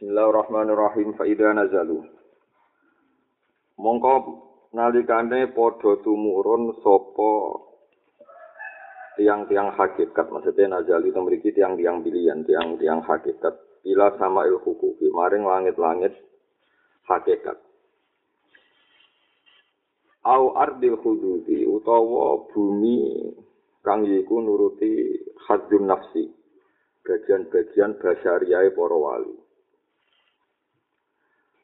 Bismillahirrahmanirrahim. 0.00 1.12
Fa 1.12 1.28
idza 1.28 1.52
nazalu. 1.52 2.00
Mongko 3.76 4.12
nalikane 4.72 5.52
padha 5.52 6.00
tumurun 6.00 6.72
sapa 6.80 7.32
tiang-tiang 9.20 9.76
hakikat 9.76 10.24
maksudnya 10.32 10.80
nazali 10.80 11.12
itu 11.12 11.20
memiliki 11.20 11.52
tiang-tiang 11.52 12.00
pilihan 12.00 12.40
tiang-tiang 12.48 13.04
hakikat 13.04 13.52
bila 13.84 14.16
sama 14.16 14.48
il 14.48 14.56
hukuki 14.64 15.12
maring 15.12 15.44
langit-langit 15.44 16.16
hakikat 17.04 17.60
au 20.24 20.56
ardil 20.56 20.96
hududi 20.96 21.68
utawa 21.68 22.48
bumi 22.48 23.36
kang 23.84 24.08
yiku 24.08 24.40
nuruti 24.40 25.20
hadun 25.44 25.92
nafsi 25.92 26.32
bagian-bagian 27.04 28.00
basyariah 28.00 28.64
para 28.72 28.96
wali 28.96 29.39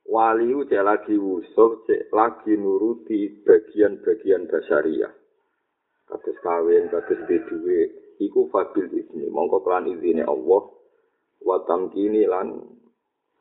wali 0.06 0.54
cek 0.70 0.82
lagi 0.86 1.14
wusuh 1.18 1.82
cek 1.86 2.14
lagi 2.14 2.54
nuruti 2.54 3.42
bagian-bagian 3.42 4.46
basyariah 4.46 5.12
kados 6.06 6.38
kawin 6.42 6.86
kados 6.88 7.18
duwe 7.26 8.06
iku 8.22 8.48
fabil 8.48 8.88
izni. 8.92 9.28
Mongko 9.28 9.64
kelan 9.64 9.90
izine 9.90 10.24
Allah. 10.24 10.62
Wa 11.42 11.56
tamkini 11.68 12.24
lan 12.24 12.64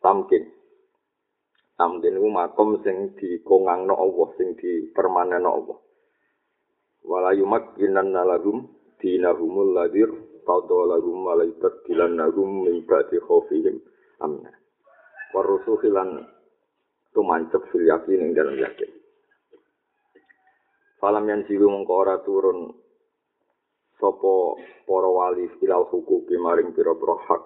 tamkin. 0.04 0.52
Tamkin 1.76 2.16
ku 2.20 2.28
makom 2.32 2.80
sing 2.84 3.16
dikongangno 3.20 3.96
Allah 3.96 4.28
sing 4.40 4.56
dipermanenno 4.56 5.50
Allah. 5.52 5.78
Wala 7.06 7.32
yumakkinan 7.38 8.16
lahum 8.16 8.66
dinahumul 8.98 9.76
ladir 9.76 10.10
qadha 10.48 10.80
lahum 10.98 11.22
malaikat 11.22 11.86
dilan 11.86 12.18
nagum 12.18 12.66
min 12.66 12.82
ba'di 12.88 13.22
khaufihim 13.22 13.78
amna 14.24 14.50
warusuhilan 15.36 16.26
tumancep 17.16 17.64
fil 17.72 17.88
yakin 17.88 18.20
ing 18.20 18.32
dalam 18.36 18.60
yakin 18.60 18.92
Falam 21.06 21.28
yang 21.28 21.44
jiru 21.46 21.70
mengko 21.70 21.94
ora 22.02 22.18
turun 22.24 22.72
sapa 24.00 24.36
para 24.88 25.10
wali 25.12 25.46
ilal 25.62 25.86
hukum 25.92 26.26
maring 26.40 26.72
pira-pira 26.72 27.16
hak. 27.30 27.44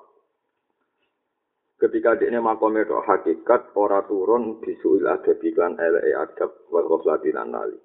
Ketika 1.80 2.20
dekne 2.20 2.39
makome 2.39 2.88
tok 2.88 3.03
hakikat 3.03 3.76
ora 3.76 4.03
turun 4.08 4.64
bisuil 4.64 5.08
adab 5.08 5.44
iklan 5.44 5.76
ele 5.76 6.11
adab 6.16 6.52
wal 6.72 6.88
ghaflatin 6.88 7.36
anali. 7.36 7.76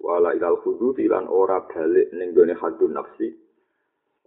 Wala 0.00 0.32
ilal 0.32 0.56
hudud 0.64 0.96
lan 1.04 1.28
ora 1.28 1.68
balik 1.68 2.12
ning 2.16 2.32
gone 2.32 2.56
hadun 2.56 2.96
nafsi. 2.96 3.34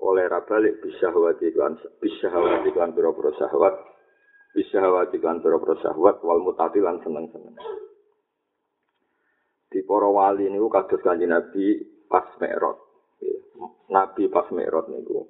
Oleh 0.04 0.30
ra 0.30 0.46
balik 0.46 0.78
bisyahwati 0.84 1.58
lan 1.58 1.80
bisyahwati 2.02 2.70
lan 2.76 2.92
pira-pira 2.94 3.32
syahwat. 3.40 3.93
Bisyahwati 4.54 5.18
lan 5.18 5.42
pira-pira 5.42 5.76
syahwat 5.82 6.22
wal 6.22 6.42
mutati 6.46 6.78
lan 6.78 7.02
seneng-seneng. 7.02 7.58
di 9.74 9.82
para 9.82 10.06
wali 10.06 10.46
niku 10.54 10.70
kados 10.70 11.02
kanjeng 11.02 11.34
Nabi 11.34 11.82
pas 12.06 12.30
Mi'raj. 12.38 12.78
Nabi 13.90 14.30
pas 14.30 14.46
Mi'raj 14.54 14.86
niku 14.94 15.26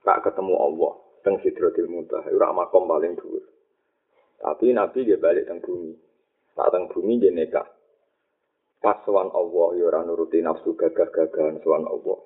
gak 0.00 0.24
ketemu 0.24 0.56
Allah 0.56 0.92
teng 1.20 1.36
Sidratil 1.40 1.88
Muntaha, 1.88 2.28
ora 2.32 2.52
makom 2.52 2.88
paling 2.88 3.16
dhuwur. 3.16 3.44
Tapi 4.40 4.72
Nabi 4.72 5.08
dia 5.08 5.20
balik 5.20 5.48
teng 5.48 5.60
bumi. 5.60 5.92
Saat 6.56 6.72
teng 6.72 6.88
bumi 6.92 7.20
dia 7.20 7.32
nekah. 7.32 7.64
Pas 8.80 9.00
sowan 9.04 9.32
Allah 9.32 9.68
ya 9.80 9.84
ora 9.88 10.04
nuruti 10.04 10.44
nafsu 10.44 10.76
gagah-gagahan 10.76 11.60
sowan 11.64 11.88
Allah. 11.88 12.20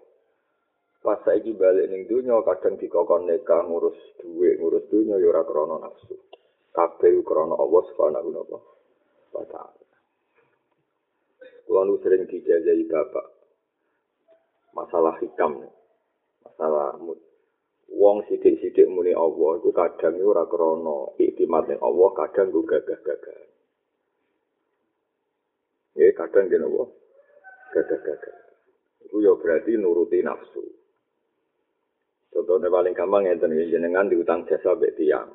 Pas 1.08 1.24
saiki 1.24 1.56
balik 1.56 1.88
ning 1.88 2.04
dunya 2.04 2.36
kadang 2.44 2.76
dikokon 2.76 3.32
nekah 3.32 3.64
ngurus 3.64 3.96
duit, 4.20 4.60
ngurus 4.60 4.84
dunya 4.92 5.16
ya 5.16 5.32
ora 5.32 5.40
krana 5.40 5.80
nafsu. 5.80 6.20
Kabeh 6.76 7.24
krana 7.24 7.56
Allah 7.56 7.82
Subhanahu 7.88 8.28
wa 9.32 9.44
taala. 9.48 9.88
Kulo 11.64 11.96
sering 12.04 12.28
dijajahi 12.28 12.84
bapak. 12.92 13.24
Masalah 14.76 15.16
hikam, 15.24 15.64
masalah 16.44 17.00
mut. 17.00 17.16
Wong 17.88 18.28
sidik-sidik 18.28 18.84
muni 18.92 19.16
Allah 19.16 19.64
iku 19.64 19.72
kadang 19.72 20.12
ora 20.20 20.44
krana 20.44 21.16
iktimat 21.16 21.72
ning 21.72 21.80
Allah, 21.80 22.12
kadang 22.20 22.52
ku 22.52 22.68
gagah-gagah. 22.68 23.48
Ya 25.96 26.12
kadang 26.12 26.52
gen 26.52 26.68
Allah 26.68 26.92
gagah-gagah. 27.72 28.38
Iku 29.08 29.24
ya 29.24 29.32
berarti 29.40 29.72
nuruti 29.80 30.20
nafsu. 30.20 30.78
Contohnya 32.38 32.70
paling 32.70 32.94
gampang 32.94 33.26
ngeten 33.26 33.50
jenengan 33.66 34.06
diutang 34.06 34.46
jasa 34.46 34.78
mbek 34.78 34.94
tiyang. 34.94 35.26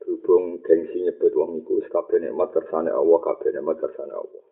Berhubung 0.00 0.56
gengsi 0.64 1.04
nyebut 1.04 1.36
wong 1.36 1.60
iku 1.60 1.84
kabeh 1.84 2.16
nikmat 2.16 2.48
kersane 2.48 2.88
Allah, 2.88 3.20
kabeh 3.20 3.52
nikmat 3.52 3.76
kersane 3.76 4.08
Allah. 4.08 4.44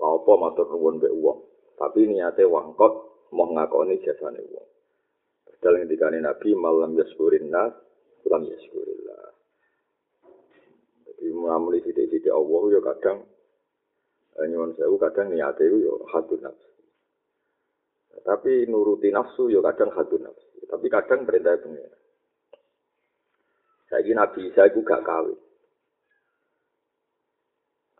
apa 0.00 0.32
matur 0.40 0.72
nuwun 0.72 0.96
mbek 0.96 1.12
wong? 1.20 1.44
Tapi 1.76 2.08
niate 2.08 2.48
wangkot 2.48 2.92
mau 3.36 3.52
ngakoni 3.52 4.00
jasane 4.00 4.40
wong. 4.40 4.68
Dalam 5.60 5.84
dikane 5.84 6.24
nabi 6.24 6.56
malam 6.56 6.96
yaskurin 6.96 7.52
nas 7.52 7.76
lam 8.24 8.48
yaskurillah. 8.48 9.36
Jadi 11.04 11.28
mengamuli 11.28 11.84
sidik-sidik 11.84 12.32
Allah 12.32 12.62
ya 12.72 12.80
kadang 12.80 13.28
eh, 14.40 14.46
nyuwun 14.48 14.72
sewu 14.80 14.96
kadang 14.96 15.28
niate 15.28 15.60
itu 15.60 15.84
ya 15.84 15.92
hadu 16.16 16.40
nafsu. 16.40 16.72
Tapi 18.24 18.64
nuruti 18.64 19.12
nafsu 19.12 19.52
ya 19.52 19.60
kadang 19.60 19.92
hadu 19.92 20.16
nafsu 20.16 20.49
tapi 20.68 20.86
kadang 20.92 21.24
perintah 21.24 21.56
pengira 21.60 21.98
saya 23.88 24.12
nabi 24.12 24.50
saya 24.52 24.68
juga 24.74 25.00
kawin 25.00 25.38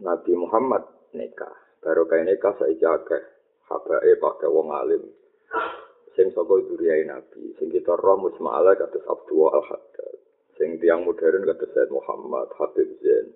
Nabi 0.01 0.33
Muhammad 0.33 1.13
nikah 1.13 1.53
Baru 1.81 2.05
kaya 2.05 2.29
nikah 2.29 2.53
saiki 2.61 2.85
akeh 2.85 3.23
habae 3.73 4.13
pakai 4.21 4.53
wong 4.53 4.69
alim. 4.69 5.01
Sing 6.13 6.29
saka 6.37 6.61
duriyae 6.61 7.09
Nabi, 7.09 7.57
sing 7.57 7.73
kita 7.73 7.97
roh 7.97 8.21
musma'ala 8.21 8.77
kados 8.77 9.01
Abdul 9.09 9.49
Al 9.49 9.65
Haddad. 9.65 10.17
Sing 10.61 10.77
tiang 10.77 11.09
modern 11.09 11.49
kados 11.49 11.73
Said 11.73 11.89
Muhammad, 11.89 12.53
Habib 12.61 12.91
Zain, 13.01 13.33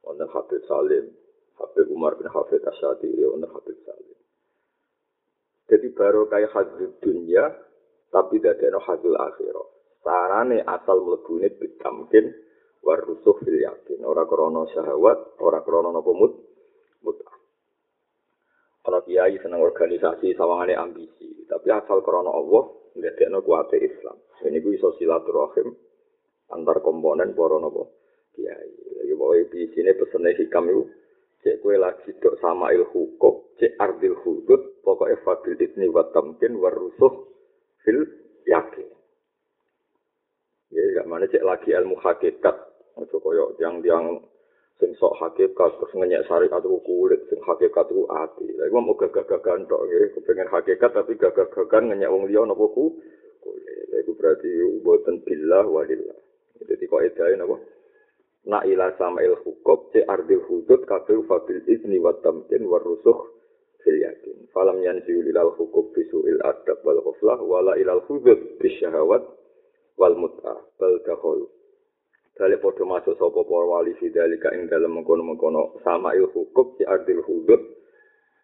wonten 0.00 0.30
Habib 0.32 0.64
Salim, 0.64 1.12
Habib 1.60 1.86
Umar 1.92 2.16
bin 2.16 2.30
Hafid 2.32 2.64
Asyadi, 2.64 3.12
wonten 3.28 3.52
Habib 3.52 3.76
Salim. 3.84 4.18
Jadi 5.68 5.88
baru 5.92 6.24
kaya 6.32 6.48
hadis 6.48 6.88
dunia, 7.04 7.52
tapi 8.14 8.38
tidak 8.38 8.62
ada 8.62 8.78
hadis 8.78 9.10
akhirat. 9.10 9.68
Sarane 10.06 10.62
asal 10.62 11.02
melebuni 11.02 11.50
bitamkin 11.50 12.30
warusuh 12.86 13.34
fil 13.42 13.58
yakin. 13.58 14.06
Ora 14.06 14.22
krono 14.22 14.70
syahwat, 14.70 15.42
ora 15.42 15.58
krono 15.66 15.90
napa 15.90 16.14
mut. 16.14 16.32
Kalau 18.84 19.00
kiai 19.00 19.40
seneng 19.40 19.64
organisasi 19.64 20.36
sawangane 20.36 20.76
ambisi, 20.76 21.48
tapi 21.48 21.72
asal 21.72 22.04
karena 22.04 22.28
Allah 22.28 22.68
ndadekno 22.92 23.40
kuwate 23.40 23.80
Islam. 23.80 24.20
Ini 24.44 24.60
ku 24.60 24.76
iso 24.76 24.92
silaturahim 25.00 25.72
antar 26.52 26.84
komponen 26.84 27.32
para 27.32 27.56
napa 27.58 27.88
kiai. 28.36 28.70
Ya 29.08 29.16
pokoke 29.16 29.72
sini 29.72 29.88
pesene 29.96 30.36
hikam 30.36 30.68
iku 30.68 30.84
cek 31.40 31.64
kue 31.64 31.80
lagi 31.80 32.12
dok 32.20 32.36
sama 32.44 32.76
il 32.76 32.84
hukum, 32.84 33.56
cek 33.56 33.76
ardil 33.80 34.16
hudud, 34.20 34.84
pokoknya 34.84 35.16
fadil 35.24 35.56
idni 35.56 35.88
wa 35.88 36.04
tamkin 36.12 36.56
warusuh 36.60 37.33
fil 37.84 38.00
yakin. 38.48 38.88
Ya, 40.74 40.82
gak 40.98 41.06
mana 41.06 41.30
cek 41.30 41.46
lagi 41.46 41.70
ilmu 41.70 41.94
hakikat, 42.02 42.56
itu 42.98 43.16
koyok 43.22 43.62
yang 43.62 43.78
yang 43.86 44.18
sing 44.82 44.90
sok 44.98 45.14
hakikat 45.22 45.70
terus 45.78 45.94
ngenyek 45.94 46.26
syariat 46.26 46.58
ku 46.58 46.82
kulit 46.82 47.22
sing 47.30 47.38
hakikat 47.46 47.86
ku 47.86 48.10
ati. 48.10 48.50
Lha 48.58 48.66
iku 48.66 48.82
mau 48.82 48.98
gagah-gagahan 48.98 49.70
tok 49.70 49.86
nggih. 49.86 50.18
Kepengen 50.18 50.50
hakikat 50.50 50.90
tapi 50.90 51.14
gagah-gagahan 51.14 51.94
ngenyek 51.94 52.10
wong 52.10 52.26
liya 52.26 52.42
napa 52.42 52.66
ku? 52.74 52.98
Kulit. 53.38 53.86
Lha 53.90 53.96
iku 54.02 54.12
berarti 54.18 54.50
boten 54.82 55.22
billah 55.22 55.66
walillah. 55.66 56.18
Jadi 56.66 56.84
kok 56.90 57.02
edae 57.06 57.34
napa? 57.38 57.56
Na 58.44 58.60
ila 58.66 58.92
sama'il 58.98 59.38
hukum 59.40 59.94
ci 59.94 60.02
ardil 60.04 60.42
hudud 60.44 60.82
kabeh 60.84 61.22
fadil 61.24 61.62
izni 61.70 61.96
wa 62.02 62.12
tamkin 62.20 62.66
wa 62.66 62.82
rusukh 62.82 63.30
fil 63.84 64.00
yakin 64.00 64.48
falam 64.56 64.80
yanzi 64.80 65.12
lil 65.12 65.38
hukum 65.54 65.92
bisuil 65.92 66.40
adab 66.42 66.80
wal 66.82 66.98
ghaflah 67.04 67.38
wala 67.44 67.72
ilal 67.76 68.00
hudud 68.08 68.56
bisyahawat 68.58 69.22
wal 70.00 70.16
mut'ah 70.16 70.58
bal 70.80 70.96
dakhul 71.04 71.44
Dale 72.34 72.58
padha 72.58 72.82
masuk 72.82 73.14
sapa 73.14 73.46
para 73.46 73.62
wali 73.62 73.94
fidalika 73.94 74.50
ing 74.58 74.66
dalem 74.66 74.98
mengkono-mengkono 74.98 75.78
sama 75.86 76.18
il 76.18 76.26
hukum 76.34 76.74
di 76.74 76.82
ardil 76.82 77.22
hudud. 77.22 77.62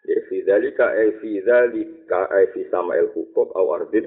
Ya 0.06 0.22
fidalika 0.30 0.94
e 0.94 1.18
fidalika 1.18 2.30
e 2.30 2.54
fi 2.54 2.70
sama 2.70 2.94
il 2.94 3.10
hukum 3.10 3.50
au 3.50 3.74
ardil 3.74 4.06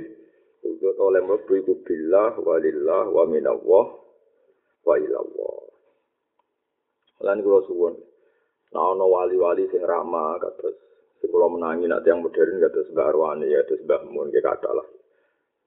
hudud 0.64 0.96
oleh 1.04 1.20
mlebu 1.28 1.52
iku 1.60 1.74
billah 1.84 2.32
walillah 2.40 3.12
wa 3.12 3.28
minallah 3.28 3.88
wa 4.88 4.96
ilallah. 4.96 5.60
Lan 7.28 7.44
kula 7.44 7.60
suwun. 7.68 8.00
Nah 8.72 8.96
ana 8.96 9.04
wali-wali 9.04 9.68
sing 9.68 9.84
ramah 9.84 10.40
kados 10.40 10.80
sing 11.24 11.32
kula 11.32 11.48
menangi 11.48 11.88
nek 11.88 12.04
yang 12.04 12.20
modern 12.20 12.60
kados 12.60 12.92
Mbah 12.92 13.16
Arwani 13.16 13.48
ya 13.48 13.64
kados 13.64 13.80
Mbah 13.88 14.04
Mun 14.12 14.28
nggih 14.28 14.44
kathah 14.44 14.76
lah. 14.76 14.88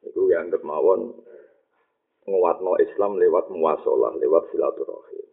Iku 0.04 0.28
yang 0.28 0.52
mawon 0.60 1.16
nguatno 2.28 2.76
Islam 2.76 3.16
lewat 3.16 3.48
muasalah, 3.48 4.20
lewat 4.20 4.52
silaturahim. 4.52 5.26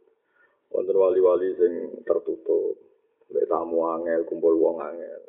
Wonten 0.71 0.95
wali-wali 0.95 1.51
sing 1.59 1.73
tertutup, 2.07 2.79
mek 3.35 3.51
tamu 3.51 3.83
angel, 3.83 4.23
kumpul 4.23 4.55
wong 4.55 4.79
angel. 4.79 5.21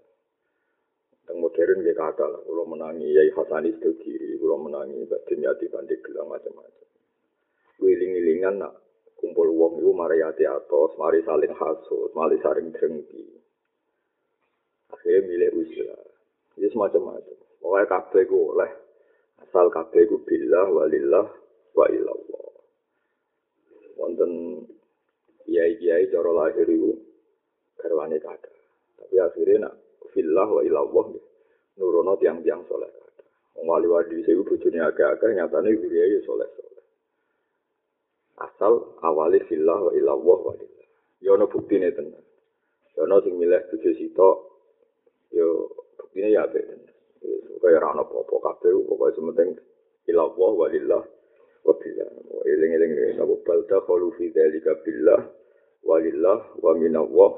Teng 1.26 1.42
modern 1.42 1.82
nggih 1.82 1.98
kata 1.98 2.30
lah, 2.30 2.40
kula 2.46 2.62
menangi 2.62 3.10
Yai 3.18 3.34
Hasani 3.34 3.74
Sedogiri, 3.74 4.38
kula 4.38 4.62
menangi 4.62 5.10
Mbak 5.10 5.26
Dinyati 5.26 5.66
Bandi 5.74 5.98
Gelang 6.06 6.30
macam-macam. 6.30 6.88
Wiling-wilingan 7.82 8.62
nak 8.62 8.78
kumpul 9.18 9.50
wong 9.50 9.82
iku 9.82 9.90
mari 9.90 10.22
ati 10.22 10.46
atos, 10.46 10.94
mari 11.02 11.18
saling 11.26 11.50
hasut, 11.50 12.14
mari 12.14 12.38
saling 12.38 12.70
drengki. 12.70 13.43
Akhirnya 15.04 15.28
milih 15.28 15.50
usia. 15.60 15.92
Ini 16.56 16.72
semacam-macam. 16.72 17.36
Pokoknya 17.60 17.86
kabeh 17.92 18.24
ku 18.24 18.56
oleh. 18.56 18.72
Asal 19.44 19.68
kabeh 19.68 20.08
ku 20.08 20.16
billah 20.24 20.64
walillah 20.64 21.28
wa 21.76 21.86
ilallah. 21.92 22.48
Wonten 24.00 24.64
kiai-kiai 25.44 26.08
cara 26.08 26.32
lahir 26.32 26.64
itu 26.64 26.96
garwane 27.76 28.16
kata. 28.16 28.48
Tapi 28.96 29.20
akhirnya 29.20 29.68
nak 29.68 29.74
billah 30.16 30.48
wa 30.48 30.64
ilallah 30.64 31.06
nurono 31.76 32.16
tiang-tiang 32.16 32.64
soleh 32.64 32.88
kata. 32.88 33.28
Wali-wali 33.60 34.24
saya 34.24 34.40
bojone 34.40 34.88
agak-agak 34.88 35.36
nyatane 35.36 35.84
kiai 35.84 36.16
soleh-soleh. 36.24 36.84
asal 38.40 38.96
awali 39.04 39.36
fillah 39.52 39.84
wa 39.84 39.92
ilallah 39.92 40.38
wa 40.48 40.54
lillah. 40.56 40.88
Ya 41.20 41.36
ana 41.36 41.44
buktine 41.44 41.92
tenan. 41.92 42.24
Ya 42.96 43.04
ana 43.04 43.20
sing 43.20 43.36
milih 43.36 43.60
bojo 43.68 43.92
sitok 44.00 44.53
ya 45.34 45.48
buktine 45.98 46.30
ya 46.30 46.46
tenan. 46.54 46.80
Kaya 47.58 47.80
ora 47.80 47.96
ana 47.96 48.02
apa-apa 48.04 48.36
kabeh 48.60 48.76
pokoke 48.84 49.16
sementing 49.16 49.56
ilallah 50.06 50.50
wa 50.52 50.66
lillah 50.68 51.02
wa 51.64 51.72
billah. 51.80 52.08
Eling-eling 52.44 52.92
napa 53.16 53.34
balta 53.42 53.80
qalu 53.88 54.12
fi 54.20 54.28
dzalika 54.30 54.84
billah 54.84 55.20
wa 55.82 55.96
lillah 55.98 56.38
wa 56.60 56.72
minallah 56.76 57.32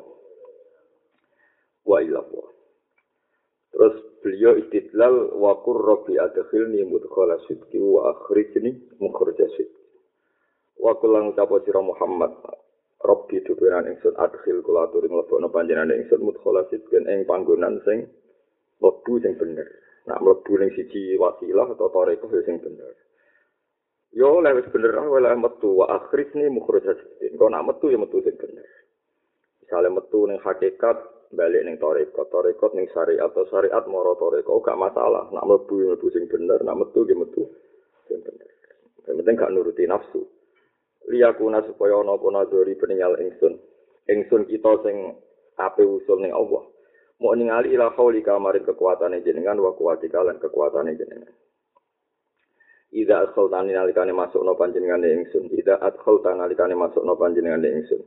wa 1.87 1.97
ilallah. 2.03 2.49
Terus 3.71 3.95
beliau 4.21 4.59
istidlal 4.59 5.31
wa 5.39 5.63
qur 5.63 5.79
rabbi 5.79 6.19
adkhilni 6.19 6.83
mudkhala 6.91 7.39
sidqi 7.47 7.79
wa 7.79 8.11
akhrijni 8.13 8.99
mukhraja 8.99 9.47
sidqi. 9.55 9.87
wa 10.77 10.93
kulang 11.01 11.33
ucapo 11.33 11.61
sira 11.65 11.81
Muhammad 11.81 12.37
Rabbi 13.07 13.39
dupiran 13.47 13.87
ingsun 13.87 14.19
adkhil 14.19 14.67
kula 14.67 14.91
aturi 14.91 15.07
mlebokno 15.07 15.47
panjenengan 15.55 15.95
ingsun 15.95 16.27
mudkhala 16.27 16.67
sidqin 16.67 17.07
ing 17.07 17.23
panggonan 17.23 17.79
sing 17.87 18.11
mlebu 18.83 19.23
sing 19.23 19.39
bener. 19.39 19.69
Nak 20.11 20.19
mlebu 20.19 20.53
ning 20.59 20.71
siji 20.75 21.15
wasilah 21.15 21.71
atau 21.71 21.87
tarekah 21.95 22.31
sing 22.43 22.59
bener. 22.59 22.93
Yo 24.11 24.43
oleh 24.43 24.59
wis 24.59 24.67
bener 24.75 24.91
oleh 24.99 25.39
metu. 25.39 25.79
Wa 25.79 26.03
akhrisni 26.03 26.51
mukhraja 26.51 26.99
sidqin 26.99 27.39
kok 27.39 27.51
nak 27.55 27.65
metu 27.71 27.95
ya 27.95 27.99
metu 28.03 28.19
sing 28.27 28.35
bener. 28.35 28.67
Misale 29.63 29.89
metu 29.95 30.21
ning 30.27 30.39
hakikat 30.43 30.99
balik 31.31 31.63
ning 31.63 31.79
tarekah 31.79 32.27
tarekah 32.27 32.71
ning 32.75 32.91
syariat 32.91 33.31
atau 33.31 33.47
syariat 33.47 33.87
moro 33.87 34.19
tarekah 34.19 34.59
gak 34.67 34.79
masalah. 34.83 35.31
Nak 35.31 35.47
mlebu 35.47 35.95
mlebu 35.95 36.07
sing 36.11 36.27
bener. 36.27 36.59
Nak 36.67 36.75
metu 36.75 37.07
ya 37.07 37.15
metu 37.15 37.47
sing 38.11 38.19
bener. 38.19 38.51
Yang 39.07 39.15
penting 39.23 39.35
gak 39.39 39.53
nuruti 39.55 39.87
nafsu 39.87 40.27
liyakuna 41.11 41.63
supaya 41.67 41.99
ana 41.99 42.19
apa 42.19 42.27
nadori 42.31 42.75
peninggal 42.75 43.19
ingsun 43.19 43.59
ingsun 44.11 44.43
kita 44.51 44.73
sing 44.83 45.17
ape 45.59 45.83
usul 45.83 46.19
ning 46.23 46.35
Allah 46.35 46.63
mau 47.23 47.33
ningali 47.33 47.73
ila 47.75 47.95
hauli 47.97 48.21
kamarin 48.21 48.67
kekuatane 48.67 49.25
jenengan 49.25 49.57
wa 49.59 49.73
kuwatika 49.73 50.21
lan 50.21 50.37
kekuatane 50.43 50.99
jenengan 50.99 51.33
Ida 52.97 53.29
adkhaltani 53.29 53.77
nalikane 53.77 54.13
masuk 54.15 54.41
no 54.41 54.55
panjenengane 54.55 55.11
ingsun. 55.11 55.53
Ida 55.53 55.77
adkhaltani 55.85 56.41
nalikane 56.41 56.73
masuk 56.79 57.05
no 57.05 57.13
panjenengane 57.19 57.69
ingsun. 57.69 58.01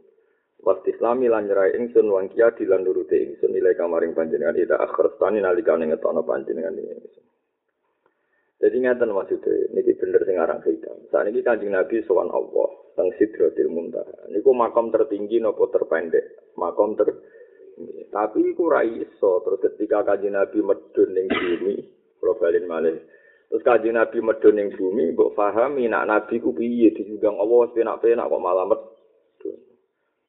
Wasti 0.66 0.96
islami 0.96 1.30
lan 1.30 1.46
nyerai 1.46 1.78
ingsun 1.78 2.10
wang 2.10 2.26
kia 2.34 2.50
dilan 2.58 2.82
nuruti 2.82 3.22
ingsun 3.22 3.54
nilai 3.54 3.78
kamaring 3.78 4.18
panjenengan. 4.18 4.58
Ida 4.58 4.82
akhrastani 4.82 5.46
nalikane 5.46 5.94
ngetono 5.94 6.26
panjenengane 6.26 6.82
ingsun. 6.82 7.29
Jadi 8.60 8.76
ngeten 8.76 9.16
maksudnya, 9.16 9.72
ini 9.72 9.96
bener 9.96 10.22
sing 10.28 10.36
aran 10.36 10.60
hitam. 10.68 11.00
Saat 11.08 11.32
ini 11.32 11.40
kanjeng 11.40 11.72
Nabi 11.72 12.04
sowan 12.04 12.28
Allah. 12.28 12.80
teng 13.00 13.16
Sidratil 13.16 13.72
Muntaha. 13.72 14.28
Niku 14.28 14.52
makam 14.52 14.92
tertinggi 14.92 15.40
nopo 15.40 15.72
terpendek? 15.72 16.52
Makam 16.60 17.00
ter 17.00 17.08
Tapi 18.12 18.44
iku 18.52 18.68
ra 18.68 18.84
iso 18.84 19.40
terus 19.40 19.64
ketika 19.64 20.04
Kanjeng 20.04 20.36
Nabi 20.36 20.60
medun 20.60 21.16
ning 21.16 21.32
bumi, 21.32 21.80
balen 22.20 22.68
malih. 22.68 23.00
Terus 23.48 23.64
Kanjeng 23.64 23.96
Nabi 23.96 24.20
medun 24.20 24.60
ning 24.60 24.76
bumi, 24.76 25.16
mbok 25.16 25.32
pahami 25.32 25.88
nak 25.88 26.04
Nabi 26.12 26.44
ku 26.44 26.52
piye 26.52 26.92
dijundang 26.92 27.40
Allah 27.40 27.72
penak-penak 27.72 28.28
kok 28.28 28.44
malah 28.44 28.68
medun. 28.68 29.56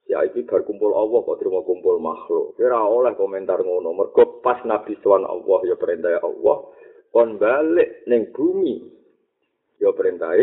Ya 0.06 0.22
iki 0.22 0.46
bar 0.46 0.62
kumpul 0.62 0.94
Allah 0.94 1.26
kok 1.26 1.42
terima 1.42 1.66
kumpul 1.66 1.98
makhluk. 1.98 2.54
Kira 2.54 2.78
oleh 2.78 3.18
komentar 3.18 3.58
ngono. 3.66 3.98
Mergo 3.98 4.38
pas 4.46 4.62
Nabi 4.62 4.94
sowan 5.02 5.26
Allah 5.26 5.58
ya 5.66 5.74
perintah 5.74 6.22
Allah 6.22 6.70
kon 7.10 7.36
balik 7.36 8.06
ning 8.06 8.30
bumi 8.30 8.86
ya 9.82 9.90
perintah 9.94 10.34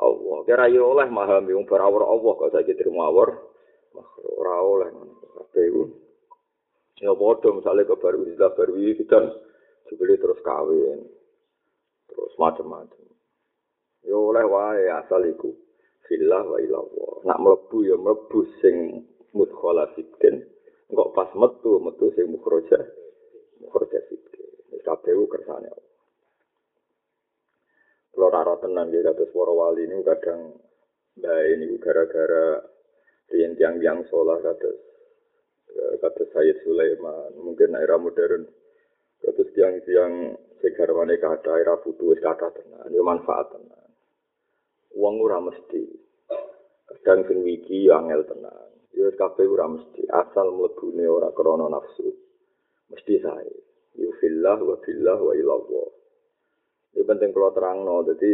Allah. 0.00 0.38
Kira 0.42 0.66
yo 0.70 0.90
oleh 0.90 1.06
memahami 1.06 1.54
wong 1.54 1.66
berawar 1.70 2.02
Allah 2.10 2.32
kok 2.34 2.50
saiki 2.50 2.74
terima 2.74 3.10
makhluk 3.94 4.32
ora 4.34 4.56
oleh 4.58 4.88
kabeh 5.38 5.64
iku. 5.70 5.82
Ya 7.02 7.10
padha 7.14 7.48
misale 7.50 7.82
ke 7.86 7.94
baru 7.98 8.26
istilah 8.26 8.52
baru 8.54 8.74
kita 8.74 9.18
sebeli 9.90 10.14
terus 10.18 10.40
kawin. 10.42 10.98
Terus 12.10 12.32
macam-macam. 12.38 13.06
Yo 14.06 14.30
oleh 14.30 14.44
wae 14.46 14.86
asal 14.90 15.22
iku. 15.26 15.50
Fillah 16.04 16.44
wa 16.44 16.58
ilallah. 16.60 17.12
Nak 17.24 17.38
mlebu 17.40 17.78
ya 17.86 17.96
mlebu 17.96 18.38
sing 18.60 19.06
mudkhala 19.32 19.90
sidqin. 19.96 20.44
Engko 20.92 21.10
pas 21.16 21.30
metu 21.34 21.80
metu 21.80 22.12
sing 22.14 22.28
mukhraja. 22.30 22.78
Mukhraja 23.62 23.98
sidqin. 24.06 24.13
Wis 24.13 24.13
kabeh 24.94 25.14
kersane 25.26 25.68
Allah. 25.70 25.94
Kalau 28.14 28.30
rara 28.30 28.54
tenang 28.62 28.94
ya 28.94 29.02
kados 29.10 29.34
para 29.34 29.50
wali 29.50 29.90
ini 29.90 29.98
kadang 30.06 30.54
baik 31.18 31.50
ini 31.58 31.66
gara-gara 31.82 32.62
yang 33.34 33.58
tiang 33.58 33.82
tiang 33.82 33.98
sholat 34.06 34.38
kados 34.38 34.78
kados 35.98 36.30
Sayyid 36.30 36.62
Sulaiman. 36.62 37.34
Mungkin 37.42 37.74
era 37.74 37.98
modern 37.98 38.46
kados 39.18 39.50
tiang 39.58 39.82
tiang 39.82 40.38
segarwane 40.62 41.18
kata 41.18 41.58
era 41.58 41.74
futu 41.82 42.14
wis 42.14 42.22
kata 42.22 42.54
tenang 42.54 42.86
ya 42.94 43.02
manfaat 43.02 43.50
tenang 43.50 43.90
uang 44.94 45.16
ora 45.18 45.42
mesti. 45.42 45.82
Kadang 46.86 47.26
sing 47.26 47.42
wiki 47.42 47.90
angel 47.90 48.22
tenang 48.30 48.70
ya 48.94 49.10
kabeh 49.18 49.42
ora 49.50 49.74
mesti 49.74 50.06
asal 50.06 50.54
mlebune 50.54 51.02
ora 51.10 51.34
krana 51.34 51.66
nafsu. 51.66 52.14
Mesti 52.94 53.14
sae 53.18 53.73
yufillah 53.98 54.58
wa 54.60 54.76
fillah 54.82 55.18
wa 55.18 55.32
ilallah 55.34 55.88
Ini 56.94 57.02
penting 57.02 57.30
kalau 57.34 57.50
terang 57.50 57.82
no, 57.82 58.06
jadi 58.06 58.30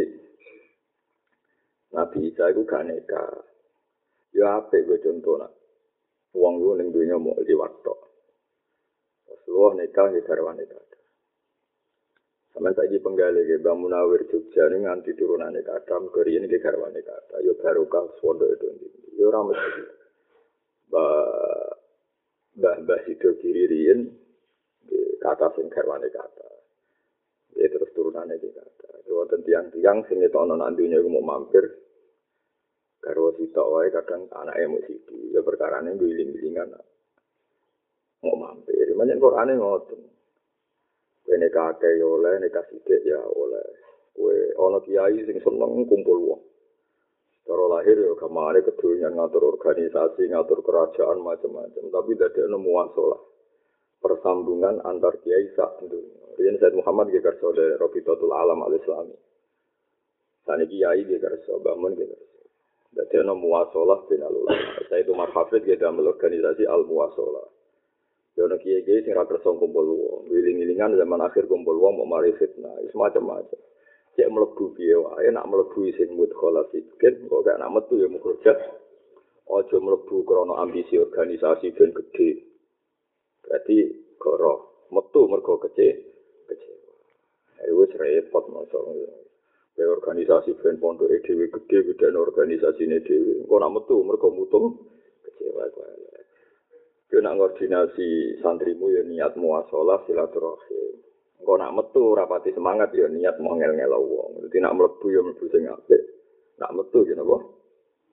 Nabi 1.91 2.31
Isa 2.31 2.53
itu 2.53 2.63
gak 2.63 2.87
neka. 2.87 3.25
Ya 4.31 4.63
apa 4.63 4.79
gue 4.79 5.01
contoh 5.03 5.35
nak. 5.35 5.51
Uang 6.31 6.63
gue 6.63 6.73
neng 6.79 6.89
dunia 6.95 7.19
mau 7.19 7.35
di 7.43 7.51
waktu. 7.51 7.95
Rasulullah 9.27 9.83
neka 9.83 10.13
di 10.15 10.21
karwan 10.23 10.55
neka. 10.55 10.79
Sama 12.55 12.71
saja 12.75 12.95
penggali 12.99 13.47
ke 13.47 13.59
Bang 13.59 13.83
Munawir 13.83 14.27
Jogja 14.31 14.71
ini 14.71 14.87
nganti 14.87 15.11
turunan 15.19 15.51
neka. 15.51 15.83
Kam 15.83 16.07
kiri 16.15 16.39
ini 16.39 16.47
di 16.47 16.61
karwan 16.63 16.95
neka. 16.95 17.35
Yo 17.43 17.59
barokah 17.59 18.07
swondo 18.23 18.47
itu. 18.47 18.67
Yo 19.19 19.27
ramet 19.27 19.59
lagi. 19.59 19.83
Bah 20.87 21.71
bah 22.55 22.77
bah 22.87 23.03
itu 23.11 23.35
kiri 23.43 23.67
rien. 23.67 24.20
Kata 25.21 25.53
sing 25.53 25.69
karwan 25.69 26.01
neka. 26.01 26.25
Ya 27.53 27.67
terus 27.69 27.93
turunannya 27.93 28.41
di 28.41 28.49
kata. 28.49 29.05
Wonten 29.11 29.45
tiang-tiang 29.45 30.01
sing 30.09 30.17
ngetono 30.23 30.57
nang 30.57 30.73
dunya 30.73 30.97
iku 30.97 31.09
mau 31.11 31.21
mampir. 31.21 31.61
Karo 33.01 33.33
sitok 33.37 33.67
wae 33.69 33.89
kadang 33.93 34.29
anak 34.33 34.57
emosi 34.61 34.93
iki 34.93 35.33
ya 35.33 35.41
perkarane 35.45 35.93
guling-gulingan. 35.97 36.73
Mau 38.25 38.37
mampir. 38.37 38.93
Manjen 38.97 39.21
Qur'ane 39.21 39.57
ngoten. 39.57 40.01
Kowe 41.21 41.35
nek 41.37 41.53
akeh 41.53 41.93
ya 42.01 42.05
oleh, 42.05 42.33
nek 42.41 42.57
sithik 42.69 43.01
ya 43.05 43.21
oleh. 43.21 43.65
Kowe 44.17 44.35
ana 44.57 44.79
kiai 44.85 45.21
sing 45.25 45.37
seneng 45.41 45.85
kumpul 45.85 46.17
wong. 46.17 46.41
Cara 47.45 47.65
lahir 47.77 47.97
ya 47.97 48.13
kamare 48.17 48.61
kedunyan 48.61 49.17
ngatur 49.17 49.57
organisasi, 49.57 50.29
ngatur 50.29 50.61
kerajaan 50.61 51.25
macam-macam. 51.25 51.83
Tapi 51.89 52.09
tidak 52.13 52.37
ada 52.37 52.57
muasalah. 52.57 53.21
Persambungan 54.01 54.81
antar 54.81 55.21
kiai 55.21 55.53
sak 55.53 55.85
dunia. 55.85 56.35
Rian 56.41 56.57
Said 56.57 56.73
Muhammad 56.73 57.13
dia 57.13 57.21
kerso 57.21 57.53
dari 57.53 57.77
Robitotul 57.77 58.33
Alam 58.33 58.65
al 58.65 58.73
Islami. 58.73 59.13
Sani 60.41 60.65
Kiai 60.65 61.05
dia 61.05 61.21
kerso, 61.21 61.61
bangun 61.61 61.93
dia 61.93 62.09
kerso. 62.09 62.41
Jadi 62.91 63.21
ada 63.21 63.37
muasalah 63.37 64.09
bin 64.09 64.25
al. 64.25 64.35
Saya 64.89 65.05
itu 65.05 65.13
marhafid 65.13 65.63
dia 65.63 65.77
dalam 65.77 66.01
organisasi 66.01 66.65
al 66.65 66.83
muasalah. 66.89 67.45
Ya 68.33 68.49
ono 68.49 68.57
kiai 68.57 68.81
kiai 68.81 69.05
sing 69.05 69.13
kerso 69.13 69.53
kumpul 69.53 69.85
wong, 69.85 70.33
wiling 70.33 70.65
wilingan 70.65 70.97
zaman 70.97 71.21
akhir 71.21 71.45
kumpul 71.45 71.77
wong 71.77 72.01
mau 72.01 72.17
mari 72.17 72.33
fitnah, 72.41 72.73
semacam 72.89 73.37
macam. 73.37 73.59
cek 74.15 74.27
mlebu 74.27 74.75
piye 74.75 74.95
wae 74.95 75.31
nak 75.31 75.47
mlebu 75.47 75.87
isin 75.87 76.11
mudkhala 76.19 76.67
sidqin 76.71 77.15
kok 77.31 77.43
gak 77.47 77.59
nak 77.59 77.71
metu 77.71 77.95
ya 77.95 78.11
mukhrajat 78.11 78.57
aja 79.47 79.77
mlebu 79.79 80.27
krana 80.27 80.67
ambisi 80.67 80.99
organisasi 80.99 81.71
ben 81.71 81.95
gedhe 81.95 82.43
berarti 83.51 83.77
goro 84.15 84.87
metu 84.95 85.27
mergo 85.27 85.59
kece 85.59 85.87
kecewa 86.47 86.93
ayo 87.67 87.83
repot 87.83 88.47
masa 88.47 88.79
Kayak 89.71 90.03
organisasi 90.03 90.51
ben 90.59 90.79
pondok 90.79 91.11
dhewe 91.23 91.47
gede 91.51 91.77
gede 91.91 92.05
organisasi 92.15 92.87
ini 92.87 93.03
dhewe 93.03 93.43
kok 93.43 93.59
nak 93.59 93.75
metu 93.75 93.99
mergo 94.07 94.31
mutung 94.31 94.87
kecewa 95.27 95.67
kok 95.67 95.91
Yo 97.11 97.19
nak 97.19 97.35
koordinasi 97.35 98.39
santrimu 98.39 98.87
ya 98.87 99.03
niat 99.03 99.35
muasalah 99.35 99.99
silaturahim. 100.07 100.95
Engko 101.43 101.53
nak 101.59 101.75
metu 101.75 102.15
rapati 102.15 102.55
semangat 102.55 102.95
ya 102.95 103.11
niat 103.11 103.35
mau 103.43 103.59
ngel-ngel 103.59 103.91
wong. 103.99 104.47
Dadi 104.47 104.63
nak 104.63 104.79
mlebu 104.79 105.05
ya 105.11 105.19
mlebu 105.19 105.43
sing 105.51 105.67
apik. 105.67 105.99
Nak 106.63 106.71
metu 106.71 107.03
ya 107.03 107.19
napa? 107.19 107.43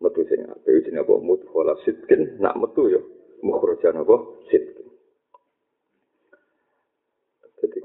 Metu 0.02 0.26
sing 0.26 0.42
apik 0.50 0.82
jenenge 0.82 1.06
apa? 1.06 1.14
Mudkhala 1.14 1.78
sidkin. 1.86 2.42
Nak 2.42 2.58
metu 2.58 2.90
ya 2.90 2.98
mukhrajan 3.46 4.02
apa? 4.02 4.16
Sidkin. 4.50 4.77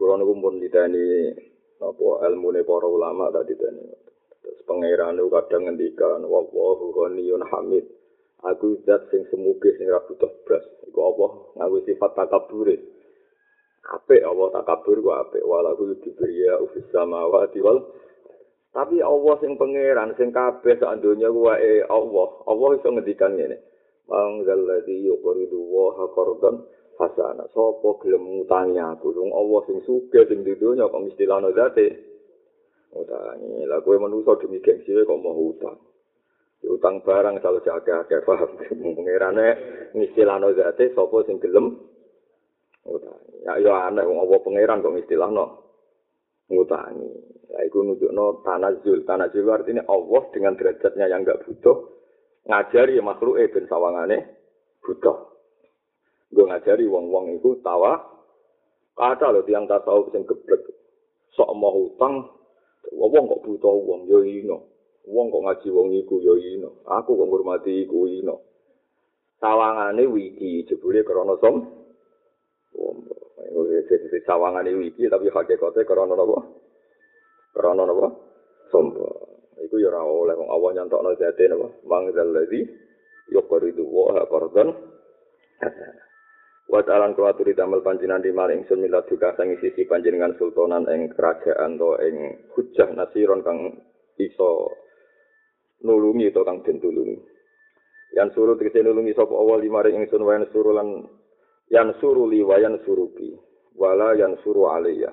Kalau 0.04 0.20
niku 0.20 0.36
pun 0.36 0.60
ditani 0.60 1.32
apa 1.80 2.28
ilmu 2.28 2.52
para 2.68 2.88
ulama 2.92 3.32
tadi 3.32 3.56
tani. 3.56 3.88
Terus 4.44 4.60
pangeran 4.68 5.16
kadang 5.32 5.64
ngendikan 5.72 6.28
wa 6.28 6.44
wa 6.44 6.76
ghaniyun 6.76 7.40
hamid. 7.48 7.88
aku 8.44 8.84
zat 8.84 9.08
sing 9.08 9.24
semuge 9.32 9.72
sing 9.80 9.88
ra 9.88 10.04
butuh 10.04 10.28
blas 10.44 10.68
iku 10.92 11.00
apa 11.08 11.28
nganggo 11.56 11.80
sifat 11.88 12.12
takabur. 12.20 12.68
Apik 13.84 14.28
Allah 14.28 14.48
takabur 14.60 15.00
ku 15.00 15.12
apik. 15.16 15.44
Walahu 15.48 15.96
diberiya 16.04 16.60
ufis 16.60 16.84
samawati 16.92 17.64
wal 17.64 17.80
tapi 18.76 19.00
Allah 19.00 19.40
sing 19.40 19.56
pangeran 19.56 20.20
sing 20.20 20.36
kabeh 20.36 20.76
sak 20.84 21.00
donya 21.00 21.32
ku 21.32 21.48
wae 21.48 21.80
Allah. 21.88 22.28
Allah 22.44 22.70
iso 22.76 22.92
ngendikan 22.92 23.40
ngene. 23.40 23.56
Manggal 24.12 24.68
ladzi 24.68 25.00
yuqridu 25.08 25.64
wa 25.64 25.96
qardan 26.12 26.60
hasana 27.00 27.46
sapa 27.52 27.90
gelem 28.02 28.24
ngutangi 28.26 28.80
aku? 28.80 29.14
Wong 29.14 29.32
Allah 29.34 29.62
sing 29.66 29.78
sugih 29.86 30.24
sing 30.30 30.46
di 30.46 30.54
kok 30.58 30.94
istilahno 31.10 31.50
zate? 31.54 31.88
Utangi 32.94 33.66
lha 33.66 33.82
kowe 33.82 33.98
manusa 33.98 34.38
demi 34.38 34.62
gengsi 34.62 34.94
kok 34.94 35.18
mau 35.18 35.34
utang 35.34 35.78
utang 36.64 37.04
barang 37.04 37.44
kalau 37.44 37.60
jaga 37.66 38.08
akeh 38.08 38.24
paham? 38.24 38.52
Ngirane 39.04 39.48
ngistilahno 39.98 40.54
zate 40.54 40.94
sapa 40.94 41.18
sing 41.26 41.42
gelem 41.42 41.74
utang 42.86 43.20
ya 43.44 43.58
yo 43.58 43.74
aneh 43.74 44.06
wong 44.06 44.24
apa 44.24 44.36
pangeran 44.46 44.86
kok 44.86 44.94
ngistilahno 44.94 45.46
ngutangi. 46.54 47.10
Ya 47.50 47.66
iku 47.66 47.86
nunjukno 47.86 48.46
tanazul. 48.46 49.06
Tanazul 49.06 49.46
artinya 49.50 49.86
Allah 49.90 50.24
dengan 50.34 50.54
derajatnya 50.58 51.06
yang 51.10 51.26
enggak 51.26 51.42
butuh 51.46 51.94
ngajari 52.46 53.00
makhluk 53.00 53.40
eh 53.40 53.48
ben 53.50 53.66
sawangane 53.72 54.18
butuh 54.84 55.33
gue 56.34 56.50
ngajari 56.50 56.90
wong-wong 56.90 57.38
iku 57.38 57.62
tawa. 57.62 58.02
Kata 58.94 59.34
lho 59.34 59.42
tiang 59.46 59.70
tasawuf 59.70 60.10
sing 60.14 60.26
geblek. 60.26 60.62
Sok 61.34 61.50
mau 61.58 61.90
utang 61.90 62.30
wong 62.94 63.26
kok 63.26 63.42
butuh 63.46 63.74
wong 63.74 64.06
yo 64.10 64.22
ino. 64.22 64.70
Wong 65.10 65.34
kok 65.34 65.44
ngaji 65.46 65.68
wong 65.74 65.88
iku 65.98 66.22
ya 66.22 66.34
ino. 66.58 66.82
Aku 66.86 67.18
kok 67.18 67.26
ngurmati 67.30 67.86
iku 67.86 68.06
ino. 68.06 68.46
Sawangane 69.42 70.06
wiki 70.08 70.64
jebule 70.70 71.02
krana 71.02 71.34
som? 71.42 71.68
Wong 72.78 72.98
sawangane 74.30 74.72
wiki 74.78 75.10
tapi 75.10 75.30
hakikate 75.34 75.82
krana 75.90 76.14
napa? 76.14 76.38
Krana 77.58 77.84
napa? 77.84 78.08
Sombo 78.70 79.10
iku 79.58 79.82
ya 79.82 79.90
ora 79.90 80.06
oleh 80.06 80.36
wong 80.38 80.50
awan 80.54 80.72
nyantokno 80.78 81.18
jate 81.18 81.50
napa? 81.50 81.68
Mangzal 81.90 82.30
ladzi 82.30 82.62
yuqridu 83.34 83.84
wa 83.90 84.22
qardan 84.30 84.70
Wa 86.64 86.80
ta'alan 86.80 87.14
kuaturi 87.14 87.54
damel 87.54 87.84
panjinan 87.84 88.24
di 88.24 88.32
maring 88.32 88.64
sun 88.66 88.80
milat 88.80 89.06
juga 89.12 89.36
sang 89.36 89.52
sisi 89.60 89.84
panjenengan 89.84 90.34
sultanan 90.40 90.88
ing 90.88 91.12
kerajaan 91.12 91.76
to 91.76 92.00
ing 92.00 92.16
hujah 92.56 92.88
nasiron 92.96 93.44
kang 93.44 93.84
iso 94.16 94.72
nulungi 95.84 96.32
to 96.32 96.42
kang 96.48 96.64
den 96.64 96.80
tulungi. 96.80 97.20
Yang 98.14 98.30
suruh 98.38 98.56
tegese 98.56 98.80
nulungi 98.80 99.12
sapa 99.12 99.34
awal 99.34 99.60
lima 99.60 99.84
ring 99.84 100.00
ingsun 100.00 100.24
wayan 100.24 100.48
suruh 100.54 100.72
lan 100.72 101.04
yang 101.68 101.92
suruh 102.00 102.30
li 102.30 102.46
wayan 102.46 102.80
suruki 102.86 103.36
wala 103.76 104.16
yang 104.16 104.38
suruh 104.46 104.72
alaiya. 104.72 105.12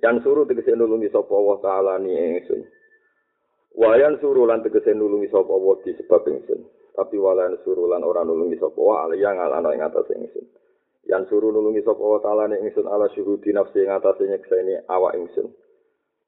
Yang 0.00 0.26
suruh 0.26 0.44
tegese 0.48 0.74
nulungi 0.74 1.12
sapa 1.12 1.30
Allah 1.30 1.56
taala 1.62 1.92
ni 2.02 2.16
ingsun. 2.16 2.60
Wayan 3.78 4.18
suruh 4.18 4.48
lan 4.50 4.66
tegese 4.66 4.96
nulungi 4.96 5.30
sapa 5.30 5.52
Allah 5.52 5.76
di 5.84 5.92
sebab 5.94 6.22
ingsun. 6.26 6.79
Tapi 7.00 7.16
wala 7.16 7.48
yang 7.48 7.56
suruh 7.64 7.88
lan 7.88 8.04
ora 8.04 8.20
nulungi 8.28 8.60
sapa 8.60 8.76
wa 8.76 9.08
alaiya 9.08 9.32
ngalana 9.32 9.72
ing 9.72 9.80
atas 9.80 10.04
ingsun. 10.12 10.44
Yang 11.08 11.32
suruh 11.32 11.48
nulungi 11.48 11.80
sapa 11.80 11.96
Allah 11.96 12.20
taala 12.20 12.42
ni 12.52 12.60
ingsun 12.60 12.84
ala 12.84 13.08
syuhudi 13.16 13.56
nafsi 13.56 13.80
ing 13.80 13.88
atas 13.88 14.20
nyekseni 14.20 14.84
awak 14.84 15.16
ingsun. 15.16 15.48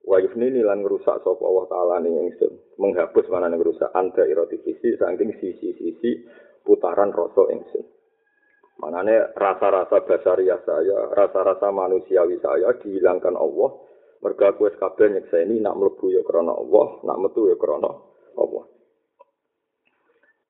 wa 0.03 0.19
yufnini 0.19 0.67
lan 0.67 0.83
ngrusak 0.83 1.23
sapa 1.23 1.43
Allah 1.47 1.67
taala 1.71 1.95
ning 2.03 2.27
ingsun 2.27 2.59
menghapus 2.75 3.23
mana 3.31 3.47
ning 3.47 3.63
ngrusak 3.63 3.87
anda 3.95 4.27
erotifisi 4.27 4.99
saking 4.99 5.31
sisi-sisi 5.39 6.27
putaran 6.67 7.15
rasa 7.15 7.55
ingsun 7.55 7.87
manane 8.83 9.31
rasa-rasa 9.39 10.03
basaria 10.03 10.59
saya 10.67 11.07
rasa-rasa 11.15 11.71
manusiawi 11.71 12.35
saya 12.43 12.75
dihilangkan 12.83 13.39
Allah. 13.39 13.93
Merga 14.23 14.55
kuwi 14.55 14.71
kabeh 14.79 15.19
nyekseni 15.19 15.59
nak 15.59 15.75
mlebu 15.75 16.15
ya 16.15 16.23
krana 16.23 16.55
Allah 16.55 17.03
nak 17.03 17.19
metu 17.27 17.51
ya 17.51 17.59
krana 17.59 17.91
Allah 18.39 18.65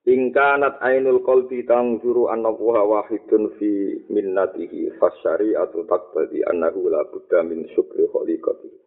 Ingkanat 0.03 0.83
ainul 0.83 1.23
qalbi 1.23 1.63
tangzuru 1.63 2.27
anna 2.27 2.51
wa 2.51 2.83
wahidun 2.83 3.55
fi 3.59 4.03
minnatihi 4.11 4.99
fasyari'atu 4.99 5.87
taqtadi 5.87 6.43
annahu 6.51 6.91
la 6.91 7.07
budda 7.07 7.47
min 7.47 7.71
syukri 7.71 8.11
khaliqatihi 8.11 8.83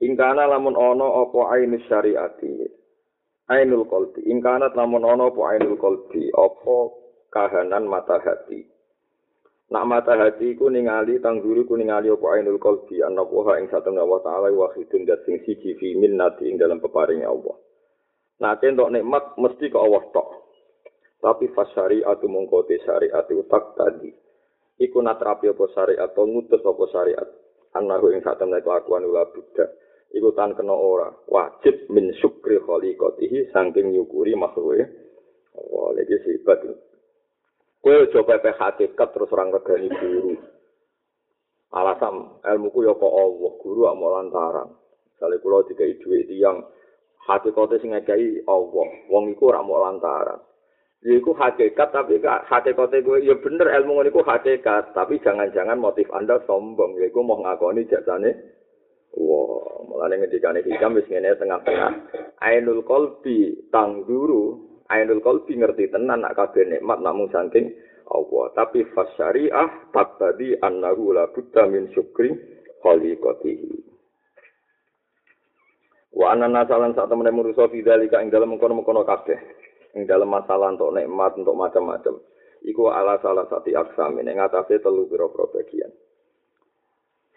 Ingkana 0.00 0.48
lamun 0.48 0.80
ono 0.80 1.28
apa 1.28 1.60
ainus 1.60 1.84
syariati. 1.84 2.56
Ainul 3.52 3.84
qalbi. 3.84 4.24
Ingkana 4.32 4.72
lamun 4.72 5.04
ono 5.04 5.28
apa 5.28 5.42
ainul 5.52 5.76
qalbi, 5.76 6.32
apa 6.32 6.76
kahanan 7.28 7.84
mata 7.84 8.16
hati. 8.16 8.64
Nak 9.68 9.84
mata 9.84 10.16
hati 10.16 10.56
ku 10.56 10.72
ningali 10.72 11.20
tangguri 11.20 11.68
ku 11.68 11.76
ningali 11.76 12.08
apa 12.08 12.26
ainul 12.32 12.56
qalbi 12.56 13.04
ana 13.04 13.20
wa 13.20 13.60
ing 13.60 13.68
satemene 13.68 14.08
wa 14.08 14.24
taala 14.24 14.48
wahidun 14.48 15.04
dat 15.04 15.20
sing 15.28 15.36
siji 15.44 15.76
fi 15.76 15.92
minnati 16.00 16.48
ing 16.48 16.56
dalam 16.56 16.80
peparinge 16.80 17.28
Allah. 17.28 17.60
Nah, 18.40 18.56
kentok 18.56 18.88
nikmat 18.88 19.36
mesti 19.36 19.68
ke 19.68 19.78
Allah 19.78 20.04
tok. 20.10 20.28
Tapi 21.20 21.52
fasyariatu 21.52 22.24
mongkote 22.24 22.80
syariat 22.80 23.28
itu 23.28 23.44
tak 23.44 23.76
tadi. 23.76 24.08
Iku 24.80 25.04
natrapi 25.04 25.52
apa 25.52 25.64
syariat 25.76 26.08
atau 26.08 26.24
ngutus 26.24 26.64
apa 26.64 26.84
syariat. 26.88 27.28
Anahu 27.76 28.16
ing 28.16 28.24
satemene 28.24 28.64
kelakuan 28.64 29.04
ula 29.04 29.28
buddha. 29.28 29.68
iku 30.10 30.34
tan 30.34 30.58
kena 30.58 30.74
ora 30.74 31.08
wajib 31.30 31.86
min 31.90 32.10
syukri 32.18 32.58
khaliqatihi 32.58 33.54
saking 33.54 33.94
nyukuri 33.94 34.34
makhluke 34.34 34.90
oh 35.54 35.94
lagi 35.94 36.18
sifat 36.26 36.66
kowe 37.78 37.98
coba 38.10 38.42
pe 38.42 38.50
hakikat 38.50 39.08
terus 39.14 39.30
orang 39.30 39.54
regani 39.54 39.88
guru 39.88 40.34
alasan 41.70 42.42
ilmuku 42.42 42.90
ya 42.90 42.92
kok 42.98 43.14
Allah 43.14 43.52
guru 43.62 43.82
mau 43.94 44.18
lantaran 44.18 44.74
kali 45.22 45.38
kula 45.38 45.62
dikai 45.70 45.94
dhuwit 46.02 46.26
tiyang 46.26 46.66
hakikate 47.30 47.78
sing 47.78 47.94
ngekei 47.94 48.42
Allah 48.50 48.88
wong 49.06 49.24
iku 49.30 49.54
ora 49.54 49.62
mau 49.62 49.78
lantaran 49.78 50.42
Ya 51.00 51.16
iku 51.16 51.32
hakikat 51.32 51.96
tapi 51.96 52.20
hakikate 52.20 53.00
kowe 53.00 53.16
ya 53.16 53.32
bener 53.40 53.72
ilmu 53.72 53.96
ngono 53.96 54.12
iku 54.12 54.20
hakikat 54.20 54.92
tapi 54.92 55.16
jangan-jangan 55.24 55.80
motif 55.80 56.04
Anda 56.12 56.42
sombong 56.44 57.00
ya 57.00 57.08
iku 57.08 57.24
mau 57.24 57.40
ngakoni 57.40 57.88
jasane 57.88 58.60
Wah, 59.10 59.82
mulane 59.90 60.22
ngendikane 60.22 60.62
hikam 60.62 60.94
wis 60.94 61.08
ngene 61.10 61.34
tengah-tengah. 61.34 61.92
Ainul 62.46 62.86
qalbi 62.86 63.58
tangguru, 63.74 64.54
ainul 64.86 65.18
qalbi 65.18 65.58
ngerti 65.58 65.90
tenan 65.90 66.22
nak 66.22 66.38
kabeh 66.38 66.62
nikmat 66.62 67.02
namung 67.02 67.26
saking 67.34 67.74
Allah. 68.06 68.54
Tapi 68.54 68.86
fasyariah 68.94 69.90
tadi 69.90 70.54
annahu 70.62 71.10
la 71.10 71.26
min 71.66 71.90
syukri 71.90 72.30
khaliqatihi. 72.86 73.89
Wa 76.10 76.34
anna 76.34 76.50
nasalan 76.50 76.94
sak 76.98 77.06
temene 77.06 77.30
manusa 77.30 77.70
fidzalika 77.70 78.18
ing 78.18 78.34
dalem 78.34 78.54
mengkono-mengkono 78.56 79.06
kabeh. 79.06 79.38
Ing 79.94 80.06
dalem 80.06 80.30
masalah 80.30 80.74
untuk 80.74 80.94
nikmat 80.94 81.34
untuk 81.38 81.54
macam-macam. 81.54 82.18
Iku 82.60 82.92
ala 82.92 83.16
salah 83.24 83.48
satu 83.48 83.72
aksam 83.72 84.20
ini 84.20 84.36
ngatasi 84.36 84.84
telu 84.84 85.08
biro-biro 85.08 85.48
bagian. 85.48 85.88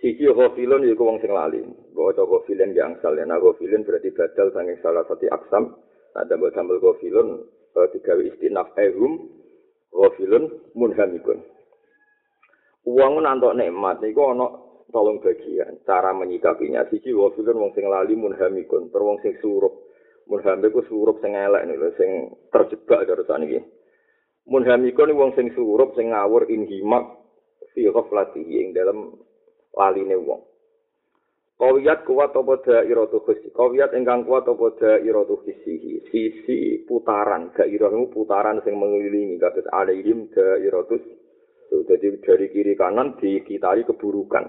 Siji 0.04 0.28
ghafilun 0.28 0.84
yaiku 0.84 1.08
wong 1.08 1.24
sing 1.24 1.32
lali. 1.32 1.64
Mbok 1.64 2.04
waca 2.12 2.24
ghafilun 2.28 2.76
yang 2.76 3.00
angsal 3.00 3.16
ya. 3.16 3.24
Nah 3.24 3.40
ghafilun 3.40 3.88
berarti 3.88 4.12
badal 4.12 4.52
saking 4.52 4.78
salah 4.84 5.08
satu 5.08 5.26
aksam. 5.32 5.64
Ada 6.20 6.36
mbok 6.36 6.52
sambel 6.52 6.84
ghafilun 6.84 7.40
uh, 7.80 7.88
digawe 7.96 8.20
istinaf 8.20 8.76
ehum 8.76 9.32
ghafilun 9.96 10.52
munhamikun. 10.76 11.40
Wong 12.84 13.14
nantok 13.24 13.56
nikmat 13.56 14.04
niku 14.04 14.28
ana 14.28 14.48
tolong 14.94 15.18
bagian 15.20 15.82
cara 15.84 16.14
menyikapinya 16.14 16.86
siji 16.88 17.12
wa 17.18 17.34
wong 17.34 17.74
sing 17.74 17.90
lali 17.90 18.14
munhamikun 18.14 18.94
ter 18.94 19.02
wong 19.02 19.18
sing 19.26 19.34
surup 19.42 19.90
munhamik 20.30 20.70
ku 20.70 20.86
surup 20.86 21.18
sing 21.20 21.34
elek 21.34 21.66
lho 21.66 21.90
sing 21.98 22.30
terjebak 22.54 23.10
karo 23.10 23.26
saniki 23.26 23.60
munhamikun 24.46 25.12
wong 25.18 25.34
sing 25.34 25.50
surup 25.58 25.98
sing 25.98 26.14
ngawur 26.14 26.46
inhimak 26.46 27.20
fi 27.74 27.90
ghaflatihi 27.90 28.54
ing 28.62 28.68
dalam 28.78 29.18
laline 29.74 30.16
wong 30.22 30.54
Kawiyat 31.54 32.04
kuat 32.04 32.34
apa 32.34 32.60
dairatu 32.66 33.24
khisi. 33.24 33.54
Kawiyat 33.54 33.94
ingkang 33.94 34.26
kuat 34.26 34.44
apa 34.50 34.74
dairatu 34.74 35.38
khisihi. 35.46 36.10
Sisi 36.10 36.84
putaran. 36.84 37.54
Dairatu 37.54 38.10
putaran 38.10 38.60
sing 38.66 38.74
mengelilingi. 38.76 39.38
Kasus 39.38 39.64
alaihim 39.70 40.28
dairatu 40.34 40.98
Jadi 41.74 42.20
dari 42.22 42.52
kiri 42.52 42.74
kanan 42.74 43.16
dikitari 43.22 43.86
keburukan. 43.86 44.46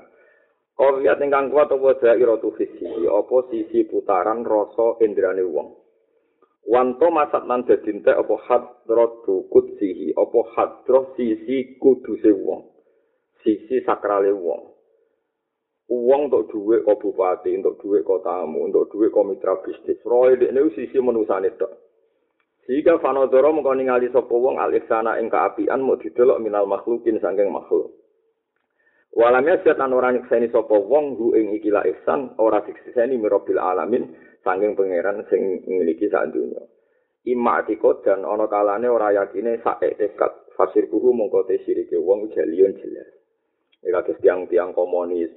Kawiyat 0.75 1.23
ingkang 1.23 1.55
kuat 1.55 1.71
apa 1.71 1.89
dairatu 2.03 2.51
khisihi. 2.59 3.07
Apa 3.07 3.47
sisi 3.51 3.87
putaran 3.87 4.43
rasa 4.43 4.99
indrani 5.07 5.47
wong. 5.47 5.79
Wanto 6.67 7.09
masat 7.15 7.47
nan 7.47 7.63
dadinte 7.63 8.11
apa 8.11 8.35
hadrotu 8.51 9.47
kutsihi. 9.49 10.15
Apa 10.19 10.41
hadroh 10.59 11.15
sisi 11.15 11.79
kuduse 11.79 12.35
wong. 12.35 12.75
Sisi 13.47 13.85
sakrale 13.87 14.35
wong. 14.35 14.75
uang 15.85 16.33
untuk 16.33 16.49
duit 16.49 16.81
kok 16.81 16.97
bupati, 16.97 17.53
untuk 17.61 17.77
duit 17.81 18.09
kok 18.09 18.25
tamu, 18.25 18.65
untuk 18.65 18.89
duit 18.89 19.13
kok 19.13 19.27
mitra 19.29 19.61
bisnis. 19.61 20.01
Roy 20.01 20.41
di 20.41 20.49
ini 20.49 20.65
sisi 20.73 20.97
menusane 20.97 21.53
tok. 21.61 21.73
Jika 22.65 22.97
fanodoro 23.05 23.53
mengkau 23.53 23.77
ningali 23.77 24.09
sopo 24.09 24.41
wong 24.41 24.57
alik 24.57 24.89
sana 24.89 25.21
ing 25.21 25.29
keapian 25.29 25.85
mau 25.85 26.01
didelok 26.01 26.41
minal 26.41 26.65
makhlukin 26.65 27.21
sangking 27.21 27.53
makhluk. 27.53 27.93
Walamnya 29.15 29.63
setan 29.63 29.95
orang 29.95 30.19
nyekseni 30.19 30.51
sopo 30.51 30.83
wong 30.91 31.15
hu 31.15 31.39
ing 31.39 31.55
ikila 31.55 31.87
ihsan 31.87 32.35
ora 32.43 32.67
dikseni 32.67 33.15
mirobil 33.15 33.63
alamin 33.63 34.11
sangking 34.43 34.75
pangeran 34.75 35.23
sing 35.31 35.63
memiliki 35.63 36.11
saat 36.11 36.35
dunia. 36.35 36.59
Ima 37.25 37.63
dan 38.03 38.27
ono 38.27 38.51
kalane 38.51 38.91
ora 38.91 39.15
yakine 39.15 39.63
saek 39.63 39.97
tekat 39.97 40.51
fasir 40.59 40.91
kuhu 40.91 41.15
mengkote 41.15 41.63
sirike 41.63 41.95
wong 41.95 42.27
jalion 42.35 42.75
jelas. 42.75 43.09
Ika 43.87 44.19
tiang-tiang 44.19 44.75
komunis, 44.75 45.31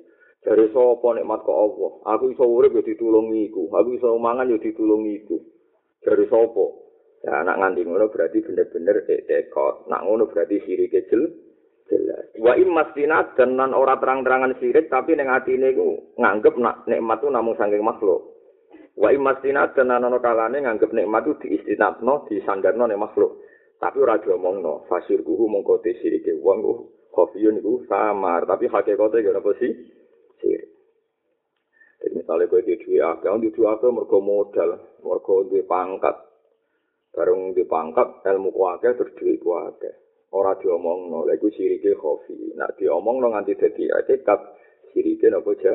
Dari 0.48 0.70
sapa 0.72 1.08
nikmat 1.18 1.44
kok 1.44 1.60
Allah? 1.60 1.92
Aku 2.16 2.32
iso 2.32 2.46
urip 2.48 2.78
ya 2.78 2.84
ditulungi 2.86 3.52
iku. 3.52 3.68
Aku 3.74 4.00
iso 4.00 4.16
mangan 4.16 4.54
ya 4.54 4.56
ditulungi 4.56 5.26
iku. 5.26 5.38
Dari 6.00 6.24
sapa? 6.30 6.66
Ya 7.26 7.42
anak 7.44 7.58
nganti 7.60 7.82
ngono 7.84 8.08
berarti 8.08 8.40
bener-bener 8.46 9.04
tekot. 9.04 9.90
Nak 9.92 10.08
ngono 10.08 10.30
berarti 10.30 10.62
sirik 10.64 10.94
kecil 10.94 11.28
jelas. 11.88 12.24
Wa 12.40 12.54
immastinat 12.56 13.36
dan 13.36 13.58
nan 13.58 13.76
ora 13.76 14.00
terang-terangan 14.00 14.56
sirik 14.62 14.88
tapi 14.88 15.16
ning 15.16 15.28
atine 15.32 15.74
iku 15.74 16.16
nganggep 16.20 16.56
nak 16.60 16.86
nikmat 16.88 17.20
itu 17.20 17.28
namung 17.32 17.58
saking 17.58 17.84
makhluk. 17.84 18.38
Wa 18.96 19.12
immastinat 19.12 19.76
dan 19.76 19.92
nan 19.92 20.08
ana 20.08 20.20
kalane 20.22 20.64
nganggep 20.64 20.94
nikmat 20.94 21.26
itu 21.28 21.34
diistinatno, 21.44 22.28
disandarno 22.30 22.86
ning 22.88 23.00
makhluk. 23.02 23.44
Tapi 23.78 23.98
ora 24.02 24.18
diomongno. 24.18 24.90
Fasir 24.90 25.22
kuhu 25.22 25.50
mongko 25.50 25.82
te 25.86 25.98
sirike 26.02 26.38
wong 26.42 26.64
kofiyun 27.14 27.62
iku 27.62 27.86
samar, 27.90 28.46
tapi 28.46 28.70
hakikate 28.70 29.26
gak 29.26 29.42
apa 29.42 29.52
sih? 29.58 29.74
sirik. 30.38 30.70
Jadi 31.98 32.14
misalnya 32.14 32.46
gue 32.46 32.62
di 32.62 32.78
duit 32.78 33.02
akeh, 33.02 33.30
di 33.42 33.50
akeh 33.50 33.90
mergo 33.90 34.22
modal, 34.22 35.02
mergo 35.02 35.50
di 35.50 35.66
pangkat. 35.66 36.14
Bareng 37.10 37.58
di 37.58 37.66
pangkat, 37.66 38.22
ilmu 38.22 38.54
ku 38.54 38.62
akeh, 38.70 38.94
terus 38.94 39.18
ku 39.18 39.50
akeh. 39.58 40.07
Ora 40.36 40.60
diomong 40.60 41.08
no, 41.08 41.24
lagi 41.24 41.48
sirike 41.56 41.96
khofi. 41.96 42.52
Nah 42.60 42.68
diomong 42.76 43.24
no 43.24 43.32
nganti 43.32 43.56
dadi 43.56 43.88
etikat, 43.88 44.40
sirike 44.92 45.32
nopo 45.32 45.56
ja, 45.56 45.72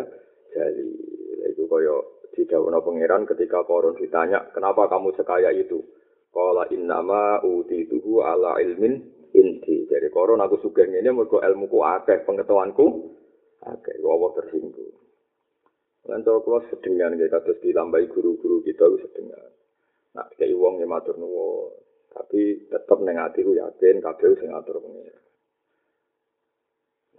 jali. 0.53 0.93
Lagi 1.41 1.63
kaya 1.65 1.97
di 2.33 2.43
daun 2.49 2.77
pangeran 2.85 3.25
ketika 3.29 3.65
koron 3.65 3.97
ditanya, 3.97 4.53
kenapa 4.53 4.89
kamu 4.89 5.13
sekaya 5.17 5.53
itu? 5.53 5.81
Kala 6.33 6.69
innama 6.73 7.45
utituhu 7.45 8.25
ala 8.25 8.61
ilmin 8.61 9.01
inti. 9.33 9.89
Jadi 9.89 10.09
koron 10.13 10.41
aku 10.41 10.61
sugih 10.65 10.89
ini 10.89 11.09
mergo 11.13 11.41
ilmu 11.41 11.69
ku 11.69 11.85
akeh, 11.85 12.25
pengetahuanku 12.25 13.13
Oke, 13.63 13.95
wawa 14.03 14.35
tersinggung. 14.35 14.91
Lan 16.11 16.27
cara 16.27 16.43
kula 16.43 16.67
sedengan 16.67 17.15
nggih 17.15 17.31
kados 17.31 17.63
dilambai 17.63 18.11
guru-guru 18.11 18.59
kita 18.67 18.91
wis 18.91 19.07
sedengan. 19.07 19.55
Nak 20.19 20.35
kei 20.35 20.51
wong 20.51 20.83
yang 20.83 20.91
matur 20.91 21.15
nuwun, 21.15 21.71
tapi 22.13 22.69
tetep 22.69 22.99
ning 23.01 23.17
ati 23.17 23.41
ku 23.41 23.57
yakin 23.57 24.05
kabeh 24.05 24.37
sing 24.37 24.53
ngatur 24.53 24.79
pengen. 24.85 25.21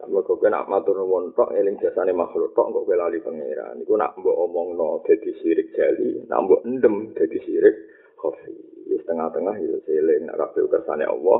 Namun 0.03 0.19
kok 0.25 0.43
nak 0.51 0.67
matur 0.67 0.99
nuwun 0.99 1.31
tok 1.31 1.55
eling 1.55 1.79
jasane 1.79 2.11
makhluk 2.11 2.51
tok 2.51 2.75
kok 2.75 2.83
kowe 2.83 2.95
lali 2.97 3.23
pangeran. 3.23 3.81
Iku 3.81 3.93
nak 3.95 4.19
mbok 4.19 4.35
omongno 4.35 4.99
dadi 5.05 5.31
sirik 5.39 5.71
jali, 5.73 6.19
nak 6.27 6.43
mbok 6.43 6.61
endem 6.67 7.15
dadi 7.15 7.39
sirik 7.39 7.75
khofi. 8.19 8.51
Wis 8.91 8.99
tengah-tengah 9.07 9.55
ya 9.63 9.77
eling 9.87 10.27
nak 10.27 10.37
kabeh 10.43 10.67
kersane 10.67 11.07
Allah. 11.07 11.39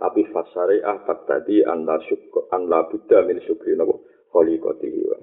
Tapi 0.00 0.24
fasariah 0.32 0.96
tak 1.04 1.28
tadi 1.28 1.60
anda 1.60 2.00
syukur 2.08 2.48
anda 2.56 2.88
buddha 2.88 3.20
min 3.28 3.36
syukri 3.44 3.76
nabo 3.76 4.00
khaliqatihi 4.32 5.00
wa 5.04 5.18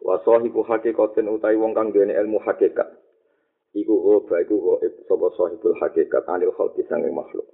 wa 0.00 0.14
sahibu 0.22 0.62
hakikatin 0.62 1.26
utai 1.26 1.58
wong 1.58 1.74
kang 1.74 1.90
ilmu 1.90 2.38
hakikat 2.38 2.86
iku 3.74 3.94
oba 4.18 4.42
iku 4.42 4.56
gaib 4.58 4.94
sapa 5.06 5.28
sahibul 5.38 5.76
hakikat 5.78 6.26
anil 6.26 6.50
khalqi 6.58 6.82
sange 6.90 7.10
makhluk. 7.14 7.46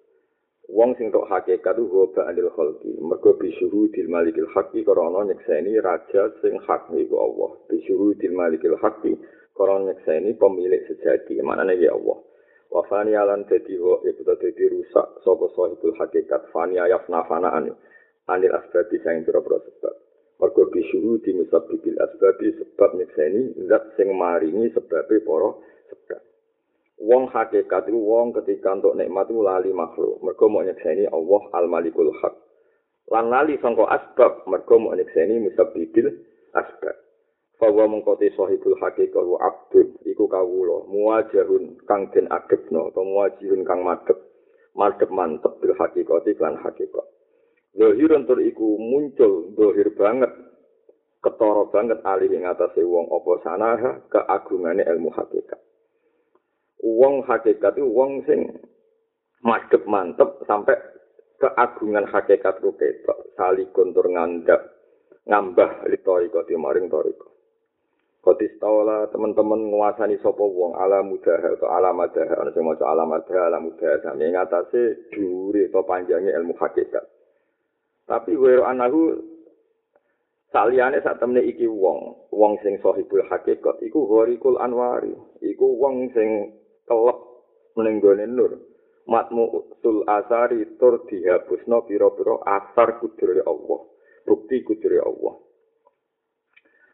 Wong 0.67 0.97
sing 0.99 1.13
tok 1.13 1.29
hakikat 1.29 1.77
iku 1.77 2.09
oba 2.09 2.27
anil 2.33 2.49
khalqi. 2.57 2.97
Mergo 2.99 3.37
bisuhu 3.37 3.93
dil 3.93 4.09
malikil 4.09 4.49
haqqi 4.51 4.81
karena 4.81 5.21
nyekseni 5.29 5.77
raja 5.79 6.33
sing 6.41 6.57
hak 6.65 6.89
iku 6.97 7.17
Allah. 7.21 7.51
Bisuhu 7.69 8.17
dil 8.17 8.33
malikil 8.33 8.81
haqqi 8.81 9.13
karena 9.53 9.93
nyekseni 9.93 10.33
pemilik 10.41 10.83
sejati 10.89 11.37
manane 11.45 11.77
ya 11.77 11.93
Allah. 11.93 12.19
Wa 12.73 12.83
fani 12.89 13.15
alan 13.15 13.45
dadi 13.47 13.77
wa 13.79 14.01
iku 14.03 14.25
dadi 14.25 14.65
rusak 14.73 15.07
sapa 15.21 15.47
sahibul 15.53 15.95
hakikat. 16.01 16.49
Fani 16.49 16.81
ayafna 16.81 17.29
fanaan 17.29 17.77
anil 18.27 18.53
asbabi 18.57 18.97
saing 19.05 19.23
pira-pira 19.23 19.61
sebab. 19.61 19.95
Mergo 20.37 20.69
bisuhu 20.69 21.21
di 21.23 21.31
musabbibil 21.33 22.01
asbabi 22.01 22.57
sebab 22.57 22.91
nyekseni 22.97 23.69
zat 23.69 23.85
sing 24.01 24.11
maringi 24.17 24.73
sebabe 24.75 25.21
para 25.23 25.76
sebab. 25.89 26.21
Wong 26.97 27.29
hakikat 27.29 27.93
itu 27.93 28.01
wong 28.01 28.33
ketika 28.41 28.73
untuk 28.73 28.97
nikmat 28.97 29.29
itu 29.29 29.45
lali 29.45 29.71
makhluk. 29.71 30.17
Mergo 30.25 30.49
mau 30.49 30.65
nyekseni 30.65 31.05
Allah 31.13 31.43
al-malikul 31.53 32.09
haq. 32.25 32.35
Lan 33.13 33.29
lali 33.29 33.61
sangka 33.61 33.85
asbab 33.87 34.49
mergo 34.49 34.81
mau 34.81 34.97
nyekseni 34.97 35.45
musabbibil 35.45 36.09
asbab. 36.57 36.97
Fawa 37.57 37.89
mengkoti 37.89 38.33
sahibul 38.37 38.77
hakikat 38.81 39.25
wa 39.25 39.41
abdun 39.41 39.97
iku 40.05 40.29
kawula 40.29 40.85
muwajirun 40.93 41.81
kang 41.89 42.13
den 42.13 42.29
adepno 42.29 42.93
atau 42.93 43.01
muwajirun 43.01 43.65
kang 43.65 43.81
madep 43.81 44.17
madep 44.77 45.09
mantep 45.09 45.57
bil 45.65 45.73
hakikati 45.73 46.37
lan 46.37 46.61
hakikat. 46.61 47.07
Dohir 47.77 48.13
untuk 48.13 48.41
iku 48.41 48.77
muncul 48.77 49.53
dohir 49.57 49.93
banget 49.97 50.33
ketara 51.25 51.65
banget 51.73 51.99
alih 52.05 52.29
ing 52.29 52.45
atase 52.45 52.85
wong 52.85 53.09
apa 53.09 53.33
sanaha 53.45 53.91
keagungane 54.13 54.85
ilmu 54.85 55.13
hakikat. 55.17 55.61
Wong 56.85 57.25
hakikat 57.25 57.81
itu 57.81 57.89
wong 57.89 58.21
sing 58.29 58.41
madhep 59.41 59.85
mantep 59.89 60.45
sampai 60.45 60.77
keagungan 61.41 62.09
hakikat 62.09 62.61
ku 62.61 62.73
ketok 62.77 63.33
sali 63.37 63.69
kontur 63.73 64.09
ngandap 64.09 64.77
ngambah 65.27 65.89
litoriko 65.89 66.45
di 66.45 66.55
maring 66.57 66.89
toriko. 66.89 67.37
Kotis 68.27 68.59
taulah 68.59 69.07
teman-teman 69.15 69.71
nguasani 69.71 70.19
sopo 70.19 70.51
wong 70.51 70.75
ala 70.75 70.99
mudah 70.99 71.39
atau 71.47 71.71
ala 71.71 71.95
madah, 71.95 72.27
ada 72.27 72.51
yang 72.51 72.67
mau 72.67 72.75
ala 72.75 73.07
madah, 73.07 73.39
ala 73.39 73.63
mudah, 73.63 74.03
sampai 74.03 74.35
ngatasi 74.35 75.15
duri 75.15 75.71
atau 75.71 75.87
panjangnya 75.87 76.35
ilmu 76.35 76.59
hakikat. 76.59 77.07
Tapi 78.03 78.35
wero 78.35 78.67
anahu 78.67 79.15
saliyane 80.51 80.99
sak 81.07 81.23
temne 81.23 81.39
iki 81.39 81.71
wong, 81.71 82.27
wong 82.35 82.59
sing 82.67 82.83
sahibul 82.83 83.23
hakikat 83.31 83.79
iku 83.87 84.11
gharikul 84.11 84.59
anwari, 84.59 85.15
iku 85.39 85.79
wong 85.79 86.11
sing 86.11 86.51
kelep 86.87 87.19
ning 87.77 88.01
nur. 88.33 88.53
Matmu 89.07 89.79
sul 89.87 90.03
asari 90.03 90.67
tur 90.83 91.07
dihapusno 91.07 91.87
pira-pira 91.87 92.43
asar 92.43 92.99
kudure 92.99 93.39
Allah, 93.47 93.87
bukti 94.27 94.67
kudure 94.67 94.99
Allah. 94.99 95.39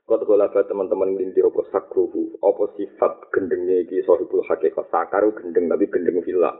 Kau 0.04 0.20
kula 0.20 0.52
teman-teman 0.52 1.16
ngendi 1.16 1.40
apa 1.40 1.62
sakruhu, 1.72 2.36
apa 2.44 2.68
sifat 2.76 3.32
gendengnya 3.32 3.80
iki 3.80 4.04
sahibul 4.04 4.44
hakikat 4.44 4.84
sakaru 4.92 5.32
gendeng 5.40 5.72
tapi 5.72 5.88
gendeng 5.88 6.20
villa. 6.20 6.52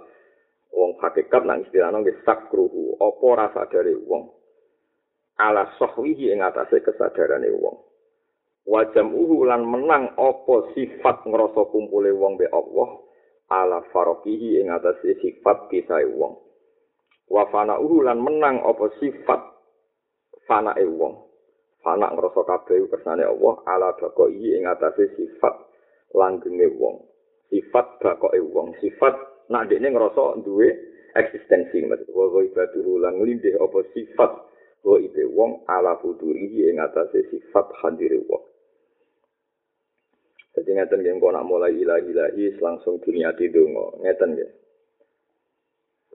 Wong 0.72 0.96
hakikat 1.04 1.44
nang 1.44 1.68
istilahno 1.68 2.00
nggih 2.00 2.24
sakruhu, 2.24 2.96
apa 2.96 3.26
rasa 3.36 3.68
dari 3.68 3.92
wong. 3.92 4.32
ala 5.36 5.68
sahwihi 5.76 6.32
ing 6.32 6.40
atase 6.40 6.80
kesadarane 6.80 7.52
wong. 7.52 7.76
Wajam 8.62 9.10
uhu 9.12 9.42
lan 9.44 9.66
menang 9.66 10.16
apa 10.16 10.70
sifat 10.72 11.26
ngrasa 11.26 11.66
kumpule 11.68 12.14
wong 12.14 12.38
be 12.38 12.46
Allah 12.48 13.02
ala 13.52 13.84
farokihi 13.92 14.64
ing 14.64 14.72
atase 14.72 15.20
sifat 15.20 15.68
kisae 15.68 16.08
wong. 16.08 16.40
Wa 17.28 17.44
fana 17.52 17.76
lan 17.76 18.18
menang 18.24 18.64
apa 18.64 18.88
sifat 18.96 19.40
fanae 20.48 20.88
wong. 20.88 21.28
Fana 21.84 22.08
ngrasa 22.14 22.46
kabeh 22.48 22.88
kersane 22.88 23.28
Allah 23.28 23.54
ala 23.68 23.92
bakoi 24.00 24.40
ing 24.40 24.64
atase 24.64 25.12
sifat 25.20 25.52
langgenge 26.16 26.72
wong. 26.80 27.04
Sifat 27.52 28.00
bakoke 28.00 28.40
wong, 28.40 28.72
sifat 28.80 29.12
nak 29.52 29.68
dekne 29.68 29.92
ngrasa 29.92 30.40
duwe 30.40 30.72
eksistensi 31.12 31.84
maksud 31.84 32.08
wa 32.16 32.32
wa 32.32 32.40
ibadu 32.40 32.96
lan 32.96 33.20
nglindih 33.20 33.60
apa 33.60 33.84
sifat 33.92 34.32
wa 34.80 34.96
ibe 34.96 35.22
wong 35.36 35.60
ala 35.68 36.00
futuri 36.00 36.48
ing 36.48 36.80
atase 36.80 37.28
sifat 37.28 37.68
hadire 37.84 38.24
wong. 38.24 38.51
Jadi 40.52 40.70
ngeten 40.76 41.00
nggih 41.00 41.16
nak 41.16 41.48
mulai 41.48 41.72
ilahi-ilahi 41.72 42.60
langsung 42.60 43.00
dunia 43.00 43.32
donga. 43.32 43.86
Ngeten 44.04 44.36
nggih. 44.36 44.50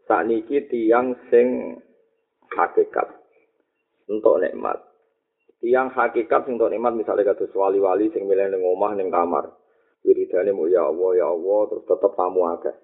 Sakniki 0.06 0.70
tiyang 0.70 1.18
sing 1.34 1.78
hakikat 2.54 3.18
untuk 4.08 4.40
nikmat. 4.40 4.78
Tiang 5.58 5.90
hakikat 5.90 6.46
sing 6.46 6.62
untuk 6.62 6.70
nikmat 6.70 6.94
misalnya 6.94 7.34
kados 7.34 7.52
wali-wali 7.58 8.14
sing 8.14 8.30
milih 8.30 8.48
ning 8.54 8.62
omah 8.62 8.94
ning 8.94 9.10
kamar. 9.10 9.52
Wiridane 10.06 10.54
mu 10.54 10.70
ya 10.70 10.86
Allah 10.86 11.12
ya 11.18 11.28
Allah 11.28 11.60
terus 11.74 11.84
tetep 11.90 12.12
tamu 12.14 12.42
akeh. 12.48 12.76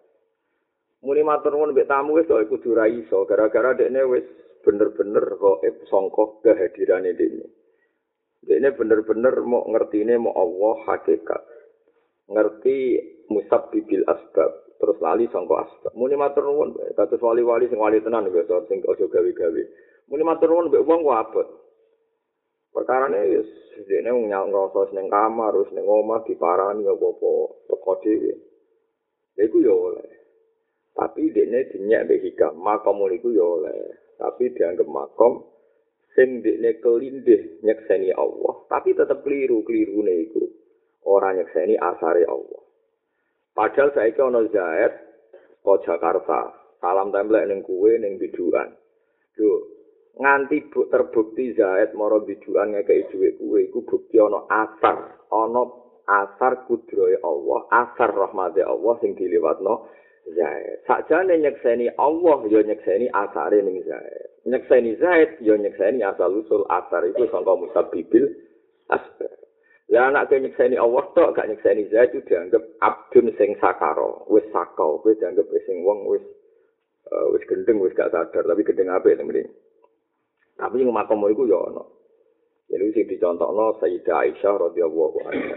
Muni 1.05 1.21
matur 1.21 1.53
nuwun 1.53 1.71
mbek 1.71 1.87
tamu 1.87 2.17
wis 2.17 2.27
kok 2.27 2.43
kudu 2.49 2.75
ra 2.75 2.89
iso 2.89 3.23
gara-gara 3.29 3.77
dekne 3.77 4.01
wis 4.09 4.25
bener-bener 4.65 5.37
kok 5.37 5.61
sangka 5.87 6.41
kehadirane 6.43 7.13
dekne. 7.13 7.62
Dekne 8.43 8.75
bener-bener 8.75 9.35
mau 9.43 9.63
ngertine 9.71 10.19
mau 10.19 10.35
Allah 10.35 10.75
hakikat. 10.91 11.43
Ngerti 12.27 12.77
musab 13.31 13.71
bibil 13.71 14.03
asbab 14.07 14.51
terus 14.79 14.99
lali 14.99 15.31
sangka 15.31 15.63
asbab. 15.63 15.93
Muni 15.95 16.19
matur 16.19 16.43
nuwun 16.43 16.75
kados 16.95 17.23
wali-wali 17.23 17.71
sing 17.71 17.79
wali 17.79 18.03
tenan 18.03 18.27
biasa 18.27 18.67
sing 18.67 18.83
aja 18.83 19.05
gawe-gawe. 19.07 19.63
Muni 20.11 20.23
matur 20.27 20.51
nuwun 20.51 20.67
mbek 20.67 20.83
wong 20.83 21.07
abot. 21.07 21.47
Perkara 22.73 23.05
ini 23.05 23.37
ya, 23.37 23.41
ini 24.01 24.33
nyal 24.33 24.49
ngerasa 24.49 24.89
seneng 24.89 25.05
kamar, 25.05 25.53
harus 25.53 25.69
seneng 25.69 25.85
omah, 25.85 26.25
diparani, 26.25 26.89
apa-apa, 26.89 27.33
teko 27.69 27.93
dewe. 28.01 28.33
Itu 29.37 29.61
ya 29.61 29.69
oleh. 29.69 30.09
Tapi 30.97 31.29
ini 31.29 31.69
dinyak 31.69 32.09
be 32.09 32.17
hikam, 32.17 32.57
makom 32.57 33.05
itu 33.13 33.29
ya 33.29 33.45
oleh. 33.45 33.93
Tapi 34.17 34.57
dianggap 34.57 34.89
makom, 34.89 35.52
sing 36.13 36.45
ini 36.45 36.71
kelindih 36.79 37.61
nyekseni 37.65 38.13
Allah. 38.13 38.53
Tapi 38.69 38.93
tetap 38.93 39.25
keliru-keliru 39.25 40.01
itu. 40.09 40.43
Orang 41.03 41.41
nyekseni 41.41 41.75
asari 41.75 42.23
Allah. 42.23 42.61
Padahal 43.53 43.93
ke 43.93 44.21
ono 44.23 44.41
Zaid, 44.49 44.93
ke 45.61 45.73
Jakarta. 45.85 46.53
Salam 46.81 47.13
templek 47.13 47.47
neng 47.47 47.61
kue, 47.61 47.95
neng 48.01 48.17
biduan. 48.19 48.75
Duh, 49.33 49.61
nganti 50.19 50.69
bu, 50.69 50.89
terbukti 50.89 51.57
Zaid 51.57 51.97
mara 51.97 52.21
biduan 52.21 52.73
ngekei 52.73 53.09
dhuwit 53.09 53.39
kuwe 53.41 53.59
iku 53.65 53.81
bukti 53.81 54.21
ana 54.21 54.45
asar 54.45 55.17
ana 55.33 55.63
asar 56.05 56.69
kudrohe 56.69 57.17
Allah 57.25 57.59
asar 57.73 58.13
rahmate 58.13 58.61
Allah 58.61 58.93
sing 59.01 59.17
diliwatno 59.17 59.89
Zaid. 60.31 60.87
Sakjane 60.87 61.35
nyekseni 61.35 61.91
Allah 61.99 62.39
ya 62.47 62.63
nyekseni 62.63 63.11
asare 63.11 63.59
ning 63.59 63.83
Zaid. 63.83 64.27
Nyekseni 64.47 64.95
Zaid 64.95 65.43
ya 65.43 65.59
nyekseni 65.59 65.99
asal 65.99 66.39
usul 66.39 66.63
asar. 66.71 67.03
Itu 67.11 67.27
sangka 67.27 67.53
musabibil 67.59 68.31
asbar 68.87 69.31
Ya 69.91 70.09
anak 70.09 70.31
ke 70.31 70.39
nyekseni 70.39 70.79
Allah 70.79 71.05
tok 71.11 71.35
gak 71.35 71.51
nyekseni 71.51 71.91
Zaid 71.91 72.15
itu 72.15 72.23
dianggap 72.25 72.63
abdun 72.81 73.29
sing 73.35 73.53
sakaro 73.59 74.25
wis 74.31 74.47
sakau 74.49 75.03
wis 75.03 75.19
dianggap 75.19 75.45
sing 75.67 75.83
wong 75.83 76.07
wis 76.07 76.23
uh, 77.11 77.29
wis 77.35 77.43
gendeng 77.45 77.83
wis 77.83 77.93
gak 77.93 78.09
sadar 78.09 78.41
tapi 78.41 78.63
gendeng 78.63 78.89
apa 78.89 79.11
ya 79.11 79.21
Tapi 80.53 80.81
yang 80.81 80.95
makom 80.95 81.21
itu 81.29 81.45
ya 81.45 81.59
ono. 81.59 81.83
Jadi 82.71 82.95
sing 82.95 83.05
dicontohno 83.05 83.77
Sayyidah 83.77 84.17
Aisyah 84.23 84.53
radhiyallahu 84.71 85.17
anha. 85.29 85.55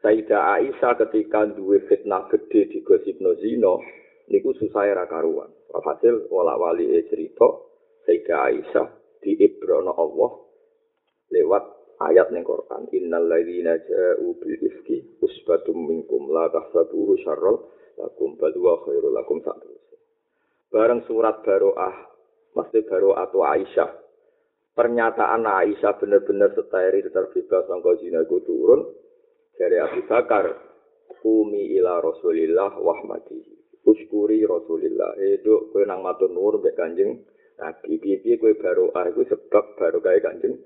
Sayyidah 0.00 0.56
Aisyah 0.56 0.96
ketika 0.96 1.44
duwe 1.52 1.84
fitnah 1.84 2.24
gede 2.32 2.72
di 2.72 2.80
gosipno 2.80 3.36
zina 3.36 3.76
niku 4.32 4.56
susah 4.56 4.88
ra 4.96 5.04
karuan. 5.04 5.52
Hasil 5.70 6.32
wala 6.32 6.56
wali 6.56 6.88
e 6.88 7.04
cerita 7.12 7.44
Sayyidah 8.08 8.38
Aisyah 8.48 8.86
diibrono 9.20 9.92
Allah 9.92 10.30
lewat 11.28 11.64
ayat 12.00 12.32
ning 12.32 12.48
Quran 12.48 12.88
innal 12.96 13.28
ladzina 13.28 13.76
ja'u 13.76 14.40
bil 14.40 14.56
ifki 14.56 15.20
usbatum 15.20 15.76
minkum 15.76 16.32
la 16.32 16.48
tahsabuhu 16.48 17.20
syarral 17.20 17.68
lakum 18.00 18.40
bal 18.40 18.56
huwa 18.56 18.80
khairul 18.88 19.12
lakum 19.12 19.44
Bareng 20.70 21.04
surat 21.04 21.44
Baroah 21.44 22.10
Masih 22.50 22.82
baru 22.82 23.14
atau 23.14 23.46
Aisyah. 23.46 23.90
Pernyataan 24.74 25.46
Aisyah 25.46 25.98
benar-benar 26.02 26.50
steril 26.54 27.06
terbebas 27.10 27.62
sangka 27.68 27.94
zina 28.02 28.26
turun 28.26 28.90
dari 29.56 29.76
Abu 29.80 30.00
Bakar. 30.06 30.68
Kumi 31.20 31.76
ila 31.76 32.00
Rasulillah 32.00 32.80
wahmadi. 32.80 33.44
Uskuri 33.84 34.40
Rasulillah. 34.46 35.20
Itu 35.20 35.68
kue 35.74 35.84
nang 35.84 36.00
matur 36.00 36.32
nur 36.32 36.56
be 36.62 36.72
kanjeng. 36.72 37.26
Nabi 37.60 38.00
piye 38.00 38.40
kue 38.40 38.56
baru 38.56 38.88
ah 38.96 39.04
itu 39.04 39.28
sebab 39.28 39.76
baru 39.76 40.00
kaya 40.00 40.20
kanjeng. 40.24 40.56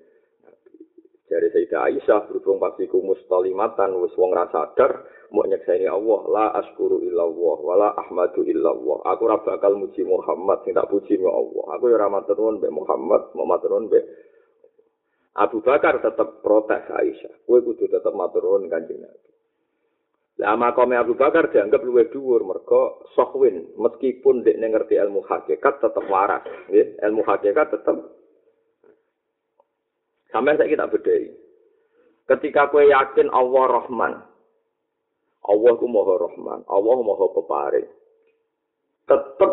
Dari 1.25 1.49
Sayyidah 1.51 1.81
Aisyah 1.91 2.21
berhubung 2.31 2.61
pasti 2.61 2.85
ku 2.87 3.01
mustalimatan 3.01 3.97
wis 3.99 4.15
wong 4.15 4.37
rasa 4.37 4.71
sadar 4.77 5.03
mau 5.35 5.43
nyekseni 5.51 5.91
Allah 5.91 6.21
la 6.31 6.47
askuru 6.63 7.03
illallah 7.03 7.59
wala 7.59 7.91
ahmadu 7.99 8.47
illallah 8.47 9.03
aku 9.03 9.27
ora 9.27 9.43
bakal 9.43 9.75
muji 9.75 10.07
Muhammad 10.07 10.63
sing 10.63 10.79
tak 10.79 10.87
puji 10.87 11.19
Allah 11.19 11.65
aku 11.75 11.91
ya 11.91 11.99
ora 11.99 12.07
matur 12.07 12.39
nuwun 12.39 12.63
Muhammad 12.71 13.35
mau 13.35 13.43
matur 13.43 13.75
nuwun 13.75 13.91
Abu 15.35 15.59
Bakar 15.63 15.99
tetap 15.99 16.43
protes 16.43 16.87
Aisyah. 16.87 17.47
Kowe 17.47 17.59
kudu 17.59 17.91
tetap 17.91 18.15
matur 18.15 18.47
nuwun 18.47 18.71
Kanjeng 18.71 19.03
Nabi. 19.03 19.31
Lah 20.39 20.55
makome 20.59 20.95
Abu 20.95 21.19
Bakar 21.19 21.51
dianggap 21.51 21.83
luwih 21.83 22.11
dhuwur 22.11 22.43
mergo 22.43 23.07
sohwin 23.15 23.75
meskipun 23.79 24.43
dek 24.43 24.59
ngerti 24.59 24.99
ilmu 24.99 25.27
hakikat 25.27 25.83
tetap 25.83 26.05
waras 26.07 26.47
nggih. 26.71 26.99
Ilmu 27.03 27.23
hakikat 27.27 27.75
tetap 27.75 27.97
sampai 30.31 30.59
saya 30.59 30.71
kita 30.71 30.91
bedai 30.91 31.31
ketika 32.27 32.67
kowe 32.71 32.83
yakin 32.83 33.31
Allah 33.31 33.65
Rahman 33.71 34.13
Allah 35.45 35.73
ku 35.77 35.85
Maha 35.85 36.15
Rahman, 36.25 36.61
Allah 36.65 36.99
Maha 37.05 37.27
Peparing. 37.37 37.89
Tetep 39.05 39.53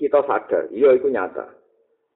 kita 0.00 0.24
sadar, 0.24 0.72
iya 0.72 0.96
itu 0.96 1.12
nyata. 1.12 1.59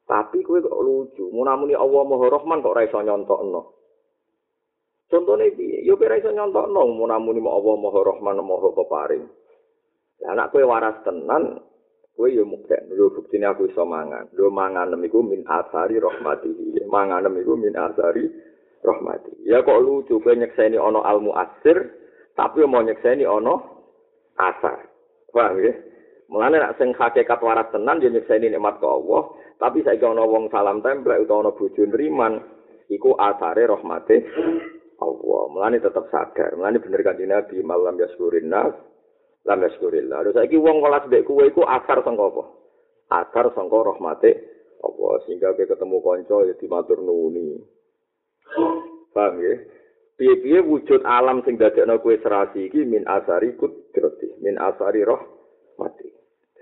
Tapi 0.05 0.45
kowe 0.45 0.61
kok 0.61 0.81
lucu, 0.85 1.33
munamuni 1.33 1.73
Allah 1.73 2.03
Maha 2.05 2.27
Rahman 2.29 2.61
kok 2.61 2.77
ora 2.77 2.85
iso 2.85 3.01
nyontokno. 3.01 3.61
Contone 5.09 5.49
piye? 5.57 5.81
Yo 5.81 5.97
ora 5.97 6.21
iso 6.21 6.29
nyontokno 6.29 6.81
munamuni 6.93 7.41
Allah 7.41 7.75
Maha 7.81 8.01
Rahman 8.13 8.37
Maha 8.45 8.69
Peparing. 8.77 9.25
Lah 10.21 10.37
anak 10.37 10.53
kowe 10.53 10.61
waras 10.61 11.01
tenan, 11.09 11.57
kowe 12.13 12.29
yo 12.29 12.45
mukten, 12.45 12.93
lho 12.93 13.17
buktine 13.17 13.49
aku 13.49 13.65
iso 13.65 13.89
mangan. 13.89 14.29
Lho 14.37 14.53
mangan 14.53 14.93
niku 15.01 15.25
min 15.25 15.41
asari 15.49 15.97
rahmati. 15.97 16.53
Mangan 16.85 17.25
niku 17.33 17.57
min 17.57 17.73
asari 17.73 18.29
rahmati. 18.85 19.49
Ya 19.49 19.65
kok 19.65 19.81
lucu 19.81 20.21
kowe 20.21 20.37
nyekseni 20.37 20.77
ana 20.77 21.01
al 21.01 21.25
muasir, 21.25 21.81
tapi 22.37 22.61
mau 22.69 22.85
nyekseni 22.85 23.25
ono 23.25 23.57
asar. 24.37 24.85
Paham 25.33 25.65
ya? 25.65 25.73
Mulane 26.29 26.57
nek 26.57 26.77
sing 26.81 26.97
hakikat 26.97 27.41
waras 27.45 27.69
tenan 27.69 28.01
yo 28.01 28.09
nyekseni 28.09 28.49
nikmat 28.49 28.81
ke 28.81 28.87
Allah, 28.89 29.29
tapi 29.61 29.85
saiki 29.85 30.05
ana 30.05 30.25
wong 30.25 30.49
salam 30.49 30.81
templek 30.81 31.25
utawa 31.25 31.49
ana 31.49 31.53
bojo 31.53 31.83
nriman, 31.85 32.41
iku 32.89 33.13
asare 33.21 33.69
rahmate 33.69 34.25
Allah. 35.05 35.43
Mulane 35.53 35.79
tetep 35.85 36.09
sadar. 36.09 36.57
Mulane 36.57 36.81
bener 36.81 37.01
kan 37.05 37.21
Nabi 37.21 37.57
malam 37.61 38.01
yaskurin 38.01 38.49
nas, 38.49 38.73
lam 39.45 39.61
yaskurillah. 39.61 40.25
Lha 40.25 40.31
saiki 40.33 40.57
wong 40.57 40.81
kelas 40.81 41.05
mbek 41.13 41.25
kowe 41.29 41.45
iku 41.45 41.63
asar 41.69 42.01
sangka 42.01 42.25
apa? 42.33 42.45
Asar 43.13 43.47
sangka 43.53 43.79
rahmate 43.85 44.31
Allah 44.81 45.13
sehingga 45.25 45.57
ketemu 45.57 46.01
kanca 46.01 46.45
ya 46.45 46.55
dimatur 46.57 47.01
nuwuni. 47.01 47.57
Paham 49.13 49.41
ya? 49.41 49.55
piye-piye 50.15 50.63
wujud 50.63 51.03
alam 51.03 51.43
sing 51.43 51.59
dadekno 51.59 51.99
kowe 51.99 52.15
serasi 52.23 52.71
iki 52.71 52.87
min 52.87 53.03
asari 53.07 53.59
kudrati 53.59 54.31
min 54.39 54.55
asari 54.55 55.03
roh 55.03 55.19
mati 55.79 56.07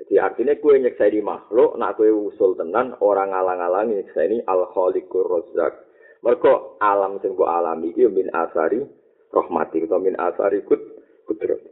jadi 0.03 0.19
artinya 0.19 0.59
kowe 0.59 0.75
nyekseni 0.75 1.23
makhluk 1.23 1.79
nak 1.79 1.95
kowe 1.95 2.11
usul 2.11 2.59
tenan 2.59 2.99
orang 2.99 3.31
ngalang-alangi 3.31 4.03
nyekseni 4.03 4.43
al 4.51 4.67
khaliqur 4.75 5.31
razzaq. 5.31 5.79
Mergo 6.27 6.75
alam 6.83 7.23
sing 7.23 7.39
mbok 7.39 7.47
alami 7.47 7.95
iki 7.95 8.11
min 8.11 8.27
asari 8.35 8.83
rahmati 9.31 9.87
atau 9.87 10.03
min 10.03 10.19
asari 10.19 10.63
kut 10.67 10.79
kudrati 11.27 11.71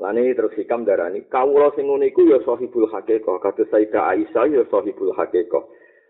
Lani 0.00 0.34
terus 0.34 0.52
hikam 0.58 0.82
darani 0.88 1.24
kawula 1.28 1.70
sing 1.76 1.86
ngene 1.86 2.10
iku 2.10 2.26
ya 2.26 2.40
sahibul 2.42 2.88
haqiqah 2.90 3.38
kados 3.40 3.68
Sayyidah 3.70 4.10
Aisyah 4.10 4.44
ya 4.50 4.62
sahibul 4.66 5.14
haqiqah. 5.14 5.64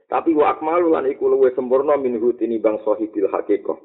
Tapi 0.09 0.33
wa 0.39 0.55
akmalu 0.55 0.95
lan 0.95 1.11
iku 1.11 1.29
luwih 1.29 1.53
sempurna 1.53 1.99
minhu 1.99 2.31
tinimbang 2.39 2.79
sahibul 2.87 3.29
haqiqah 3.29 3.77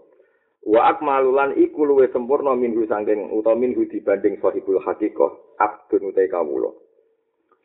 Wa 0.66 0.92
akmalulan 0.92 1.56
iku 1.56 1.88
luwe 1.88 2.12
sempurna 2.12 2.56
minhu 2.56 2.84
sangking 2.88 3.32
utawa 3.32 3.56
minhu 3.56 3.88
dibanding 3.88 4.38
sahibul 4.44 4.80
hakikoh 4.84 5.56
abdun 5.58 6.12
utai 6.12 6.28
kawula. 6.28 6.72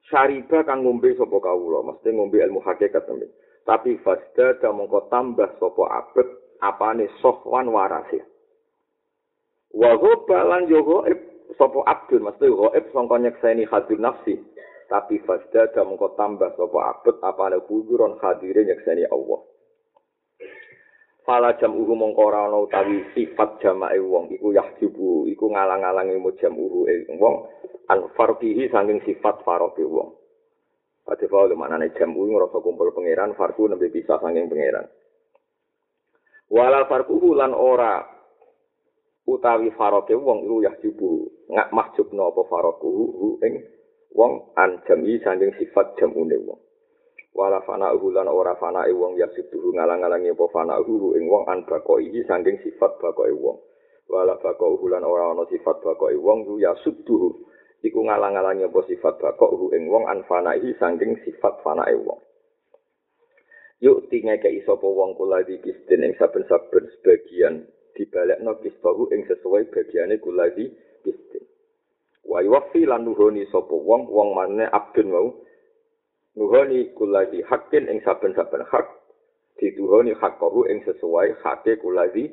Syariba 0.07 0.63
kang 0.69 0.85
ngombe 0.85 1.17
sapa 1.17 1.39
kawula, 1.41 1.81
mesti 1.83 2.13
ngombe 2.13 2.39
ilmu 2.39 2.61
hakikat 2.63 3.03
temen. 3.09 3.33
tapi 3.65 3.97
fasda 4.05 4.61
mongko 4.61 5.09
tambah 5.09 5.57
sapa 5.57 5.85
abet 6.05 6.29
apane 6.61 7.09
sohwan 7.25 7.73
warase 7.73 8.21
wa 9.73 9.97
ghabalan 9.97 10.69
yo 10.69 10.85
ghaib 10.85 11.19
sapa 11.57 11.81
abdul 11.89 12.23
mesti 12.29 12.47
ghaib 12.47 12.85
sangka 12.93 13.17
nyekseni 13.19 13.65
hadir 13.65 13.99
nafsi 13.99 14.37
tapi 14.93 15.17
fasda 15.25 15.73
mongko 15.81 16.13
tambah 16.21 16.53
sapa 16.55 16.79
abet 16.93 17.17
apane 17.25 17.57
kuduron 17.65 18.21
hadire 18.21 18.69
nyekseni 18.69 19.09
Allah 19.09 19.41
Fala 21.25 21.57
jam 21.57 21.73
uhu 21.73 21.97
mongko 21.97 22.21
ora 22.21 22.45
ana 22.45 22.61
utawi 22.61 23.01
sifat 23.17 23.57
jamae 23.65 23.97
wong 23.97 24.29
iku 24.37 24.53
yahjubu 24.53 25.25
iku 25.33 25.49
ngalang-alangi 25.49 26.21
mu 26.21 26.37
jam 26.37 26.53
ing 26.53 27.17
wong 27.17 27.49
an 27.89 28.13
farqihi 28.13 28.69
saking 28.69 29.01
sifat 29.09 29.41
faroke 29.41 29.81
wong. 29.89 30.13
Ate 31.09 31.25
fa 31.25 31.49
lu 31.49 31.57
manane 31.57 31.97
jam 31.97 32.13
uhu 32.13 32.29
ngrasa 32.29 32.61
kumpul 32.61 32.93
pangeran 32.93 33.33
farku 33.41 33.65
nembe 33.65 33.89
bisa 33.89 34.21
saking 34.21 34.53
pangeran. 34.53 34.85
Wala 36.53 36.85
farku 36.93 37.17
lan 37.33 37.57
ora 37.57 38.05
utawi 39.25 39.73
faroke 39.73 40.13
wong 40.13 40.45
iku 40.45 40.57
yahjubu 40.61 41.11
ngak 41.49 41.73
mahjubno 41.73 42.37
apa 42.37 42.43
faroku 42.53 42.93
ing 43.41 43.65
wong 44.13 44.53
an 44.61 44.77
jami 44.85 45.17
saking 45.25 45.57
sifat 45.57 45.97
jamune 45.97 46.37
wong. 46.37 46.61
Wala 47.35 47.59
fana 47.67 47.91
uhulan 47.91 48.31
ora 48.31 48.55
fana 48.63 48.87
wong 48.95 49.19
ya 49.19 49.27
sibuhu 49.35 49.75
ngalang-alangi 49.75 50.31
apa 50.31 50.47
fana 50.55 50.79
uhu 50.79 51.19
ing 51.19 51.27
wong 51.27 51.43
an 51.51 51.67
bako 51.67 51.99
iki 51.99 52.23
saking 52.31 52.63
sifat 52.63 52.95
bako 53.03 53.27
wong. 53.35 53.59
Wala 54.07 54.39
bako 54.39 54.79
uhulan 54.79 55.03
ora 55.03 55.35
ana 55.35 55.43
sifat 55.51 55.83
bako 55.83 56.15
wong 56.15 56.47
yu 56.47 56.63
ya 56.63 56.71
subuhu 56.87 57.35
iku 57.83 58.01
ngalang-alangi 58.07 58.71
apa 58.71 58.81
sifat 58.87 59.19
bako 59.19 59.51
uhu 59.51 59.67
ing 59.75 59.91
wong 59.91 60.07
an 60.07 60.23
fana 60.31 60.55
saking 60.55 61.19
sifat 61.27 61.59
fana 61.67 61.91
wong. 61.91 62.23
Yuk 63.83 64.07
tinge 64.15 64.39
ke 64.39 64.55
isopo 64.55 64.95
wong 64.95 65.19
kula 65.19 65.43
di 65.43 65.59
kistin 65.59 66.07
ing 66.07 66.15
saben-saben 66.15 66.87
sebagian 66.95 67.67
dibalekno 67.99 68.63
kistahu 68.63 69.11
ing 69.11 69.27
sesuai 69.27 69.75
bagiane 69.75 70.23
kula 70.23 70.55
di 70.55 70.71
kistin. 71.03 71.43
Wa 72.23 72.47
yuwafi 72.47 72.87
lan 72.87 73.03
nuhoni 73.03 73.43
sapa 73.51 73.75
wong 73.75 74.07
wong 74.07 74.39
maneh 74.39 74.71
abdun 74.71 75.11
mau 75.11 75.29
nuhoni 76.35 76.91
kuladi 76.95 77.43
hakin 77.47 77.87
ing 77.91 77.99
saben-saben 78.03 78.67
hak 78.67 78.87
dituhoni 79.59 80.15
hakahu 80.19 80.67
ing 80.67 80.83
sesuai 80.83 81.39
hake 81.43 81.79
kuladi. 81.79 82.31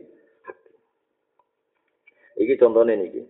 Iki 2.41 2.57
contohnya 2.57 2.97
niki. 2.97 3.21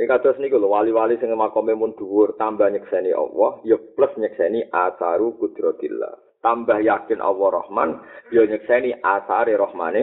Ini 0.00 0.06
kados 0.08 0.38
niku 0.40 0.56
lho 0.56 0.70
wali-wali 0.70 1.18
sing 1.20 1.28
makome 1.34 1.76
mun 1.76 1.92
dhuwur 1.98 2.38
tambah 2.40 2.72
nyekseni 2.72 3.12
Allah 3.12 3.60
ya 3.66 3.76
plus 3.76 4.14
nyekseni 4.16 4.70
asaru 4.72 5.36
kudratillah. 5.36 6.40
Tambah 6.40 6.80
yakin 6.80 7.20
Allah 7.20 7.48
Rahman 7.60 8.00
ya 8.32 8.48
nyekseni 8.48 8.96
asare 9.04 9.52
rahmane 9.60 10.02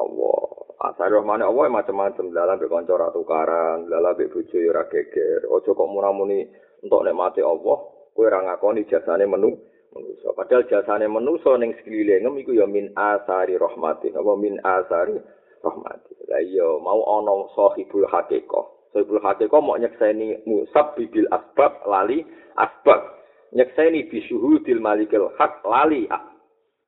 Allah. 0.00 0.40
Asare 0.80 1.18
rahmane 1.20 1.44
Allah 1.44 1.68
macam-macam 1.68 2.32
dalam 2.32 2.56
be 2.56 2.66
kanca 2.72 2.96
ra 2.96 3.12
tukaran, 3.12 3.90
dalam 3.90 4.16
be 4.16 4.32
bojo 4.32 4.56
ya 4.56 4.72
ora 4.72 4.88
geger. 4.88 5.44
Aja 5.44 5.70
kok 5.76 5.90
munamuni 5.92 6.48
entuk 6.80 7.04
nikmate 7.04 7.44
Allah, 7.44 7.78
kowe 8.12 8.26
ora 8.28 8.44
ngakoni 8.44 8.84
jasane 8.88 9.26
menu 9.26 9.56
manusa. 9.92 10.28
Padahal 10.36 10.64
jasane 10.68 11.06
manusa 11.08 11.56
ning 11.60 11.76
sekelilingem 11.80 12.34
iku 12.40 12.52
ya 12.56 12.66
min 12.66 12.92
asari 12.96 13.60
rahmati 13.60 14.12
apa 14.12 14.32
min 14.36 14.56
asari 14.64 15.16
rahmati 15.60 16.12
la 16.28 16.40
iya 16.40 16.68
mau 16.80 17.00
ana 17.20 17.48
sahibul 17.52 18.08
haqiqah. 18.08 18.64
Sahibul 18.96 19.20
haqiqah 19.20 19.60
mau 19.60 19.76
nyekseni 19.76 20.44
musab 20.48 20.96
bibil 20.96 21.28
asbab 21.28 21.84
lali 21.84 22.24
asbab. 22.56 23.20
Nyekseni 23.52 24.08
bisyuhudil 24.08 24.80
malikil 24.80 25.28
haq 25.36 25.60
lali 25.68 26.08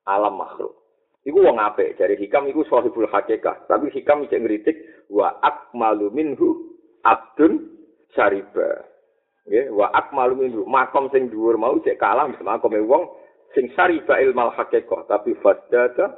alam 0.09 0.35
makhluk. 0.41 0.73
Iku 1.25 1.41
wong 1.41 1.57
apik, 1.57 1.97
dari 1.97 2.21
hikam 2.21 2.45
iku 2.53 2.69
sahibul 2.69 3.09
haqiqah. 3.09 3.65
Tapi 3.69 3.89
hikam 3.97 4.29
cek 4.29 4.41
ngritik 4.45 4.77
wa 5.09 5.33
akmalu 5.41 6.13
minhu 6.13 6.69
abdun 7.01 7.69
syariba. 8.13 8.94
Nggih 9.45 9.73
wa 9.77 9.93
akmalu 9.93 10.35
min 10.41 10.51
makom 10.65 11.13
sing 11.13 11.29
dhuwur 11.29 11.61
mau 11.61 11.77
cek 11.77 12.01
kalah 12.01 12.33
makome 12.41 12.81
wong 12.81 13.13
sing 13.53 13.69
sariba 13.77 14.17
ilmal 14.25 14.51
haqiqah 14.57 15.05
tapi 15.05 15.37
fasdata 15.45 16.11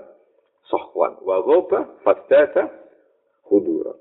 sahwan 0.70 1.18
wa 1.22 1.42
ghaba 1.42 2.00
fasdata 2.06 2.70
hudura. 3.50 3.94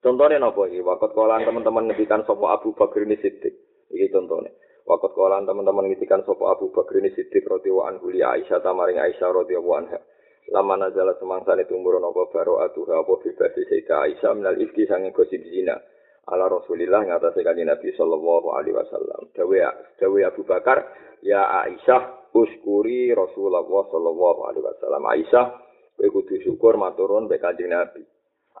Contohnya 0.00 0.40
napa 0.40 0.64
iki? 0.68 0.80
Waktu 0.80 1.12
kolan 1.12 1.44
teman-teman 1.44 1.92
ngedikan 1.92 2.24
sapa 2.24 2.56
Abu 2.56 2.72
Bakar 2.72 3.04
ini 3.04 3.20
Siddiq. 3.20 3.52
Iki 3.92 4.08
contohnya. 4.08 4.48
Waktu 4.88 5.12
kolan 5.12 5.44
teman-teman 5.44 5.92
ngedikan 5.92 6.24
sapa 6.24 6.56
Abu 6.56 6.72
Bakar 6.72 7.04
ini 7.04 7.12
Siddiq 7.12 7.44
radhiyallahu 7.44 7.88
anhu 7.88 8.08
li 8.08 8.24
Aisyah 8.24 8.64
tamaring 8.64 8.96
Aisyah 8.96 9.28
radhiyallahu 9.28 9.76
anha. 9.76 10.00
Lama 10.48 10.80
nazala 10.80 11.12
semangsa 11.20 11.52
itu 11.60 11.76
umur 11.76 12.00
nopo 12.00 12.32
baro 12.32 12.64
atuha 12.64 13.04
apa 13.04 13.12
bebas 13.20 13.52
Sayyidah 13.52 13.98
Aisyah 14.08 14.32
minal 14.32 14.56
ifki 14.56 14.88
sanging 14.88 15.12
gosip 15.12 15.44
zina 15.44 15.76
ala 16.28 16.44
Rasulillah 16.50 17.06
ngatasé 17.06 17.40
kanjeng 17.40 17.70
Nabi 17.70 17.94
sallallahu 17.96 18.52
alaihi 18.52 18.76
wasallam. 18.76 19.30
Dawe 19.32 20.20
Abu 20.28 20.42
Bakar, 20.44 20.84
ya 21.24 21.64
Aisyah 21.64 22.32
uskuri 22.36 23.14
Rasulullah 23.16 23.64
sallallahu 23.64 24.40
alaihi 24.44 24.64
wasallam. 24.66 25.02
Aisyah 25.08 25.46
kudu 26.00 26.40
syukur 26.44 26.76
maturun 26.80 27.28
be 27.28 27.40
Nabi. 27.40 28.04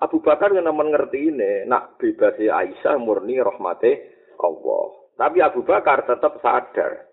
Abu 0.00 0.24
Bakar 0.24 0.56
yang 0.56 0.64
nemen 0.64 0.96
ngerti 0.96 1.28
ini, 1.28 1.68
nak 1.68 2.00
bebas 2.00 2.40
Aisyah 2.40 2.96
murni 2.96 3.36
rahmate 3.36 4.16
Allah. 4.40 4.96
Tapi 5.20 5.44
Abu 5.44 5.60
Bakar 5.60 6.08
tetap 6.08 6.40
sadar. 6.40 7.04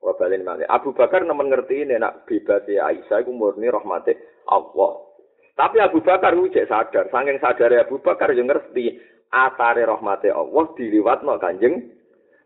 Wabalin 0.00 0.40
malih. 0.40 0.66
Abu 0.66 0.96
Bakar 0.96 1.22
nemen 1.22 1.52
ngerti 1.52 1.84
ini, 1.84 2.00
nak 2.00 2.24
bebas 2.24 2.64
Aisyah 2.64 3.20
itu 3.20 3.32
murni 3.36 3.68
rahmate 3.68 4.42
Allah. 4.48 5.12
Tapi 5.52 5.76
Abu 5.84 6.00
Bakar 6.00 6.32
itu 6.32 6.64
sadar. 6.64 7.12
Saking 7.12 7.36
sadar 7.36 7.70
Abu 7.76 8.00
Bakar 8.00 8.32
yang 8.32 8.48
ngerti 8.48 8.96
asare 9.32 9.88
rahmate 9.88 10.28
Allah 10.28 10.64
diliwatno 10.76 11.40
Kanjeng 11.40 11.80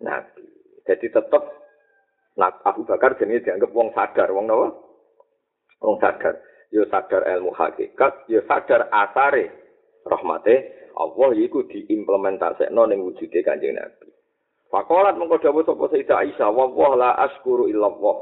Nabi. 0.00 0.44
Jadi 0.86 1.06
tetep 1.10 1.42
nah, 2.38 2.54
Abu 2.62 2.86
Bakar 2.86 3.18
jenenge 3.18 3.42
dianggap 3.42 3.74
wong 3.74 3.90
sadar, 3.90 4.30
wong 4.30 4.46
napa? 4.46 4.70
Wong 5.82 5.98
sadar. 5.98 6.38
Yo 6.70 6.86
sadar 6.86 7.26
ilmu 7.26 7.50
hakikat, 7.54 8.30
yo 8.30 8.42
sadar 8.46 8.86
asare 8.94 9.50
rahmate 10.06 10.54
Allah 10.96 11.30
iku 11.36 11.66
diimplementasekno 11.68 12.88
ning 12.88 13.02
wujude 13.04 13.42
Kanjeng 13.42 13.76
Nabi. 13.76 14.08
Fakolat 14.72 15.14
mengko 15.14 15.38
dawuh 15.38 15.62
sapa 15.62 15.92
Sayyidah 15.92 16.18
Aisyah, 16.24 16.48
"Wa 16.50 16.94
la 16.98 17.14
askuru 17.22 17.70
illallah." 17.70 18.16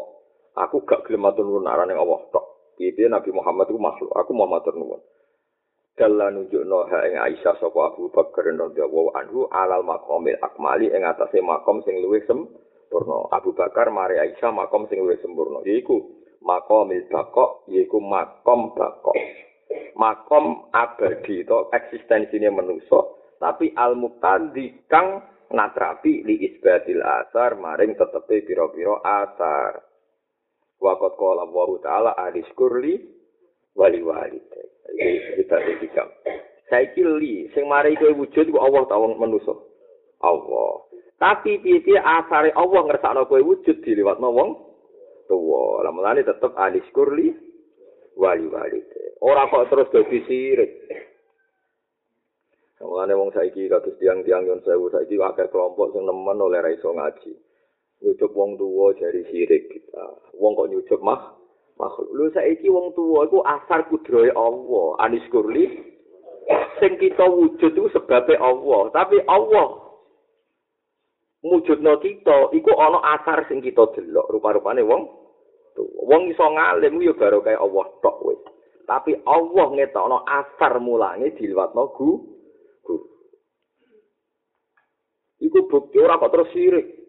Aku 0.54 0.86
gak 0.86 1.02
gelem 1.06 1.26
matur 1.26 1.42
nuwun 1.42 1.66
arane 1.66 1.98
Allah 1.98 2.20
tok. 2.30 2.74
Piye 2.78 3.06
Nabi 3.10 3.30
Muhammad 3.30 3.70
iku 3.70 3.78
makhluk, 3.78 4.10
aku 4.14 4.30
mau 4.34 4.50
matur 4.50 4.74
nuwun. 4.74 5.02
Dalla 5.94 6.26
nunjukno 6.34 6.90
ha 6.90 6.98
ing 7.06 7.14
Aisyah 7.22 7.54
sapa 7.62 7.94
Abu 7.94 8.10
Bakar 8.10 8.50
radhiyallahu 8.50 9.14
anhu 9.14 9.46
alal 9.54 9.86
maqamil 9.86 10.38
akmali 10.42 10.90
ing 10.90 11.06
atase 11.06 11.38
makom 11.38 11.86
sing 11.86 12.02
luwih 12.02 12.22
sempurna. 12.26 13.30
Abu 13.30 13.54
Bakar 13.54 13.94
mari 13.94 14.18
Aisyah 14.18 14.50
makom 14.50 14.90
sing 14.90 14.98
luwih 15.06 15.18
sempurna 15.22 15.62
yaiku 15.62 16.02
maqamil 16.42 17.06
baqo 17.06 17.62
yaiku 17.70 18.02
makom 18.02 18.74
baqo 18.74 19.14
makom 19.94 20.66
abadi 20.74 21.46
to 21.46 21.70
eksistensine 21.70 22.50
manusa 22.50 23.14
tapi 23.38 23.70
al 23.78 23.94
muqaddi 23.94 24.90
kang 24.90 25.22
natrapi 25.54 26.26
li 26.26 26.42
isbatil 26.50 27.06
asar 27.06 27.54
maring 27.54 27.94
tetepe 27.94 28.42
pira-pira 28.42 28.98
asar. 28.98 29.78
Waqat 30.82 31.14
qala 31.14 31.46
Allah 31.46 31.70
taala 31.86 32.10
aliskurli 32.18 32.98
wali 33.78 34.02
wali 34.02 34.42
kita 35.38 35.56
hikam. 35.80 36.08
Saiki 36.68 37.04
li 37.04 37.48
sing 37.52 37.68
mari 37.68 37.96
kowe 37.96 38.12
wujud 38.12 38.48
ku 38.48 38.58
Allah 38.60 38.82
ta 38.88 38.96
wong 38.96 39.20
manusa. 39.20 39.52
Allah. 40.24 40.72
Tapi 41.20 41.60
piye-piye 41.60 42.00
asare 42.00 42.50
Allah 42.56 42.80
ngersakno 42.88 43.28
kowe 43.28 43.40
wujud 43.40 43.84
diliwatno 43.84 44.28
wong 44.32 44.50
tuwa. 45.28 45.84
Lah 45.84 45.92
mulane 45.92 46.24
tetep 46.24 46.52
alis 46.56 46.84
kurli 46.96 47.32
wali 48.16 48.48
wali. 48.48 48.80
Ora 49.20 49.48
kok 49.48 49.68
terus 49.72 49.92
dadi 49.92 50.18
sirik. 50.24 50.72
Mulane 52.84 53.16
wong 53.16 53.32
saiki 53.32 53.64
kados 53.68 53.96
tiang-tiang 53.96 54.44
yon 54.44 54.60
sewu 54.60 54.92
saiki 54.92 55.16
akeh 55.16 55.48
kelompok 55.48 55.96
sing 55.96 56.04
nemen 56.04 56.36
oleh 56.36 56.60
ra 56.60 56.68
iso 56.68 56.92
ngaji. 56.92 57.32
Nyucup 58.04 58.32
wong 58.36 58.60
tuwa 58.60 58.92
jari 59.00 59.24
sirik 59.32 59.72
kita. 59.72 60.04
Wong 60.36 60.52
kok 60.52 60.68
nyucup 60.68 61.00
mah 61.00 61.43
makhluk. 61.78 62.10
Lu 62.14 62.26
saiki 62.30 62.70
wong 62.70 62.94
tuwa 62.94 63.26
iku 63.26 63.42
asar 63.42 63.86
kudrohe 63.90 64.30
Allah. 64.34 64.86
Anis 65.02 65.24
kurli 65.30 65.70
sing 66.78 67.00
kita 67.00 67.24
wujud 67.24 67.72
iku 67.72 67.88
sebabe 67.92 68.36
Allah, 68.36 68.92
tapi 68.92 69.20
Allah 69.24 69.84
mujudno 71.44 72.00
kita 72.00 72.52
iku 72.56 72.72
ana 72.80 73.20
asar 73.20 73.44
sing 73.48 73.60
kita 73.60 73.92
delok 73.96 74.32
rupa-rupane 74.32 74.80
wong 74.80 75.02
tuwa. 75.76 76.00
Wong 76.04 76.22
iso 76.32 76.44
ngalim 76.44 77.00
yo 77.04 77.12
baru 77.16 77.44
kaya 77.44 77.60
Allah 77.60 77.84
tok 78.00 78.16
wis. 78.24 78.40
Tapi 78.84 79.16
Allah 79.24 79.66
ngetokno 79.72 80.24
asar 80.28 80.76
mulange 80.80 81.32
diliwatno 81.36 81.88
gu 81.96 82.10
gu. 82.84 82.96
Iku 85.40 85.58
bukti 85.68 85.96
ora 86.00 86.20
kok 86.20 86.32
terus 86.32 86.52
sirik. 86.52 87.03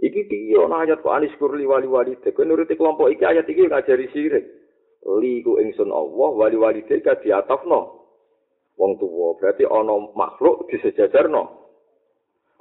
Iki 0.00 0.20
piye 0.32 0.56
ana 0.56 0.88
ayat 0.88 1.04
kok 1.04 1.12
anis 1.12 1.32
kurli 1.36 1.68
wali 1.68 1.84
wali 1.84 2.16
te. 2.24 2.32
Kowe 2.32 2.48
nuruti 2.48 2.72
kelompok 2.72 3.12
iki 3.12 3.24
ayat 3.24 3.44
iki 3.44 3.68
ngajari 3.68 4.08
sirik. 4.16 4.44
Li 5.20 5.44
ku 5.44 5.60
ingsun 5.60 5.92
Allah 5.92 6.30
wali 6.32 6.56
wali 6.56 6.80
te 6.88 7.04
ka 7.04 7.20
diatafno. 7.20 8.00
Wong 8.80 8.96
tuwa 8.96 9.36
berarti 9.36 9.68
ana 9.68 9.94
makhluk 10.16 10.68
disejajarno. 10.72 11.42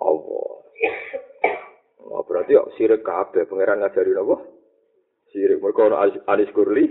Allah. 0.03 0.47
Oh, 2.09 2.25
berarti 2.25 2.57
kok 2.57 2.73
sirik 2.73 3.05
kabeh 3.05 3.45
pangeran 3.45 3.85
ngajari 3.85 4.17
napa? 4.17 4.41
Sirik 5.29 5.61
mergo 5.61 5.93
ana 5.93 6.09
anis 6.25 6.49
kurli 6.57 6.89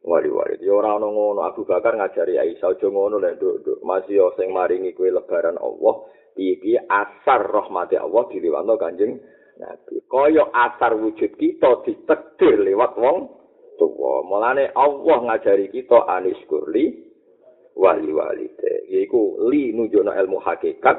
wali 0.00 0.32
wali. 0.32 0.56
Ya 0.64 0.72
ora 0.72 0.96
ngono 0.96 1.44
Abu 1.44 1.68
Bakar 1.68 2.00
ngajari 2.00 2.40
Aisyah 2.40 2.72
aja 2.72 2.88
ngono 2.88 3.20
lek 3.20 3.36
nduk 3.36 3.84
masih 3.84 4.24
sing 4.40 4.56
maringi 4.56 4.96
kowe 4.96 5.04
lebaran 5.04 5.60
Allah. 5.60 5.94
Iki 6.40 6.80
asar 6.88 7.44
rahmati 7.44 8.00
Allah 8.00 8.24
diliwatno 8.32 8.80
Kanjeng 8.80 9.20
Nabi. 9.60 10.00
Kaya 10.08 10.48
asar 10.56 10.96
wujud 10.96 11.36
kita 11.36 11.84
ditekdir 11.84 12.64
lewat 12.64 12.96
wong 12.96 13.28
tuwa. 13.76 14.24
Mulane 14.24 14.72
Allah 14.72 15.18
ngajari 15.28 15.68
kita 15.68 16.08
anis 16.08 16.40
kurli 16.48 17.04
wali 17.76 18.08
walite. 18.08 18.88
Yaiku 18.88 19.52
li 19.52 19.76
nunjukno 19.76 20.16
ilmu 20.16 20.40
hakikat, 20.40 20.98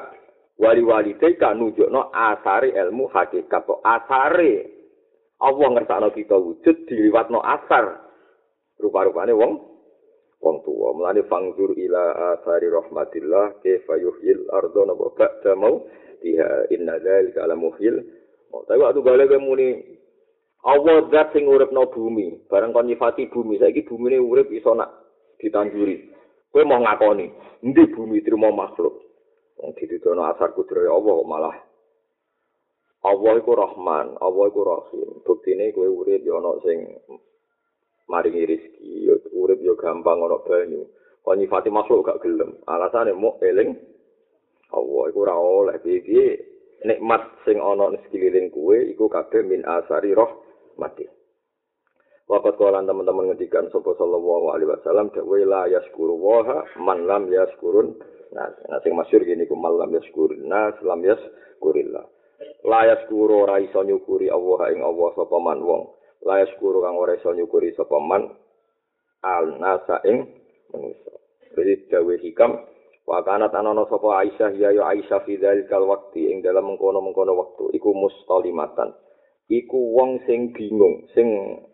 wali 0.61 0.85
walite 0.85 1.33
kan 1.41 1.57
nunjukno 1.57 2.13
asare 2.13 2.69
ilmu 2.77 3.09
hakikat. 3.09 3.65
To 3.65 3.81
asare 3.81 4.69
Allah 5.41 5.67
ngersakno 5.73 6.13
kita 6.13 6.37
wujud 6.37 6.85
diliwatno 6.85 7.41
asar. 7.41 7.97
Rupa-rupane 8.81 9.33
wong 9.33 9.70
wong 10.41 10.65
tuwa. 10.65 10.97
Mlane 10.97 11.21
fangzur 11.29 11.71
ila 11.77 12.35
athari 12.35 12.67
rahmatillah 12.67 13.61
kaifa 13.61 13.93
yuhyil 14.01 14.49
ardo 14.49 14.81
napa? 14.83 15.13
Ba'da 15.15 15.53
mau 15.55 15.85
diha 16.21 16.67
inna 16.73 16.97
dzalika 16.99 17.45
ala 17.45 17.55
muhyil 17.57 17.97
oh, 18.53 18.61
tapi 18.69 18.81
waktu 18.81 19.01
balik 19.01 19.29
ke 19.33 19.37
muni 19.41 19.69
Allah 20.61 21.09
zat 21.09 21.33
sing 21.33 21.49
uripno 21.49 21.89
bumi. 21.89 22.45
Bareng 22.45 22.69
kon 22.69 22.85
nyifati 22.85 23.33
bumi. 23.33 23.57
Saiki 23.57 23.81
bumi 23.81 24.13
ini 24.13 24.21
urip 24.21 24.53
iso 24.53 24.77
nak 24.77 24.93
ditanjuri. 25.41 26.05
Kowe 26.53 26.61
mau 26.67 26.77
ngakoni 26.77 27.25
endi 27.65 27.89
bumi 27.89 28.21
trimo 28.21 28.53
makhluk? 28.53 28.93
Wong 29.57 29.73
ditudono 29.73 30.29
asar 30.29 30.53
kudrohe 30.53 30.85
Allah 30.85 31.17
malah. 31.25 31.57
Allah 33.01 33.33
iku 33.41 33.57
Rahman, 33.57 34.21
Allah 34.21 34.43
iku 34.53 34.61
Rahim. 34.61 35.09
Buktine 35.25 35.73
kowe 35.73 35.89
urip 35.89 36.21
ya 36.21 36.37
ana 36.37 36.53
sing 36.61 36.93
maringi 38.11 38.43
rezeki 38.43 39.07
yo 39.07 39.15
urip 39.31 39.63
yo 39.63 39.79
gampang 39.79 40.19
ana 40.19 40.35
banyu. 40.43 40.83
Kok 41.23 41.37
nyifati 41.39 41.71
makhluk 41.71 42.03
gak 42.03 42.19
gelem. 42.19 42.59
Alasane 42.67 43.15
mau 43.15 43.39
eling 43.39 43.71
Allah 44.75 45.03
iku 45.07 45.19
ora 45.23 45.35
oleh. 45.39 45.79
Piye 45.79 46.51
nikmat 46.83 47.21
sing 47.45 47.61
ana 47.61 47.93
ning 47.93 48.01
sekeliling 48.09 48.49
kuwe 48.51 48.91
iku 48.91 49.07
kabeh 49.07 49.45
min 49.45 49.61
asari 49.63 50.17
roh 50.17 50.43
mati 50.81 51.05
Wakat 52.31 52.55
kawalan 52.55 52.87
teman-teman 52.87 53.27
ngedikan 53.27 53.67
Sopo 53.75 53.91
sallallahu 53.99 54.55
alaihi 54.55 54.71
wasallam 54.71 55.11
Dawa 55.11 55.35
la 55.43 55.61
yaskuru 55.67 56.15
waha 56.15 56.63
Man 56.79 57.03
lam 57.03 57.27
yaskurun 57.27 57.99
Nah, 58.31 58.47
sing 58.87 58.95
masyur 58.95 59.27
gini 59.27 59.43
ku 59.51 59.59
Man 59.59 59.75
lam 59.75 59.91
yaskurun 59.91 60.47
Nah, 60.47 60.71
lam 60.79 61.03
yaskurillah 61.03 62.05
La 62.63 62.87
yaskuru 62.87 63.43
ora 63.43 63.59
iso 63.59 63.83
nyukuri 63.83 64.31
Allah 64.31 64.71
ing 64.71 64.79
Allah 64.79 65.09
Sopo 65.11 65.43
man 65.43 65.59
wong 65.59 65.91
layas 66.25 66.51
guru 66.61 66.85
kang 66.85 66.97
ora 66.97 67.17
iso 67.17 67.33
nyukuri 67.33 67.73
sapa 67.73 67.97
man 67.97 68.29
al 69.25 69.57
nasa 69.57 70.01
ing 70.05 70.25
manusa 70.73 71.13
jadi 71.53 71.73
dawe 71.91 72.13
hikam 72.21 72.51
wa 73.05 73.19
kana 73.25 73.51
tanana 73.51 73.83
sapa 73.89 74.23
Aisyah 74.23 74.51
ya 74.55 74.69
ya 74.71 74.83
Aisyah 74.93 75.25
fi 75.27 75.35
dzalikal 75.35 75.83
waqti 75.89 76.31
ing 76.31 76.45
dalam 76.45 76.69
mengkono-mengkono 76.69 77.33
waktu 77.35 77.75
iku 77.75 77.91
mustalimatan 77.91 78.95
iku 79.51 79.99
wong 79.99 80.23
sing 80.23 80.55
bingung 80.55 81.03
sing 81.11 81.27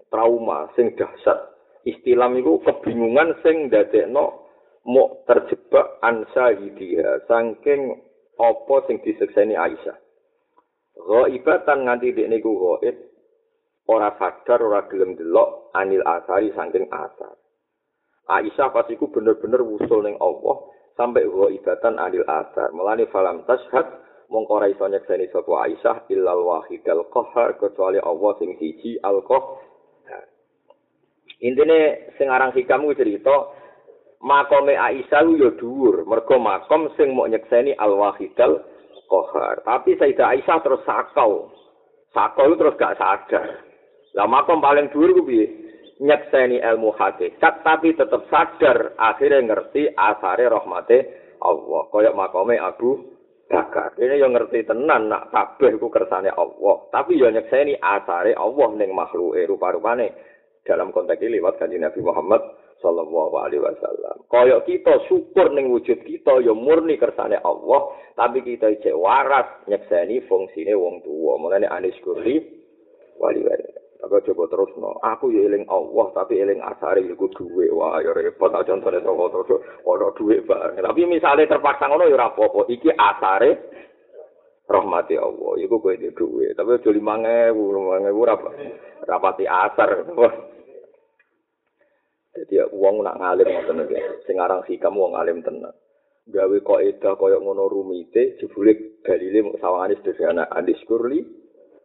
trauma 0.09 0.71
sing 0.73 0.97
dahsyat. 0.97 1.53
Istilam 1.87 2.35
iku 2.35 2.59
kebingungan 2.65 3.37
sing 3.45 3.71
ndadekno 3.71 4.43
mau 4.87 5.23
terjebak 5.29 6.01
ansa 6.03 6.57
hidia 6.57 7.23
saking 7.29 7.95
apa 8.39 8.75
sing 8.89 8.99
disekseni 9.05 9.55
Aisyah. 9.55 9.95
Ghaibatan 10.97 11.85
nganti 11.85 12.17
dek 12.17 12.29
niku 12.33 12.57
ghaib 12.57 12.97
ora 13.87 14.11
sadar 14.19 14.59
ora 14.59 14.83
gelem 14.91 15.15
delok 15.15 15.71
anil 15.71 16.03
asari 16.03 16.51
saking 16.51 16.91
asar. 16.91 17.35
Aisyah 18.27 18.75
pas 18.75 18.87
iku 18.91 19.07
bener-bener 19.07 19.63
wusul 19.63 20.03
ning 20.03 20.19
Allah 20.19 20.67
sampai 20.99 21.23
wa 21.23 21.47
ibatan 21.47 21.95
anil 21.95 22.27
asar. 22.27 22.75
Melani 22.75 23.07
falam 23.07 23.47
tashhad 23.47 23.87
mongko 24.27 24.59
ora 24.59 24.67
iso 24.67 24.83
nyekseni 24.83 25.31
sapa 25.31 25.71
Aisyah 25.71 26.11
illal 26.11 26.43
wahidal 26.43 27.07
qahar 27.07 27.55
kecuali 27.55 28.03
Allah 28.03 28.31
sing 28.43 28.59
siji 28.59 28.99
al 28.99 29.23
qahar. 29.23 30.27
Intine 31.39 32.11
sing 32.19 32.27
aran 32.27 32.51
hikamu 32.51 32.91
cerita 32.99 33.55
makome 34.19 34.75
Aisyah 34.75 35.23
yo 35.31 35.55
dhuwur 35.55 36.03
mergo 36.03 36.35
makom 36.35 36.91
sing 36.99 37.15
mau 37.15 37.31
nyekseni 37.31 37.71
al 37.79 37.95
wahidal 37.95 38.59
qahar. 39.07 39.63
Tapi 39.63 39.95
Sayyidah 39.95 40.35
Aisyah 40.35 40.59
terus 40.59 40.83
sakau. 40.83 41.47
Sakau 42.11 42.51
terus 42.59 42.75
gak 42.75 42.99
sadar. 42.99 43.66
Lah 44.17 44.25
makom 44.25 44.57
paling 44.57 44.89
dhuwur 44.89 45.13
ku 45.13 45.21
piye? 45.29 45.45
Nyekseni 46.01 46.57
ilmu 46.61 46.93
hakikat 46.93 47.61
tapi 47.61 47.93
tetap 47.93 48.25
sadar 48.29 48.97
akhirnya 48.97 49.45
ngerti 49.45 49.93
asare 49.93 50.49
rahmate 50.49 50.97
Allah. 51.41 51.85
Kayak 51.93 52.17
makome 52.17 52.57
Abu 52.57 53.17
Bakar. 53.47 53.95
Ini 53.95 54.19
yang 54.19 54.35
ngerti 54.35 54.67
tenan 54.67 55.07
nak 55.07 55.29
kabeh 55.31 55.77
ku 55.77 55.87
kersane 55.93 56.33
Allah. 56.33 56.75
Tapi 56.89 57.21
ya 57.21 57.29
nyekseni 57.29 57.77
asare 57.77 58.33
Allah 58.33 58.69
ning 58.73 58.91
makhluke 58.91 59.41
rupa-rupane 59.45 60.13
dalam 60.67 60.91
konteks 60.91 61.23
ini 61.23 61.39
lewat 61.39 61.61
kanjeng 61.63 61.85
Nabi 61.85 62.03
Muhammad 62.03 62.41
sallallahu 62.83 63.35
alaihi 63.39 63.63
wasallam. 63.63 64.21
Kaya 64.27 64.59
kita 64.67 65.01
syukur 65.07 65.49
ning 65.55 65.71
wujud 65.71 66.03
kita 66.03 66.43
ya 66.43 66.53
murni 66.53 66.99
kersane 66.99 67.39
Allah, 67.41 67.95
tapi 68.13 68.43
kita 68.43 68.69
cek 68.83 68.93
waras 68.93 69.65
nyekseni 69.65 70.27
fungsine 70.27 70.75
wong 70.75 71.01
tuwa. 71.01 71.39
Mulane 71.39 71.71
anis 71.71 71.95
kurli 72.03 72.43
wali-wali. 73.17 73.56
Coba 74.27 74.43
terus 74.51 74.75
no. 74.75 74.99
Aku 74.99 75.31
ya 75.31 75.47
eling 75.47 75.63
Allah 75.71 76.11
tapi 76.11 76.43
eling 76.43 76.59
asare 76.59 76.99
iku 76.99 77.31
duwe. 77.31 77.71
Wah 77.71 78.03
ya 78.03 78.11
repot 78.11 78.51
tak 78.51 78.67
contone 78.67 78.99
to 78.99 79.11
terus 79.31 79.63
ono 79.87 80.11
duwe 80.19 80.43
bareng. 80.43 80.83
Tapi 80.83 81.07
misalnya 81.07 81.47
terpaksa 81.47 81.87
ngono 81.87 82.11
ya 82.11 82.19
ora 82.19 82.35
apa-apa. 82.35 82.67
Iki 82.67 82.91
asare 82.91 83.51
rahmati 84.67 85.15
Allah. 85.15 85.51
Iku 85.63 85.79
kowe 85.79 85.95
di 85.95 86.11
duwe. 86.11 86.51
Tapi 86.51 86.75
aja 86.75 86.91
5000, 86.91 87.55
5000 87.55 88.11
ora 88.11 88.35
rapati 89.07 89.47
asar. 89.47 89.89
Jadi 92.35 92.53
uang 92.75 92.95
nak 93.07 93.17
ngalim 93.23 93.47
ngoten 93.47 93.87
iki. 93.87 94.27
Sing 94.27 94.35
aran 94.43 94.67
hikam 94.67 94.99
wong 94.99 95.15
ngalim 95.15 95.39
tenan. 95.39 95.71
Gawe 96.27 96.57
kok 96.59 96.83
kaya 96.99 97.39
ngono 97.39 97.71
rumite 97.71 98.35
jebule 98.43 98.99
dalile 99.07 99.55
sawangane 99.63 99.95
sederhana 100.03 100.51
andis 100.51 100.83
kurli 100.83 101.23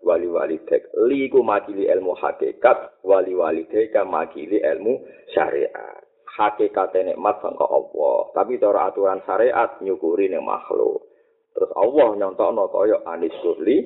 wali 0.03 0.29
wali 0.29 0.59
tek. 0.67 0.91
Li 1.07 1.31
ku 1.31 1.41
makili 1.47 1.87
ilmu 1.89 2.15
hakikat 2.19 3.03
wali 3.07 3.33
wali 3.35 3.65
tek 3.71 3.95
makili 4.07 4.59
ilmu 4.61 5.03
syariat. 5.31 6.03
Hakikat 6.27 6.97
nikmat 6.97 7.39
sangka 7.41 7.67
Allah. 7.69 8.33
Tapi 8.35 8.57
cara 8.59 8.91
aturan 8.91 9.21
syariat 9.25 9.79
nyukuri 9.81 10.29
ning 10.29 10.43
makhluk. 10.43 11.07
Terus 11.53 11.71
Allah 11.77 12.09
nyontokno 12.17 12.73
kaya 12.73 12.99
anis 13.05 13.37
kurli 13.45 13.85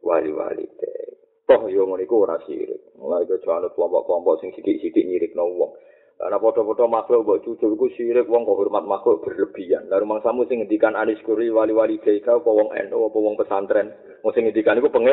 wali 0.00 0.32
wali 0.32 0.66
tek. 0.80 1.06
Toh 1.46 1.70
yo 1.70 1.86
ngono 1.86 2.02
iku 2.02 2.26
ora 2.26 2.42
sirik. 2.42 2.98
Mulai 2.98 3.28
kecuali 3.28 3.70
kelompok-kelompok 3.70 4.42
sing 4.42 4.50
sithik-sithik 4.56 5.06
nyirikno 5.06 5.46
wong 5.46 5.70
Karena 6.16 6.40
foto-foto 6.40 6.88
makhluk 6.88 7.28
buat 7.28 7.40
cucu 7.44 7.76
itu 7.76 7.86
sirik 7.92 8.24
wong 8.24 8.48
hormat 8.48 8.88
makhluk 8.88 9.20
berlebihan. 9.20 9.84
Lalu 9.92 10.16
rumah 10.16 10.24
sing 10.48 10.64
ngendikan 10.64 10.96
anis 10.96 11.20
kuri 11.20 11.52
wali-wali 11.52 12.00
deka 12.00 12.40
apa 12.40 12.48
wong 12.48 12.72
eno 12.72 13.12
apa 13.12 13.18
wong 13.20 13.36
pesantren. 13.36 13.92
Mau 14.24 14.32
sing 14.32 14.48
ngendikan 14.48 14.80
itu 14.80 14.88
penge 14.88 15.12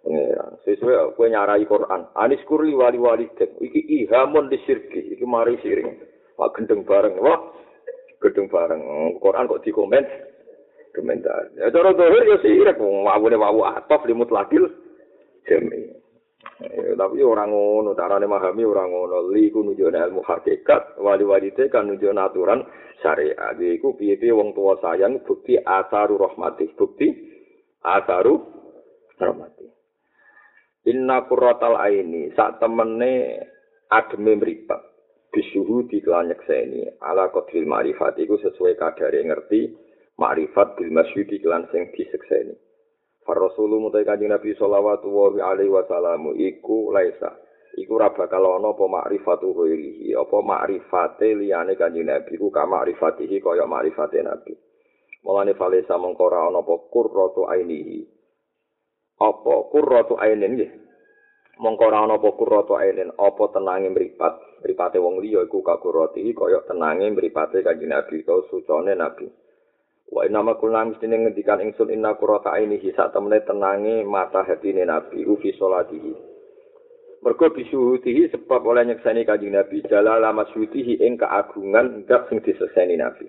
pengeran. 0.00 0.56
Sesuai 0.64 1.12
kue 1.20 1.28
nyarai 1.28 1.68
Quran. 1.68 2.08
Anis 2.16 2.40
kuri 2.48 2.72
wali-wali 2.72 3.28
dek. 3.36 3.60
Iki 3.60 4.08
ihamun 4.08 4.48
di 4.48 4.56
sirki. 4.64 5.20
Iki 5.20 5.24
mari 5.28 5.60
siring. 5.60 6.00
Wah 6.40 6.48
gendeng 6.56 6.88
bareng. 6.88 7.20
Wah 7.20 7.52
gendeng 8.24 8.48
bareng. 8.48 8.80
Quran 9.20 9.52
kok 9.52 9.62
dikomen. 9.68 10.04
Komentar. 10.96 11.52
Ya 11.60 11.68
cara 11.68 11.92
dohir 11.92 12.24
ya 12.24 12.36
sirik. 12.40 12.80
Wawu 12.80 13.28
wawu 13.28 13.68
atof 13.68 14.08
limut 14.08 14.32
lagil. 14.32 14.64
Jemi. 15.44 15.92
Eh, 16.56 16.96
tapi 16.96 17.20
orang 17.20 17.52
ngono, 17.52 17.92
carane 17.92 18.24
memahami 18.24 18.64
orang 18.64 18.88
ngono. 18.88 19.16
Li 19.28 19.52
ku 19.52 19.60
nunjukne 19.60 20.00
ilmu 20.00 20.24
hakikat, 20.24 20.96
wali-wali 20.96 21.52
te 21.52 21.68
kan 21.68 21.84
nunjukne 21.84 22.20
aturan 22.20 22.64
syariat. 23.04 23.56
Iku 23.60 23.92
piye-piye 23.92 24.32
wong 24.32 24.56
tua 24.56 24.80
sayang 24.80 25.20
bukti 25.22 25.60
asaru 25.60 26.16
rahmati, 26.16 26.72
bukti 26.72 27.12
asaru 27.84 28.34
rahmati. 29.20 29.66
Inna 30.86 31.26
qurratal 31.26 31.76
aini 31.76 32.30
sak 32.32 32.62
temene 32.62 33.42
ademe 33.90 34.38
mripat 34.38 34.80
disuhu 35.34 35.84
diklan 35.90 36.32
nyekseni 36.32 36.86
ala 37.02 37.28
qadril 37.28 37.66
ma'rifat 37.68 38.16
iku 38.22 38.38
sesuai 38.40 38.78
kadare 38.78 39.20
ngerti 39.26 39.76
ma'rifat 40.16 40.78
bil 40.80 40.90
masyudi 40.94 41.42
klan 41.42 41.68
sing 41.74 41.92
disekseni. 41.92 42.54
Far 43.26 43.42
Rasulullah 43.42 43.90
mutai 43.90 44.06
kanjeng 44.06 44.30
Nabi 44.30 44.54
sallallahu 44.54 45.42
alaihi 45.42 45.66
wasallam 45.66 46.30
iku 46.38 46.94
laisa. 46.94 47.34
Iku 47.74 47.98
ora 47.98 48.14
bakal 48.14 48.46
ana 48.46 48.70
apa 48.70 48.86
makrifatu 48.86 49.50
ghairihi 49.50 50.14
apa 50.14 50.38
makrifate 50.46 51.34
liyane 51.34 51.74
kanjeng 51.74 52.06
Nabi 52.06 52.38
ku 52.38 52.54
ka 52.54 52.70
makrifatihi 52.70 53.42
kaya 53.42 53.66
makrifate 53.66 54.22
Nabi. 54.22 54.54
Mulane 55.26 55.58
falesa 55.58 55.98
mongko 55.98 56.22
ora 56.22 56.46
ana 56.46 56.62
apa 56.62 56.74
qurratu 56.86 57.50
ainihi. 57.50 58.06
Apa 59.18 59.74
qurratu 59.74 60.14
ainin 60.22 60.54
nggih? 60.54 60.70
Mongko 61.58 61.82
ora 61.82 62.06
ana 62.06 62.22
apa 62.22 62.30
qurratu 62.30 62.78
ainin 62.78 63.10
apa 63.10 63.44
tenange 63.50 63.90
mripat? 63.90 64.62
Mripate 64.62 65.02
wong 65.02 65.18
liya 65.18 65.42
iku 65.50 65.66
ka 65.66 65.82
qurrati 65.82 66.22
kaya 66.30 66.62
tenange 66.62 67.10
mripate 67.10 67.58
kanjeng 67.66 67.90
Nabi 67.90 68.22
kaya 68.22 68.46
sucone 68.54 68.94
Nabi 68.94 69.45
Wa 70.06 70.22
inna 70.22 70.42
ma 70.42 70.54
kulna 70.54 70.86
mestine 70.86 71.18
ngendikan 71.18 71.58
ingsun 71.66 71.90
inna 71.90 72.14
qurrata 72.14 72.54
ainihi 72.54 72.94
sak 72.94 73.10
temene 73.10 73.42
tenange 73.42 74.06
mata 74.06 74.46
hatine 74.46 74.86
Nabi 74.86 75.26
ufi 75.26 75.50
salatihi. 75.58 76.14
Mergo 77.26 77.50
bisuhutihi 77.50 78.30
sebab 78.30 78.62
oleh 78.62 78.86
nyekseni 78.86 79.26
kanjeng 79.26 79.58
Nabi 79.58 79.82
jalala 79.90 80.30
masyutihi 80.30 81.02
ing 81.02 81.18
keagungan 81.18 82.06
ndak 82.06 82.30
sing 82.30 82.38
diseseni 82.38 82.94
Nabi. 82.94 83.26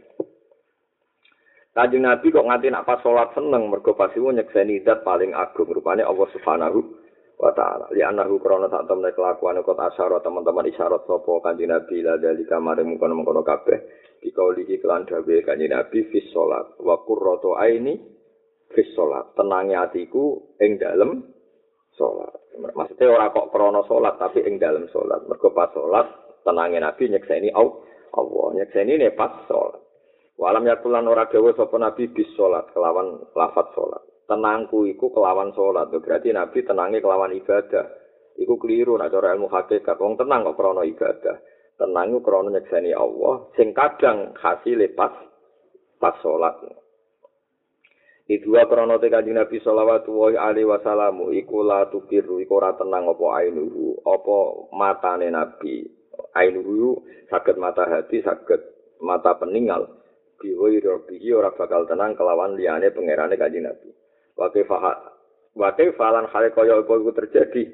Kanjeng 1.73 2.05
Nabi 2.05 2.29
kok 2.29 2.45
nganti 2.45 2.69
nak 2.69 2.85
pas 2.85 3.01
salat 3.01 3.33
seneng 3.33 3.73
mergo 3.73 3.97
pas 3.97 4.13
iku 4.13 4.29
nyekseni 4.29 4.85
zat 4.85 5.01
paling 5.01 5.33
agung 5.33 5.69
rupane 5.73 6.05
Allah 6.05 6.29
Subhanahu 6.29 7.06
wa 7.37 7.53
taala. 7.53 7.85
Li 7.93 8.01
anahu 8.01 8.41
krana 8.41 8.67
sak 8.67 8.89
temene 8.89 9.13
kelakuan 9.13 9.61
kok 9.61 9.77
asyara 9.77 10.17
teman-teman 10.25 10.67
isyarat 10.67 11.05
sapa 11.05 11.31
kanjeng 11.45 11.69
Nabi 11.69 12.01
la 12.01 12.17
dalika 12.17 12.57
mare 12.57 12.81
mungkon-mungkon 12.81 13.45
kabeh. 13.45 13.79
dikaulihi 14.17 14.81
kelan 14.81 15.05
dawe 15.05 15.35
kanjeng 15.45 15.69
Nabi 15.69 16.09
fis 16.09 16.33
salat 16.33 16.73
wa 16.81 16.97
qurratu 17.05 17.53
aini 17.53 18.01
fis 18.73 18.89
salat 18.97 19.29
tenange 19.37 19.77
atiku 19.77 20.57
ing 20.57 20.81
dalem 20.81 21.21
salat 21.93 22.33
maksudnya 22.57 23.13
ora 23.13 23.29
kok 23.29 23.53
krana 23.53 23.85
salat 23.85 24.17
tapi 24.17 24.41
ing 24.41 24.57
dalem 24.57 24.89
salat 24.89 25.21
mergo 25.29 25.53
pas 25.53 25.69
salat 25.69 26.09
tenange 26.41 26.81
Nabi 26.81 27.13
nyekseni 27.13 27.53
Allah. 27.53 27.85
Nyekseni 28.57 28.97
ne 28.97 29.13
pas 29.13 29.45
salat 29.45 29.77
walam 30.41 30.65
yakulan 30.65 31.05
ora 31.05 31.29
dawa 31.29 31.53
sapa 31.53 31.77
Nabi 31.77 32.09
bis 32.09 32.33
salat 32.33 32.65
kelawan 32.73 33.21
lafat 33.37 33.69
salat 33.77 34.01
tenangku 34.27 34.83
iku 34.91 35.09
kelawan 35.09 35.55
salat 35.55 35.87
berarti 35.89 36.35
Nabi 36.35 36.59
tenange 36.67 36.99
kelawan 36.99 37.33
ibadah. 37.33 37.87
Iku 38.37 38.59
keliru 38.61 38.99
nek 38.99 39.09
cara 39.09 39.33
ilmu 39.33 39.49
hakikat. 39.49 39.97
Wong 39.97 40.19
tenang 40.19 40.45
kok 40.45 40.59
krana 40.59 40.83
ibadah. 40.85 41.35
Tenang 41.79 42.07
ku 42.13 42.19
krana 42.21 42.53
nyekseni 42.53 42.91
Allah 42.93 43.49
sing 43.57 43.73
kadang 43.73 44.35
hasil 44.37 44.83
pas 44.93 45.15
pas 45.97 46.13
salat 46.21 46.53
Idua 48.27 48.67
krono 48.67 48.99
te 48.99 49.07
kanjeng 49.07 49.39
Nabi 49.39 49.63
sallallahu 49.63 50.35
alaihi 50.35 50.67
wasallam 50.67 51.31
iku 51.31 51.63
la 51.63 51.87
tukiru 51.87 52.43
iku 52.43 52.59
ora 52.59 52.75
tenang 52.75 53.07
apa 53.07 53.23
ainuhu 53.39 54.03
apa 54.03 54.37
matane 54.75 55.31
Nabi. 55.31 55.87
Ainuhu 56.35 57.07
saged 57.31 57.55
mata 57.55 57.87
hati 57.87 58.19
saged 58.19 58.59
mata 58.99 59.31
peninggal. 59.39 59.87
Biwi 60.43 60.83
robihi 60.83 61.31
ora 61.31 61.55
bakal 61.55 61.87
tenang 61.87 62.19
kelawan 62.19 62.59
liyane 62.59 62.91
pangerane 62.91 63.39
kanjeng 63.39 63.63
Nabi 63.63 63.95
wa 64.37 64.47
kaifa 64.53 64.77
wa 65.57 65.69
kaifa 65.73 66.05
lan 66.13 66.25
hale 66.29 66.53
kaya 66.53 66.79
iku 66.79 67.11
terjadi 67.11 67.67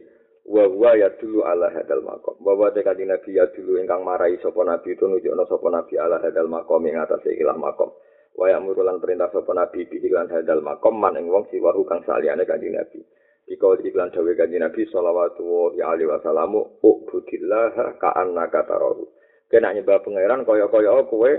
wa 0.47 0.67
wa 0.67 0.91
ya 0.95 1.11
dulu 1.19 1.43
ala 1.43 1.71
hadal 1.71 2.03
makom 2.03 2.35
te 2.71 2.79
kanjeng 2.83 3.11
nabi 3.11 3.35
ya 3.35 3.47
dulu 3.51 3.79
ingkang 3.79 4.03
marai 4.03 4.39
sapa 4.39 4.63
nabi 4.63 4.95
itu 4.95 5.03
nunjukno 5.07 5.43
sapa 5.47 5.67
nabi 5.71 5.95
ala 5.99 6.19
hadal 6.23 6.47
makom 6.47 6.83
ing 6.87 6.99
atase 6.99 7.31
ilah 7.35 7.55
makom 7.55 7.91
wa 8.39 8.47
ya 8.47 8.59
murulan 8.59 8.99
perintah 8.99 9.31
sapa 9.31 9.51
nabi 9.51 9.87
bi 9.87 9.99
iklan 10.03 10.31
hadal 10.31 10.63
makom 10.63 10.95
man 10.99 11.15
ing 11.19 11.27
wong 11.27 11.47
siwahu 11.51 11.83
kang 11.87 12.03
saliyane 12.07 12.43
kanjeng 12.47 12.75
nabi 12.75 13.03
Dikau 13.43 13.75
iklan 13.75 14.07
dawe 14.15 14.31
kanjeng 14.39 14.63
Nabi 14.63 14.87
sallallahu 14.87 15.75
alaihi 15.75 16.07
wasallam 16.07 16.79
ubudillah 16.79 17.99
ka 17.99 18.15
annaka 18.15 18.63
tarahu. 18.63 19.03
Kena 19.51 19.75
nyembah 19.75 19.99
pangeran 19.99 20.47
kaya-kaya 20.47 21.03
kowe 21.11 21.31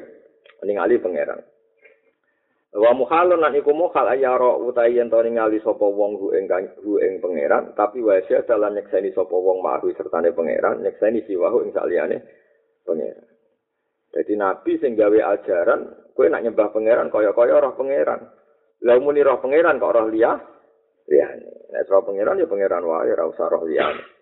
ningali 0.68 1.00
pangeran. 1.00 1.40
Wa 2.74 2.90
muhalun 2.90 3.38
lan 3.38 3.54
iku 3.54 3.70
muhal 3.70 4.10
ayaro 4.10 4.58
utahi 4.66 4.98
yen 4.98 5.06
to 5.06 5.22
ningali 5.22 5.62
sapa 5.62 5.86
wong 5.86 6.18
hu 6.18 6.34
ing 6.34 6.50
hu 6.82 6.98
ing 6.98 7.22
pangeran, 7.22 7.70
tapi 7.78 8.02
wa 8.02 8.18
sya 8.26 8.42
dalan 8.42 8.74
nyekseni 8.74 9.14
sapa 9.14 9.30
wong 9.30 9.62
mahu 9.62 9.94
sertane 9.94 10.34
pangeran, 10.34 10.82
nyekseni 10.82 11.22
siwahu 11.22 11.62
ing 11.62 11.70
saliyane 11.70 12.18
pangeran. 12.82 13.30
Jadi 14.10 14.32
nabi 14.34 14.72
sing 14.82 14.98
gawe 14.98 15.18
ajaran, 15.38 15.86
kowe 16.18 16.26
nak 16.26 16.42
nyembah 16.42 16.70
pangeran 16.74 17.14
kaya-kaya 17.14 17.62
roh 17.62 17.74
pangeran. 17.78 18.26
Lah 18.82 18.98
muni 18.98 19.22
roh 19.22 19.38
pangeran 19.38 19.78
kok 19.78 19.94
roh 19.94 20.06
liya? 20.10 20.34
Liyane. 21.06 21.74
Nek 21.74 21.86
roh 21.86 22.02
pangeran 22.02 22.42
ya 22.42 22.46
pangeran 22.50 22.82
wae 22.82 23.10
ora 23.10 23.24
usah 23.30 23.50
roh 23.50 23.62
liyane. 23.66 24.13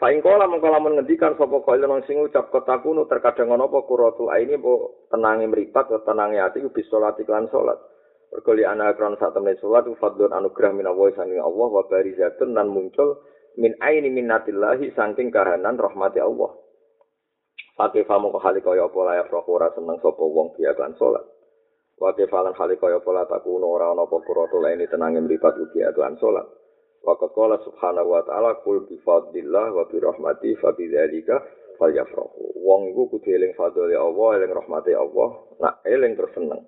Saing 0.00 0.24
kala 0.24 0.48
mengko 0.48 0.72
lamun 0.72 0.96
ngendikan 0.96 1.36
sapa 1.36 1.60
kaya 1.60 1.84
nang 1.84 2.00
sing 2.08 2.16
ucap 2.24 2.48
kotakunu 2.48 3.04
terkadang 3.04 3.52
ana 3.52 3.68
apa 3.68 3.84
kuratul 3.84 4.32
aini 4.32 4.56
apa 4.56 4.96
tenange 5.12 5.44
mripat 5.44 5.92
atau 5.92 6.00
tenange 6.08 6.40
ati 6.40 6.64
ku 6.64 6.72
bisa 6.72 6.96
salat 6.96 7.20
iklan 7.20 7.52
salat. 7.52 7.76
Mergo 8.32 8.56
li 8.56 8.64
ana 8.64 8.96
kron 8.96 9.20
sak 9.20 9.36
temne 9.36 9.60
salat 9.60 9.84
ku 9.84 9.92
fadlun 10.00 10.32
anugerah 10.32 10.72
minawa 10.72 11.12
saking 11.12 11.36
Allah 11.36 11.68
wa 11.68 11.84
barizatun 11.84 12.56
nan 12.56 12.72
muncul 12.72 13.20
min 13.60 13.76
aini 13.84 14.08
minnatillahi 14.08 14.88
saking 14.96 15.28
kahanan 15.28 15.76
rahmati 15.76 16.24
Allah. 16.24 16.48
Pakai 17.76 18.08
famu 18.08 18.32
ke 18.32 18.40
hali 18.40 18.64
kaya 18.64 18.88
apa 18.88 19.00
layak 19.04 19.28
roh 19.28 19.44
ora 19.52 19.68
seneng 19.76 20.00
sapa 20.00 20.24
wong 20.24 20.56
biya 20.56 20.80
kan 20.80 20.96
salat. 20.96 21.28
Wa 22.00 22.16
kefalan 22.16 22.56
hali 22.56 22.80
kaya 22.80 23.04
apa 23.04 23.10
la 23.12 23.28
takuno 23.28 23.68
ora 23.68 23.92
ana 23.92 24.08
apa 24.08 24.16
kuratul 24.24 24.64
aini 24.64 24.88
tenange 24.88 25.20
mripat 25.20 25.60
ugi 25.60 25.84
kan 25.92 26.16
salat. 26.16 26.48
Waqat 27.00 27.32
qala 27.32 27.56
subhanahu 27.64 28.12
wa 28.12 28.22
ta'ala 28.24 28.60
kul 28.60 28.84
bi 28.84 29.00
fadlillah 29.00 29.72
wa 29.72 29.88
bi 29.88 29.96
rahmati 29.96 30.52
fa 30.60 30.76
bi 30.76 30.84
dzalika 30.88 31.40
falyafrahu. 31.80 32.60
Wong 32.60 32.92
iku 32.92 33.16
kudu 33.16 33.32
eling 33.32 33.56
fadlile 33.56 33.96
Allah, 33.96 34.28
eling 34.36 34.52
rahmati 34.52 34.92
Allah, 34.92 35.28
nak 35.64 35.80
eling 35.88 36.12
terus 36.12 36.36
seneng. 36.36 36.60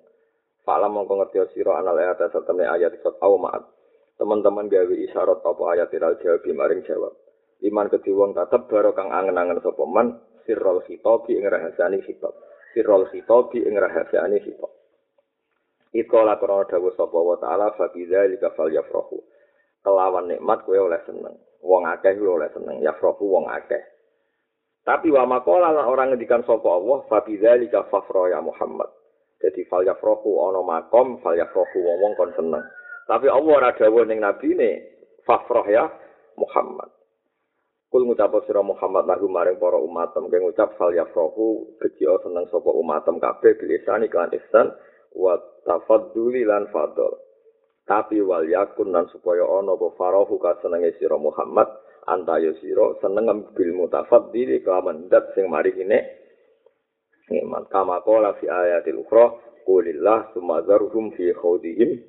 Fala 0.65 0.87
mongko 0.87 1.19
ngerti 1.19 1.59
sira 1.59 1.77
anal 1.77 1.99
ayat 1.99 2.23
satemene 2.31 2.71
ayat 2.71 2.95
sat 3.03 3.19
au 3.21 3.35
maat. 3.35 3.61
Teman-teman 4.15 4.71
gawe 4.71 4.95
isyarat 4.95 5.43
apa 5.43 5.63
ayat 5.75 5.91
iral 5.91 6.15
jawab 6.23 6.45
maring 6.55 6.81
jawab. 6.87 7.13
Iman 7.63 7.91
kedhi 7.91 8.15
wong 8.15 8.31
tatep 8.31 8.71
baro 8.71 8.95
kang 8.95 9.11
angen-angen 9.11 9.59
sapa 9.59 9.83
man 9.83 10.23
sirrul 10.47 10.79
khitabi 10.87 11.35
ing 11.35 11.45
rahasiane 11.47 11.99
khitab. 12.01 12.31
Sirrul 12.71 13.11
khitabi 13.11 13.63
ing 13.67 13.75
rahasiane 13.75 14.39
khitab. 14.39 14.71
Ikola 15.93 16.39
krono 16.39 16.63
dawuh 16.65 16.95
sapa 16.95 17.19
wa 17.19 17.35
ta'ala 17.37 17.75
fa 17.75 17.91
bi 17.91 18.07
dzalika 18.07 18.55
falyafrahu. 18.55 19.19
Kelawan 19.83 20.31
nikmat 20.31 20.63
kowe 20.63 20.79
oleh 20.79 20.99
seneng. 21.05 21.35
Wong 21.63 21.87
akeh 21.87 22.19
kuwi 22.19 22.27
oleh 22.27 22.51
seneng, 22.51 22.83
ya 22.83 22.91
frofu 22.99 23.23
wong 23.23 23.47
akeh. 23.47 23.79
Tapi 24.83 25.07
wa 25.15 25.23
makola 25.23 25.71
orang 25.71 26.11
ngendikan 26.11 26.43
sapa 26.43 26.67
Allah 26.67 27.07
fa 27.07 27.23
bidzalika 27.23 27.87
ya 28.27 28.39
Muhammad. 28.43 28.91
Jadi 29.43 29.63
fal 29.67 29.83
yafrahu 29.83 30.43
ana 30.51 30.59
makom 30.63 31.19
fal 31.23 31.35
yafrahu 31.35 31.79
wong 31.83 31.97
wong 32.03 32.13
kon 32.19 32.31
seneng. 32.35 32.63
Tapi 33.07 33.27
Allah 33.27 33.53
ora 33.63 33.71
dawuh 33.75 34.03
ning 34.07 34.19
nabi 34.19 34.55
ne 34.55 34.71
fafrah 35.23 35.67
ya 35.71 35.87
Muhammad. 36.35 36.91
Kul 37.87 38.07
ngucap 38.07 38.35
sira 38.43 38.59
Muhammad 38.59 39.07
lagu 39.07 39.31
maring 39.31 39.55
para 39.55 39.79
umatem 39.79 40.27
kang 40.27 40.43
ngucap 40.43 40.75
fal 40.75 40.91
yafrahu 40.91 41.79
bejo 41.79 42.19
seneng 42.27 42.43
sapa 42.51 42.71
umatem 42.75 43.23
kabeh 43.23 43.55
bilisani 43.55 44.11
kan 44.11 44.31
ihsan 44.35 44.67
wa 45.15 45.39
tafadduli 45.63 46.43
lan 46.43 46.67
fadl. 46.75 47.22
Tapi 47.83 48.23
wal 48.23 48.47
yakun 48.47 48.95
nan 48.95 49.11
supaya 49.11 49.43
ana 49.43 49.75
apa 49.75 49.87
farahu 49.99 50.39
ka 50.39 50.59
senenge 50.63 50.95
sira 50.99 51.19
Muhammad 51.19 51.67
antayo 52.07 52.55
sira 52.63 52.95
seneng 53.03 53.51
bil 53.51 53.71
mutafaddil 53.75 54.63
kelawan 54.63 55.11
dat 55.11 55.35
sing 55.35 55.51
mari 55.51 55.75
kene 55.75 55.99
iman 57.31 57.67
kama 57.67 57.99
qala 58.03 58.35
fi 58.39 58.47
ayatil 58.47 59.03
ukhra 59.03 59.35
qulillah 59.63 60.31
sumazarhum 60.35 61.15
fi 61.15 61.31
khawdihim. 61.31 62.03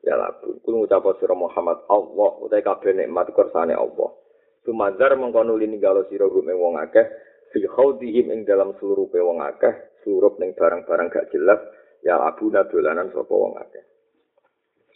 Ya 0.00 0.16
labu 0.16 0.56
kul 0.64 0.80
ngucap 0.80 1.04
sira 1.20 1.36
Muhammad 1.36 1.84
Allah 1.92 2.30
utahe 2.40 2.64
kabeh 2.64 2.96
nikmat 2.96 3.36
kersane 3.36 3.76
Allah. 3.76 4.16
Sumazar 4.64 5.12
mengkono 5.18 5.60
lini 5.60 5.76
galo 5.76 6.08
sira 6.08 6.24
gume 6.24 6.56
wong 6.56 6.80
akeh 6.80 7.04
fi 7.52 7.60
khawdihim 7.66 8.32
ing 8.32 8.40
dalam 8.48 8.72
seluruh 8.80 9.10
wong 9.10 9.44
akeh 9.44 9.90
surup 10.00 10.40
ning 10.40 10.56
barang-barang 10.56 11.12
gak 11.12 11.28
jelas 11.34 11.60
ya 12.00 12.16
abu 12.16 12.48
dolanan 12.48 13.12
sapa 13.12 13.34
wong 13.34 13.60
akeh 13.60 13.89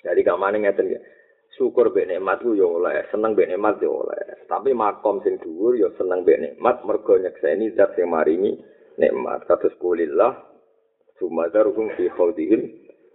Jadi 0.05 0.21
kamane 0.21 0.61
ngeten 0.61 0.93
ya. 0.93 1.01
Syukur 1.57 1.95
mbek 1.95 2.11
nikmat 2.11 2.43
ku 2.43 2.53
ya 2.53 2.67
oleh, 2.67 3.07
seneng 3.09 3.33
mbek 3.33 3.47
nikmat 3.47 3.81
ya 3.81 3.89
oleh. 3.89 4.45
Tapi 4.51 4.77
makom 4.77 5.23
sing 5.25 5.39
dhuwur 5.41 5.79
ya 5.79 5.89
seneng 5.97 6.27
mbek 6.27 6.41
nikmat 6.43 6.83
mergo 6.85 7.15
nyekseni 7.17 7.73
zat 7.79 7.97
sing 7.97 8.11
maringi 8.11 8.59
nikmat. 9.01 9.47
Kados 9.49 9.73
kulillah 9.79 10.35
sumadaruhum 11.17 11.95
fi 11.95 12.11
khawdihim 12.13 12.61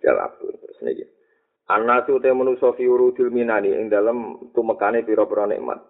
jalabun. 0.01 0.55
Terus 0.55 0.79
niki. 0.81 1.05
Anasu 1.69 2.17
te 2.17 2.33
manusa 2.33 2.73
fi 2.73 2.89
urudil 2.89 3.29
minani 3.29 3.69
ing 3.75 3.93
dalem 3.93 4.49
tumekane 4.55 5.05
pira-pira 5.05 5.45
nikmat. 5.45 5.83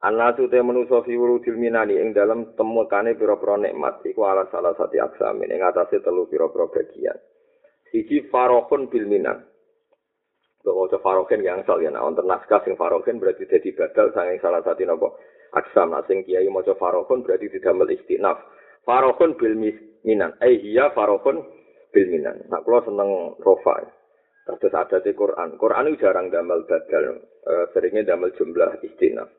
Anasu 0.00 0.48
te 0.48 0.62
manusa 0.62 1.02
fi 1.02 1.12
urudil 1.12 1.58
minani 1.58 1.98
ing 1.98 2.14
dalem 2.14 2.54
temekane 2.56 3.18
pira-pira 3.18 3.60
nikmat 3.60 4.00
iku 4.06 4.24
ala 4.24 4.48
salah 4.48 4.72
satu 4.78 4.96
aksamin 4.96 5.52
ing 5.52 5.60
atase 5.60 6.00
telu 6.00 6.24
pira-pira 6.30 6.70
bagian. 6.72 7.18
Siji 7.90 8.30
farohun 8.32 8.88
bil 8.88 9.10
minan. 9.10 9.42
Waca 10.66 10.98
farogen 10.98 11.46
yang 11.46 11.62
asal 11.62 11.78
ya, 11.78 11.94
nah 11.94 12.02
wonten 12.02 12.26
naskah 12.26 12.58
sing 12.66 12.74
farogen 12.74 13.22
berarti 13.22 13.46
dadi 13.46 13.70
badal 13.70 14.10
saking 14.10 14.42
salah 14.42 14.58
satu 14.66 14.82
napa 14.82 15.14
aksam 15.54 15.94
nah 15.94 16.02
sing 16.10 16.26
kiai 16.26 16.50
maca 16.50 16.74
farogen 16.74 17.22
berarti 17.22 17.46
didamel 17.46 17.86
istinaf. 17.94 18.42
Farogen 18.82 19.38
bil 19.38 19.54
minan. 20.02 20.34
Eh 20.42 20.58
iya 20.58 20.90
farogen 20.90 21.38
bil 21.94 22.06
minan. 22.10 22.42
Nah 22.50 22.58
kula 22.66 22.82
seneng 22.82 23.38
rofa. 23.38 23.78
Terus 24.46 24.74
ada 24.74 24.98
di 25.02 25.10
Quran. 25.14 25.58
Quran 25.58 25.90
itu 25.90 26.06
jarang 26.06 26.30
damel 26.30 26.62
badal, 26.70 27.18
uh, 27.46 27.66
seringnya 27.74 28.14
damel 28.14 28.30
jumlah 28.34 28.78
istinaf. 28.82 29.30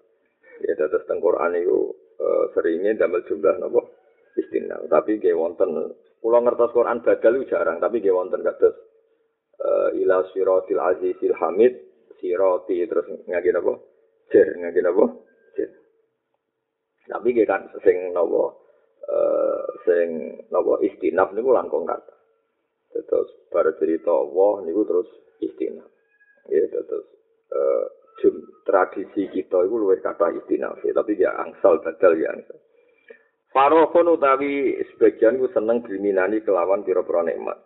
Ya 0.63 0.75
terus 0.79 1.03
teng 1.07 1.19
Quran 1.19 1.59
itu 1.59 1.91
uh, 2.19 2.51
seringnya 2.55 3.03
damel 3.03 3.23
jumlah 3.27 3.55
napa 3.59 3.83
istinaf. 4.39 4.87
Tapi 4.87 5.19
nggih 5.19 5.35
wonten 5.35 5.91
kula 6.23 6.39
ngertos 6.39 6.71
Quran 6.71 7.03
badal 7.03 7.35
itu 7.39 7.51
jarang, 7.51 7.83
tapi 7.83 7.99
nggih 7.99 8.15
wonten 8.15 8.43
kados 8.43 8.86
uh, 9.61 9.89
ila 9.97 10.25
siratil 10.33 10.81
azizil 10.81 11.35
hamid. 11.37 11.73
Sirati 12.17 12.81
terus 12.89 13.05
ngagi 13.29 13.53
napa? 13.53 13.77
Jer 14.33 14.57
ngagi 14.57 14.81
napa? 14.81 15.05
Jer 15.53 15.69
tapi 17.07 17.31
kan 17.45 17.69
sing 17.85 18.11
napa? 18.11 18.57
Uh, 19.05 19.65
sing 19.85 20.07
napa? 20.49 20.81
Istinaf 20.81 21.31
niku 21.37 21.53
langkung 21.53 21.85
kata 21.85 22.17
terus 23.05 23.29
bar 23.53 23.69
cerita 23.77 24.09
Allah 24.09 24.65
niku 24.65 24.81
terus 24.87 25.09
istinaf. 25.43 25.89
Ya 26.49 26.63
terus 26.71 27.05
uh, 27.53 27.85
tradisi 28.65 29.29
kita 29.29 29.61
itu 29.61 29.75
luwih 29.77 30.01
kata 30.01 30.33
istinaf 30.33 30.81
ya, 30.81 30.91
tapi 30.95 31.19
ya 31.19 31.37
angsal 31.37 31.77
badal 31.83 32.17
ya 32.17 32.33
angsal. 32.33 32.57
Farohon 33.53 34.17
utawi 34.17 34.75
sebagian 34.93 35.39
ku 35.39 35.47
seneng 35.53 35.85
diminani 35.85 36.41
kelawan 36.41 36.81
pira-pira 36.81 37.25
nikmat. 37.25 37.57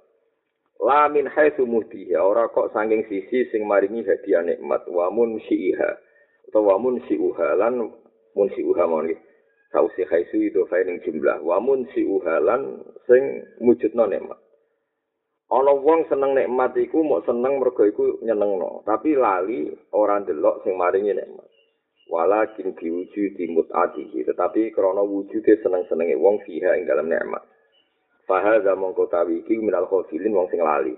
La 0.82 1.08
min 1.08 1.30
haitsu 1.30 1.64
muhdiha. 1.70 2.18
Ora 2.18 2.50
kok 2.50 2.74
saking 2.74 3.06
sisi 3.06 3.46
sing 3.54 3.70
maringi 3.70 4.02
hadiah 4.02 4.42
nikmat. 4.42 4.90
Wa 4.90 5.14
mun 5.14 5.38
siha 5.46 5.92
utawa 6.50 6.76
wa 6.76 6.90
mun 6.90 6.96
siuha 7.06 7.56
lan 7.56 7.94
mun 8.36 8.48
siuha 8.58 8.84
mawon 8.90 9.14
iki 9.14 9.22
sausi 9.72 10.04
haitsu 10.10 10.42
itu 10.42 10.66
fairing 10.68 11.00
jumlah. 11.06 11.40
Wa 11.46 11.62
mun 11.62 11.86
siuha 11.94 12.42
lan 12.42 12.82
sing 13.06 13.46
mujudno 13.62 14.10
nikmat. 14.10 14.40
Ana 15.52 15.76
wong 15.76 16.08
seneng 16.10 16.34
nikmat 16.34 16.74
iku 16.80 17.06
mok 17.06 17.30
seneng 17.30 17.62
mergo 17.62 17.86
iku 17.86 18.18
nyenengno. 18.26 18.82
Tapi 18.88 19.14
lali 19.14 19.70
ora 19.94 20.18
ndelok 20.18 20.66
sing 20.66 20.74
maringi 20.76 21.14
nikmat. 21.14 21.48
Walakin 22.12 22.76
diwujudi 22.76 23.48
mut'atihi. 23.56 24.28
Tetapi 24.28 24.76
krana 24.76 25.00
wujude 25.00 25.64
seneng-senenge 25.64 26.20
wong 26.20 26.44
fiha 26.44 26.76
ing 26.76 26.84
dalam 26.84 27.08
nikmat 27.08 27.44
Fahadha 28.32 28.80
mongko 28.80 29.12
tawi 29.12 29.44
iki 29.44 29.60
minal 29.60 29.92
khofilin 29.92 30.32
wong 30.32 30.48
sing 30.48 30.64
lali. 30.64 30.96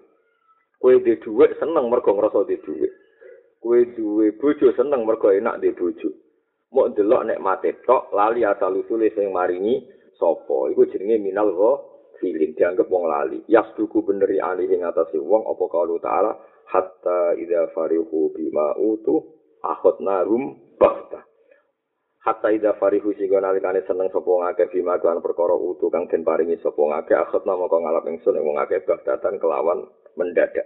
Kue 0.78 1.02
di 1.02 1.18
duit 1.18 1.58
seneng 1.58 1.90
mergo 1.90 2.14
ngerasa 2.14 2.46
di 2.46 2.62
duit. 2.62 2.94
Kue 3.58 3.90
duwe 3.98 4.38
bojo 4.38 4.70
seneng 4.78 5.02
mergo 5.02 5.34
enak 5.34 5.58
di 5.58 5.74
bojo. 5.74 6.14
Mau 6.78 6.94
delok 6.94 7.26
nek 7.26 7.42
mate 7.42 7.82
tok 7.90 8.14
lali 8.14 8.46
asal 8.46 8.78
usule 8.78 9.10
sing 9.18 9.34
maringi 9.34 9.82
sopo. 10.14 10.70
Iku 10.70 10.86
jenenge 10.94 11.18
minal 11.26 11.50
khofilin 11.58 12.54
dianggap 12.54 12.86
wong 12.86 13.10
lali. 13.10 13.42
Yas 13.50 13.66
duku 13.74 14.06
beneri 14.06 14.38
alih 14.38 14.70
ing 14.70 14.86
atase 14.86 15.18
wong 15.18 15.50
apa 15.50 15.66
kalau 15.74 15.98
taala 15.98 16.38
hatta 16.70 17.34
idza 17.34 17.74
farihu 17.74 18.30
bima 18.30 18.78
utu 18.78 19.26
akhadna 19.66 20.22
rum 20.22 20.54
bafta. 20.78 21.33
Hatta 22.24 22.56
ida 22.56 22.80
farihu 22.80 23.12
sing 23.20 23.28
nalikane 23.28 23.84
seneng 23.84 24.08
sapa 24.08 24.32
ngake 24.32 24.72
bima 24.72 24.96
kan 25.04 25.20
perkara 25.20 25.60
utuh 25.60 25.92
kang 25.92 26.08
den 26.08 26.24
paringi 26.24 26.56
sapa 26.64 26.80
ngake 26.80 27.14
akhot 27.20 27.44
nama 27.44 27.68
kang 27.68 27.84
ngalap 27.84 28.08
ingsun 28.08 28.40
ing 28.40 28.48
ngake 28.48 28.88
bagdatan 28.88 29.36
kelawan 29.44 29.84
mendadak. 30.16 30.64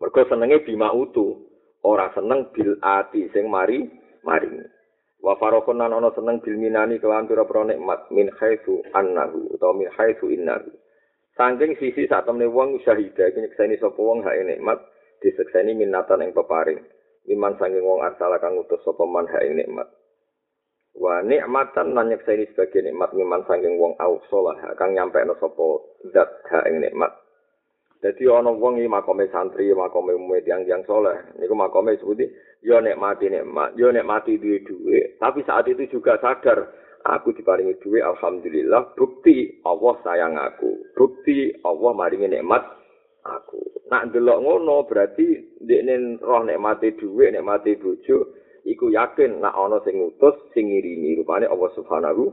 Mergo 0.00 0.24
senenge 0.24 0.64
bima 0.64 0.88
utuh 0.96 1.36
ora 1.84 2.08
seneng 2.16 2.48
bil 2.56 2.80
ati 2.80 3.28
sing 3.36 3.52
mari 3.52 3.84
maring 4.24 4.64
wa 5.20 5.36
farokon 5.36 5.84
nan 5.84 5.92
ana 5.92 6.08
seneng 6.16 6.40
bil 6.40 6.56
minani 6.56 6.96
kelawan 6.96 7.28
pira-pira 7.28 7.68
nikmat 7.68 8.08
min 8.08 8.32
haitsu 8.40 8.80
annahu 8.96 9.52
utawa 9.52 9.76
min 9.76 9.92
haitsu 9.92 10.32
innahu. 10.32 10.72
Sangking 11.36 11.76
sisi 11.76 12.08
saat 12.08 12.24
temen 12.24 12.48
wong 12.48 12.80
syahidah 12.80 13.28
iki 13.28 13.44
nyekseni 13.44 13.76
sapa 13.76 14.00
wong 14.00 14.24
hak 14.24 14.32
nikmat 14.48 14.80
disekseni 15.20 15.76
minatan 15.76 16.24
ing 16.24 16.32
peparing 16.32 16.80
iman 17.30 17.54
sanging 17.56 17.86
wong 17.86 18.02
asal 18.06 18.32
kang 18.42 18.58
utus 18.58 18.82
sapa 18.82 19.04
man 19.06 19.26
ha 19.30 19.38
ing 19.46 19.58
nikmat. 19.58 19.88
Wa 20.98 21.22
nikmatan 21.22 21.94
lan 21.94 22.10
nyekseni 22.10 22.50
sebagai 22.50 22.82
nikmat 22.82 23.14
iman 23.14 23.46
sanging 23.46 23.78
wong 23.78 23.94
ausolah 24.02 24.58
kang 24.74 24.92
nyampe 24.92 25.22
no 25.22 25.38
sapa 25.38 25.64
zat 26.10 26.30
ha 26.50 26.66
ing 26.66 26.82
nikmat. 26.82 27.14
Dadi 28.00 28.24
ana 28.32 28.48
wong 28.48 28.80
iki 28.80 28.88
makome 28.88 29.28
santri 29.28 29.68
makome 29.76 30.16
umume 30.16 30.40
yang 30.48 30.64
yang 30.64 30.80
soleh 30.88 31.20
niku 31.36 31.52
makome 31.52 32.00
sebuti 32.00 32.24
yo 32.64 32.80
nikmati 32.80 33.28
nikmat 33.28 33.76
yo 33.76 33.92
nikmati 33.92 34.40
duwe 34.40 34.64
duwe 34.64 35.20
tapi 35.20 35.44
saat 35.44 35.68
itu 35.68 35.84
juga 35.92 36.16
sadar 36.16 36.64
aku 37.04 37.36
diparingi 37.36 37.76
duwe 37.84 38.00
alhamdulillah 38.00 38.96
bukti 38.96 39.60
Allah 39.68 40.00
sayang 40.00 40.32
aku 40.36 40.80
bukti 40.96 41.52
Allah 41.60 41.92
maringi 41.92 42.28
nikmat 42.28 42.64
aku 43.24 43.86
nak 43.90 44.10
ndelok 44.10 44.38
ngono 44.40 44.86
berarti 44.86 45.58
dekne 45.60 46.22
roh 46.22 46.46
nek 46.46 46.60
mati 46.62 46.94
dhuwit 46.94 47.34
nek 47.34 47.44
mati 47.44 47.76
bojo 47.76 48.32
iku 48.64 48.88
yakin 48.92 49.42
nak 49.42 49.56
ana 49.56 49.82
sing 49.84 49.98
ngutus 49.98 50.36
sing 50.54 50.70
ngiringi 50.70 51.20
rupane 51.20 51.48
Allah 51.48 51.70
Subhanahu 51.76 52.24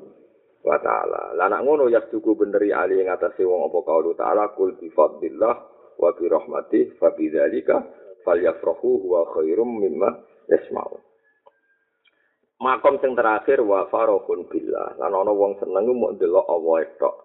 wa 0.63 0.77
taala. 0.83 1.33
Lah 1.35 1.47
nak 1.47 1.63
ngono 1.63 1.87
ya 1.87 2.03
cukup 2.11 2.43
beneri 2.43 2.75
ali 2.75 2.99
ing 2.99 3.07
atase 3.07 3.43
wong 3.47 3.71
apa 3.71 3.79
kaulu 3.87 4.11
taala 4.19 4.51
kul 4.55 4.75
bi 4.75 4.91
fadlillah 4.91 5.55
wa 5.97 6.09
bi 6.13 6.25
rahmati 6.27 6.79
fa 6.99 7.15
bi 7.15 7.31
dzalika 7.31 7.79
falyafrahu 8.27 9.07
wa 9.07 9.23
khairum 9.31 9.79
mimma 9.79 10.09
yasma'u. 10.51 10.99
Makom 12.57 12.97
sing 12.99 13.13
terakhir 13.13 13.61
wa 13.61 13.85
farahun 13.87 14.49
billah. 14.49 14.97
Lan 14.97 15.13
ana 15.13 15.29
wong 15.29 15.61
seneng 15.61 15.93
mung 15.93 16.17
ndelok 16.17 16.45
Allah 16.49 16.89
tok. 16.97 17.15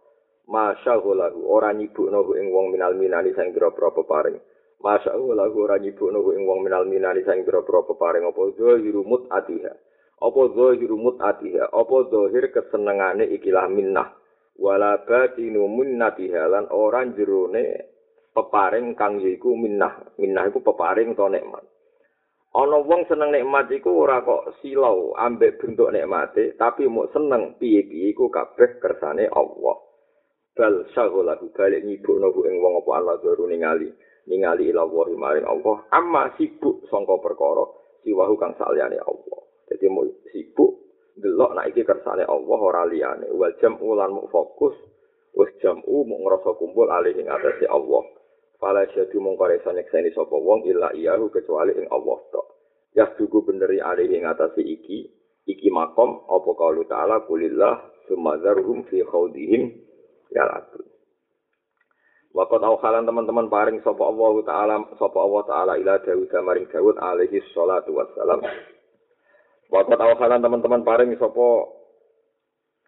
Masya 0.50 0.98
Allah, 0.98 1.30
ora 1.38 1.70
nyibukno 1.70 2.26
ing 2.34 2.50
wong 2.50 2.74
minal 2.74 2.98
minani 2.98 3.30
sang 3.38 3.54
pira-pira 3.54 3.94
peparing. 3.94 4.38
Masya 4.82 5.14
Allah, 5.14 5.46
ora 5.46 5.78
nyibukno 5.78 6.18
ing 6.34 6.42
wong 6.42 6.66
minal 6.66 6.82
minani 6.84 7.22
sang 7.22 7.46
pira-pira 7.46 7.86
peparing 7.86 8.26
apa 8.26 8.42
zahiru 8.58 9.06
mut 9.06 9.30
atiha. 9.30 9.72
Apa 10.22 10.42
zahiru 10.54 10.98
mut 10.98 11.22
atiha, 11.22 11.70
apa 11.70 11.96
zahir 12.10 12.44
kesenengane 12.50 13.30
ikilah 13.38 13.70
minnah. 13.70 14.10
Wala 14.58 15.00
batinu 15.06 15.64
minnatiha 15.70 16.42
lan 16.50 16.66
ora 16.74 17.06
jerone 17.08 17.64
peparing 18.34 18.98
kang 18.98 19.22
yaiku 19.22 19.54
minnah. 19.54 20.18
Minnah 20.18 20.50
iku 20.50 20.60
peparing 20.60 21.14
to 21.14 21.26
nikmat. 21.30 21.64
Ana 22.52 22.84
wong 22.84 23.08
seneng 23.08 23.32
nikmat 23.32 23.72
iku 23.72 24.04
ora 24.04 24.20
kok 24.20 24.60
silau 24.60 25.16
ambek 25.16 25.56
bentuk 25.56 25.88
nikmate, 25.88 26.52
tapi 26.60 26.84
mau 26.84 27.08
seneng 27.08 27.56
piye-piye 27.56 28.12
iku 28.12 28.28
kabeh 28.28 28.76
kersane 28.76 29.24
Allah. 29.32 29.91
Bal 30.52 30.84
sagolaku 30.92 31.48
balik 31.56 31.84
nyibuk 31.84 32.20
nopo 32.20 32.44
ing 32.44 32.60
wong 32.60 32.84
apa 32.84 32.90
Allah 33.00 33.16
baru 33.24 33.48
ningali 33.48 33.88
ningali 34.28 34.70
ila 34.70 34.86
wahi 34.86 35.16
maring 35.16 35.46
Allah. 35.48 35.82
Amma 35.90 36.30
sibuk 36.36 36.86
sangka 36.92 37.18
perkara 37.18 37.64
siwahu 38.04 38.34
kang 38.38 38.54
saliyane 38.60 38.98
Allah. 39.00 39.38
Jadi 39.72 39.86
mau 39.88 40.06
sibuk 40.30 40.70
delok 41.16 41.56
nek 41.56 41.72
iki 41.72 41.82
kersane 41.82 42.24
Allah 42.28 42.58
ora 42.60 42.84
liyane. 42.86 43.32
Wal 43.32 43.56
jam 43.58 43.80
ulan 43.80 44.12
mu 44.12 44.28
fokus 44.28 44.76
wis 45.32 45.50
jam 45.64 45.80
u 45.88 46.04
mu 46.04 46.20
ngrasa 46.22 46.52
kumpul 46.60 46.88
alih 46.92 47.16
ing 47.16 47.26
atase 47.32 47.66
Allah. 47.66 48.04
Fala 48.62 48.86
syadu 48.94 49.18
mung 49.18 49.34
kare 49.34 49.58
nyekseni 49.58 50.14
sapa 50.14 50.38
wong 50.38 50.62
illa 50.70 50.94
iyahu 50.94 51.34
kecuali 51.34 51.74
ing 51.74 51.90
Allah 51.90 52.18
tok. 52.30 52.46
Ya 52.94 53.10
dugu 53.18 53.42
beneri 53.42 53.82
alih 53.82 54.06
ing 54.06 54.22
atase 54.22 54.62
iki 54.62 55.10
iki 55.50 55.68
makom 55.74 56.22
apa 56.30 56.50
kaulu 56.54 56.86
ta'ala 56.86 57.26
kulillah 57.26 58.06
sumadzarhum 58.06 58.86
fi 58.86 59.02
khawdihim 59.02 59.81
ya 60.32 60.44
lagu. 60.48 60.80
Waktu 62.32 62.64
halan 62.64 63.04
teman-teman 63.04 63.52
paring 63.52 63.84
sapa 63.84 64.08
Allah 64.08 64.32
taala 64.48 64.76
sapa 64.96 65.18
Allah 65.20 65.42
taala 65.44 65.72
ila 65.76 66.00
Daud 66.00 66.32
maring 66.32 66.64
Daud 66.72 66.96
alaihi 66.96 67.44
salatu 67.52 67.92
wassalam. 67.92 68.40
Waktu 69.68 69.92
halan 70.00 70.40
teman-teman 70.40 70.80
paring 70.80 71.12
sapa 71.20 71.46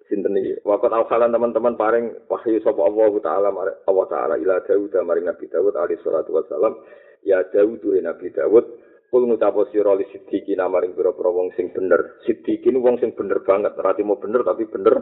sinten 0.08 0.40
iki? 0.40 0.64
Waktu 0.64 0.88
halan 0.88 1.28
teman-teman 1.28 1.76
paring 1.76 2.24
wahyu 2.24 2.56
sapa 2.64 2.88
Allah 2.88 3.12
taala 3.20 3.48
Allah 3.84 4.06
taala 4.08 4.34
ila 4.40 4.64
Daud 4.64 4.96
maring 4.96 5.28
Nabi 5.28 5.44
Daud 5.52 5.76
alaihi 5.76 6.00
salatu 6.00 6.40
wassalam. 6.40 6.80
Ya 7.20 7.44
Daud 7.52 7.84
duwe 7.84 8.00
Nabi 8.00 8.32
Daud 8.32 8.64
kul 9.12 9.30
ngutapo 9.30 9.68
sira 9.70 9.94
li 9.94 10.08
sidiki 10.10 10.56
namaring 10.58 10.96
pira-pira 10.96 11.28
wong 11.28 11.52
sing 11.52 11.68
bener. 11.70 12.16
Sidiki 12.24 12.72
wong 12.72 12.96
sing 12.96 13.12
bener 13.12 13.44
banget, 13.44 13.76
ora 13.76 13.94
mau 14.02 14.18
bener 14.18 14.42
tapi 14.42 14.66
bener 14.66 14.96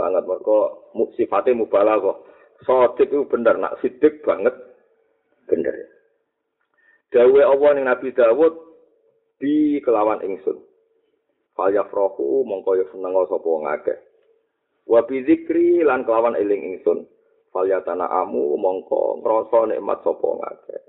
banget. 0.00 0.24
Mereka 0.24 0.58
sifatnya 1.20 1.60
mubalah 1.60 2.00
kok. 2.00 2.18
Sodik 2.64 3.12
itu 3.12 3.28
bener 3.28 3.60
nak 3.60 3.76
sidik 3.84 4.24
banget 4.24 4.52
bener. 5.48 5.72
Dawe 7.12 7.40
Allah 7.42 7.70
ning 7.76 7.84
Nabi 7.84 8.08
Dawud 8.16 8.54
di 9.40 9.80
kelawan 9.84 10.24
ingsun. 10.24 10.56
Fal 11.56 11.72
yafrahu 11.74 12.46
mongko 12.48 12.80
ya 12.80 12.86
seneng 12.88 13.12
sapa 13.28 13.44
wong 13.44 13.66
akeh. 13.68 13.98
Wa 14.88 15.04
bi 15.04 15.24
zikri 15.28 15.84
lan 15.84 16.08
kelawan 16.08 16.38
eling 16.38 16.76
ingsun. 16.76 17.04
Fal 17.50 17.66
yatana 17.66 18.06
amu 18.06 18.54
mongko 18.56 19.20
ngrasa 19.20 19.68
nikmat 19.68 19.98
sapa 20.06 20.24
wong 20.24 20.40
akeh. 20.44 20.80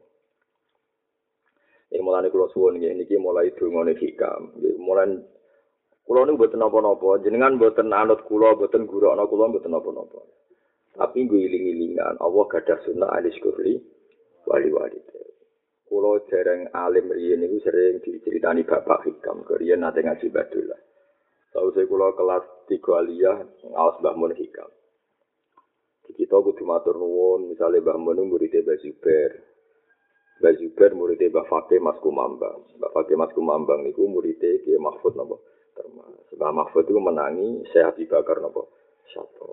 Ini 1.91 1.99
mulai 1.99 2.31
kulo 2.31 2.47
suwon 2.55 2.79
ini 2.79 3.03
mulai 3.19 3.51
dungone 3.51 3.91
hikam. 3.99 4.55
Mulai 4.79 5.11
kulo 6.11 6.27
ini 6.27 6.35
buatan 6.35 6.59
apa-apa. 6.59 7.23
Jenengan 7.23 7.55
buatan 7.55 7.95
anut 7.95 8.27
kulo, 8.27 8.59
buatan 8.59 8.83
guru 8.83 9.15
anak 9.15 9.31
kulo, 9.31 9.47
buatan 9.47 9.79
apa-apa. 9.79 10.19
Tapi 10.91 11.23
gue 11.23 11.47
iling-ilingan, 11.47 12.19
Allah 12.19 12.43
gadah 12.51 12.83
sunnah 12.83 13.15
alis 13.15 13.31
kurli, 13.39 13.79
wali-wali. 14.43 14.99
Kulo 15.87 16.27
jarang 16.27 16.67
alim 16.75 17.15
riyen 17.15 17.39
niku 17.39 17.63
sering 17.63 18.03
diceritani 18.03 18.67
bapak 18.67 19.07
hikam. 19.07 19.47
Riyen 19.47 19.87
nate 19.87 20.03
ngaji 20.03 20.27
badul 20.27 20.67
lah. 20.67 20.81
Tahu 21.55 21.71
saya 21.71 21.87
kulo 21.87 22.11
kelas 22.11 22.43
tiga 22.67 22.91
aliyah 22.99 23.47
ngawas 23.71 23.95
Mbah 24.03 24.15
Mun 24.19 24.35
hikam. 24.35 24.67
Kita 26.11 26.43
kudu 26.43 26.67
matur 26.67 26.99
nuwun, 26.99 27.55
misalnya 27.55 27.79
Mbah 27.87 27.95
Mun 27.95 28.19
muridnya 28.27 28.63
Mbah 28.67 28.79
Zubair. 28.83 29.31
Mbah 30.43 30.59
Zubair 30.59 30.91
muridnya 30.91 31.31
Mbah 31.31 31.47
Fakih 31.47 31.79
Mas 31.79 31.99
Kumambang. 32.03 32.67
Mbah 32.79 32.91
Fakih 32.91 33.15
Mas 33.15 33.31
Kumambang 33.31 33.83
niku 33.87 34.07
muridnya 34.11 34.59
Kiai 34.63 34.75
Mahfud 34.75 35.15
napa? 35.15 35.39
Mbah 36.37 36.51
Mahfud 36.51 36.89
itu 36.89 36.97
menangi 36.97 37.61
Syekh 37.69 37.85
Abi 37.93 38.03
Bakar 38.09 38.41
napa? 38.41 38.65
Syato. 39.09 39.51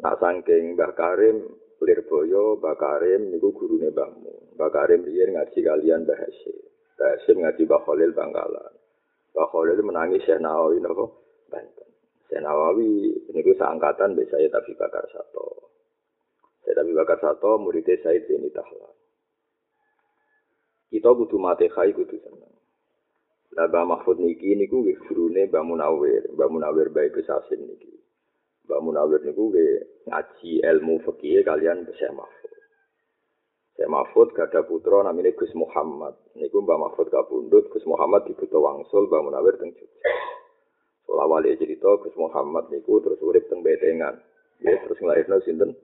Nah 0.00 0.16
saking 0.16 0.76
Mbah 0.76 0.92
Karim 0.92 1.44
Lirboyo, 1.80 2.60
Mbah 2.60 2.76
Karim 2.76 3.32
niku 3.32 3.52
gurune 3.56 3.88
Mbah 3.88 4.10
Mun. 4.12 4.56
Mbah 4.56 4.70
Karim 4.72 5.06
riyen 5.08 5.32
ngaji 5.36 5.58
kalian 5.64 6.04
Mbah 6.04 6.18
Hasyim. 6.20 6.58
Mbah 6.96 7.08
Hasyim 7.16 7.36
ngaji 7.40 7.62
Mbah 7.64 7.80
Khalil 7.86 8.10
Bangkalan. 8.12 8.74
Mbah 9.32 9.46
Khalil 9.48 9.80
menangi 9.80 10.18
Syekh 10.20 10.40
Nawawi 10.42 10.84
napa? 10.84 11.06
Banten. 11.48 11.90
Syekh 12.28 12.40
Nawawi 12.44 12.90
niku 13.32 13.52
seangkatan 13.56 14.12
mbek 14.18 14.28
saya 14.28 14.52
Abi 14.52 14.72
Bakar 14.76 15.06
Sato. 15.08 15.72
Saya 16.66 16.84
Abi 16.84 16.92
Bakar 16.92 17.18
Sato 17.24 17.56
muridnya 17.56 17.96
Said 18.04 18.28
Zaini 18.28 18.52
Tahlan. 18.52 18.94
Kita 20.90 21.06
kudu 21.14 21.38
mate 21.38 21.70
khai 21.70 21.94
kudu 21.94 22.18
seneng. 22.18 22.49
Lah 23.58 23.66
Mbah 23.66 23.82
Mahfud 23.82 24.22
niki 24.22 24.54
niku 24.54 24.86
nggih 24.86 24.98
gurune 25.10 25.50
Mbah 25.50 25.64
Munawir, 25.66 26.22
Mbah 26.38 26.48
Munawir 26.50 26.86
bae 26.94 27.10
Besasin 27.10 27.66
niki. 27.66 27.90
Mbah 28.70 28.78
Munawir 28.78 29.26
niku 29.26 29.50
nggih 29.50 30.06
ngaji 30.06 30.62
ilmu 30.62 31.02
fikih 31.02 31.42
kalian 31.42 31.82
Syekh 31.98 32.14
Mahfud. 32.14 32.52
Syekh 33.74 33.90
Mahfud 33.90 34.28
gada 34.38 34.62
putra 34.62 35.02
namanya 35.02 35.34
Gus 35.34 35.50
Muhammad. 35.58 36.14
Niku 36.38 36.62
Mbah 36.62 36.78
Mahfud 36.78 37.10
kapundhut, 37.10 37.66
Gus 37.74 37.82
Muhammad 37.90 38.22
dibutuh 38.30 38.62
wangsul 38.62 39.10
Mbah 39.10 39.18
Munawir 39.18 39.58
teng 39.58 39.74
Jogja. 39.74 40.14
Soal 41.10 41.26
awalnya 41.26 41.58
cerita 41.58 41.90
Gus 42.06 42.14
Muhammad 42.14 42.70
niku 42.70 43.02
terus 43.02 43.18
urip 43.18 43.50
teng 43.50 43.66
Betengan. 43.66 44.14
Ya 44.62 44.78
terus 44.86 45.00
ngelahirno 45.02 45.42
sinten? 45.42 45.74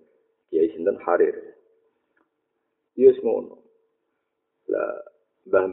Kiai 0.55 0.71
sinten 0.71 1.03
Harir. 1.03 1.35
Yes 2.95 3.19
ngono. 3.27 3.59
Lah 4.71 5.03
Mbah 5.51 5.67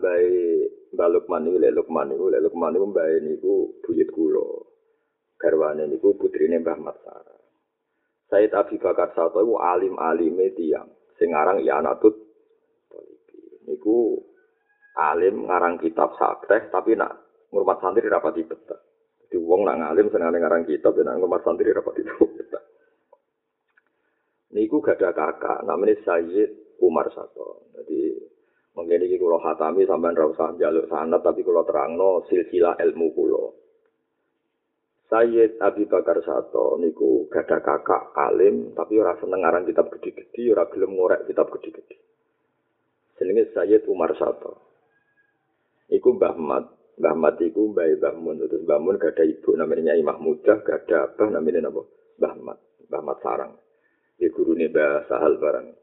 Mbah 0.93 1.09
Lukman 1.09 1.49
niku 1.49 1.57
Lek 1.57 1.73
Lukman 1.73 2.05
niku 2.13 2.29
Lek 2.29 2.45
Mbah 2.53 3.07
niku 3.25 3.53
buyut 3.81 4.09
kula. 4.13 4.49
Garwane 5.41 5.89
niku 5.89 6.13
putrine 6.13 6.61
Mbah 6.61 6.77
Matsara. 6.77 7.37
Said 8.29 8.53
Abi 8.53 8.77
Bakar 8.77 9.13
Sato 9.17 9.41
iku 9.41 9.57
alim-alime 9.57 10.53
tiyang 10.53 10.89
sing 11.17 11.33
aran 11.33 11.61
Yanatut 11.61 12.13
niku 13.65 14.21
alim 14.97 15.49
ngarang 15.49 15.81
kitab 15.81 16.13
sakreh 16.17 16.69
tapi 16.69 16.93
nak 16.93 17.13
ngurmat 17.49 17.77
santri 17.81 18.05
rapati 18.09 18.45
betah. 18.45 18.81
Jadi 19.25 19.37
wong 19.41 19.65
nak 19.65 19.81
ngalim 19.81 20.09
seneng 20.13 20.33
ngarang 20.33 20.65
kitab 20.65 20.93
dan 20.97 21.17
ngurmat 21.17 21.41
santri 21.41 21.69
rapati 21.73 22.01
betah. 22.05 22.63
Niku 24.53 24.85
gak 24.85 25.01
ada 25.01 25.09
kakak 25.17 25.65
namanya 25.65 25.97
Sayyid 26.05 26.77
Umar 26.77 27.09
Sato. 27.09 27.73
Jadi 27.73 28.12
mungkin 28.73 29.05
ini 29.05 29.21
kalau 29.21 29.37
hatami 29.37 29.85
sampai 29.85 30.17
usah 30.17 30.57
jalur 30.57 30.85
sanat 30.89 31.21
tapi 31.21 31.45
kalau 31.45 31.61
terangno 31.65 32.25
silsilah 32.25 32.77
ilmu 32.81 33.07
kulo. 33.13 33.63
Sayyid 35.13 35.61
Abi 35.61 35.85
Bakar 35.85 36.25
Sato 36.25 36.81
niku 36.81 37.29
gada 37.29 37.61
kakak 37.61 38.17
alim 38.17 38.73
tapi 38.73 38.97
ora 38.97 39.13
seneng 39.21 39.45
aran 39.45 39.61
kitab 39.61 39.93
gede-gede, 39.93 40.49
ora 40.49 40.65
gelem 40.73 40.97
ngorek 40.97 41.29
kitab 41.29 41.53
gede-gede. 41.53 42.01
Jenenge 43.21 43.53
Sayyid 43.53 43.85
Umar 43.85 44.09
Sato. 44.17 44.57
Iku 45.93 46.17
Mbah 46.17 46.33
Mat, 46.33 46.65
Mbah 46.97 47.13
Mat 47.13 47.37
iku 47.45 47.69
Mbah 47.69 47.85
Mbah 48.01 48.13
Mun, 48.17 48.41
terus 48.41 48.65
Mbah 48.65 48.79
Mun 48.81 48.97
gada 48.97 49.21
ibu 49.21 49.53
namanya 49.53 49.93
Nyai 49.93 50.01
Mahmudah, 50.01 50.65
gada 50.65 51.13
abah 51.13 51.29
namanya 51.29 51.69
napa? 51.69 51.85
Mbah 52.17 52.33
Mat, 52.41 52.59
Mbah 52.89 53.01
Mat 53.05 53.17
Sarang. 53.21 53.53
Di 54.17 54.33
gurune 54.33 54.65
Mbah 54.73 55.05
Sahal 55.05 55.37
barang. 55.37 55.82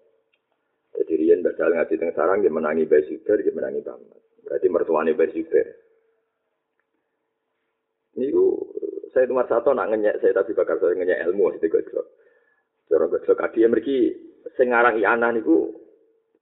Jadi 0.96 1.12
riyen 1.16 1.40
Mbah 1.44 1.54
Sahal 1.54 1.78
ngaji 1.78 1.94
teng 1.96 2.12
Sarang 2.14 2.42
dia 2.42 2.52
menangi 2.52 2.86
Mbah 2.86 3.02
Zubair, 3.06 3.38
dia 3.40 3.54
menangi 3.54 3.80
Mbah 3.82 3.96
Mat. 3.96 4.20
Berarti 4.46 4.66
mertuane 4.66 5.10
Mbah 5.14 5.28
Zubair. 5.30 5.68
Niku 8.18 8.44
saya 9.10 9.26
itu 9.26 9.34
satu 9.34 9.70
nak 9.74 9.90
saya 10.22 10.32
tapi 10.34 10.54
bakal 10.54 10.78
saya 10.78 10.94
ngenyek 10.94 11.22
ilmu 11.30 11.54
itu 11.58 11.66
gojlok. 11.66 12.06
Cara 12.86 13.06
gojlok 13.06 13.42
adi 13.42 13.66
mereka 13.66 13.98
sing 14.54 14.70
aran 14.70 14.98
iana 14.98 15.34
niku 15.34 15.70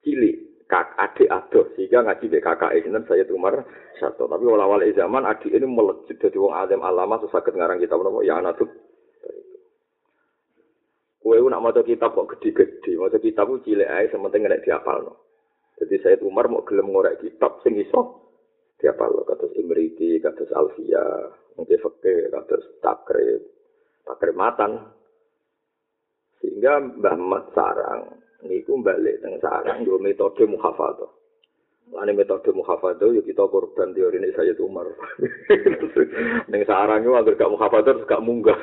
cilik 0.05 0.65
kak 0.69 0.93
adik 1.01 1.33
adoh 1.33 1.65
sehingga 1.75 2.05
ngaji 2.05 2.29
be 2.29 2.39
kakak 2.45 2.77
ini 2.77 3.01
saya 3.09 3.25
tumar 3.25 3.65
satu 3.97 4.29
tapi 4.29 4.45
awal 4.45 4.61
awal 4.61 4.85
zaman 4.93 5.25
adik 5.25 5.49
ini 5.49 5.65
melejit 5.65 6.21
jadi 6.21 6.37
wong 6.37 6.53
alim 6.53 6.85
alama 6.85 7.17
sesaket 7.25 7.57
ngarang 7.57 7.81
kitab 7.81 8.05
nopo 8.05 8.21
ya 8.21 8.37
anak 8.37 8.61
tuh 8.61 8.69
kue 11.29 11.45
nak 11.45 11.61
mau 11.61 11.77
kitab 11.85 12.17
kok 12.17 12.33
gede-gede 12.33 12.97
mau 12.97 13.13
kitab 13.13 13.53
ku 13.53 13.61
cilik 13.61 13.85
aja 13.85 14.17
sementing 14.17 14.49
nggak 14.49 14.65
diapal 14.65 15.05
no 15.05 15.15
jadi 15.77 16.01
saya 16.01 16.17
tumar 16.17 16.49
mau 16.49 16.65
gelem 16.65 16.89
ngorek 16.89 17.21
kitab 17.21 17.61
sing 17.61 17.77
iso 17.77 18.33
diapal 18.81 19.13
lo 19.13 19.29
kados 19.29 19.53
imriti 19.61 20.17
kados 20.25 20.49
alfia 20.57 21.05
mungkin 21.61 21.85
fakir 21.85 22.33
kados 22.33 22.65
takrib 22.81 23.45
takrib 24.09 24.33
matan 24.41 24.89
sehingga 26.41 26.81
mbah 26.81 27.17
mat 27.21 27.45
sarang 27.53 28.25
niku 28.47 28.79
balik 28.79 29.19
teng 29.19 29.39
sarang 29.43 29.83
yo 29.83 29.99
metode 29.99 30.47
muhafadzah. 30.47 31.11
Lane 31.89 32.13
metode 32.15 32.55
muhafadzah 32.55 33.11
yo 33.11 33.23
kita 33.27 33.43
korban 33.51 33.91
teori 33.97 34.23
ini 34.23 34.31
saya 34.37 34.55
Umar. 34.63 34.87
Neng 36.51 36.63
sarang 36.69 37.03
yo 37.03 37.19
agar 37.19 37.35
gak 37.35 37.51
muhafadzah 37.51 37.93
terus 37.99 38.07
gak 38.07 38.23
munggah. 38.23 38.59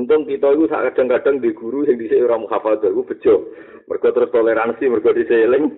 Untung 0.00 0.24
kita 0.24 0.48
itu 0.56 0.64
kadang-kadang 0.64 1.44
di 1.44 1.52
guru 1.52 1.84
yang 1.84 2.00
dhisik 2.00 2.24
ora 2.24 2.40
muhafadzah 2.40 2.88
iku 2.88 3.04
bejo. 3.04 3.34
Mergo 3.84 4.08
terus 4.16 4.32
toleransi, 4.32 4.88
mergo 4.88 5.12
diseling. 5.12 5.68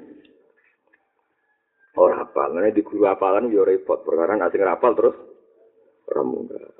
Ora 1.98 2.22
apal, 2.22 2.54
nek 2.54 2.70
di 2.70 2.86
guru 2.86 3.10
apalan 3.10 3.50
yo 3.50 3.66
repot 3.66 4.06
perkara 4.06 4.38
nggak 4.38 4.54
sing 4.54 4.62
terus 4.94 5.16
ora 6.06 6.22
munggah. 6.22 6.70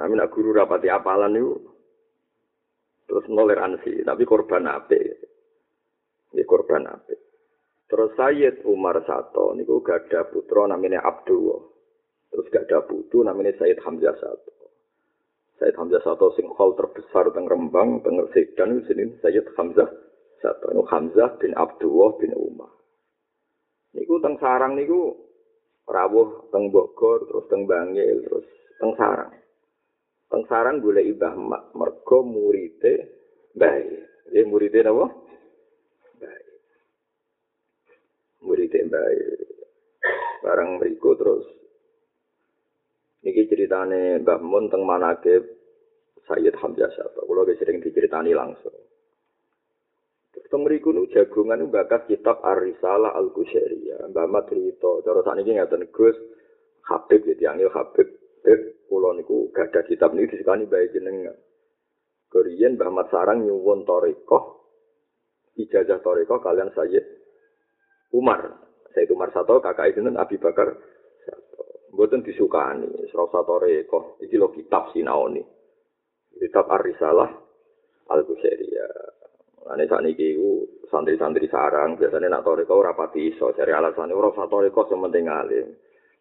Nah, 0.00 0.06
nak 0.08 0.32
guru 0.32 0.56
rapati 0.56 0.88
apalan 0.88 1.36
itu 1.36 1.52
terus 3.04 3.26
toleransi, 3.28 4.00
tapi 4.00 4.22
korban 4.24 4.64
ape. 4.64 5.02
Ini 6.32 6.42
korban 6.48 6.88
ape. 6.88 7.14
Terus 7.90 8.14
Sayyid 8.16 8.64
Umar 8.64 9.02
Sato, 9.02 9.50
niku 9.58 9.82
gak 9.82 10.08
ada 10.08 10.30
putra 10.30 10.70
namanya 10.70 11.02
Abdullah. 11.02 11.58
Terus 12.30 12.46
gak 12.54 12.70
ada 12.70 12.86
putu 12.86 13.26
namanya 13.26 13.50
Sayyid 13.58 13.82
Hamzah 13.82 14.14
Sato. 14.14 14.59
Sayyid 15.60 15.76
Hamzah 15.76 16.00
Sato 16.00 16.32
sing 16.40 16.48
hall 16.56 16.72
terbesar 16.72 17.28
teng 17.36 17.44
Rembang, 17.44 18.00
teng 18.00 18.16
Sedan 18.32 18.80
sini 18.88 19.12
Sayyid 19.20 19.44
Hamzah 19.60 19.92
Sato. 20.40 20.72
Niku 20.72 20.88
Hamzah 20.88 21.36
bin 21.36 21.52
Abdullah 21.52 22.16
bin 22.16 22.32
Umar. 22.32 22.72
Niku 23.92 24.24
teng 24.24 24.40
sarang 24.40 24.72
niku 24.72 25.12
rawuh 25.84 26.48
teng 26.48 26.72
Bogor, 26.72 27.28
terus 27.28 27.44
teng 27.52 27.68
Bangil, 27.68 28.24
terus 28.24 28.48
teng 28.80 28.96
sarang. 28.96 29.36
Teng 30.32 30.42
sarang 30.48 30.80
golek 30.80 31.04
ibah 31.12 31.36
mak 31.36 31.76
mergo 31.76 32.24
murite 32.24 32.94
baik. 33.52 34.32
Ya 34.32 34.48
murite 34.48 34.80
napa? 34.80 35.12
Baik. 36.24 36.44
Murite 38.40 38.80
baik. 38.88 39.28
Barang 40.40 40.80
mriku 40.80 41.12
terus 41.20 41.59
niki 43.24 43.48
ceritane 43.48 44.20
Mbah 44.24 44.40
Mun 44.40 44.72
teng 44.72 44.82
manake 44.84 45.44
Sayyid 46.24 46.56
Hamzah 46.56 46.90
Syafa. 46.94 47.20
Kula 47.26 47.44
sering 47.58 47.82
diceritani 47.82 48.32
langsung. 48.32 48.74
Teng 50.50 50.62
mriku 50.66 50.90
nu 50.90 51.06
jagongan 51.10 51.70
bakas 51.70 52.06
kitab 52.10 52.42
Ar-Risalah 52.42 53.14
Al-Qusyairiyah. 53.18 54.10
Mbah 54.10 54.26
Mat 54.26 54.50
cerita, 54.50 54.90
cara 55.06 55.20
sakniki 55.22 55.54
ngaten 55.54 55.90
Gus 55.94 56.16
Habib 56.90 57.22
ya 57.26 57.34
tiyang 57.38 57.62
Habib 57.70 58.08
kula 58.90 59.14
niku 59.14 59.54
gadah 59.54 59.86
kitab 59.86 60.10
niki 60.14 60.34
disekani 60.34 60.66
bae 60.66 60.90
jenengan. 60.90 61.36
Keriyen 62.30 62.78
Mbah 62.78 62.90
Mat 62.90 63.06
Sarang 63.10 63.46
nyuwun 63.46 63.86
toreko 63.86 64.66
ijazah 65.58 66.02
toreko 66.02 66.38
kalian 66.42 66.70
Sayyid 66.74 67.04
Umar. 68.14 68.58
Sayyid 68.90 69.10
Umar 69.14 69.30
satu 69.30 69.62
kakak 69.62 69.94
itu 69.94 70.02
Abi 70.02 70.38
Bakar 70.38 70.74
satu. 70.74 70.99
Mboten 71.90 72.22
disukani, 72.22 72.86
serasa 73.10 73.42
toreko. 73.42 74.16
Iki 74.22 74.36
lho 74.38 74.48
kitab 74.54 74.94
sinaoni. 74.94 75.42
Kitab 76.38 76.70
Ar-Risalah 76.70 77.30
Al-Qusyairiyah. 78.10 79.20
Ane 79.70 79.86
saat 79.86 80.02
ini 80.02 80.34
santri-santri 80.90 81.46
sarang, 81.46 81.94
biasanya 81.94 82.32
nak 82.32 82.42
toriko 82.42 82.82
rapati 82.82 83.30
iso, 83.30 83.54
cari 83.54 83.70
alasannya 83.70 84.16
orang 84.16 84.34
satu 84.34 84.58
toriko 84.58 84.88
sementing 84.90 85.30
alim. 85.30 85.76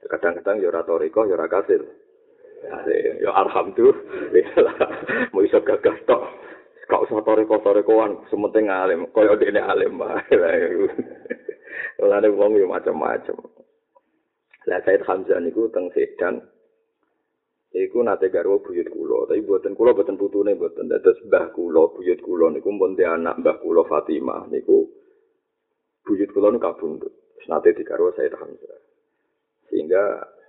Kadang-kadang 0.05 0.61
ya 0.61 0.69
ora 0.69 0.85
toriko, 0.85 1.25
ya 1.25 1.33
ora 1.33 1.49
kasil. 1.49 1.81
Ya 3.23 3.31
alhamdulillah, 3.31 4.75
mau 5.33 5.41
iso 5.41 5.63
gagah 5.63 5.97
tok. 6.05 6.21
Kau 6.89 7.05
usah 7.05 7.21
toriko 7.25 7.57
torikoan, 7.63 8.21
sementing 8.29 8.69
alim. 8.69 9.09
Yang 9.13 9.49
ini 9.49 9.61
alim 9.61 9.97
mah. 9.97 10.19
Lalu 12.01 12.29
wong 12.39 12.51
yo 12.57 12.65
macam-macam. 12.69 13.37
Lah 14.67 14.81
Said 14.83 15.07
Hamzah 15.07 15.39
niku 15.39 15.71
teng 15.71 15.87
Sedan. 15.95 16.43
Iku 17.69 18.01
nate 18.01 18.33
garwa 18.33 18.57
buyut 18.57 18.89
kula, 18.89 19.29
tapi 19.29 19.45
buatan 19.45 19.77
kula 19.77 19.93
buatan 19.93 20.17
putune 20.17 20.57
buatan 20.57 20.89
dados 20.89 21.21
mbah 21.29 21.53
kula 21.53 21.93
buyut 21.93 22.17
kula 22.25 22.49
niku 22.49 22.73
pun 22.73 22.97
anak 22.97 23.37
mbah 23.39 23.61
kula 23.61 23.85
Fatimah 23.85 24.49
niku 24.49 24.89
buyut 26.01 26.33
kula 26.33 26.49
niku 26.49 26.65
kabundut. 26.65 27.13
Nate 27.45 27.73
digarwa 27.77 28.13
Said 28.17 28.33
Hamzah. 28.35 28.77
Sehingga 29.69 30.01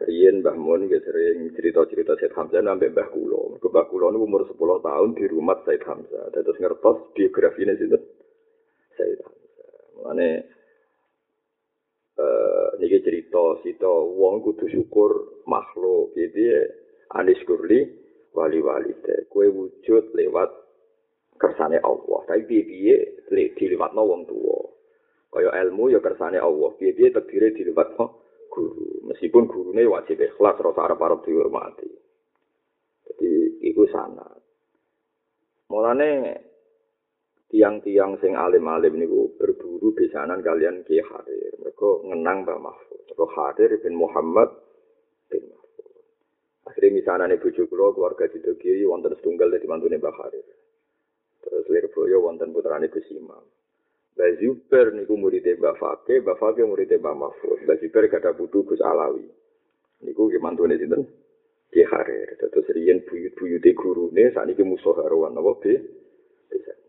Rien 0.08 0.40
Mbah 0.40 0.56
Mun 0.56 0.88
ya 0.88 0.96
sering 1.04 1.52
cerita-cerita 1.52 2.16
Said 2.16 2.32
Hamzah 2.32 2.64
sampai 2.64 2.88
Mbah. 2.88 3.08
Mergo 3.12 3.68
Mbah 3.68 3.84
Kula 3.88 4.12
niku 4.12 4.24
umur 4.24 4.42
10 4.48 4.56
tahun 4.80 5.08
di 5.16 5.24
rumah 5.28 5.60
Said 5.64 5.84
Hamzah. 5.84 6.32
Dados 6.32 6.56
ngertos 6.56 7.12
biografine 7.16 7.76
sinten 7.76 8.00
Said 8.96 9.20
Hamzah. 9.20 9.72
Mulane 9.96 10.28
eh 12.18 12.68
niki 12.80 12.98
cerita 13.04 13.60
sita 13.62 13.90
wong 13.90 14.42
kudu 14.42 14.66
syukur 14.66 15.42
makhluk. 15.46 16.16
Jadi 16.16 16.44
Anis 17.14 17.42
Kurli 17.46 17.84
wali-wali 18.34 18.94
teh. 19.02 19.26
Kue 19.30 19.50
wujud 19.50 20.14
lewat 20.14 20.50
kersane 21.40 21.78
Allah. 21.82 22.20
Tapi 22.26 22.42
piye-piye 22.46 23.26
dilewatno 23.56 24.02
wong 24.04 24.22
tuwa. 24.26 24.58
Kaya 25.30 25.50
ilmu 25.66 25.94
ya 25.94 26.00
kersane 26.02 26.38
Allah. 26.38 26.70
Piye-piye 26.76 27.10
terdiri 27.14 27.54
dilewatno 27.54 28.04
guru. 28.50 29.06
Meskipun 29.10 29.46
gurune 29.46 29.86
wajib 29.86 30.18
ikhlas 30.18 30.58
rasa 30.58 30.80
arep-arep 30.90 31.22
dihormati. 31.26 31.90
Jadi 33.06 33.30
iku 33.70 33.86
sana. 33.90 34.26
Mulane 35.70 36.10
tiang-tiang 37.50 38.18
sing 38.22 38.38
alim-alim 38.38 38.94
niku 38.94 39.34
berburu 39.38 39.94
besanan 39.94 40.42
kalian 40.42 40.86
Ki 40.86 41.02
Mereka 41.80 42.12
ngenang 42.12 42.38
Mbah 42.44 42.58
Mahfud. 42.60 43.00
Mereka 43.08 43.24
Hadir 43.32 43.70
bin 43.80 43.96
Muhammad 43.96 44.52
bin 45.32 45.48
Akhirnya 46.68 46.92
misalnya 46.92 47.32
nih 47.32 47.40
bujuk 47.40 47.72
kulo 47.72 47.96
keluarga 47.96 48.28
Jido 48.28 48.52
Kiri 48.60 48.84
wonten 48.84 49.16
setunggal 49.16 49.48
dari 49.48 49.64
mantune 49.64 49.96
Mbak 49.96 50.12
Harir. 50.12 50.44
Terus 51.40 51.64
Lirboyo 51.72 52.20
wonten 52.20 52.52
putrane 52.52 52.92
Gus 52.92 53.08
Imam. 53.10 53.40
Mbak 54.12 54.30
Zuber 54.44 54.92
niku 54.92 55.16
muridé 55.16 55.56
Mbak 55.56 55.80
Fakih, 55.80 56.20
Mbak 56.20 56.36
Fakih 56.36 56.68
muridé 56.68 57.00
Mbak 57.00 57.16
Mahfud. 57.16 57.58
Mbak 57.64 57.80
Zuber 57.80 58.04
gada 58.12 58.36
putu 58.36 58.60
Gus 58.62 58.84
Alawi. 58.84 59.24
Niku 60.04 60.28
ki 60.28 60.36
mantune 60.36 60.76
sinten? 60.76 61.08
Ki 61.72 61.80
Harir. 61.80 62.28
Terus 62.36 62.68
riyen 62.76 63.02
buyut-buyute 63.08 63.72
gurune 63.72 64.28
sakniki 64.36 64.62
musuh 64.62 64.94
haruan 65.00 65.32
apa? 65.32 65.56
Bisa. 66.52 66.79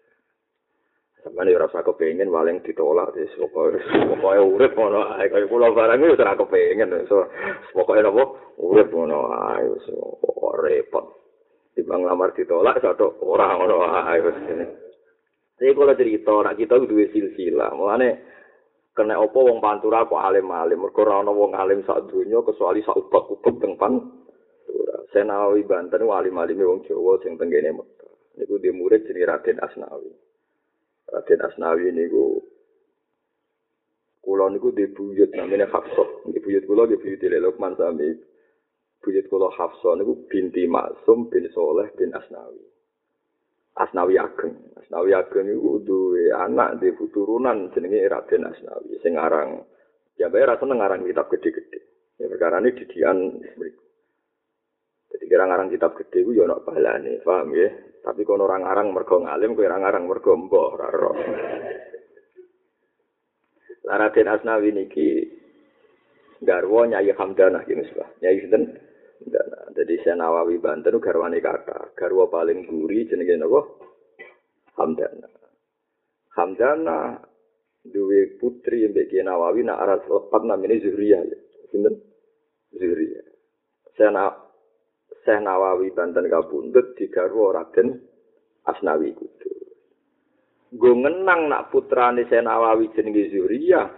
Sampai 1.22 1.54
ora 1.54 1.70
usah 1.70 1.86
kepengin 1.86 2.34
waling 2.34 2.66
ditolak 2.66 3.14
wis 3.14 3.30
pokoke 3.38 3.78
pokoke 4.10 4.42
urip 4.42 4.74
ngono 4.74 5.06
ae. 5.22 5.30
Kaya 5.30 5.46
kula 5.46 5.70
barang 5.70 6.02
wis 6.02 6.18
ora 6.18 6.34
kepengin 6.34 7.06
so. 7.06 7.30
Pokoke 7.78 8.02
napa? 8.02 8.24
Urip 8.58 8.90
ngono 8.90 9.30
ae 9.30 9.70
wis 9.70 9.86
repot. 10.58 11.06
Timbang 11.78 12.10
lamar 12.10 12.34
ditolak 12.34 12.82
satu 12.82 13.22
ora 13.22 13.54
ngono 13.54 13.86
ae 13.86 14.18
wis. 14.18 14.38
Ngene 14.50 14.66
Jadi 15.62 15.78
kalau 15.78 15.94
cerita, 15.94 16.34
nak 16.42 16.58
kita 16.58 16.74
duwe 16.90 17.06
silsilah, 17.14 17.70
mulane 17.78 18.10
kena 18.98 19.22
opo 19.22 19.46
wong 19.46 19.62
pantura 19.62 20.10
kok 20.10 20.18
alim-alim, 20.18 20.82
mergo 20.82 21.06
ora 21.06 21.22
ana 21.22 21.30
wong 21.30 21.54
alim 21.54 21.86
sak 21.86 22.10
donya 22.10 22.42
kecuali 22.42 22.82
sak 22.82 22.98
ubek-ubek 22.98 23.62
teng 23.62 23.78
pantura. 23.78 25.06
Senawi 25.14 25.62
Banten 25.70 26.10
alim-alime 26.10 26.66
wong 26.66 26.82
Jawa 26.90 27.22
sing 27.22 27.38
tenggene 27.38 27.78
Mekah. 27.78 28.14
Niku 28.42 28.58
di 28.58 28.74
murid 28.74 29.06
jenenge 29.06 29.30
Raden 29.30 29.62
Asnawi. 29.62 30.31
Raden 31.12 31.44
Asnawi 31.44 31.92
niku 31.92 32.40
kula 34.24 34.48
niku 34.48 34.72
di 34.72 34.88
buyut 34.88 35.36
namanya 35.36 35.68
Hafsah. 35.68 36.08
Di 36.32 36.40
buyut 36.40 36.64
kula 36.64 36.88
di 36.88 36.96
buyut 36.96 37.20
Lukman 37.20 37.76
sami. 37.76 38.16
Buyut 39.04 39.28
kula 39.28 39.52
Hafsah 39.52 40.00
niku 40.00 40.24
binti 40.32 40.64
Maksum 40.72 41.28
bin 41.28 41.52
Soleh 41.52 41.92
bin 42.00 42.16
Asnawi. 42.16 42.64
Asnawi 43.76 44.16
Ageng. 44.16 44.56
Asnawi 44.80 45.12
Ageng 45.12 45.52
niku 45.52 45.84
duwe 45.84 46.32
anak 46.32 46.80
di 46.80 46.96
turunan 47.12 47.68
jenenge 47.76 48.08
Raden 48.08 48.48
Asnawi 48.48 48.96
sing 49.04 49.20
aran 49.20 49.68
ya 50.16 50.32
bae 50.32 50.48
ra 50.48 50.56
seneng 50.56 50.80
aran 50.80 51.04
kitab 51.04 51.28
gede-gede. 51.28 51.80
Ya 52.16 52.32
perkara 52.32 52.64
ini 52.64 52.72
didian 52.72 53.36
mriku. 53.60 53.91
Jadi 55.22 55.30
kira 55.30 55.46
ngarang 55.46 55.70
kitab 55.70 55.94
gede 55.94 56.26
ku 56.26 56.34
ya 56.34 56.50
ana 56.50 56.58
balane, 56.66 57.22
paham 57.22 57.54
ya? 57.54 57.70
Tapi 58.02 58.26
kono 58.26 58.50
orang 58.50 58.66
arang 58.66 58.90
mergo 58.90 59.22
ngalim, 59.22 59.54
orang 59.54 59.86
arang 59.86 60.10
mergo 60.10 60.34
mbah 60.34 60.66
ora 60.74 60.90
ro. 60.90 61.14
Laraden 63.86 64.34
Asnawi 64.34 64.74
niki 64.74 65.30
garwa 66.42 66.90
Nyai 66.90 67.14
Hamdanah 67.14 67.62
iki 67.70 67.78
Mas. 67.78 67.94
Nyai 68.18 68.42
sinten? 68.42 68.64
Hamdanah. 69.22 69.64
Jadi 69.78 69.94
Senawawi 70.02 70.58
Banten 70.58 70.98
garwane 70.98 71.38
kata, 71.38 71.94
garwa 71.94 72.26
paling 72.26 72.66
guri 72.66 73.06
jenenge 73.06 73.38
napa? 73.38 73.62
Hamdanah. 74.82 75.34
Hamdanah 76.34 77.22
duwe 77.86 78.42
putri 78.42 78.90
mbek 78.90 79.14
Ki 79.14 79.22
Nawawi 79.22 79.62
nak 79.62 79.86
aras 79.86 80.02
lepat 80.10 80.42
namine 80.50 80.82
Zuhriyah. 80.82 81.22
Sinten? 81.70 81.94
Zuhriyah. 82.74 83.26
Senawawi 83.94 84.41
Syekh 85.22 85.42
Nawawi 85.46 85.94
Banten 85.94 86.26
kabundut 86.26 86.98
digarwa 86.98 87.62
Raden 87.62 87.94
Asnawi 88.66 89.14
Kudus. 89.14 89.58
Gue 90.72 90.94
ngenang 90.98 91.52
nak 91.52 91.70
putrane 91.70 92.26
Syekh 92.26 92.42
Nawawi 92.42 92.90
jenenge 92.98 93.30
Zuhriyah. 93.30 93.90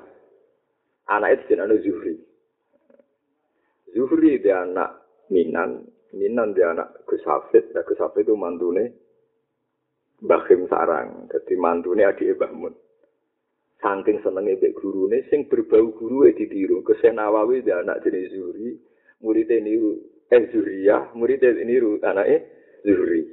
Anak 1.11 1.39
itu 1.39 1.55
jenenge 1.55 1.83
Zuhri. 1.83 2.15
Zuhri 3.91 4.39
dia 4.39 4.63
anak 4.63 5.03
Minan, 5.31 5.83
Minan 6.15 6.55
dia 6.55 6.71
anak 6.71 7.03
Gus 7.07 7.23
Hafid, 7.27 7.71
ya 7.75 7.83
Gus 7.83 7.99
Hafid 7.99 8.27
itu 8.27 8.35
mantune 8.35 8.95
Bahim 10.23 10.71
Sarang, 10.71 11.27
jadi 11.27 11.53
mantune 11.59 12.07
adik 12.07 12.39
Mbah 12.39 12.51
Mun. 12.55 12.73
Saking 13.83 14.23
senenge 14.23 14.55
mbek 14.55 14.79
gurune 14.79 15.27
sing 15.27 15.51
berbau 15.51 15.91
guru 15.91 16.23
e 16.23 16.31
ditiru. 16.31 16.79
Ke 16.87 16.95
Nawawi 17.11 17.59
dia 17.59 17.83
anak 17.83 17.99
jenis 18.07 18.31
Zuhri, 18.31 18.79
muridnya 19.19 19.59
niru 19.59 20.12
eh 20.31 20.43
Zuriyah, 20.51 21.11
murid 21.17 21.43
niru 21.43 21.99
anake 22.03 22.47
Zuri. 22.83 23.23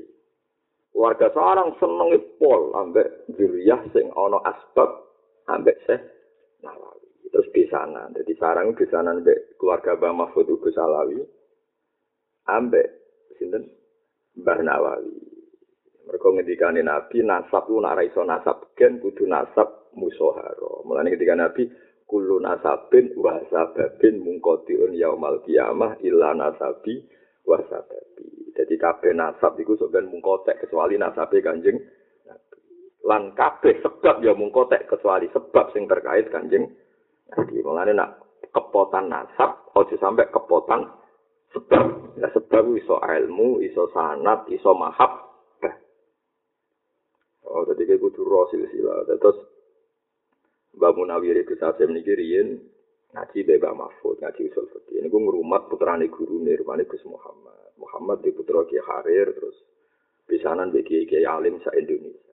Warga 0.90 1.30
seorang 1.30 1.78
seneng 1.78 2.18
pol 2.38 2.74
ambek 2.74 3.30
Zuriyah 3.34 3.82
sing 3.94 4.10
ana 4.14 4.38
asbab 4.46 4.90
ambek 5.50 5.78
Syekh 5.86 6.02
Nawawi. 6.62 7.08
Terus 7.30 7.48
sana, 7.70 8.10
Jadi 8.14 8.32
sarang 8.38 8.74
sana 8.90 9.14
ambek 9.14 9.54
keluarga 9.58 9.94
Mbah 9.94 10.12
Mahfud 10.26 10.50
Gus 10.58 10.74
Alawi. 10.74 11.22
Ambek 12.50 12.86
sinten? 13.38 13.70
Mbah 14.38 14.58
Nawawi. 14.62 15.14
Mereka 16.10 16.26
ngendikane 16.26 16.82
Nabi 16.82 17.22
nasab 17.22 17.70
lu 17.70 17.78
nak 17.78 18.02
iso 18.02 18.26
nasab 18.26 18.74
gen 18.74 18.98
kudu 18.98 19.30
nasab 19.30 19.94
musoharo. 19.94 20.82
Mulane 20.82 21.14
ketika 21.14 21.38
Nabi 21.38 21.70
kullu 22.10 22.42
nasabin 22.42 23.14
wa 23.14 23.38
sababin 23.46 24.26
mungkotiun 24.26 24.98
yaumal 24.98 25.38
kiamah 25.46 25.94
illa 26.02 26.34
nasabi 26.34 27.06
wa 27.46 27.62
sababi. 27.70 28.50
Jadi 28.58 28.74
kabeh 28.74 29.14
nasab 29.14 29.54
iku 29.62 29.78
ben 29.86 30.10
mungkotek 30.10 30.66
kecuali 30.66 30.98
nasabe 30.98 31.38
Kanjeng. 31.38 31.78
Lan 33.06 33.32
kabeh 33.32 33.78
sebab 33.80 34.20
ya 34.26 34.34
mungkotek 34.34 34.90
kecuali 34.90 35.30
sebab 35.30 35.70
sing 35.70 35.86
terkait 35.86 36.28
Kanjeng 36.34 36.66
Nabi. 37.30 37.62
Mulane 37.62 37.94
nak 37.94 38.10
kepotan 38.50 39.06
nasab 39.06 39.70
aja 39.78 39.96
sampai 40.02 40.28
kepotan 40.34 40.90
sebab. 41.54 42.18
Ya 42.18 42.28
sebab 42.34 42.74
iso 42.76 43.00
ilmu, 43.00 43.62
iso 43.64 43.88
sanat, 43.94 44.44
iso 44.50 44.74
mahab. 44.76 45.30
Oh, 47.50 47.66
jadi 47.66 47.82
kayak 47.82 47.98
kudu 47.98 48.22
rosil 48.22 48.62
sila. 48.70 49.02
Terus 49.10 49.34
Mbak 50.80 50.96
Munawir 50.96 51.36
itu 51.36 51.60
Asim 51.60 51.92
niki 51.92 52.16
riyen 52.16 52.56
ngaji 53.12 53.44
Mbak 53.44 53.76
Mahfud, 53.76 54.16
ngaji 54.16 54.48
usul 54.48 54.64
fikih. 54.72 55.04
Ini 55.04 55.12
gue 55.12 55.20
ngerumat 55.28 55.68
putrane 55.68 56.08
guru 56.08 56.40
nirmane 56.40 56.88
Gus 56.88 57.04
Muhammad. 57.04 57.76
Muhammad 57.76 58.24
di 58.24 58.32
putra 58.32 58.64
Ki 58.64 58.80
Harir 58.80 59.28
terus 59.36 59.60
pisanan 60.24 60.72
bagi 60.72 61.04
Ki 61.04 61.20
Alim 61.20 61.60
sa 61.60 61.76
Indonesia. 61.76 62.32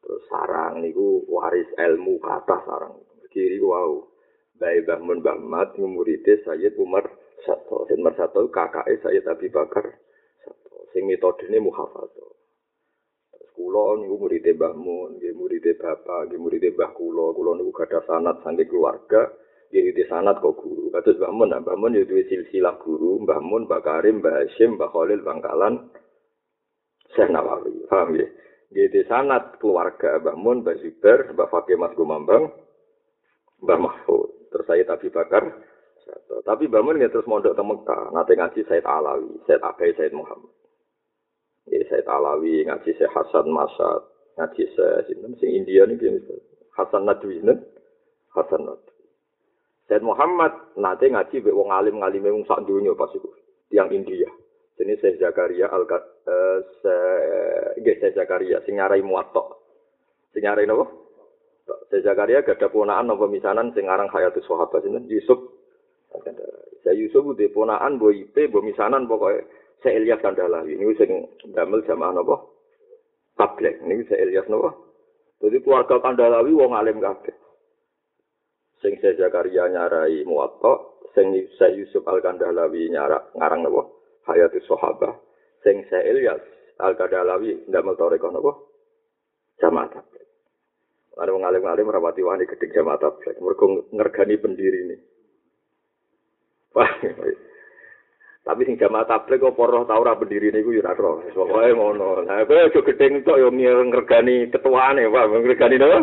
Terus 0.00 0.24
sarang 0.32 0.80
niku 0.80 1.28
waris 1.28 1.68
ilmu 1.76 2.16
kata 2.24 2.56
sarang. 2.64 2.96
Kiri 3.28 3.60
wow. 3.60 4.00
Bayi 4.54 4.86
Bahmun 4.86 5.20
Bahmat 5.20 5.74
ngumurite 5.74 6.40
Sayyid 6.46 6.78
Umar 6.80 7.04
Sato. 7.42 7.84
Sayyid 7.84 8.00
Umar 8.00 8.14
Sato 8.14 8.48
kakaknya 8.48 8.96
Sayyid 9.02 9.26
Abi 9.28 9.50
Bakar 9.52 9.92
Sato. 10.40 10.88
Sing 10.94 11.04
metodene 11.04 11.58
muhafadzah. 11.58 12.33
Kula 13.54 14.02
niku 14.02 14.18
murid 14.18 14.42
Mbah 14.58 14.74
Mun, 14.74 15.22
nggih 15.22 15.30
murid 15.38 15.62
bapak, 15.78 16.26
nggih 16.26 16.42
murid 16.42 16.74
Mbah 16.74 16.90
kula. 16.90 17.30
Kula 17.38 17.54
niku 17.54 17.70
gadah 17.70 18.02
sanad 18.02 18.42
saking 18.42 18.66
keluarga, 18.66 19.30
nggih 19.70 19.94
di 19.94 20.04
sanad 20.10 20.42
kok 20.42 20.58
guru. 20.58 20.90
Kados 20.90 21.22
Mbah 21.22 21.30
Mun, 21.30 21.54
Mbah 21.62 21.76
Mun 21.78 21.94
yo 21.94 22.02
duwe 22.02 22.26
silsilah 22.26 22.74
guru, 22.82 23.22
Mbah 23.22 23.38
Mun, 23.38 23.70
Mbah 23.70 23.78
Karim, 23.86 24.18
Mbah 24.18 24.42
Hasyim, 24.42 24.74
Mbah 24.74 24.90
Khalil 24.90 25.22
Bangkalan, 25.22 25.74
Syekh 27.14 27.30
Nawawi. 27.30 27.78
Paham 27.86 28.18
nggih? 28.18 28.30
Nggih 28.74 28.86
di 28.90 29.00
sanad 29.06 29.54
keluarga 29.62 30.18
Mbah 30.18 30.34
Mun, 30.34 30.66
Mbah 30.66 30.74
Zubair, 30.82 31.30
Mbah 31.30 31.46
Mas 31.78 31.94
Gumambang, 31.94 32.50
Mbah 33.62 33.78
Mahfud. 33.78 34.50
Terus 34.50 34.66
saya 34.66 34.82
Abi 34.86 35.14
Bakar, 35.14 35.46
Tapi 36.42 36.66
Mbah 36.66 36.82
Mun 36.82 36.98
terus 37.06 37.30
mondok 37.30 37.54
teng 37.54 37.70
Mekah, 37.70 38.10
nate 38.10 38.34
ngaji 38.34 38.60
Said 38.66 38.82
Alawi, 38.82 39.30
Said 39.46 39.62
Abai, 39.62 39.94
Said 39.94 40.10
Muhammad. 40.10 40.63
Ya, 41.64 41.80
saya 41.88 42.04
Alawi 42.04 42.60
ngaji 42.68 42.92
saya 43.00 43.08
Hasan 43.16 43.48
Masad, 43.48 44.04
ngaji 44.36 44.62
saya 44.76 45.00
sinten 45.08 45.32
sing 45.40 45.48
India 45.48 45.88
nih 45.88 45.96
Hasan 46.76 47.08
Nadwi 47.08 47.40
nih 47.40 47.56
Hasan 48.36 48.68
Nadwi. 48.68 48.92
Said 49.88 50.04
Muhammad 50.04 50.52
nanti 50.76 51.08
ngaji 51.08 51.40
be 51.40 51.52
wong 51.52 51.72
alim 51.72 52.00
ngalime 52.04 52.32
wong 52.32 52.44
sak 52.44 52.64
dunya 52.68 52.92
pas 52.92 53.12
iku 53.16 53.32
tiang 53.72 53.88
India. 53.96 54.28
Jenis 54.76 55.00
saya 55.00 55.16
Zakaria 55.16 55.72
al 55.72 55.88
eh 55.88 56.58
saya 56.84 57.92
saya 58.00 58.12
Zakaria 58.12 58.60
sing 58.68 58.76
nyarai 58.76 59.00
muwatta. 59.00 59.56
Sing 60.36 60.44
nyarai 60.44 60.68
napa? 60.68 60.84
Saya 61.88 62.12
Zakaria 62.12 62.44
ada 62.44 62.68
ponaan 62.68 63.08
napa 63.08 63.24
misanan 63.24 63.72
sing 63.72 63.88
aran 63.88 64.12
Hayatus 64.12 64.44
Sahabat 64.44 64.84
sinten 64.84 65.08
Yusuf. 65.08 65.40
Saya 66.84 66.92
Yusuf 66.92 67.24
di 67.40 67.48
ponaan 67.48 67.96
bo 67.96 68.12
IP 68.12 68.52
bo 68.52 68.60
misanan 68.60 69.08
pokoknya 69.08 69.63
saya 69.80 70.00
Ilyas 70.00 70.20
Kandalawi 70.22 70.76
ini 70.76 70.94
sing 70.96 71.10
damel 71.52 71.82
jamaah 71.84 72.14
napa? 72.14 72.36
Tablet 73.34 73.80
ini 73.82 74.04
saya 74.06 74.24
Ilyas 74.28 74.46
napa? 74.46 74.70
Jadi 75.42 75.60
keluarga 75.60 76.00
Kandalawi 76.00 76.52
wong 76.54 76.72
alim 76.76 77.00
kabeh. 77.02 77.34
Sing 78.84 79.00
saya 79.00 79.16
Zakaria 79.16 79.68
nyarai 79.68 80.22
muwatta 80.28 80.94
sing 81.16 81.32
saya 81.56 81.74
Yusuf 81.74 82.04
Al 82.06 82.20
Kandalawi 82.20 82.92
nyarak 82.92 83.34
ngarang 83.34 83.64
napa? 83.64 83.82
Hayati 84.30 84.60
Sahabah. 84.64 85.14
Sing 85.64 85.84
saya 85.88 86.08
Ilyas 86.12 86.42
Al 86.80 86.94
Kandalawi 86.94 87.66
damel 87.68 87.96
toreko 87.98 88.30
napa? 88.30 88.52
Jamaah 89.60 89.88
tablet 89.90 90.26
Ada 91.14 91.30
wong 91.30 91.46
alim-alim 91.46 91.94
rawati 91.94 92.26
wani 92.26 92.42
gedhe 92.42 92.74
jamaah 92.74 92.98
tablet 92.98 93.38
mergo 93.38 93.86
ngergani 93.94 94.34
pendiri 94.34 94.78
ini. 94.90 94.96
Wah, 96.74 96.90
Tapi 98.44 98.60
sing 98.68 98.76
jamaah 98.76 99.08
tabligh 99.08 99.40
kok 99.40 99.56
poroh 99.56 99.88
tau 99.88 100.04
ora 100.04 100.20
berdiri 100.20 100.52
niku 100.52 100.76
ya 100.76 100.84
ora 100.84 100.92
roh. 100.92 101.24
Pokoke 101.32 101.72
ngono. 101.72 102.28
Lah 102.28 102.44
kowe 102.44 102.60
aja 102.60 102.76
gedeng 102.76 103.24
tok 103.24 103.40
yo 103.40 103.48
ngregani 103.48 104.52
ketuane, 104.52 105.08
Pak. 105.08 105.28
Ngregani 105.32 105.80
nopo? 105.80 105.98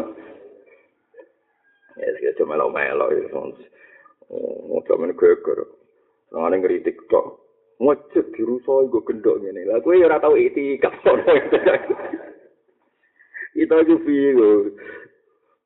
Ya 2.02 2.10
sik 2.18 2.34
cuma 2.42 2.58
melo 2.58 2.74
melo 2.74 3.06
ya. 3.14 3.30
Oh, 4.34 4.82
men 4.98 5.14
geger. 5.14 5.70
Nang 6.34 6.50
ngritik 6.50 6.98
tok. 7.14 7.46
Ngecek 7.78 8.34
diruso 8.34 8.90
iku 8.90 9.06
gendok 9.06 9.38
ngene. 9.38 9.62
Lah 9.70 9.78
kowe 9.86 9.94
ya 9.94 10.10
ora 10.10 10.18
tau 10.18 10.34
itikaf. 10.34 10.98
Itu 13.54 13.74
aja 13.78 13.96
piye 14.02 14.34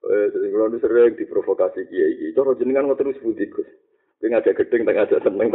Eh, 0.06 0.30
kalau 0.54 0.70
sering 0.78 1.18
diprovokasi 1.18 1.82
kiai 1.90 2.14
iki, 2.14 2.38
cara 2.38 2.54
jenengan 2.62 2.94
ngoten 2.94 3.10
wis 3.10 3.18
pundi, 3.26 3.50
Gus? 3.50 3.66
Kowe 4.20 4.32
ngajak 4.32 4.58
gedeng 4.58 4.88
tak 4.88 4.96
ngajak 4.96 5.22
seneng. 5.22 5.48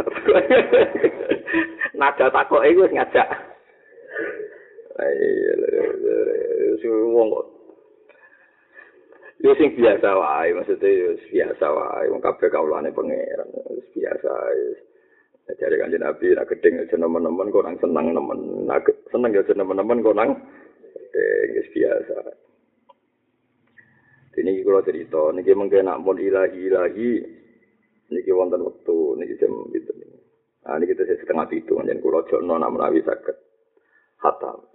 Nada 1.97 2.25
takok 2.29 2.63
wis 2.63 2.93
ngajak. 2.93 3.27
Wong 6.85 7.27
kok. 7.33 7.47
Yo 9.41 9.57
sing 9.57 9.73
biasa 9.73 10.05
wae, 10.05 10.53
maksudnya 10.53 11.17
biasa 11.17 11.65
wae, 11.73 12.05
wong 12.13 12.21
kabeh 12.21 12.45
kaulane 12.53 12.93
pangeran, 12.93 13.49
biasa 13.89 14.29
wis. 14.53 14.79
Jadi 15.57 15.81
kan 15.81 15.91
Nabi 15.97 16.31
nak 16.31 16.47
gedeng 16.47 16.79
aja 16.79 16.95
nemen-nemen 16.95 17.49
kok 17.49 17.65
nang 17.65 17.75
seneng 17.81 18.13
nemen, 18.13 18.69
nak 18.69 18.85
seneng 19.09 19.33
ya 19.33 19.41
nemen-nemen 19.41 20.05
kok 20.05 20.15
nang 20.15 20.29
gedeng 21.11 21.67
biasa. 21.73 22.17
Ini 24.31 24.63
kalau 24.63 24.85
cerita, 24.85 25.33
ini 25.35 25.51
mungkin 25.51 25.89
nak 25.89 25.99
pun 26.07 26.15
ilahi-ilahi, 26.15 27.40
niki 28.11 28.31
wonten 28.35 28.61
wektu 28.61 29.15
niki 29.17 29.39
jam 29.39 29.55
gitu 29.71 29.91
nah 30.61 30.77
niki 30.77 30.93
kita 30.93 31.17
setengah 31.17 31.47
itu 31.55 31.73
njen 31.81 32.03
kula 32.03 32.27
jono 32.29 32.59
nak 32.59 32.71
menawi 32.75 33.01
saged 33.01 33.39
hatam 34.21 34.71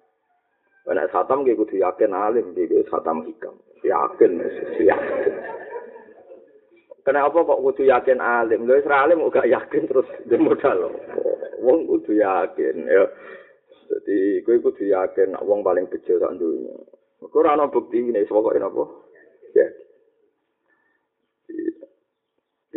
Nek 0.86 1.10
khatam 1.10 1.42
ge 1.42 1.58
kudu 1.58 1.82
yakin 1.82 2.14
alim 2.14 2.54
iki 2.54 2.78
khatam 2.86 3.26
hikam. 3.26 3.58
Yakin 3.82 4.38
yakin. 4.86 5.34
Kenapa 7.02 7.42
kok 7.42 7.58
kudu 7.58 7.90
yakin 7.90 8.22
alim? 8.22 8.70
Lha 8.70 8.78
wis 8.78 8.86
alim 8.86 9.18
kok 9.26 9.34
gak 9.34 9.50
yakin 9.50 9.82
terus 9.90 10.06
dhe 10.30 10.38
modal. 10.38 10.94
Wong 11.58 11.90
kudu 11.90 12.22
yakin 12.22 12.86
ya. 12.86 13.02
Jadi 13.90 14.46
kowe 14.46 14.62
kudu 14.62 14.86
yakin 14.86 15.34
nek 15.34 15.42
wong 15.42 15.66
paling 15.66 15.90
sak 15.90 16.38
dunya. 16.38 16.78
Kok 17.18 17.34
ora 17.34 17.58
ana 17.58 17.66
bukti 17.66 18.06
nek 18.06 18.30
pokoke 18.30 18.62
napa? 18.62 18.86
Ya. 19.58 19.66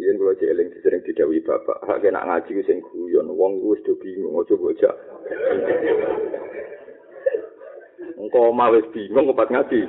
Yen 0.10 0.18
kula 0.18 0.34
jeling 0.41 0.74
sering 0.82 1.05
didawi 1.05 1.38
bapak, 1.45 1.86
hak 1.86 2.01
nak 2.10 2.26
ngaji 2.26 2.66
sing 2.66 2.82
guyon, 2.82 3.30
wong 3.30 3.62
ku 3.62 3.78
wis 3.78 3.86
bingung 4.01 4.41
aja 4.41 4.57
bocah. 4.57 4.95
Engko 8.18 8.49
omah 8.49 8.74
wis 8.74 8.89
bingung 8.89 9.30
opat 9.30 9.53
ngaji. 9.53 9.86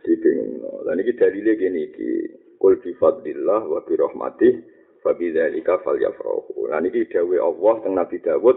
Di 0.00 0.12
bingung. 0.24 0.64
Lah 0.88 0.96
niki 0.96 1.12
dalile 1.12 1.60
gene 1.60 1.92
iki, 1.92 2.24
kul 2.56 2.80
bi 2.80 2.96
fadlillah 2.96 3.68
wa 3.68 3.84
bi 3.84 4.00
rahmatih 4.00 4.64
fa 5.04 5.12
bi 5.12 5.28
dzalika 5.28 5.76
falyafrahu. 5.84 6.72
Lah 6.72 6.80
niki 6.80 7.04
dawuh 7.12 7.36
Allah 7.36 7.74
teng 7.84 8.00
Nabi 8.00 8.24
Dawud 8.24 8.56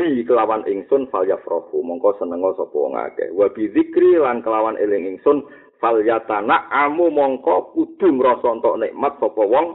bi 0.00 0.24
kelawan 0.24 0.64
ingsun 0.64 1.12
falyafrahu, 1.12 1.84
mongko 1.84 2.16
senenga 2.16 2.56
sapa 2.56 2.72
wong 2.72 2.96
akeh. 2.96 3.28
Wa 3.36 3.52
bi 3.52 3.68
dzikri 3.68 4.16
lan 4.16 4.40
kelawan 4.40 4.80
eling 4.80 5.12
ingsun 5.12 5.44
fal 5.78 5.98
yatana 6.02 6.70
amu 6.70 7.10
mongko 7.10 7.74
kudu 7.74 8.06
ngrasa 8.14 8.48
entuk 8.50 8.78
nikmat 8.78 9.14
sapa 9.18 9.42
wong. 9.42 9.68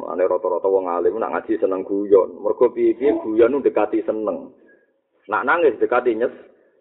Mane 0.00 0.22
rata-rata 0.26 0.68
wong 0.68 0.86
alim 0.86 1.18
nak 1.18 1.32
ngaji 1.34 1.60
seneng 1.60 1.82
guyon. 1.86 2.38
Mergo 2.40 2.70
piye-piye 2.72 3.20
guyon 3.24 3.62
dekati 3.62 4.04
seneng. 4.04 4.54
Nak 5.28 5.44
nangis 5.46 5.78
dekati 5.78 6.16
nyes 6.16 6.32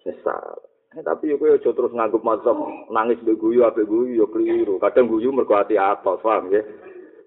nyesal. 0.06 0.60
Eh, 0.98 1.06
tapi 1.06 1.30
yo 1.30 1.38
kowe 1.38 1.54
aja 1.54 1.70
terus 1.70 1.94
nganggep 1.94 2.26
mazhab 2.26 2.58
nangis 2.90 3.22
mbek 3.22 3.38
guyu 3.38 3.62
ape 3.62 3.86
guyu 3.86 4.26
yo 4.26 4.28
keliru. 4.34 4.82
Kadang 4.82 5.06
guyu 5.06 5.30
mergo 5.30 5.54
ati 5.54 5.78
atos 5.78 6.22
paham 6.26 6.50
nggih? 6.50 6.66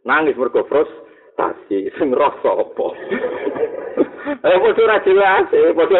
Nangis 0.02 0.34
mergo 0.34 0.66
frustasi 0.66 1.86
sing 1.98 2.10
rasa 2.10 2.58
apa? 2.58 2.86
Eh 4.42 4.58
padha 4.58 4.82
ora 4.82 4.98
jelas 5.06 5.46
eh 5.54 5.70
padha 5.70 5.98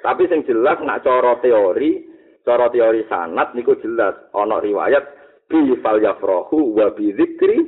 tapi 0.00 0.24
sing 0.32 0.40
jelas 0.48 0.80
nak 0.80 1.04
cara 1.04 1.36
teori 1.44 2.09
cara 2.50 2.66
teori 2.66 3.06
sanat 3.06 3.54
niku 3.54 3.78
jelas. 3.78 4.18
Ana 4.34 4.58
riwayat 4.58 5.06
bi 5.46 5.70
fal 5.78 6.02
yafrahu 6.02 6.74
wa 6.74 6.90
bi 6.90 7.14
dzikri 7.14 7.62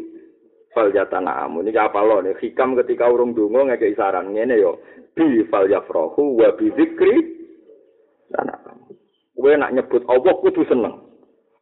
fal 0.74 0.90
yatanamu 0.90 1.62
niki 1.62 1.78
apa 1.78 2.02
lo 2.02 2.18
nih 2.18 2.34
hikam 2.42 2.74
ketika 2.82 3.06
urung 3.06 3.30
donga 3.30 3.70
ngeke 3.70 3.94
saran 3.94 4.34
ngene 4.34 4.58
yo 4.58 4.82
bi 5.14 5.46
fal 5.46 5.70
yafrahu 5.70 6.34
wa 6.34 6.50
bi 6.58 6.74
dzikri 6.74 7.14
kowe 9.38 9.54
nak 9.58 9.74
nyebut 9.74 10.02
Allah 10.10 10.34
kudu 10.38 10.62
seneng. 10.70 11.02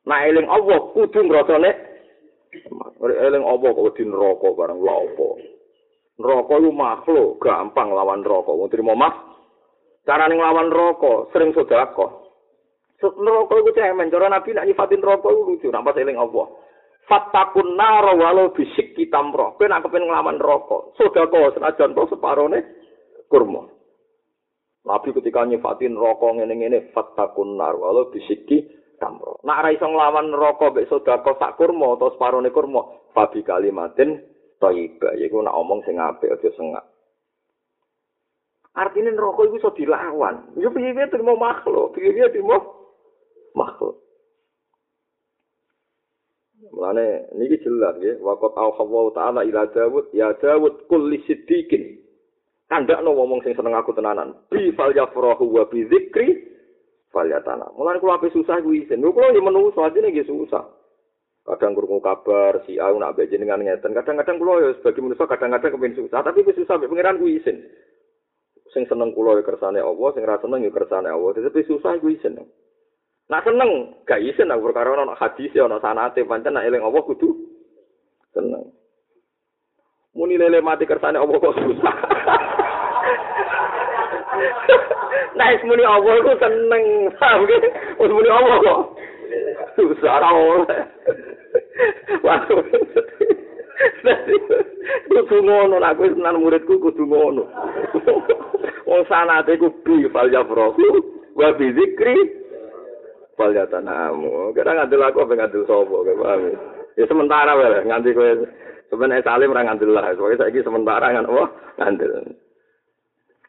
Nak 0.04 0.20
eling 0.28 0.48
Allah 0.48 0.80
kudu 0.96 1.20
ngrasane 1.24 1.70
eling 3.00 3.44
Allah 3.44 3.68
kok 3.72 3.96
di 3.96 4.04
neraka 4.04 4.48
bareng 4.52 4.80
lha 4.84 4.94
apa? 4.96 5.28
Neraka 6.20 6.52
iku 6.60 6.70
makhluk 6.72 7.28
gampang 7.40 7.88
lawan 7.88 8.20
neraka. 8.20 8.52
Trimo 8.68 8.92
mah 8.92 9.12
carane 10.04 10.36
nglawan 10.36 10.68
neraka 10.68 11.32
sering 11.32 11.56
sedekah 11.56 12.19
neraka 13.00 13.54
iku 13.56 13.70
cemen 13.72 14.12
cara 14.12 14.28
nabi 14.28 14.52
nak 14.52 14.68
nyifatin 14.68 15.00
neraka 15.00 15.28
iku 15.32 15.42
lucu 15.48 15.68
nak 15.72 15.96
eling 15.96 16.20
Allah. 16.20 16.46
Fattakun 17.08 17.74
naro 17.74 18.14
walau 18.20 18.54
bisik 18.54 18.94
kitamro 18.94 19.58
kowe 19.58 19.66
nak 19.66 19.82
kepen 19.82 20.06
nglawan 20.06 20.38
neraka 20.38 20.94
sedekah 21.00 21.50
senajan 21.56 21.96
to 21.96 22.06
separone 22.06 22.58
kurma. 23.26 23.66
Nabi 24.86 25.08
ketika 25.16 25.42
nyifatin 25.48 25.96
neraka 25.96 26.28
ngene-ngene 26.38 26.92
fattakun 26.94 27.58
naro 27.58 27.88
walau 27.88 28.12
bisik 28.12 28.46
kitamro 28.46 29.42
nak 29.42 29.64
ra 29.64 29.74
iso 29.74 29.88
nglawan 29.88 30.30
neraka 30.30 30.70
mek 30.70 30.86
sedekah 30.86 31.34
sak 31.40 31.56
kurma 31.58 31.98
atau 31.98 32.14
separone 32.14 32.52
kurma 32.54 33.10
fabi 33.16 33.42
kalimatin 33.42 34.22
thayyibah. 34.60 35.16
Yaiku 35.18 35.40
nak 35.42 35.56
omong 35.56 35.82
sing 35.88 35.98
apik 35.98 36.30
aja 36.30 36.52
sengak. 36.54 36.84
Artinya 38.70 39.10
neraka 39.10 39.50
itu 39.50 39.58
bisa 39.58 39.74
dilawan. 39.74 40.54
Ya 40.54 40.70
piye-piye 40.70 41.10
terima 41.10 41.34
makhluk, 41.34 41.90
piye-piye 41.98 42.30
terima 42.30 42.62
makhluk. 43.56 43.98
Mulane 46.70 47.32
niki 47.34 47.60
jelas 47.64 47.96
nggih, 47.96 48.20
waqat 48.20 48.52
au 48.54 49.10
taala 49.16 49.42
ila 49.42 49.66
Dawud, 49.72 50.12
ya 50.12 50.36
Dawud 50.36 50.86
kulli 50.86 51.24
siddiqin. 51.24 51.98
Kandakno 52.70 53.10
ngomong 53.16 53.42
sing 53.42 53.58
seneng 53.58 53.74
aku 53.74 53.90
tenanan. 53.90 54.36
Bi 54.46 54.70
fal 54.78 54.94
yafrahu 54.94 55.42
wa 55.50 55.66
bi 55.66 55.82
dzikri 55.90 56.50
Falyatana. 57.10 57.74
Mulane 57.74 57.98
kula 57.98 58.22
ape 58.22 58.30
susah 58.30 58.62
kuwi 58.62 58.86
isin. 58.86 59.02
Kula 59.02 59.34
yo 59.34 59.42
menungso 59.42 59.82
ajine 59.82 60.14
nggih 60.14 60.30
susah. 60.30 60.62
Kadang 61.42 61.74
krungu 61.74 61.98
kabar 61.98 62.62
si 62.62 62.78
aku 62.78 63.02
nak 63.02 63.18
mbek 63.18 63.34
jenengan 63.34 63.58
ngeten. 63.58 63.90
Kadang-kadang 63.90 64.38
kula 64.38 64.62
yo 64.62 64.68
sebagai 64.78 65.02
manusa 65.02 65.26
kadang-kadang 65.26 65.74
kepen 65.74 65.98
susah, 65.98 66.22
tapi 66.22 66.46
wis 66.46 66.54
susah 66.54 66.78
mbek 66.78 66.86
pangeran 66.86 67.18
kuwi 67.18 67.42
isin. 67.42 67.66
Sing 68.70 68.86
seneng 68.86 69.10
kula 69.10 69.34
yo 69.34 69.42
kersane 69.42 69.82
Allah, 69.82 70.08
sing 70.14 70.22
ra 70.22 70.38
seneng 70.38 70.62
yo 70.62 70.70
kersane 70.70 71.10
Allah. 71.10 71.34
Tapi 71.34 71.66
susah 71.66 71.98
kuwi 71.98 72.14
isin. 72.14 72.38
Nak 73.30 73.46
seneng 73.46 73.94
gak 74.10 74.18
isin 74.26 74.50
aku 74.50 74.74
perkara 74.74 74.98
ana 74.98 75.14
hadis 75.14 75.54
ana 75.54 75.78
sanate 75.78 76.26
pancen 76.26 76.50
nak 76.50 76.66
eling 76.66 76.82
Allah 76.82 76.98
kudu 77.06 77.30
seneng. 78.34 78.74
Muni 80.18 80.34
lele 80.34 80.58
mati 80.58 80.82
kersane 80.82 81.14
Allah 81.14 81.38
kok 81.38 81.54
susah. 81.54 81.96
Nah, 85.30 85.46
muni 85.64 85.84
Allah 85.86 86.20
iku 86.20 86.32
seneng. 86.36 86.84
Paham 87.16 87.48
ge? 87.48 87.58
Wis 87.96 88.10
muni 88.12 88.28
Allah 88.28 88.56
kok. 88.60 88.80
Susah 89.78 90.10
ora 90.20 90.30
oleh. 90.36 90.80
Wah. 92.20 92.40
Kudu 95.10 95.36
ngono, 95.44 95.80
aku 95.80 96.12
tenan 96.12 96.40
muridku 96.40 96.76
kudu 96.82 97.04
ngono. 97.08 97.48
Wong 98.84 99.02
sanate 99.08 99.56
ku 99.56 99.70
bi 99.86 100.08
fal 100.12 100.28
yafrahu 100.28 100.84
wa 101.38 101.48
bi 101.56 101.72
zikri 103.30 103.36
fal 103.38 103.52
yatanamu. 103.54 104.50
Kadang 104.54 104.76
ngandel 104.76 105.02
aku 105.06 105.18
apa 105.22 105.32
ngandel 105.38 105.62
sapa, 105.66 105.96
paham? 106.02 106.42
Ya 106.98 107.04
sementara 107.06 107.54
wae 107.54 107.86
nganti 107.86 108.10
kowe 108.12 108.30
sebenarnya 108.90 109.24
salim 109.24 109.54
ora 109.54 109.62
ngandel 109.66 109.90
lah. 109.94 110.10
Soale 110.18 110.36
saiki 110.36 110.66
sementara 110.66 111.14
kan 111.14 111.26
apa? 111.26 111.44
Ngandel. 111.78 112.12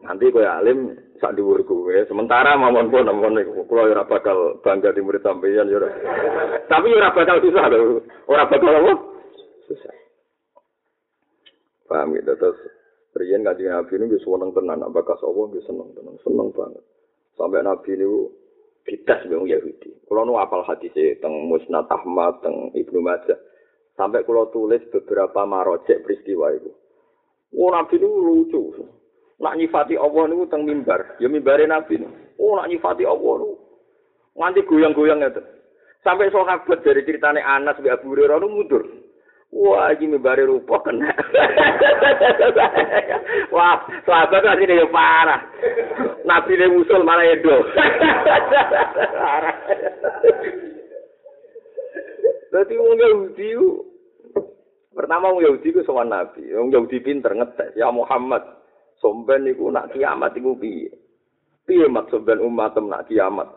Nanti 0.02 0.26
kowe 0.34 0.46
alim 0.46 0.94
sak 1.18 1.34
dhuwur 1.34 1.66
kowe. 1.66 1.96
Sementara 2.06 2.54
mawon 2.56 2.94
pun 2.94 3.10
ampun 3.10 3.42
kula 3.66 3.90
ora 3.90 4.06
bakal 4.06 4.62
bangga 4.62 4.94
di 4.94 5.02
murid 5.02 5.26
sampeyan 5.26 5.70
ya. 5.70 5.80
Tapi 6.70 6.88
ora 6.94 7.12
bakal 7.12 7.42
susah 7.42 7.66
lho. 7.68 8.02
Ora 8.30 8.46
bakal 8.46 8.72
apa? 8.72 8.94
Susah. 9.68 9.96
Paham 11.92 12.16
gitu 12.16 12.32
terus 12.40 12.60
Riyen 13.12 13.44
kanjeng 13.44 13.68
Nabi 13.68 14.00
ini 14.00 14.08
bisa 14.08 14.24
seneng 14.24 14.56
tenan, 14.56 14.80
nak 14.80 14.96
bakas 14.96 15.20
Allah 15.20 15.52
bisa 15.52 15.68
seneng 15.68 15.92
tenan, 15.92 16.16
seneng 16.24 16.48
banget. 16.56 16.80
Sampai 17.36 17.60
Nabi 17.60 17.92
ini 17.92 18.08
dites 18.86 19.22
dengan 19.28 19.48
Yahudi. 19.48 20.06
Kalau 20.06 20.24
nu 20.28 20.38
apal 20.38 20.66
hadis 20.66 20.94
teng 21.22 21.48
Musnad 21.48 21.88
Ahmad, 21.90 22.42
teng 22.42 22.74
Ibnu 22.74 23.00
Majah, 23.00 23.38
sampai 23.96 24.26
kalau 24.26 24.50
tulis 24.50 24.82
beberapa 24.90 25.46
marojek 25.46 26.02
peristiwa 26.04 26.52
itu. 26.56 26.72
Oh 27.58 27.70
Nabi 27.72 28.00
ini 28.00 28.08
lucu. 28.08 28.62
nak 29.42 29.58
nyifati 29.58 29.98
Allah 29.98 30.30
niku 30.30 30.46
teng 30.54 30.70
mimbar, 30.70 31.18
ya 31.18 31.26
mimbare 31.26 31.66
Nabi 31.66 31.98
niku. 31.98 32.14
Oh 32.38 32.56
nak 32.58 32.70
nyifati 32.70 33.04
Allah 33.04 33.34
niku 33.42 33.72
nganti 34.36 34.62
goyang-goyang 34.64 35.20
itu. 35.24 35.42
Sampai 36.02 36.34
sahabat 36.34 36.82
dari 36.82 37.06
ceritane 37.06 37.46
Anas 37.46 37.78
bi 37.78 37.92
Abu 37.92 38.10
Hurairah 38.16 38.42
mundur. 38.42 38.82
Wah, 39.52 39.92
iki 39.92 40.08
mimbare 40.08 40.48
rupa 40.48 40.80
kena. 40.80 41.12
Wah, 43.56 43.84
sahabat 44.08 44.48
asli 44.48 44.64
dia 44.64 44.88
parah. 44.88 45.44
Nabi 46.32 46.56
ne 46.56 46.66
musul 46.72 47.04
malah 47.04 47.28
edo. 47.28 47.56
Dadi 52.56 52.76
wong 52.80 52.96
Yahudi 52.96 53.48
pertama 54.96 55.36
wong 55.36 55.44
Yahudi 55.44 55.76
ku 55.76 55.84
sowan 55.84 56.08
Nabi. 56.08 56.48
Wong 56.56 56.72
Yahudi 56.72 57.04
pinter 57.04 57.36
ngetes, 57.36 57.76
ya 57.76 57.92
Muhammad, 57.92 58.48
somben 59.04 59.44
niku 59.44 59.68
nak 59.68 59.92
kiamat 59.92 60.32
iku 60.40 60.56
piye? 60.56 60.88
Piye 61.68 61.92
maksud 61.92 62.24
ben 62.24 62.40
umat 62.40 62.80
nak 62.80 63.12
kiamat? 63.12 63.52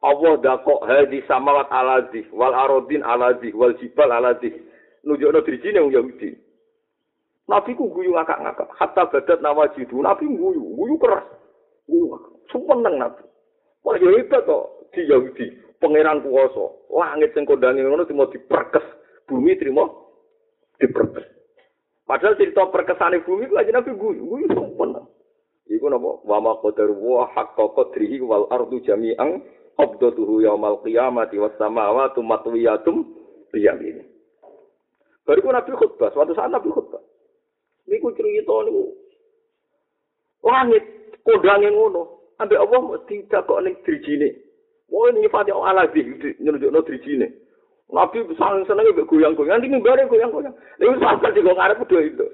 Allah 0.00 0.32
dakok 0.40 0.80
hadi 0.88 1.20
samawat 1.28 1.68
alazi 1.68 2.24
wal 2.32 2.56
arodin 2.56 3.04
alazi 3.04 3.52
wal 3.52 3.76
jibal 3.76 4.16
alazi 4.16 4.48
nunjukno 5.04 5.44
dirijine 5.44 5.84
wong 5.84 5.92
Yahudi. 5.92 6.32
Nabi 7.52 7.76
ku 7.76 7.92
guyu 7.92 8.16
ngakak-ngakak, 8.16 8.72
hatta 8.80 9.12
badat 9.12 9.38
nawajidu, 9.44 10.00
Nabi 10.00 10.24
guyu, 10.24 10.72
guyu 10.72 10.96
keras. 10.96 11.35
Guyu 11.86 12.18
seneng 12.50 12.94
Nabi. 12.98 13.22
Wah, 13.86 13.94
ya 14.02 14.10
hebat 14.18 14.42
kok 14.42 14.90
di 14.90 15.06
Yahudi, 15.06 15.46
pangeran 15.78 16.26
kuwasa. 16.26 16.74
Langit 16.90 17.30
sing 17.38 17.46
kondange 17.46 17.86
ngono 17.86 18.02
cuma 18.02 18.26
diperkes, 18.34 18.82
bumi 19.30 19.54
terima 19.54 19.86
diperkes. 20.82 21.22
Padahal 22.02 22.34
cerita 22.34 22.66
perkesane 22.70 23.22
bumi 23.22 23.46
ku 23.46 23.54
aja 23.54 23.70
nabi 23.70 23.94
guyu, 23.94 24.26
guyu 24.26 24.46
sempurna. 24.50 25.06
Iku 25.70 25.86
napa? 25.90 26.22
Wa 26.22 26.38
ma 26.42 26.58
qadar 26.62 26.90
wa 26.94 27.30
haqqa 27.30 27.74
qadrihi 27.74 28.22
wal 28.22 28.46
ardu 28.50 28.82
jami'an 28.86 29.42
qabdatuhu 29.78 30.42
yaumal 30.42 30.82
qiyamati 30.82 31.38
was 31.38 31.54
samawati 31.58 32.22
matwiyatum 32.22 33.06
biyamin. 33.50 34.02
Bariku 35.26 35.50
nabi 35.50 35.74
khutbah, 35.74 36.10
suatu 36.14 36.34
saat 36.34 36.50
nabi 36.50 36.70
khutbah. 36.70 37.02
Niku 37.86 38.10
cerita 38.14 38.54
niku 38.66 38.94
langit 40.42 40.82
kodange 41.26 41.68
ngono. 41.74 42.02
Ambek 42.38 42.60
Allah 42.62 42.80
mesti 42.86 43.26
kok 43.26 43.62
ning 43.66 43.74
drijine. 43.82 44.28
Wah 44.86 45.10
nyifati 45.10 45.50
Allah 45.50 45.90
di 45.90 46.06
nyunjukno 46.38 46.80
drijine. 46.86 47.26
Nabi 47.86 48.18
sangat 48.34 48.66
seneng 48.66 48.90
mbek 48.90 49.06
goyang-goyang, 49.06 49.62
nanti 49.62 49.70
mimbare 49.70 50.10
goyang-goyang. 50.10 50.54
Lha 50.82 50.94
sampe 50.98 51.30
di 51.30 51.40
ngarep 51.42 51.86
do 51.86 51.98
itu. 52.02 52.26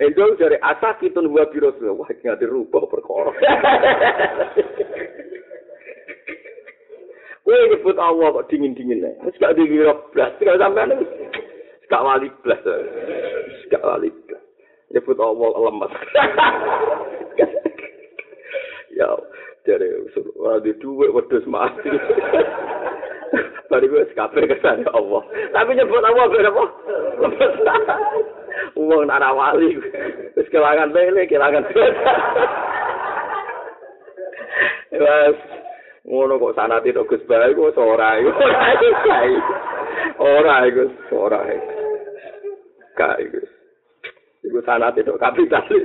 Endo 0.00 0.32
dari 0.40 0.56
asa 0.62 0.96
kita 0.96 1.20
nuwa 1.20 1.44
biro 1.52 1.68
wah 1.98 2.08
nggak 2.08 2.38
dirubah 2.40 2.88
perkara. 2.88 3.32
Wih 7.48 7.64
nyebut 7.72 7.96
Allah 7.96 8.28
kok 8.40 8.48
dingin-dingin 8.52 9.00
nih. 9.00 9.12
Wis 9.24 9.40
gak 9.40 9.56
dikira 9.56 9.96
blas, 10.12 10.36
gak 10.36 10.60
sampean 10.60 11.00
wis 11.00 11.08
gak 11.88 12.04
wali 12.04 12.28
blas. 12.44 12.60
Gak 13.72 13.80
wali 13.80 14.12
blas. 14.28 14.44
Nyebut 14.92 15.16
Allah 15.16 15.48
lemas. 15.56 15.92
ya, 18.98 19.14
dari 19.62 19.86
usul, 20.10 20.26
di 20.66 20.74
wedus 20.82 21.46
mati. 21.46 21.88
Bari 23.68 23.84
gue 23.84 24.08
sekape 24.08 24.48
kesan 24.48 24.88
Allah. 24.96 25.22
Tapi 25.52 25.76
nyebut 25.76 26.00
Allah 26.00 26.24
berapa? 26.32 26.64
Uang 28.80 29.04
nara 29.04 29.36
wali. 29.36 29.76
Terus 30.32 30.48
kelangan 30.48 30.88
pele, 30.88 31.28
kelangan 31.28 31.68
Wes 34.88 35.38
ngono 36.08 36.40
kok 36.40 36.56
sanate 36.56 36.96
tok 36.96 37.12
Gus 37.12 37.22
Bae 37.28 37.52
kok 37.52 37.76
ora 37.76 38.16
iku. 38.16 38.32
Ora 40.18 40.54
iku, 40.64 40.84
ora 41.12 41.40
iku. 41.44 41.72
Kae 42.96 43.28
iku. 43.28 43.40
Iku 44.48 44.58
sanate 44.64 45.04
tok 45.04 45.20
kapitalis. 45.20 45.84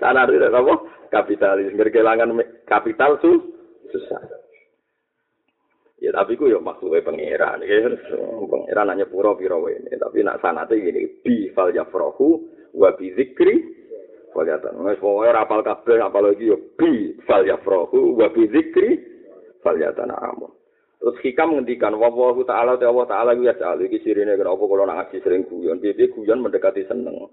sanate 0.00 0.40
tok 0.40 0.56
apa? 0.56 0.74
Kapitalis. 1.10 1.74
Ngerkelangan 1.74 2.30
kapital 2.64 3.18
su 3.18 3.30
susah. 3.90 4.22
Ya 6.00 6.16
tapi 6.16 6.32
ku 6.40 6.48
yo 6.48 6.64
maksudnya 6.64 7.04
pangeran, 7.04 7.60
ya 7.60 7.92
pangeran 8.48 8.88
hanya 8.88 9.04
pura 9.04 9.36
pura 9.36 9.60
ini. 9.68 9.92
Tapi 10.00 10.24
nak 10.24 10.40
sanate 10.40 10.80
gini, 10.80 11.20
bi 11.20 11.52
fal 11.52 11.68
yafrohu 11.76 12.40
wa 12.72 12.88
bi 12.96 13.12
zikri 13.12 13.80
Faliatan. 14.30 14.78
Wes 14.86 15.02
pokoknya 15.02 15.42
rapal 15.42 15.60
kabeh 15.66 15.98
apalagi 15.98 16.54
yo 16.54 16.58
bi 16.78 17.18
fal 17.26 17.42
yafrohu 17.42 18.14
wa 18.14 18.30
bi 18.30 18.46
zikri 18.46 19.02
faliatan 19.58 20.14
amun. 20.14 20.54
Terus 21.00 21.16
hikam 21.24 21.56
ngendikan 21.56 21.96
wallahu 21.96 22.44
taala 22.46 22.76
ta 22.76 22.92
Allah 22.92 23.08
taala 23.08 23.32
ya 23.34 23.56
sa'al 23.56 23.80
iki 23.88 24.04
sirine 24.04 24.36
kena 24.36 24.52
apa 24.52 24.64
kula 24.68 24.84
ngaji 24.86 25.16
sering 25.24 25.42
guyon. 25.48 25.82
Piye 25.82 26.12
guyon 26.12 26.44
mendekati 26.44 26.86
seneng. 26.86 27.26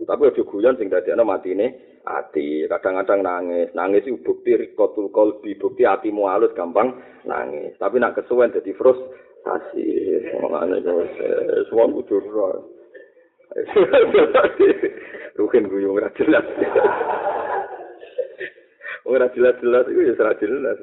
Tapi 0.00 0.32
aja 0.32 0.42
guyon 0.44 0.76
sing 0.80 0.88
dadekno 0.88 1.28
matine 1.28 2.00
ati. 2.04 2.64
Kadang-kadang 2.64 3.20
nangis. 3.20 3.68
Nangis 3.76 4.08
itu 4.08 4.16
bukti 4.24 4.56
kotul 4.72 5.12
kolbi, 5.12 5.56
bukti 5.60 5.84
atimu 5.84 6.28
halus 6.28 6.56
gampang 6.56 6.96
nangis. 7.28 7.76
Tapi 7.76 8.00
nak 8.00 8.16
kesuwen 8.16 8.52
dadi 8.52 8.72
frustasi. 8.72 9.88
Ngene 10.40 10.80
terus 10.80 11.12
semua 11.68 11.88
kudu 11.88 12.16
Rukin 15.36 15.66
guyu 15.66 15.96
ora 15.96 16.10
jelas. 16.14 16.46
Ora 19.08 19.26
jelas-jelas 19.34 19.90
iku 19.90 20.00
ya 20.06 20.14
ora 20.20 20.34
jelas. 20.38 20.78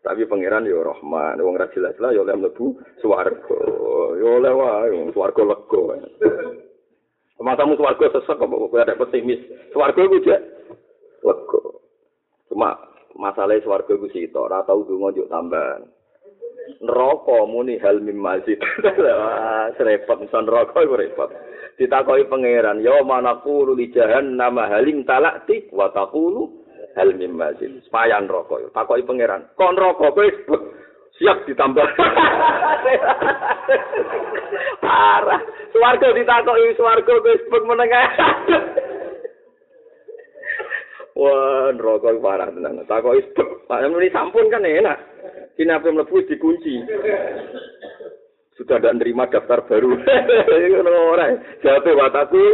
Tapi 0.00 0.24
pangeran 0.24 0.64
ya 0.64 0.80
Rahman, 0.80 1.38
wong 1.44 1.60
ora 1.60 1.68
jelas-jelas 1.70 2.16
ya 2.16 2.24
oleh 2.24 2.34
mlebu 2.34 2.80
swarga. 3.04 3.60
Ya 4.16 4.26
oleh 4.26 4.52
wae 4.56 5.12
swarga 5.12 5.42
lega. 5.44 5.82
Matamu 7.40 7.72
swarga 7.80 8.12
sesek 8.12 8.36
kok 8.36 8.52
kok 8.52 8.76
ada 8.76 9.00
pesimis. 9.00 9.40
Swarga 9.72 10.00
iku 10.04 10.20
jek 10.20 10.40
lega. 11.24 11.60
Cuma 12.52 12.76
masalah 13.16 13.56
swarga 13.64 13.96
iku 13.96 14.06
sih 14.12 14.28
ora 14.36 14.60
tau 14.68 14.84
donga 14.84 15.08
njuk 15.16 15.30
tambahan. 15.32 15.88
Neraka 16.84 17.38
muni 17.48 17.80
hal 17.80 18.04
mim 18.04 18.20
masjid. 18.20 18.60
Serepot 19.80 20.20
son 20.28 20.44
neraka 20.44 20.84
iku 20.84 20.94
repot. 21.00 21.32
ditakoki 21.80 22.28
pangeran 22.28 22.84
ya 22.84 23.00
manaku 23.00 23.72
li 23.72 23.88
jahannam 23.88 24.60
halim 24.60 25.00
talakti 25.08 25.64
wa 25.72 25.88
taqulu 25.96 26.60
hal 26.92 27.16
mim 27.16 27.40
mazid. 27.40 27.80
Sepayan 27.88 28.28
rokok. 28.28 28.68
Takoki 28.76 29.08
pangeran. 29.08 29.48
Kon 29.56 29.80
rokok 29.80 30.12
kowe 30.12 30.28
siap 31.20 31.44
ditambah. 31.44 31.86
Parah. 34.80 35.40
Swarga 35.70 36.08
ditakoki 36.16 36.74
swarga 36.80 37.12
kowe 37.20 37.34
sebut 37.44 37.62
menengah. 37.68 38.08
Wah, 41.20 41.68
rokok 41.76 42.24
parah 42.24 42.48
tenan. 42.48 42.80
Takoki 42.88 43.20
sebut. 43.30 43.68
Pak 43.68 43.84
muni 43.92 44.08
sampun 44.08 44.48
kan 44.48 44.64
enak. 44.64 44.98
Apa 45.60 45.92
mlebu 45.92 46.24
dikunci. 46.24 46.80
Sudah 48.56 48.80
tidak 48.80 48.96
nerima 48.96 49.28
daftar 49.28 49.68
baru. 49.68 49.92
Ngono 50.72 51.00
ora. 51.12 51.36
Jawabe 51.60 51.92
wataku. 52.00 52.44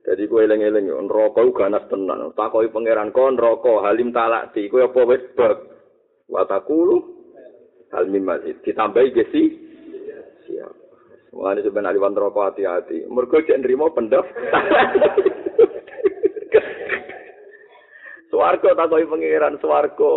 Jadi 0.00 0.24
gue 0.24 0.40
eleng-eleng 0.48 0.88
ku 1.36 1.52
ganas 1.52 1.84
tenan. 1.92 2.32
Takoki 2.32 2.72
pangeran 2.72 3.12
kon 3.12 3.36
neraka 3.36 3.84
halim 3.84 4.08
talak 4.10 4.56
di 4.56 4.72
kowe 4.72 4.88
apa 4.88 5.00
wis 5.04 5.22
bab. 5.36 5.69
Wataku 6.30 7.02
hal 7.90 8.06
masjid 8.06 8.54
ditambahi 8.62 9.10
gesi. 9.10 9.58
Siap. 10.46 10.72
Mulane 11.34 11.62
sebenarnya 11.62 11.94
aliwan 11.94 12.14
neraka 12.14 12.40
hati-hati. 12.50 13.06
Mergo 13.10 13.42
cek 13.42 13.58
nerima 13.58 13.90
pendaftar. 13.90 14.34
Swarga 18.30 18.78
takoki 18.78 19.10
pangeran 19.10 19.58
swarga. 19.58 20.14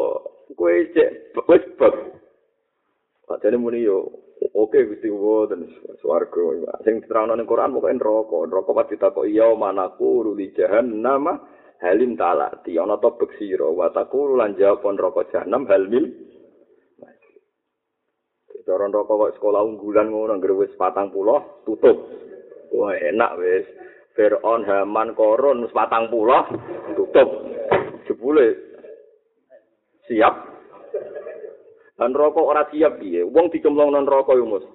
Kowe 0.54 0.76
cek 0.94 1.34
wis 1.50 1.66
bab. 1.82 1.94
Padahal 3.26 3.58
muni 3.58 3.82
yo 3.82 4.06
oke 4.54 4.78
Gusti 4.86 5.10
dan 5.50 5.66
swarga. 5.98 6.42
Sing 6.86 7.02
diterangno 7.02 7.34
ning 7.34 7.50
Quran 7.50 7.74
pokoke 7.74 7.94
neraka. 7.94 8.38
Neraka 8.46 8.72
pas 8.74 8.90
ditakoki 8.90 9.38
ya 9.38 9.50
manaku 9.58 10.30
ruli 10.30 10.54
jahannam 10.54 11.42
halim 11.82 12.14
talati. 12.20 12.78
Ana 12.78 13.00
to 13.00 13.16
beksira 13.18 13.66
wa 13.72 13.90
taqulu 13.90 14.38
lan 14.38 14.54
jawab 14.60 14.86
neraka 14.86 15.26
jahannam 15.34 15.66
halim. 15.66 16.12
Cara 18.64 18.88
neraka 18.88 19.12
kok 19.12 19.34
sekolah 19.40 19.60
unggulan 19.66 20.08
ngono 20.08 20.40
anggere 20.40 20.56
wis 20.56 20.72
40 20.80 21.12
tutup. 21.68 21.98
Wah 22.72 22.96
enak 22.96 23.36
wis. 23.42 23.68
Fir'aun, 24.14 24.62
Haman, 24.62 25.18
Korun, 25.18 25.66
wis 25.66 25.74
40 25.74 26.14
tutup. 26.96 27.30
Jebule 28.06 28.54
siap 30.06 30.54
Dan 31.94 32.12
rokok 32.18 32.50
ora 32.50 32.66
siap 32.74 33.00
piye? 33.00 33.22
Wong 33.22 33.54
dicemplung 33.54 33.94
nang 33.94 34.10
rokok 34.10 34.36
yo, 34.36 34.50
Mus. 34.50 34.66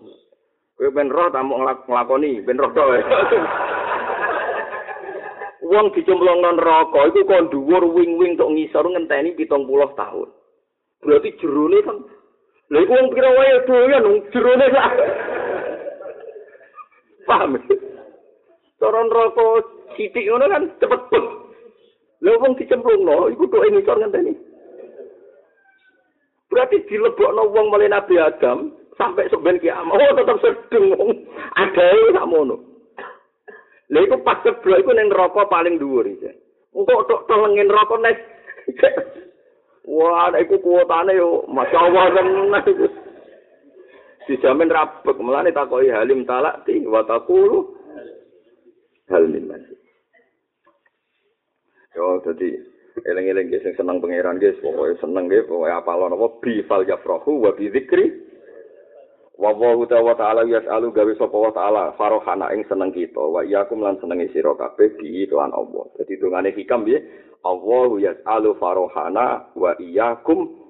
Kowe 0.78 0.88
ben 0.94 1.10
roh 1.10 1.26
ta 1.34 1.42
mau 1.42 1.58
nglakoni, 1.58 2.38
ben 2.46 2.56
roh 2.56 2.70
tok. 2.70 2.88
Wong 5.68 5.92
dicemplung 5.92 6.40
nang 6.40 6.56
rokok 6.56 7.12
iku 7.12 7.28
kon 7.28 7.52
dhuwur 7.52 7.84
wing-wing 7.92 8.40
tok 8.40 8.48
ngisor 8.56 8.88
ngenteni 8.88 9.36
70 9.36 9.68
tahun. 10.00 10.28
Berarti 11.04 11.36
jerone 11.36 11.78
kan 11.84 11.98
Lha 12.68 12.84
iku 12.84 12.92
wong 12.92 13.08
kira 13.16 13.30
wae 13.32 13.64
doyan 13.64 14.04
wong 14.08 14.18
jerone 14.28 14.66
lah. 14.72 14.92
Paham? 17.28 17.56
Toron 18.80 19.08
rokok 19.12 19.92
sithik 19.96 20.24
ngono 20.28 20.48
kan 20.48 20.64
cepet 20.80 21.00
pun. 21.12 21.24
Lha 22.24 22.32
wong 22.40 22.52
dicemplung 22.56 23.04
no, 23.04 23.28
iku 23.28 23.44
tok 23.48 23.68
ngisor 23.68 23.96
ngenteni. 24.00 24.32
Berarti 26.48 26.80
dilebokno 26.88 27.44
wong 27.52 27.68
mulai 27.68 27.92
Nabi 27.92 28.16
Adam 28.16 28.72
sampai 28.96 29.28
seben 29.28 29.60
kiamat. 29.60 30.00
Oh, 30.00 30.12
tetap 30.16 30.36
sedeng 30.40 30.96
wong. 30.96 31.12
Ada 31.56 31.84
iki 31.92 32.16
sak 32.16 32.28
mono. 32.28 32.56
Lha 33.88 33.98
iku 34.04 34.16
pas 34.20 34.40
ceblok 34.44 34.84
iku 34.84 34.90
ning 34.92 35.08
neraka 35.08 35.48
paling 35.48 35.80
dhuwur 35.80 36.04
iki. 36.04 36.28
Engko 36.76 37.08
tok 37.08 37.24
telengin 37.24 37.68
neraka 37.68 37.96
nek 37.96 38.16
Wah, 39.88 40.28
nek 40.28 40.44
iku 40.44 40.60
kuotane 40.60 41.16
yo 41.16 41.48
masyaallah 41.48 42.04
tenan 42.12 42.64
iku. 42.68 42.86
Dijamin 44.28 44.68
rabek, 44.68 45.16
mulane 45.24 45.56
takoki 45.56 45.88
halim 45.88 46.28
talak 46.28 46.68
ti 46.68 46.84
wa 46.84 47.00
taqulu 47.00 47.64
hal 49.08 49.24
min 49.24 49.48
masih. 49.48 49.78
Yo, 51.96 52.20
jadi 52.20 52.60
eling-eling 53.08 53.48
sing 53.64 53.72
seneng 53.72 54.04
pangeran 54.04 54.36
guys 54.36 54.60
pokoke 54.60 55.00
seneng 55.00 55.32
nggih 55.32 55.48
pokoke 55.48 55.72
apal 55.72 56.04
napa 56.12 56.28
bi 56.44 56.60
fal 56.68 56.84
yafrahu 56.84 57.40
wa 57.46 57.56
bi 57.56 57.72
dzikri 57.72 58.27
wa 59.38 59.54
wa 59.54 60.14
ta'ala 60.18 60.42
yas'alu 60.50 60.90
gawe 60.90 61.12
sapa 61.14 61.36
wa 61.38 61.52
ta'ala 61.54 61.94
farohana 61.94 62.50
ing 62.58 62.66
seneng 62.66 62.90
kita 62.90 63.22
wa 63.22 63.46
iyakum 63.46 63.78
lan 63.78 63.94
senenge 64.02 64.34
sira 64.34 64.50
kabeh 64.58 64.98
bi 64.98 65.30
lan 65.30 65.54
Allah 65.54 65.86
dadi 65.94 66.18
dongane 66.18 66.50
hikam 66.58 66.82
piye 66.82 66.98
Allah 67.46 67.90
yas'alu 68.02 68.58
farohana 68.58 69.54
wa 69.54 69.78
iyakum 69.78 70.66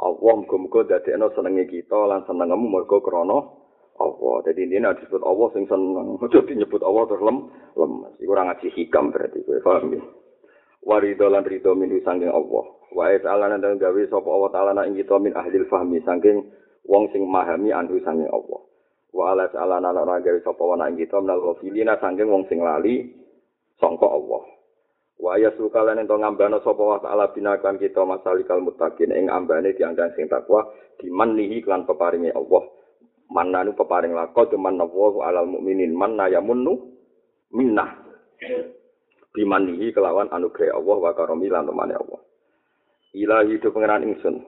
Allah 0.00 0.32
muga-muga 0.32 0.96
dadekno 0.96 1.30
senenge 1.36 1.68
kita 1.70 2.08
lan 2.08 2.26
senengmu 2.26 2.66
mergo 2.72 2.98
krana 3.04 3.60
Allah. 4.00 4.40
Ini 4.48 4.80
ada 4.80 4.96
disebut 4.96 5.20
Allah 5.20 5.48
sing 5.52 5.68
seneng. 5.68 6.16
Jadi 6.32 6.56
nyebut 6.56 6.80
Allah 6.80 7.04
terus 7.04 7.20
lem, 7.20 7.52
lemes. 7.76 8.16
Iku 8.16 8.32
ora 8.32 8.48
ngaji 8.48 8.72
hikam 8.72 9.12
berarti 9.12 9.44
kowe 9.44 9.60
paham 9.60 9.92
ya? 9.92 10.02
warido 10.80 11.28
lan 11.28 11.44
rido 11.44 11.76
min 11.76 11.92
sanging 12.00 12.32
Allah. 12.32 12.64
Wa 12.96 13.12
ta'ala 13.20 13.52
nang 13.52 13.76
gawe 13.76 14.02
sapa 14.08 14.24
Allah 14.24 14.50
taala 14.50 14.82
ing 14.88 14.96
kita 14.96 15.20
min 15.20 15.36
ahli 15.36 15.60
fahmi 15.68 16.00
sanging 16.02 16.48
wong 16.86 17.10
sing 17.12 17.24
memahami 17.24 17.74
anhu 17.74 17.98
sanging 18.04 18.28
Allah. 18.30 18.60
Wa 19.10 19.34
ala 19.34 19.50
ta'ala 19.50 19.82
nang 19.82 20.22
gawe 20.22 20.40
sapa 20.46 20.62
wa 20.62 20.86
ing 20.86 20.96
kita 20.96 21.18
minal 21.18 21.42
ghafilina 21.42 21.98
sanging 21.98 22.30
wong 22.30 22.46
sing 22.46 22.62
lali 22.62 23.10
sangka 23.82 24.06
Allah. 24.06 24.42
Wa 25.20 25.36
ya 25.36 25.52
sukalan 25.58 26.00
ento 26.00 26.16
ngambana 26.16 26.62
sapa 26.62 26.80
wa 26.80 26.98
ta'ala 27.02 27.34
binakan 27.34 27.76
kita 27.76 28.06
masalikal 28.06 28.62
muttaqin 28.62 29.12
ing 29.12 29.28
ambane 29.28 29.74
diandang 29.74 30.14
sing 30.14 30.30
takwa 30.30 30.64
dimanlihi 31.02 31.66
lan 31.66 31.84
peparinge 31.84 32.30
Allah. 32.32 32.62
Mananu 33.30 33.78
peparing 33.78 34.10
lakon 34.10 34.50
cuman 34.50 34.74
nawu 34.74 35.22
alal 35.22 35.46
mukminin 35.46 35.94
manna 35.94 36.26
yamunnu 36.26 36.82
minnah. 37.54 37.94
bimanihi 39.30 39.94
kelawan 39.94 40.26
anugerah 40.34 40.74
Allah 40.74 40.96
wa 40.98 41.12
karomi 41.14 41.46
lan 41.46 41.70
Allah. 41.70 42.20
Ilahi 43.14 43.58
do 43.58 43.74
pangeran 43.74 44.06
ingsun. 44.06 44.42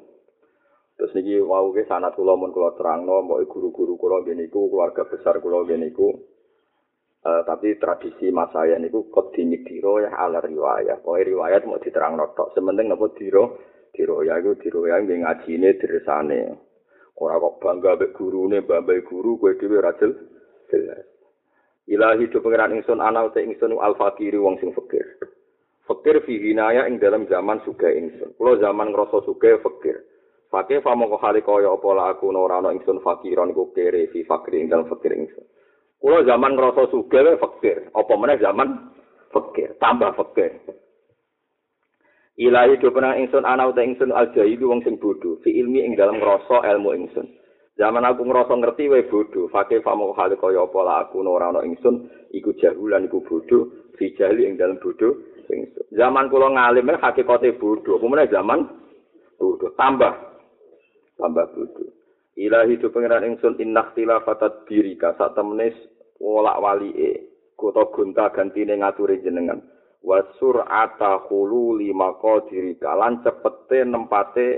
Terus 0.96 1.12
niki 1.16 1.40
wau 1.40 1.72
ke 1.72 1.88
sanad 1.88 2.14
kula 2.14 2.36
mun 2.36 2.52
kula 2.52 2.76
terangno 2.76 3.24
mbok 3.24 3.48
guru-guru 3.48 3.96
kula 3.96 4.22
niku 4.34 4.68
keluarga 4.68 5.08
besar 5.08 5.40
kula 5.40 5.64
niku. 5.76 6.12
Uh, 7.22 7.38
tapi 7.46 7.78
tradisi 7.78 8.34
mas 8.34 8.50
saya 8.50 8.82
niku 8.82 9.06
kok 9.06 9.30
dinyidiro 9.30 10.02
ya 10.02 10.10
ala 10.10 10.42
riwayat. 10.42 11.06
Pokoke 11.06 11.22
riwayat 11.30 11.62
mau 11.64 11.78
diterangno 11.78 12.34
tok. 12.34 12.50
Sementing 12.58 12.90
napa 12.90 13.14
diro 13.14 13.62
diro 13.94 14.26
ya 14.26 14.42
iku 14.42 14.58
diro 14.58 14.90
ya 14.90 14.98
nggih 14.98 15.22
ngajine 15.22 15.78
diresane. 15.78 16.40
Ora 17.22 17.38
kok 17.38 17.62
bangga 17.62 17.94
mek 17.94 18.18
gurune, 18.18 18.66
mbambai 18.66 19.06
guru 19.06 19.38
kowe 19.38 19.54
dhewe 19.54 19.78
ra 19.78 19.94
jelas. 19.94 21.06
Ilahi 21.86 22.30
do 22.30 22.38
pengiran 22.42 22.74
ingsun 22.78 23.02
ana 23.02 23.26
uta 23.26 23.42
ingsun 23.42 23.74
al 23.78 23.98
fakiri 23.98 24.38
wong 24.38 24.58
sing 24.62 24.70
fakir. 24.74 25.02
Fakir 25.86 26.22
fi 26.22 26.38
hinaya 26.38 26.86
ing 26.86 27.02
dalam 27.02 27.26
zaman 27.26 27.58
suga 27.66 27.90
ingsun. 27.90 28.38
Kulo 28.38 28.58
zaman 28.58 28.94
ngrasa 28.94 29.22
suga 29.26 29.58
fakir. 29.62 29.98
Fakir 30.52 30.84
famo 30.84 31.08
ko 31.08 31.16
hali 31.16 31.40
kaya 31.40 31.72
apa 31.72 31.88
la 31.96 32.12
aku 32.12 32.28
ora 32.28 32.60
ana 32.60 32.76
ingsun 32.76 33.00
fakiron 33.00 33.56
iku 33.56 33.72
kere 33.72 34.12
fi 34.12 34.20
fakir 34.28 34.60
ing 34.60 34.68
dalam 34.68 34.84
fakir 34.84 35.16
ingsun. 35.16 35.48
Kulo 35.96 36.28
zaman 36.28 36.60
ngrasa 36.60 36.92
suga 36.92 37.24
wae 37.24 37.40
fakir. 37.40 37.88
Apa 37.96 38.12
meneh 38.20 38.36
zaman 38.36 38.92
fakir, 39.32 39.72
tambah 39.80 40.12
fakir. 40.12 40.60
Ilahi 42.36 42.76
do 42.84 42.92
pengiran 42.92 43.24
ingsun 43.24 43.48
ana 43.48 43.64
uta 43.64 43.80
ingsun 43.80 44.12
al 44.12 44.28
jahilu 44.36 44.68
wong 44.68 44.84
sing 44.84 45.00
bodho 45.00 45.40
fi 45.40 45.56
ilmi 45.56 45.88
ing 45.88 45.96
dalam 45.96 46.20
ngrasa 46.20 46.68
ilmu 46.68 47.00
ingsun. 47.00 47.32
Zaman 47.80 48.04
aku 48.04 48.28
ngerasa 48.28 48.52
ngerti 48.52 48.92
wae 48.92 49.08
bodho, 49.08 49.48
fakih 49.48 49.80
famo 49.80 50.12
hale 50.20 50.36
kaya 50.36 50.68
apa 50.68 50.80
lah 50.84 51.08
aku 51.08 51.24
ora 51.24 51.48
ana 51.48 51.64
ingsun 51.64 52.28
iku 52.36 52.52
jahulan 52.60 53.08
iku 53.08 53.24
bodho, 53.24 53.88
fi 53.96 54.12
jahli 54.20 54.52
ing 54.52 54.60
dalem 54.60 54.76
bodho 54.84 55.16
ingsun. 55.48 55.96
Zaman 55.96 56.28
kula 56.28 56.52
ngalim 56.52 56.92
hakikate 57.00 57.56
bodho, 57.56 57.96
apa 57.96 58.28
zaman 58.28 58.68
bodho 59.40 59.72
tambah 59.80 60.31
tambah 61.22 61.46
bodho. 61.54 61.86
Ilahi 62.34 62.82
tu 62.82 62.90
pangeran 62.90 63.22
ingsun 63.22 63.62
inna 63.62 63.94
ikhtilafatat 63.94 64.66
birika 64.66 65.14
sak 65.14 65.38
temene 65.38 65.70
wolak 66.18 66.58
walike 66.58 67.30
kota 67.54 67.86
gonta 67.94 68.34
gantine 68.34 68.74
ngaturi 68.82 69.22
jenengan. 69.22 69.62
Wa 70.02 70.18
sur'ata 70.42 71.30
maqadirika 71.94 72.90
lan 72.98 73.22
cepete 73.22 73.86
nempate 73.86 74.48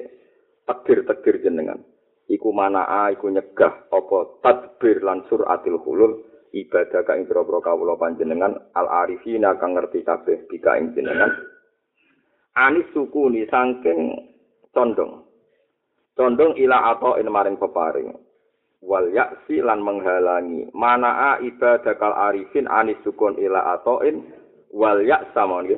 tegir-tegir 0.64 1.44
jenengan. 1.44 1.84
iku 2.28 2.56
manaa 2.56 3.12
iku 3.12 3.28
nyegah 3.28 3.88
apa 3.92 4.18
tadbir 4.40 5.04
lan 5.04 5.24
suratil 5.28 5.76
hulul 5.84 6.24
ibadah 6.56 7.04
ka 7.04 7.12
ing 7.18 7.28
boro 7.28 7.60
kawula 7.60 7.98
panjenengan 8.00 8.56
al 8.72 8.86
arifina 9.04 9.58
kang 9.60 9.76
ngerti 9.76 10.06
kabeh 10.06 10.48
bika 10.48 10.80
ing 10.80 10.96
jenengan 10.96 11.32
anis 12.56 12.88
sukuni 12.96 13.44
saking 13.50 14.30
condong 14.72 15.26
condong 16.14 16.54
ila 16.58 16.94
atau 16.96 17.18
in 17.18 17.28
maring 17.28 17.58
peparing. 17.58 18.14
Wal 18.84 19.10
yaksi 19.10 19.64
lan 19.64 19.80
menghalangi 19.80 20.68
manaa 20.76 21.40
ibadah 21.40 21.96
kal 21.96 22.12
arifin 22.12 22.68
anis 22.68 22.98
sukun 23.02 23.38
ila 23.40 23.78
atau 23.78 24.00
in. 24.06 24.22
Wal 24.74 25.06
yaksa 25.06 25.46
mon 25.46 25.70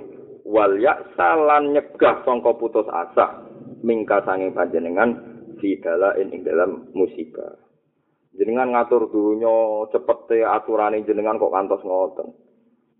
wal 0.48 0.80
yaksa 0.80 1.36
lan 1.36 1.76
nyegah 1.76 2.24
sangka 2.24 2.56
putus 2.56 2.88
asa 2.88 3.44
mingka 3.84 4.24
sanging 4.24 4.56
panjenengan 4.56 5.12
fidala 5.60 6.16
ing 6.16 6.32
dalam 6.44 6.88
musibah. 6.96 7.60
Jenengan 8.36 8.72
ngatur 8.76 9.08
dunya 9.08 9.88
cepete 9.92 10.44
aturane 10.44 11.00
jenengan 11.08 11.40
kok 11.40 11.52
kantos 11.52 11.80
ngoten. 11.84 12.28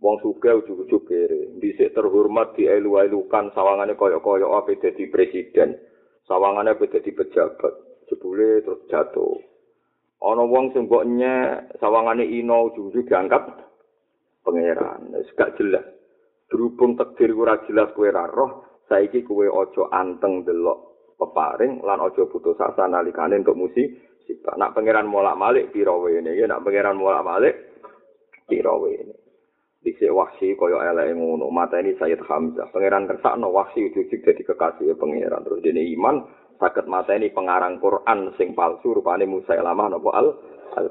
Wong 0.00 0.20
sugih 0.20 0.60
ujug-ujug 0.60 1.08
kere. 1.08 1.56
Dhisik 1.60 1.96
terhormat 1.96 2.52
dielu-elukan 2.56 3.52
sawangane 3.56 3.96
kaya-kaya 3.96 4.44
ape 4.60 4.76
dadi 4.80 5.08
presiden 5.08 5.76
sawangane 6.26 6.74
ape 6.74 6.90
dadi 6.90 7.10
pejabat. 7.14 7.74
Jebule 8.06 8.62
terus 8.62 8.86
jatuh. 8.86 9.34
Ana 10.22 10.46
wong 10.46 10.70
sing 10.70 10.86
mbok 10.86 11.06
nyek 11.06 11.78
sawangane 11.82 12.22
ino 12.26 12.70
ujug-ujug 12.70 13.06
diangkat 13.06 13.42
pangeran. 14.46 15.10
Wis 15.14 15.30
gak 15.34 15.58
jelas. 15.58 15.86
Berhubung 16.46 16.94
takdir 16.94 17.34
ora 17.34 17.58
jelas 17.66 17.90
kowe 17.90 18.06
ra 18.06 18.30
roh 18.30 18.82
saiki 18.86 19.26
kowe 19.26 19.42
aja 19.42 19.82
anteng 19.90 20.46
delok 20.46 21.10
peparing 21.18 21.82
lan 21.82 21.98
aja 21.98 22.22
putus 22.30 22.54
asa 22.62 22.86
nalikane 22.86 23.42
untuk 23.42 23.58
musik 23.58 23.86
sifat. 24.30 24.54
Nak 24.54 24.78
pangeran 24.78 25.10
molak 25.10 25.34
malik 25.34 25.74
piro 25.74 26.06
wene, 26.06 26.30
nak 26.46 26.62
pangeran 26.62 26.94
molak 26.94 27.26
malik 27.26 27.54
piro 28.46 28.86
wene. 28.86 29.25
Dhisik 29.86 30.10
wahsi 30.10 30.58
kaya 30.58 30.90
eleke 30.90 31.14
ngono, 31.14 31.46
mata 31.46 31.78
ini 31.78 31.94
Sayyid 31.94 32.18
Hamzah. 32.26 32.74
Pangeran 32.74 33.06
kersakno 33.06 33.54
wahsi 33.54 33.86
ujug 33.86 34.10
dadi 34.10 34.42
kekasih 34.42 34.98
pangeran. 34.98 35.46
Terus 35.46 35.62
dene 35.62 35.86
iman 35.94 36.26
saged 36.58 36.90
mata 36.90 37.14
ini 37.14 37.30
pengarang 37.30 37.78
Quran 37.78 38.34
sing 38.34 38.50
palsu 38.58 38.98
rupane 38.98 39.30
lama 39.62 39.94
napa 39.94 40.10
al 40.10 40.26
al 40.74 40.86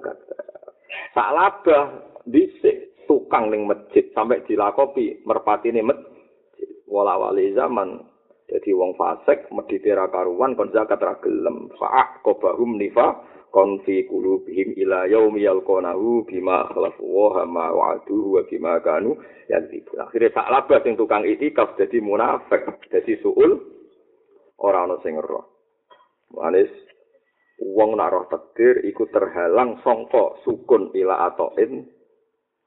Sak 1.11 1.29
labah 1.35 1.83
dhisik 2.23 3.03
tukang 3.03 3.51
ning 3.51 3.67
masjid 3.67 4.07
sampai 4.15 4.47
dilakopi 4.47 5.27
merpati 5.27 5.75
ning 5.75 5.91
masjid. 5.91 6.71
Wala 6.87 7.19
wali 7.19 7.51
zaman 7.51 7.99
Jadi 8.45 8.77
wong 8.77 8.93
fasik 8.93 9.49
medhite 9.49 9.89
ra 9.97 10.05
karuan 10.07 10.53
kon 10.53 10.69
zakat 10.69 11.01
ra 11.01 11.17
gelem. 11.17 11.67
Fa 11.81 12.21
qabahum 12.21 12.77
kon 13.55 13.79
fi 13.87 14.03
qulubihim 14.03 14.75
ila 14.83 15.07
yaumi 15.07 15.47
yalqanahu 15.47 16.27
bima 16.27 16.67
khlafu 16.75 17.07
wa 17.07 17.47
ma 17.47 17.71
wa'adu 17.71 18.35
wa 18.35 18.43
bima 18.51 18.83
kanu 18.83 19.15
yadzibun. 19.47 20.03
Akhire 20.03 20.27
sak 20.35 20.51
labas 20.51 20.83
sing 20.83 20.99
tukang 20.99 21.23
itikaf 21.23 21.79
dadi 21.79 22.03
munafik, 22.03 22.67
dadi 22.91 23.15
suul 23.23 23.55
ora 24.59 24.83
ana 24.83 24.99
sing 24.99 25.15
roh. 25.15 25.47
Manis 26.35 26.67
wong 27.63 27.95
nak 27.95 28.11
roh 28.11 28.27
takdir 28.27 28.83
iku 28.83 29.07
terhalang 29.07 29.79
sangka 29.87 30.35
sukun 30.43 30.91
ila 30.91 31.31
atoin 31.31 31.87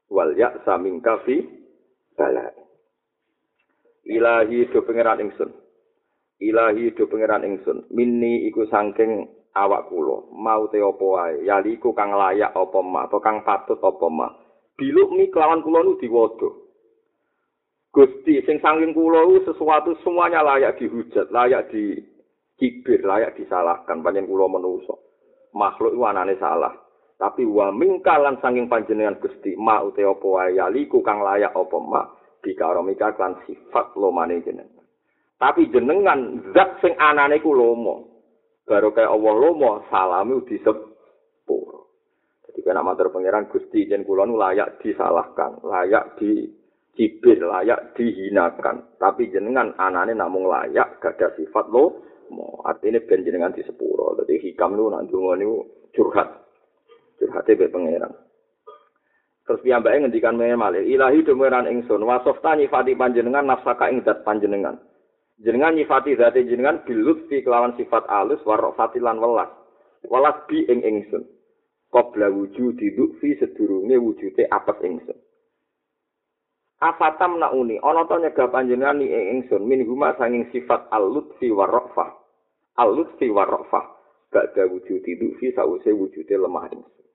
wal 0.09 0.33
ya 0.41 0.57
samingka 0.65 1.21
fi 1.29 1.45
bala. 2.17 2.49
Ilahi 4.09 4.73
do 4.73 4.81
pangeran 4.89 5.21
ingsun. 5.21 5.53
ilahi 6.39 6.95
do 6.95 7.05
pangeran 7.11 7.45
ingsun 7.45 7.85
minni 7.93 8.49
iku 8.49 8.65
saking 8.73 9.27
awak 9.67 9.91
kula. 9.91 10.31
Mau 10.31 10.71
te 10.71 10.79
apa 10.79 11.05
wae? 11.05 11.43
Yali 11.43 11.75
iku 11.75 11.91
kang 11.91 12.15
layak 12.15 12.55
apa 12.55 12.79
mak 12.79 13.11
atau 13.11 13.19
kang 13.19 13.43
patut 13.43 13.83
apa 13.83 14.07
mak? 14.07 14.33
Biluk 14.79 15.11
mi 15.11 15.27
kelawan 15.27 15.61
kula 15.67 15.83
nu 15.83 15.99
diwodo 15.99 16.71
Gusti 17.91 18.39
sing 18.47 18.63
saking 18.63 18.95
kula 18.95 19.27
sesuatu 19.43 19.99
semuanya 20.07 20.47
layak 20.47 20.79
dihujat 20.79 21.35
layak 21.35 21.67
di 21.75 21.99
kibir 22.55 23.03
layak 23.03 23.35
disalahkan 23.35 24.01
panjen 24.01 24.31
kula 24.31 24.47
menungso. 24.47 25.03
Makhluk 25.51 25.99
iku 25.99 26.39
salah. 26.39 26.73
Tapi 27.19 27.43
wa 27.43 27.75
mingkalan 27.75 28.39
saking 28.39 28.71
panjenengan 28.71 29.19
Gusti 29.19 29.59
mau 29.59 29.91
te 29.91 30.07
apa 30.07 30.23
wae? 30.23 30.55
Yali 30.55 30.87
iku 30.87 31.03
kang 31.03 31.21
layak 31.21 31.51
apa 31.51 31.77
mak? 31.83 32.07
Dikaromika 32.39 33.19
kan 33.19 33.35
sifat 33.45 33.99
lomane 33.99 34.39
jenengan. 34.47 34.79
Tapi 35.39 35.71
jenengan 35.71 36.51
zat 36.51 36.83
sing 36.83 36.99
anane 36.99 37.39
ku 37.39 37.55
lomo. 37.55 38.08
Baru 38.69 38.93
kayak 38.93 39.09
Allah 39.09 39.35
lomo, 39.35 39.89
salami 39.89 40.45
disepur. 40.45 41.89
Jadi 42.45 42.61
kena 42.61 42.85
matur 42.85 43.09
pangeran 43.09 43.49
Gusti 43.49 43.89
jen 43.89 44.05
kula 44.05 44.29
nu 44.29 44.37
layak 44.37 44.85
disalahkan, 44.85 45.65
layak 45.65 46.21
dicibir, 46.21 47.41
layak 47.41 47.97
dihinakan. 47.97 49.01
Tapi 49.01 49.33
jenengan 49.33 49.73
anane 49.81 50.13
namung 50.13 50.45
layak 50.45 51.01
gak 51.01 51.17
ada 51.17 51.33
sifat 51.41 51.73
lo. 51.73 52.05
Artinya 52.61 53.01
ben 53.09 53.25
jenengan 53.25 53.57
disepuro. 53.57 54.13
Jadi 54.21 54.53
hikam 54.53 54.77
nu 54.77 54.93
nanti 54.93 55.17
niku 55.17 55.89
curhat. 55.97 56.29
Curhatnya 57.17 57.57
be 57.57 57.67
pangeran. 57.73 58.13
Terus 59.49 59.65
piyambake 59.65 60.05
ngendikan 60.05 60.37
malih, 60.37 60.85
ilahi 60.85 61.25
dumeran 61.25 61.65
ingsun, 61.73 62.05
wasofta 62.05 62.53
nyifati 62.53 62.93
panjenengan 62.93 63.49
nafsaka 63.49 63.89
ing 63.89 64.05
dat 64.05 64.21
panjenengan. 64.21 64.77
Jenengan 65.39 65.79
nyifati 65.79 66.19
zati 66.19 66.47
jenengan 66.47 66.83
bilut 66.83 67.31
fi 67.31 67.43
kelawan 67.47 67.75
sifat 67.79 68.07
alus 68.11 68.43
warofati 68.43 68.99
lan 68.99 69.23
welas. 69.23 69.51
Welas 70.07 70.39
bi 70.51 70.67
ing 70.67 70.83
ingsun. 70.83 71.27
Qabla 71.89 72.29
wujudi 72.29 72.93
fi 73.23 73.29
sedurunge 73.41 73.97
wujude 73.97 74.45
apes 74.51 74.79
ingsun. 74.85 75.19
Afatam 76.79 77.43
nauni 77.43 77.81
ana 77.83 78.07
to 78.07 78.23
nyegah 78.23 78.55
panjenengan 78.55 79.03
ing 79.03 79.43
ingsun 79.43 79.67
min 79.67 79.83
huma 79.83 80.15
sanging 80.15 80.47
sifat 80.55 80.87
alut 80.95 81.35
fi 81.43 81.51
warofa 81.51 82.15
alut 82.79 83.11
fi 83.19 83.27
warofa 83.33 83.99
badha 84.31 84.63
wujudi 84.71 85.19
fi 85.43 85.47
sause 85.57 85.91
wujude 85.91 86.35
lemah 86.39 86.71
ingsun. 86.71 87.07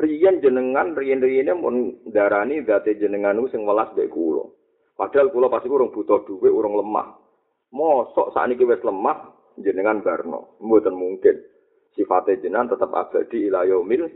Riyen 0.00 0.40
jenengan 0.40 0.96
riyen-riyene 0.96 1.52
mun 1.52 2.08
darani 2.08 2.64
zati 2.64 2.96
jenengan 2.96 3.36
sing 3.52 3.68
welas 3.68 3.92
mek 3.92 4.08
kula. 4.08 4.48
Padahal 4.96 5.32
kula 5.32 5.48
pasti 5.48 5.68
urung 5.68 5.92
butuh 5.92 6.24
dhuwit, 6.28 6.52
urung 6.52 6.76
lemah. 6.76 7.29
Mosok 7.70 8.34
saat 8.34 8.50
ini 8.50 8.62
wis 8.66 8.82
lemah 8.82 9.30
jenengan 9.58 10.02
barno 10.02 10.58
mboten 10.62 10.94
mungkin. 10.94 11.36
Sifatnya 11.94 12.38
jenengan 12.38 12.70
tetap 12.70 12.94
abadi 12.94 13.50
ila 13.50 13.66
yaumil 13.66 14.06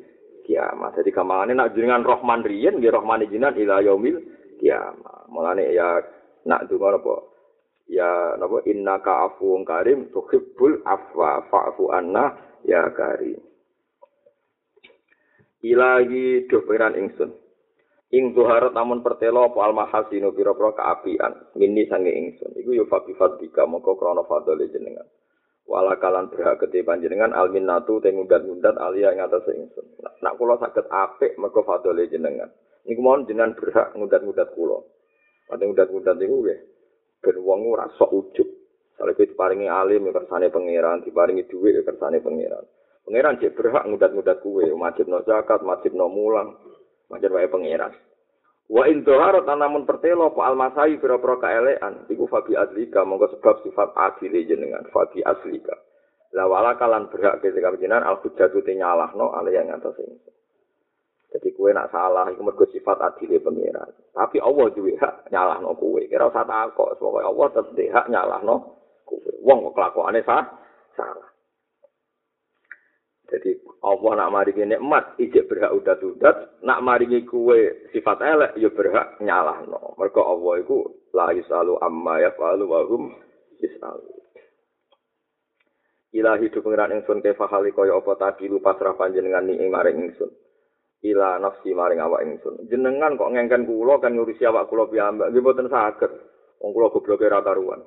kiamat 0.46 0.94
jadi 1.00 1.10
kamane 1.10 1.56
nak 1.56 1.74
jenengan 1.74 2.04
rohman 2.06 2.44
riyen 2.44 2.78
nggih 2.78 2.94
rohman 2.94 3.24
jenengan 3.26 3.56
ila 3.58 3.82
yaumil 3.82 4.22
kiamat 4.62 5.26
mulane 5.32 5.74
ya 5.74 5.98
nak 6.46 6.70
donga 6.70 7.00
apa 7.00 7.16
ya 7.90 8.38
napa? 8.38 8.62
Innaka 8.68 9.32
afuwun 9.32 9.66
karim 9.66 10.12
tuhibbul 10.14 10.84
afwa 10.86 11.44
fa'fu 11.50 11.90
anna 11.90 12.36
ya 12.62 12.86
karim. 12.94 13.40
Ilahi 15.64 16.44
do 16.44 16.60
ingsun 16.68 17.43
ing 18.12 18.36
zuharat 18.36 18.76
namun 18.76 19.00
pertelo 19.00 19.48
apa 19.48 19.58
al 19.64 19.72
mahasinu 19.72 20.34
pira-pira 20.36 20.76
kaapian 20.76 21.32
mini 21.56 21.88
sange 21.88 22.12
ingsun. 22.12 22.52
Iku 22.58 22.76
yo 22.76 22.84
fabi 22.90 23.16
fadika 23.16 23.64
moko 23.64 23.96
krana 23.96 24.26
fadole 24.28 24.68
jenengan. 24.68 25.06
Wala 25.64 25.96
kalan 25.96 26.28
berhak 26.28 26.60
gede 26.60 26.84
panjenengan 26.84 27.32
al 27.32 27.48
minnatu 27.48 27.96
te 28.04 28.12
ngundat-ngundat 28.12 28.76
alia 28.76 29.16
ing 29.16 29.24
atas 29.24 29.48
ingsun. 29.48 29.96
Nak 30.20 30.36
kula 30.36 30.60
saged 30.60 30.84
apik 30.92 31.40
mergo 31.40 31.64
fadole 31.64 32.04
jenengan. 32.12 32.52
Niku 32.84 33.00
mohon 33.00 33.24
jenengan 33.24 33.56
berhak 33.56 33.96
ngundat-ngundat 33.96 34.52
kula. 34.52 34.84
Padha 35.48 35.64
ngundat-ngundat 35.64 36.16
niku 36.20 36.36
nggih 36.44 36.60
ben 37.24 37.36
wong 37.40 37.60
ora 37.72 37.88
sok 37.96 38.12
ujug. 38.12 38.48
Saleh 38.94 39.16
itu 39.16 39.34
diparingi 39.34 39.66
alim 39.66 40.06
ya 40.06 40.12
kersane 40.14 40.54
pangeran, 40.54 41.02
diparingi 41.02 41.50
duit 41.50 41.74
ya 41.74 41.82
kersane 41.82 42.22
pangeran. 42.22 42.62
Pangeran 43.02 43.40
cek 43.42 43.58
berhak 43.58 43.84
ngudat-ngudat 43.90 44.38
kue, 44.38 44.70
majib 44.78 45.10
no 45.10 45.18
zakat, 45.26 45.60
majib 45.66 45.92
no 45.98 46.06
mulang, 46.06 46.54
Manjen 47.12 47.32
wae 47.32 47.48
pangeran. 47.48 47.92
Wa 48.64 48.88
in 48.88 49.04
dhaharat 49.04 49.44
namun 49.44 49.84
pertelo 49.84 50.32
apa 50.32 50.40
almasai 50.48 50.96
pira-pira 50.96 51.36
kaelekan 51.36 52.08
iku 52.08 52.24
fabi 52.32 52.56
aslika 52.56 53.04
monggo 53.04 53.28
sebab 53.36 53.60
sifat 53.60 53.92
adil 53.92 54.32
jenengan 54.48 54.88
fabi 54.88 55.20
aslika. 55.20 55.76
La 56.32 56.48
wala 56.48 56.74
kalan 56.80 57.12
berhak 57.12 57.44
ketika 57.44 57.76
jenengan 57.76 58.08
al 58.08 58.24
hujjatu 58.24 58.64
nyalahno 58.64 59.36
ale 59.36 59.52
yang 59.52 59.68
atas 59.68 60.00
ini. 60.00 60.16
Jadi 61.34 61.50
kue 61.52 61.74
nak 61.74 61.90
salah 61.90 62.30
iku 62.30 62.46
mergo 62.46 62.64
sifat 62.70 62.94
adil 63.02 63.36
pangeran. 63.42 63.90
Tapi 64.14 64.38
Allah 64.40 64.66
duwe 64.72 64.96
hak 64.96 65.28
nyalahno 65.28 65.74
kue. 65.74 66.06
Kira 66.06 66.30
usah 66.30 66.46
takok, 66.46 66.94
pokoke 66.96 67.26
Allah 67.26 67.46
tetep 67.52 67.90
hak 67.90 68.06
nyalahno 68.06 68.56
kue. 69.04 69.34
Wong 69.44 69.74
kelakuane 69.74 70.22
sah, 70.22 70.46
salah. 70.94 71.33
Jadi 73.34 73.50
Allah 73.82 74.12
nak 74.14 74.30
maringi 74.30 74.62
nikmat 74.62 75.18
ijek 75.18 75.50
berhak 75.50 75.74
udat-udat, 75.74 76.62
nak 76.62 76.78
maringi 76.86 77.26
kue 77.26 77.90
sifat 77.90 78.22
elek 78.22 78.54
ya 78.62 78.70
berhak 78.70 79.18
nyalahno. 79.18 79.98
Mergo 79.98 80.22
Allah 80.22 80.62
iku 80.62 80.86
la 81.10 81.34
yusalu 81.34 81.74
amma 81.82 82.22
yafalu 82.22 82.64
wa 82.70 82.86
hum 82.86 83.10
yusalu. 83.58 84.14
Ilahi 86.14 86.46
du 86.46 86.62
pengiran 86.62 86.94
ingsun 86.94 87.26
kefa 87.26 87.50
hali 87.50 87.74
kaya 87.74 87.98
apa 87.98 88.14
tadi 88.14 88.46
lu 88.46 88.62
pasrah 88.62 88.94
panjenengan 88.94 89.50
ni 89.50 89.58
ing 89.58 89.66
maring 89.66 89.98
ingsun. 89.98 90.30
Ila 91.02 91.42
nafsi 91.42 91.74
maring 91.74 91.98
awak 91.98 92.22
ingsun. 92.22 92.70
Jenengan 92.70 93.18
kok 93.18 93.34
ngengken 93.34 93.66
kula 93.66 93.98
kan 93.98 94.14
ngurusi 94.14 94.46
awak 94.46 94.70
kula 94.70 94.86
piyambak 94.86 95.34
nggih 95.34 95.42
mboten 95.42 95.66
saged. 95.66 96.12
Wong 96.62 96.70
kula 96.70 96.94
gobloke 96.94 97.26
ra 97.26 97.42
karuan. 97.42 97.82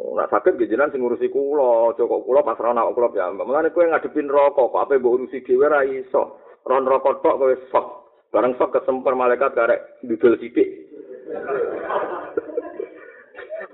Ora 0.00 0.24
sakit 0.32 0.56
ge 0.56 0.64
jenengan 0.64 0.96
sing 0.96 1.04
ngurusi 1.04 1.28
kula, 1.28 1.92
aja 1.92 2.08
kok 2.08 2.24
kula 2.24 2.40
pasrah 2.40 2.72
nak 2.72 2.96
kula 2.96 3.12
ya. 3.12 3.28
Mulane 3.36 3.68
kowe 3.68 3.84
ngadepin 3.84 4.32
rokok, 4.32 4.72
kok 4.72 4.82
ape 4.88 4.96
mbok 4.96 5.20
urusi 5.20 5.44
dhewe 5.44 5.68
ra 5.68 5.84
iso. 5.84 6.40
Ron 6.64 6.88
rokok 6.88 7.20
tok 7.20 7.36
kowe 7.36 7.52
sok. 7.68 7.86
Bareng 8.32 8.56
sok 8.56 8.80
kesemper 8.80 9.12
malaikat 9.12 9.52
karek 9.52 10.00
dudul 10.08 10.40
sithik. 10.40 10.88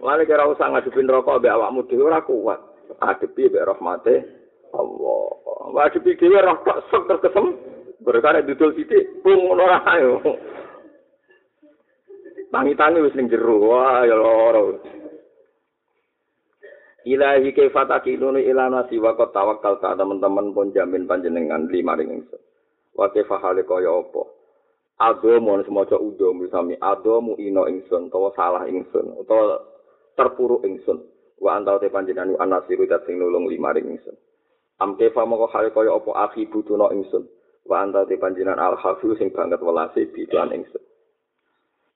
Mulane 0.03 0.27
kira 0.27 0.51
usah 0.51 0.67
ngadepin 0.67 1.07
rokok 1.07 1.39
mbek 1.39 1.55
awakmu 1.55 1.87
dhewe 1.87 2.11
ora 2.11 2.19
kuat. 2.27 2.59
Adepi 3.07 3.47
mbek 3.47 3.63
rahmate 3.63 4.15
Allah. 4.75 5.31
Ngadepi 5.79 6.19
dhewe 6.19 6.43
roh 6.43 6.59
tok 6.67 6.91
sok 6.91 7.07
terkesem. 7.07 7.55
Berkare 8.03 8.43
dudul 8.43 8.75
sithik, 8.75 9.23
pung 9.23 9.47
ora 9.47 9.79
ayo. 9.95 10.19
Tangi-tangi 12.51 13.03
wis 13.03 13.15
ning 13.15 13.31
jero. 13.31 13.63
Wah, 13.63 14.07
ya 14.07 14.15
loro. 14.15 14.79
Ilahi 17.07 17.55
kaifataki 17.55 18.19
nunu 18.19 18.43
ilana 18.43 18.83
siwa 18.91 19.15
kau 19.15 19.31
tawakal 19.31 19.79
ta 19.79 19.95
teman-teman 19.95 20.51
pun 20.51 20.75
jamin 20.75 21.07
panjenengan 21.07 21.71
lima 21.71 21.95
ingsun. 21.95 22.43
Wa 22.99 23.15
kaifahale 23.15 23.63
kaya 23.63 23.95
apa? 23.95 24.27
Adomu 24.99 25.63
semoga 25.63 26.01
udo 26.03 26.35
misami 26.35 26.75
adomu 26.83 27.39
ino 27.39 27.71
ingsun 27.71 28.11
utawa 28.11 28.35
salah 28.35 28.67
ingsun 28.67 29.23
utawa 29.23 29.63
terpuruk 30.19 30.67
ingsun. 30.67 30.99
Wa 31.39 31.55
antau 31.55 31.79
te 31.79 31.93
panjenengan 31.95 32.43
anasiru 32.43 32.91
dat 32.91 33.07
sing 33.07 33.23
nulung 33.23 33.47
lima 33.47 33.71
ring 33.71 33.87
ingsun. 33.87 34.19
Am 34.83 34.99
kaifa 34.99 35.23
moko 35.23 35.47
hale 35.55 35.71
kaya 35.71 35.95
apa 35.95 36.11
akhi 36.27 36.51
butuno 36.51 36.91
ingsun. 36.91 37.23
Wa 37.71 37.87
antau 37.87 38.03
te 38.03 38.19
panjenengan 38.19 38.59
al 38.59 38.75
hafiz 38.83 39.15
sing 39.23 39.31
banget 39.31 39.63
welase 39.63 40.11
bidan 40.11 40.51
ingsun. 40.51 40.83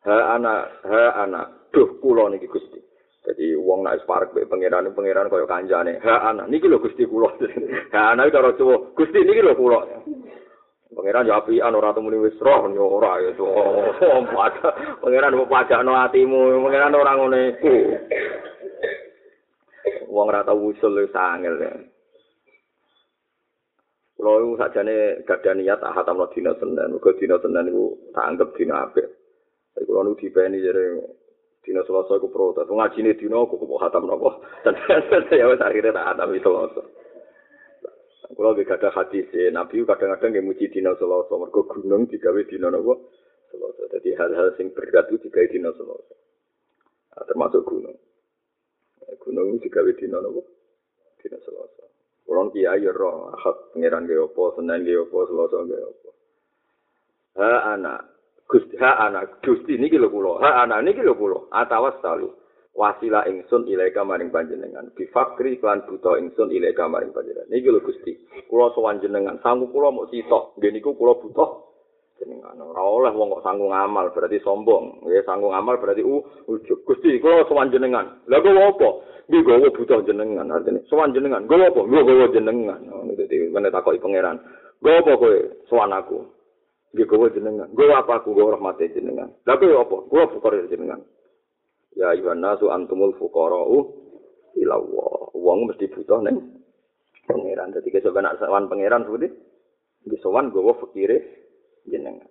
Ha 0.07 0.39
ana 0.39 0.71
ha 0.87 1.05
ana 1.19 1.51
duh 1.75 1.99
kula 1.99 2.31
niki 2.31 2.47
Gusti. 2.47 2.90
Jadi 3.21 3.53
wong 3.53 3.85
nek 3.85 4.01
parek 4.09 4.33
mbek 4.33 4.49
pangeran 4.49 4.97
pangeran 4.97 5.29
kaya 5.29 5.45
kancane. 5.45 6.01
Ha 6.01 6.33
ana 6.33 6.49
niki 6.49 6.65
lho 6.65 6.81
Gusti 6.81 7.05
kula. 7.05 7.29
Ha 7.95 8.17
ana 8.17 8.25
iki 8.25 8.33
cara 8.33 8.57
Jawa. 8.57 8.97
Gusti 8.97 9.21
niki 9.21 9.45
lho 9.45 9.53
kula. 9.53 9.81
Pangeran 10.97 11.29
yo 11.29 11.37
api 11.37 11.61
anu 11.61 11.85
ora 11.85 11.93
temuni 11.93 12.17
wis 12.17 12.41
roh 12.41 12.65
yo 12.73 12.85
ora 12.89 13.21
ya 13.21 13.37
to. 13.37 13.45
Pangeran 15.05 15.37
mbok 15.37 15.53
pajakno 15.53 15.93
atimu, 16.01 16.65
pangeran 16.65 16.97
ora 16.97 17.13
ngene 17.21 17.41
iku. 17.61 17.75
Wong 20.09 20.27
ora 20.33 20.41
tau 20.41 20.73
usul 20.73 21.05
wis 21.05 21.13
angel. 21.13 21.61
Kulo 24.17 24.33
iku 24.41 24.53
sakjane 24.65 25.29
gadah 25.29 25.55
niat 25.61 25.81
tak 25.85 26.09
dina 26.33 26.57
Senin. 26.57 26.89
Muga 26.89 27.13
dina 27.21 27.37
Senin 27.45 27.69
iku 27.69 28.01
tak 28.17 28.27
anggap 28.33 28.49
dina 28.57 28.89
apik. 28.89 29.09
Tapi 29.77 29.85
kulo 29.85 30.09
nu 30.09 30.17
dipeni 30.17 30.65
jare 30.65 31.20
dina 31.71 31.87
Selasa 31.87 32.19
iku 32.19 32.27
protes. 32.35 32.67
Ngajine 32.67 33.15
dina 33.15 33.47
kok 33.47 33.63
kok 33.63 33.79
hatam 33.79 34.11
napa. 34.11 34.43
Dan 34.67 34.75
ya 35.31 35.47
wis 35.47 35.63
akhire 35.63 35.95
tak 35.95 36.07
hatam 36.11 36.35
Selasa. 36.35 36.83
Kulo 38.35 38.59
ge 38.59 38.67
gadah 38.67 38.91
hadis 38.91 39.31
Nabi 39.55 39.87
kadang-kadang 39.87 40.35
nggih 40.35 40.43
muji 40.51 40.67
dina 40.75 40.99
Selasa 40.99 41.31
mergo 41.39 41.63
gunung 41.71 42.11
digawe 42.11 42.43
dina 42.51 42.75
napa. 42.75 42.99
Selasa. 43.55 43.83
Dadi 43.95 44.11
hal-hal 44.19 44.51
sing 44.59 44.75
berat 44.75 45.07
itu 45.15 45.31
digawe 45.31 45.47
dina 45.47 45.71
Selasa. 45.79 46.15
Termasuk 47.31 47.63
gunung. 47.63 47.95
Gunung 49.23 49.63
digawe 49.63 49.91
dina 49.95 50.19
napa? 50.19 50.43
Dina 51.23 51.39
Selasa. 51.47 51.87
Kulo 52.27 52.51
kiai 52.51 52.83
ro 52.91 53.31
hak 53.31 53.79
pangeran 53.79 54.11
ge 54.11 54.19
apa, 54.19 54.43
Senin 54.59 54.83
ge 54.83 54.99
apa, 54.99 55.19
Selasa 55.31 55.59
ge 55.71 55.79
apa. 55.79 56.11
Ha 57.39 57.79
anak 57.79 58.10
Gusti 58.51 58.75
ha 58.83 59.07
anak 59.07 59.39
Gusti 59.47 59.79
niki 59.79 59.95
lho 59.95 60.11
kula. 60.11 60.43
Ha 60.43 60.67
anak 60.67 60.83
niki 60.83 61.07
lho 61.07 61.15
kula. 61.15 61.47
Atawas 61.55 61.95
salu. 62.03 62.35
Wasila 62.75 63.23
ingsun 63.31 63.71
ilaika 63.71 64.03
maring 64.03 64.35
panjenengan. 64.35 64.91
Bi 64.99 65.07
fakri 65.15 65.63
lan 65.63 65.87
buta 65.87 66.19
ingsun 66.19 66.51
ilaika 66.51 66.91
maring 66.91 67.15
panjenengan. 67.15 67.47
Niki 67.47 67.71
lho 67.71 67.79
Gusti. 67.79 68.19
Kula 68.51 68.75
sowan 68.75 68.99
jenengan. 68.99 69.39
Sanggu 69.47 69.71
kula 69.71 69.95
mok 69.95 70.11
sitok. 70.11 70.59
Nggih 70.59 70.75
niku 70.75 70.99
kula 70.99 71.15
buta 71.23 71.47
jenengan. 72.19 72.59
Ora 72.59 72.83
oleh 72.83 73.13
wong 73.15 73.39
kok 73.39 73.47
sanggung 73.47 73.71
amal 73.71 74.11
berarti 74.11 74.43
sombong. 74.43 75.07
Nggih 75.07 75.23
sanggung 75.23 75.55
amal 75.55 75.79
berarti 75.79 76.03
u 76.03 76.19
ujug. 76.51 76.83
Gusti 76.83 77.23
kula 77.23 77.47
sowan 77.47 77.71
jenengan. 77.71 78.19
Lah 78.27 78.43
kok 78.43 78.51
apa? 78.51 78.89
Nggih 79.31 79.47
gawa 79.47 79.71
buta 79.71 79.95
jenengan 80.11 80.51
artine. 80.51 80.83
Sowan 80.91 81.15
jenengan. 81.15 81.47
Gawa 81.47 81.71
apa? 81.71 81.87
Nggih 81.87 82.03
gawa 82.03 82.27
jenengan. 82.35 82.83
Ngono 82.83 83.15
dadi 83.15 83.47
menawa 83.47 83.79
takoki 83.79 84.03
pangeran. 84.03 84.43
Gawa 84.83 85.07
apa 85.07 85.13
kowe 85.15 85.39
sowan 85.71 85.95
aku? 85.95 86.40
Nggih 86.91 87.07
kowe 87.07 87.27
jenengan. 87.31 87.71
Gawa 87.71 88.03
apa 88.03 88.23
aku 88.23 88.35
gawa 88.35 88.59
rahmate 88.59 88.91
jenengan. 88.91 89.31
Lah 89.47 89.55
kowe 89.59 89.71
apa? 89.79 89.97
Gawa 90.11 90.25
fuqara 90.35 90.67
jenengan. 90.67 91.01
Ya 91.95 92.11
ayyuhan 92.11 92.43
nasu 92.43 92.67
antumul 92.71 93.15
fuqara'u 93.15 93.79
ila. 94.59 94.77
Wong 95.35 95.71
mesti 95.71 95.87
butuh 95.87 96.19
ning 96.27 96.37
pangeran. 97.31 97.71
Dadi 97.71 97.95
kesoban 97.95 98.27
sowan 98.43 98.67
pangeran 98.67 99.07
seperti 99.07 99.31
di 100.03 100.17
sowan 100.19 100.51
gawa 100.51 100.75
fakire 100.83 101.47
jenengan. 101.87 102.27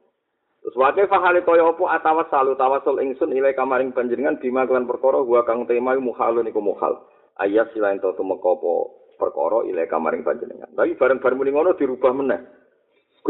Terus 0.59 0.75
wae 0.75 1.03
fahale 1.07 1.39
kaya 1.47 1.63
apa 1.63 1.83
atawas 1.95 2.27
salu 2.27 2.51
tawasul 2.59 2.99
ingsun 2.99 3.31
ilai 3.31 3.55
kamaring 3.55 3.95
panjenengan 3.95 4.43
bima 4.43 4.67
kelan 4.67 4.83
perkara 4.83 5.23
gua 5.23 5.47
kang 5.47 5.63
tema 5.71 5.95
muhalun 5.95 6.51
iku 6.51 6.59
muhal. 6.59 6.99
Ayat 7.39 7.71
silain 7.71 8.03
to 8.03 8.11
tumeka 8.19 8.59
apa 8.59 8.71
perkara 9.15 9.63
ilai 9.71 9.87
kamaring 9.87 10.27
panjenengan. 10.27 10.67
Tapi 10.75 10.99
bareng-bareng 10.99 11.37
muni 11.39 11.55
ngono 11.55 11.79
dirubah 11.79 12.11
meneh. 12.11 12.58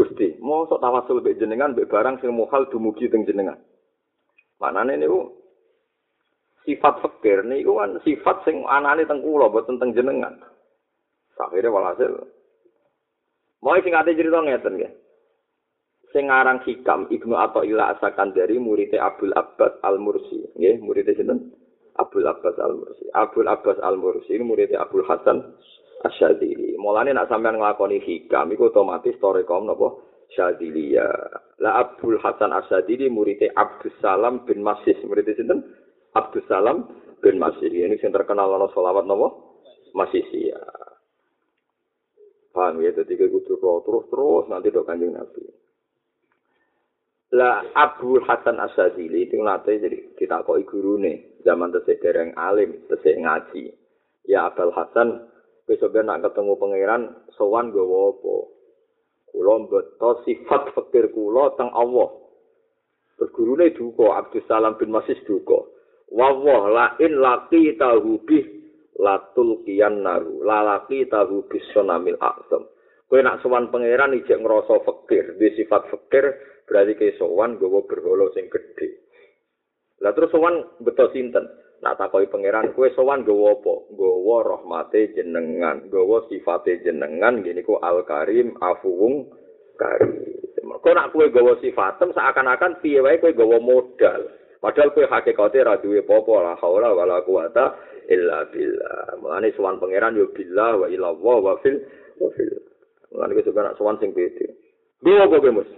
Gusti, 0.00 0.40
mosok 0.40 0.80
tawasul 0.80 1.20
mbek 1.20 1.36
jenengan 1.36 1.76
mbek 1.76 1.92
barang 1.92 2.24
sing 2.24 2.32
muhal 2.32 2.64
dumugi 2.72 3.12
teng 3.12 3.28
jenengan. 3.28 3.60
Manane 4.56 4.96
niku 4.96 5.28
sifat 6.64 7.04
fakir 7.04 7.44
niku 7.44 7.76
kan 7.76 8.00
sifat 8.00 8.40
sing 8.48 8.64
anane 8.64 9.04
teng 9.04 9.20
kula 9.20 9.52
boten 9.52 9.76
teng 9.76 9.92
jenengan. 9.92 10.40
Akhire 11.40 11.72
walhasil 11.72 12.12
Mau 13.60 13.76
sing 13.84 13.92
ate 13.92 14.16
cerita 14.16 14.40
ngeten 14.40 14.80
nggih. 14.80 14.92
Sing 16.16 16.32
aran 16.32 16.64
Hikam 16.64 17.12
Ibnu 17.12 17.36
Athaillah 17.36 17.92
Asakandari 17.96 18.56
murid 18.56 18.96
Abdul 18.96 19.36
Abbas 19.36 19.78
Al-Mursi, 19.84 20.42
nggih, 20.56 20.80
murid 20.80 21.06
sinten? 21.12 21.52
Abdul 22.00 22.24
Abbas 22.24 22.56
Al-Mursi. 22.56 23.04
Abdul 23.12 23.46
Abbas 23.46 23.78
Al-Mursi 23.84 24.32
ini 24.32 24.44
murid 24.48 24.72
Abdul 24.72 25.04
Hasan 25.04 25.44
Asyadili. 26.00 26.80
Mulane 26.80 27.12
nak 27.12 27.28
sampean 27.28 27.60
nglakoni 27.60 28.00
hikam 28.00 28.48
iku 28.56 28.72
otomatis 28.72 29.20
torekom 29.20 29.68
napa 29.68 30.00
Syadilia. 30.32 31.04
Lah 31.60 31.84
Abdul 31.84 32.16
Hasan 32.22 32.56
Asyadili 32.56 33.12
murid 33.12 33.42
Abdus 33.52 33.92
Salam 34.00 34.46
bin 34.48 34.64
Masis. 34.64 34.96
Murid 35.04 35.28
sinten? 35.36 35.60
Abdus 36.16 36.46
Salam 36.48 36.88
bin 37.20 37.36
Masis. 37.36 37.68
Ini 37.68 38.00
sing 38.00 38.14
terkenal 38.14 38.48
ana 38.48 38.70
selawat 38.72 39.04
napa? 39.04 39.28
Masisia. 39.92 40.60
Paham 42.50 42.82
ya, 42.82 42.90
jadi 42.90 43.14
kayak 43.14 43.30
gitu 43.30 43.62
terus-terus 43.62 44.50
nanti 44.50 44.74
dok 44.74 44.82
kanjeng 44.82 45.14
Nabi. 45.14 45.46
Lah 47.30 47.62
Abu 47.78 48.18
Hasan 48.26 48.58
Asadili 48.58 49.30
itu 49.30 49.38
nanti 49.38 49.78
jadi 49.78 50.18
kita 50.18 50.42
koi 50.42 50.66
guru 50.66 50.98
nih 50.98 51.38
zaman 51.46 51.70
dereng 51.70 52.34
alim, 52.34 52.82
tesik 52.90 53.14
ngaji. 53.22 53.70
Ya 54.26 54.50
Abul 54.50 54.74
Hasan 54.74 55.29
besok 55.70 55.94
nak 56.02 56.26
ketemu 56.26 56.58
pangeran 56.58 57.02
sowan 57.38 57.70
gowo 57.70 58.18
apa? 58.18 58.34
Kulo 59.30 59.70
beto 59.70 60.26
sifat 60.26 60.74
fakir 60.74 61.14
kulo 61.14 61.54
teng 61.54 61.70
Allah. 61.70 62.10
Terus 63.14 63.30
gurune 63.30 63.70
duka 63.70 64.18
Abdus 64.18 64.42
Salam 64.50 64.74
bin 64.74 64.90
Masis 64.90 65.22
duka. 65.22 65.62
Wawah 66.10 66.62
la 66.74 66.86
in 66.98 67.22
laki 67.22 67.78
tahu 67.78 68.18
bih 68.26 68.42
latul 68.98 69.62
kian 69.62 70.02
naru 70.02 70.42
lalaki 70.42 71.06
tahu 71.06 71.46
bis 71.46 71.62
sonamil 71.70 72.18
aksem. 72.18 72.66
Kowe 73.06 73.22
nak 73.22 73.38
sowan 73.46 73.70
pangeran 73.70 74.18
ijek 74.18 74.42
ngrasa 74.42 74.82
fakir, 74.82 75.38
di 75.38 75.54
sifat 75.54 75.86
fakir 75.90 76.34
berarti 76.66 76.98
ke 76.98 77.14
sowan 77.14 77.58
gowo 77.62 77.86
berholo 77.86 78.34
sing 78.34 78.50
gede. 78.50 79.06
Lah 80.02 80.10
terus 80.18 80.34
sowan 80.34 80.82
beto 80.82 81.06
sinten? 81.14 81.46
Nak 81.80 81.96
takoki 81.96 82.28
pangeran 82.28 82.76
kowe 82.76 82.92
sowan 82.92 83.24
gowo 83.24 83.56
apa? 83.56 83.74
Gowo 83.96 84.44
rahmate 84.44 85.16
jenengan, 85.16 85.88
gowo 85.88 86.28
sifate 86.28 86.84
jenengan 86.84 87.40
ngene 87.40 87.64
ku 87.64 87.80
Al 87.80 88.04
Karim 88.04 88.52
Afuwung 88.60 89.32
Karim. 89.80 90.12
Kok 90.60 90.92
nak 90.92 91.08
kowe 91.16 91.24
gowo 91.32 91.56
sifatem 91.64 92.12
seakan-akan 92.12 92.84
piye 92.84 93.00
wae 93.00 93.16
kowe 93.16 93.32
gowo 93.32 93.56
modal. 93.64 94.28
Padahal 94.60 94.92
ra 94.92 95.80
duwe 95.80 96.04
apa-apa 96.04 96.34
la 96.44 96.52
haula 96.60 96.92
wala 96.92 97.24
quwata 97.24 97.72
illa 98.12 98.44
billah. 98.52 99.16
Mulane 99.24 99.48
sowan 99.56 99.80
pangeran 99.80 100.20
yo 100.20 100.28
billah 100.36 100.84
wa 100.84 100.86
ila 100.92 101.16
wa 101.16 101.56
fil 101.64 101.80
wa 102.20 102.28
fil. 102.36 102.60
Mulane 103.08 103.40
kowe 103.40 103.44
sebenarnya 103.48 103.80
sowan 103.80 103.96
sing 103.96 104.12
pede. 104.12 104.52
Dua 105.00 105.24
kowe 105.32 105.48
mus? 105.48 105.70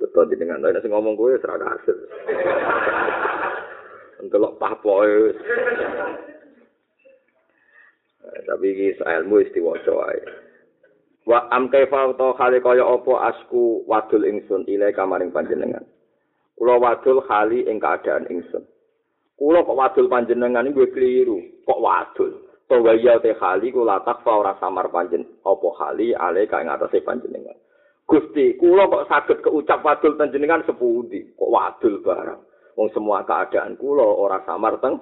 Betul 0.00 0.32
jenengan, 0.32 0.64
nek 0.64 0.80
sing 0.80 0.88
ngomong 0.88 1.12
kowe 1.12 1.28
ora 1.28 1.60
kasil. 1.60 1.98
Entelok 4.20 4.60
papoe. 4.60 5.32
Tapi 8.20 8.66
iki 8.68 9.00
ilmu 9.00 9.40
istiwaca 9.40 9.92
wae. 9.96 10.20
Wa 11.24 11.48
am 11.52 11.72
kaifa 11.72 12.12
ta 12.16 12.36
khali 12.36 12.60
kaya 12.60 12.84
apa 12.84 13.32
asku 13.32 13.84
wadul 13.88 14.24
ingsun 14.28 14.68
ile 14.68 14.92
kamaring 14.92 15.32
panjenengan. 15.32 15.84
Kula 16.56 16.76
wadul 16.76 17.24
khali 17.24 17.64
ing 17.64 17.80
keadaan 17.80 18.28
ingsun. 18.28 18.64
Kula 19.40 19.64
kok 19.64 19.78
wadul 19.78 20.12
panjenengan 20.12 20.68
iki 20.68 20.92
keliru. 20.92 21.40
Kok 21.64 21.80
wadul? 21.80 22.44
Tawa 22.68 22.92
ya 23.00 23.16
te 23.24 23.32
khali 23.34 23.72
kula 23.72 24.04
takfa 24.04 24.36
ora 24.36 24.52
samar 24.60 24.92
panjen. 24.92 25.24
Apa 25.44 25.68
khali 25.80 26.12
ale 26.12 26.44
ka 26.44 26.60
ing 26.60 26.68
atase 26.68 27.00
panjenengan. 27.00 27.56
Gusti, 28.04 28.58
kula 28.58 28.90
kok 28.90 29.06
saged 29.08 29.38
keucap 29.40 29.80
wadul 29.80 30.18
panjenengan 30.18 30.66
sepundi? 30.68 31.30
Kok 31.38 31.52
wadul 31.52 32.02
barang? 32.04 32.49
Wong 32.78 32.88
semua 32.94 33.26
keadaan 33.26 33.74
kula 33.74 34.04
ora 34.04 34.42
samar 34.46 34.78
teng 34.78 34.98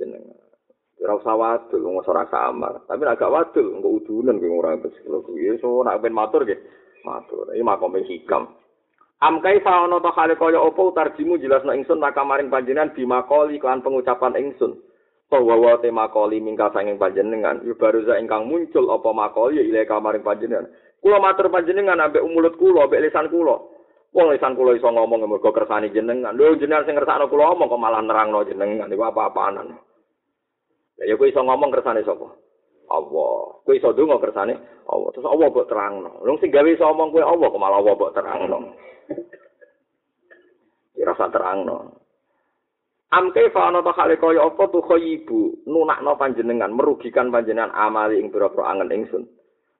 jenengan. 0.00 0.36
Ora 1.00 1.16
usah 1.16 1.36
wadul, 1.36 1.80
wong 1.80 2.04
ora 2.04 2.24
samar. 2.28 2.84
Tapi 2.84 3.00
nek 3.04 3.16
gak 3.16 3.32
wadul, 3.32 3.66
engko 3.72 3.88
udunan 4.00 4.36
kowe 4.36 4.60
ora 4.60 4.76
wis 4.80 4.96
kula 5.04 5.18
kuwi. 5.24 5.56
So 5.60 5.80
nek 5.80 6.00
ben 6.00 6.12
matur 6.12 6.44
nggih, 6.44 6.60
matur. 7.04 7.52
Iki 7.56 8.04
hikam. 8.08 8.52
Am 9.20 9.44
kaifa 9.44 9.84
ana 9.84 10.00
ta 10.00 10.16
hale 10.16 10.32
kaya 10.32 10.56
apa 10.56 10.80
tarjimu 10.96 11.36
jelasno 11.36 11.76
ingsun 11.76 12.00
tak 12.00 12.16
kamaring 12.16 12.48
panjenengan 12.48 12.96
bimakoli 12.96 13.60
kan 13.60 13.84
pengucapan 13.84 14.32
ingsun. 14.32 14.80
Bahwa 15.28 15.60
wa 15.60 15.76
te 15.78 15.92
makoli 15.92 16.40
mingka 16.40 16.72
sanging 16.72 16.96
panjenengan, 16.98 17.62
yo 17.62 17.76
baru 17.78 18.02
ingkang 18.16 18.48
muncul 18.48 18.88
apa 18.90 19.08
makoli 19.12 19.60
ya 19.60 19.64
ile 19.68 19.84
kamaring 19.84 20.24
panjenengan. 20.24 20.72
Kula 21.04 21.20
matur 21.20 21.52
panjenengan 21.52 22.00
ambek 22.00 22.24
mulut 22.24 22.56
kula, 22.56 22.88
ambek 22.88 23.08
lisan 23.08 23.28
kula. 23.28 23.60
Wong 24.10 24.26
lisan 24.34 24.58
kula 24.58 24.74
iso 24.74 24.90
ngomong 24.90 25.22
mergo 25.22 25.54
kersane 25.54 25.94
jenengan. 25.94 26.34
Lho 26.34 26.58
jenengan 26.58 26.82
sing 26.82 26.98
ngersakno 26.98 27.30
kula 27.30 27.54
omong 27.54 27.70
kok 27.70 27.78
malah 27.78 28.02
nerangno 28.02 28.42
jenengan 28.42 28.90
iku 28.90 29.06
apa-apaanan. 29.06 29.70
Ya 30.98 31.14
kowe 31.14 31.30
iso 31.30 31.40
ngomong 31.46 31.70
kersane 31.70 32.02
sapa? 32.02 32.26
Allah. 32.90 33.34
Kowe 33.62 33.74
iso 33.78 33.94
ndonga 33.94 34.18
kersane 34.18 34.58
Allah. 34.90 35.08
Terus 35.14 35.30
Allah 35.30 35.46
mbok 35.46 35.68
terangno. 35.70 36.10
Wong 36.26 36.36
sing 36.42 36.50
gawe 36.50 36.66
iso 36.66 36.90
omong 36.90 37.14
kowe 37.14 37.22
Allah 37.22 37.46
kok 37.46 37.62
malah 37.62 37.78
Allah 37.78 37.94
mbok 37.94 38.14
terangno. 38.18 38.58
Ya 40.98 41.04
rasa 41.06 41.30
terangno. 41.30 42.00
Am 43.10 43.30
kaifa 43.34 43.70
ana 43.70 43.82
ta 43.82 43.90
kale 43.94 44.18
kaya 44.18 44.46
apa 44.46 44.70
tu 44.70 44.78
khayibu 44.86 45.66
nunakno 45.66 46.14
panjenengan 46.14 46.70
merugikan 46.70 47.34
panjenengan 47.34 47.74
amali 47.74 48.22
ing 48.22 48.30
pira-pira 48.30 48.70
angen 48.70 48.90
ingsun. 48.90 49.26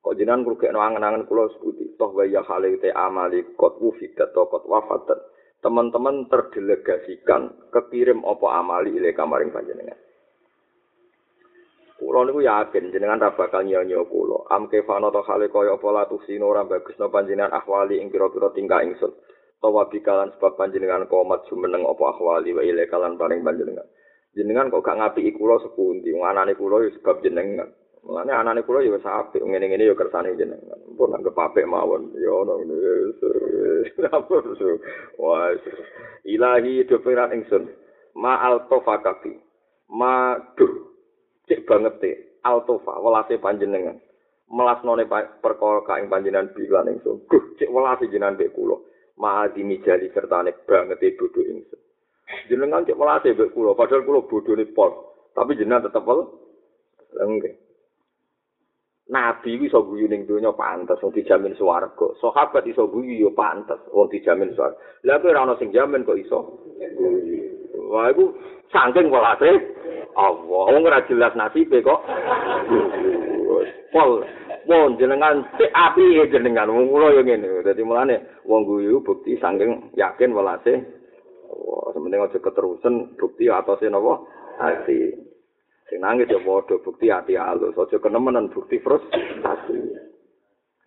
Kok 0.01 0.17
jenengan 0.17 0.49
ngrugekno 0.49 0.81
angen-angen 0.81 1.29
kula 1.29 1.53
sebuti 1.53 2.01
toh 2.01 2.17
wa 2.17 2.25
ya 2.25 2.41
kale 2.41 2.81
te 2.81 2.89
amali 2.89 3.45
kot 3.53 3.77
wufidat 3.77 4.33
to 4.33 4.49
kot 4.49 4.65
wafat. 4.65 5.13
Teman-teman 5.61 6.25
terdelegasikan 6.33 7.69
kekirim 7.69 8.25
apa 8.25 8.47
amali 8.65 8.97
ile 8.97 9.13
kamaring 9.13 9.53
panjenengan. 9.53 10.01
Kulo 12.01 12.25
niku 12.25 12.41
yakin 12.41 12.89
jenengan 12.97 13.21
ra 13.21 13.37
bakal 13.37 13.61
nyanyi 13.61 13.93
kulo. 14.09 14.49
Am 14.49 14.73
kefano 14.73 15.13
to 15.13 15.21
hale 15.21 15.53
kaya 15.53 15.77
apa 15.77 15.89
la 15.93 16.09
tusino 16.09 16.49
ora 16.49 16.65
bagusno 16.65 17.13
panjenengan 17.13 17.53
ahwali 17.53 18.01
ing 18.01 18.09
pira-pira 18.09 18.49
tingkah 18.57 18.81
ingsun. 18.81 19.13
Tawa 19.61 19.85
bikalan 19.93 20.33
sebab 20.33 20.57
panjenengan 20.57 21.05
komat 21.13 21.45
jumeneng 21.53 21.85
apa 21.85 22.17
ahwali 22.17 22.57
wa 22.57 22.65
ile 22.65 22.89
kalan 22.89 23.21
paring 23.21 23.45
panjenengan. 23.45 23.85
Jenengan 24.33 24.73
kok 24.73 24.81
gak 24.81 24.97
ngapiki 24.97 25.37
kulo 25.37 25.61
sepundi, 25.61 26.09
wong 26.17 26.25
anane 26.25 26.57
kulo 26.57 26.81
ya 26.81 26.89
sebab 26.97 27.21
jenengan. 27.21 27.69
Mulane 28.01 28.33
anane 28.33 28.61
kulo 28.65 28.81
ya 28.81 28.97
wis 28.97 29.05
apik, 29.05 29.45
ngene-ngene 29.45 29.89
ya 29.89 29.95
kersane 29.95 30.37
jenengan. 30.37 30.81
Pun 30.97 31.13
anggap 31.13 31.37
apik 31.37 31.69
mawon. 31.69 32.13
Ya 32.17 32.33
ono 32.33 32.61
ngene. 32.61 32.77
Wah, 35.21 35.53
ilahi 36.25 36.89
do 36.89 36.97
pengiran 37.05 37.37
ingsun. 37.37 37.69
Ma 38.17 38.41
altofakafi. 38.41 39.37
Ma 39.91 40.39
duh 40.57 40.91
cek 41.51 41.67
banget 41.67 41.95
te 41.99 42.11
altofa 42.47 42.95
welase 43.03 43.35
panjenengan 43.43 43.99
melasnone 44.47 45.03
perkara 45.43 45.83
kaing 45.83 46.07
panjenengan 46.07 46.55
bilan 46.55 46.95
ingsun 46.95 47.27
guh 47.27 47.45
cek 47.59 47.67
welase 47.75 48.07
jenengan 48.07 48.39
mbek 48.39 48.55
kula 48.55 48.79
maadi 49.19 49.67
mijali 49.67 50.15
sertane 50.15 50.55
banget 50.63 51.03
e 51.03 51.19
bodho 51.19 51.43
ingsun 51.43 51.81
jenengan 52.47 52.87
cek 52.87 52.95
welase 52.95 53.35
mbek 53.35 53.51
kula 53.51 53.75
padahal 53.75 54.07
kula 54.07 54.21
bodhone 54.31 54.63
pol 54.71 54.95
tapi 55.35 55.59
jenengan 55.59 55.91
tetep 55.91 56.07
wel 56.07 56.31
enggak 57.19 57.59
Nabi 59.11 59.59
iso 59.67 59.83
guyu 59.83 60.07
ning 60.07 60.23
donya 60.23 60.55
pantes 60.55 61.03
wong 61.03 61.11
dijamin 61.11 61.59
swarga. 61.59 62.15
Sahabat 62.23 62.63
iso 62.71 62.87
guyu 62.87 63.27
yo 63.27 63.35
pantes 63.35 63.83
wong 63.91 64.07
dijamin 64.07 64.55
swarga. 64.55 64.79
Lah 65.03 65.19
kowe 65.19 65.35
ora 65.35 65.43
ono 65.43 65.59
sing 65.59 65.75
jamin 65.75 66.07
kok 66.07 66.15
iso. 66.15 66.63
Wah 67.91 68.07
iku 68.15 68.31
saking 68.71 69.11
welase 69.11 69.51
Allah. 70.15 70.63
Wong 70.71 70.87
ora 70.87 71.03
jelas 71.11 71.35
nasibe 71.35 71.83
kok. 71.83 72.07
Pol. 73.91 74.23
Wong 74.71 74.95
jenengan 74.95 75.43
sik 75.59 75.75
api 75.75 76.31
jenengan 76.31 76.71
wong 76.71 76.87
kula 76.87 77.11
yo 77.11 77.27
ngene. 77.27 77.67
Dadi 77.67 77.83
mulane 77.83 78.47
wong 78.47 78.63
guyu 78.63 79.03
bukti 79.03 79.35
saking 79.43 79.91
yakin 79.99 80.31
welase. 80.31 80.87
Wah, 81.51 81.91
sementing 81.91 82.23
aja 82.23 82.39
keterusan 82.39 83.19
bukti 83.19 83.51
atase 83.51 83.91
napa? 83.91 84.23
Ati. 84.63 85.30
Sing 85.91 85.99
nangis 85.99 86.31
ya 86.31 86.39
padha 86.39 86.79
bukti 86.79 87.11
ati 87.11 87.35
alus. 87.35 87.75
Aja 87.75 87.99
kenemenan 87.99 88.55
bukti 88.55 88.79
frustasi. 88.79 89.79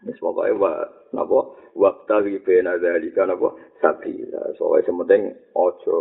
Wis 0.07 0.15
pokoke 0.23 0.55
wa 0.55 0.71
napa? 1.11 1.39
Waktu 1.75 2.39
bena 2.39 2.79
dari 2.79 3.11
napa? 3.11 3.51
Sabila. 3.83 4.55
Soale 4.55 4.79
sementing 4.87 5.27
aja 5.51 5.97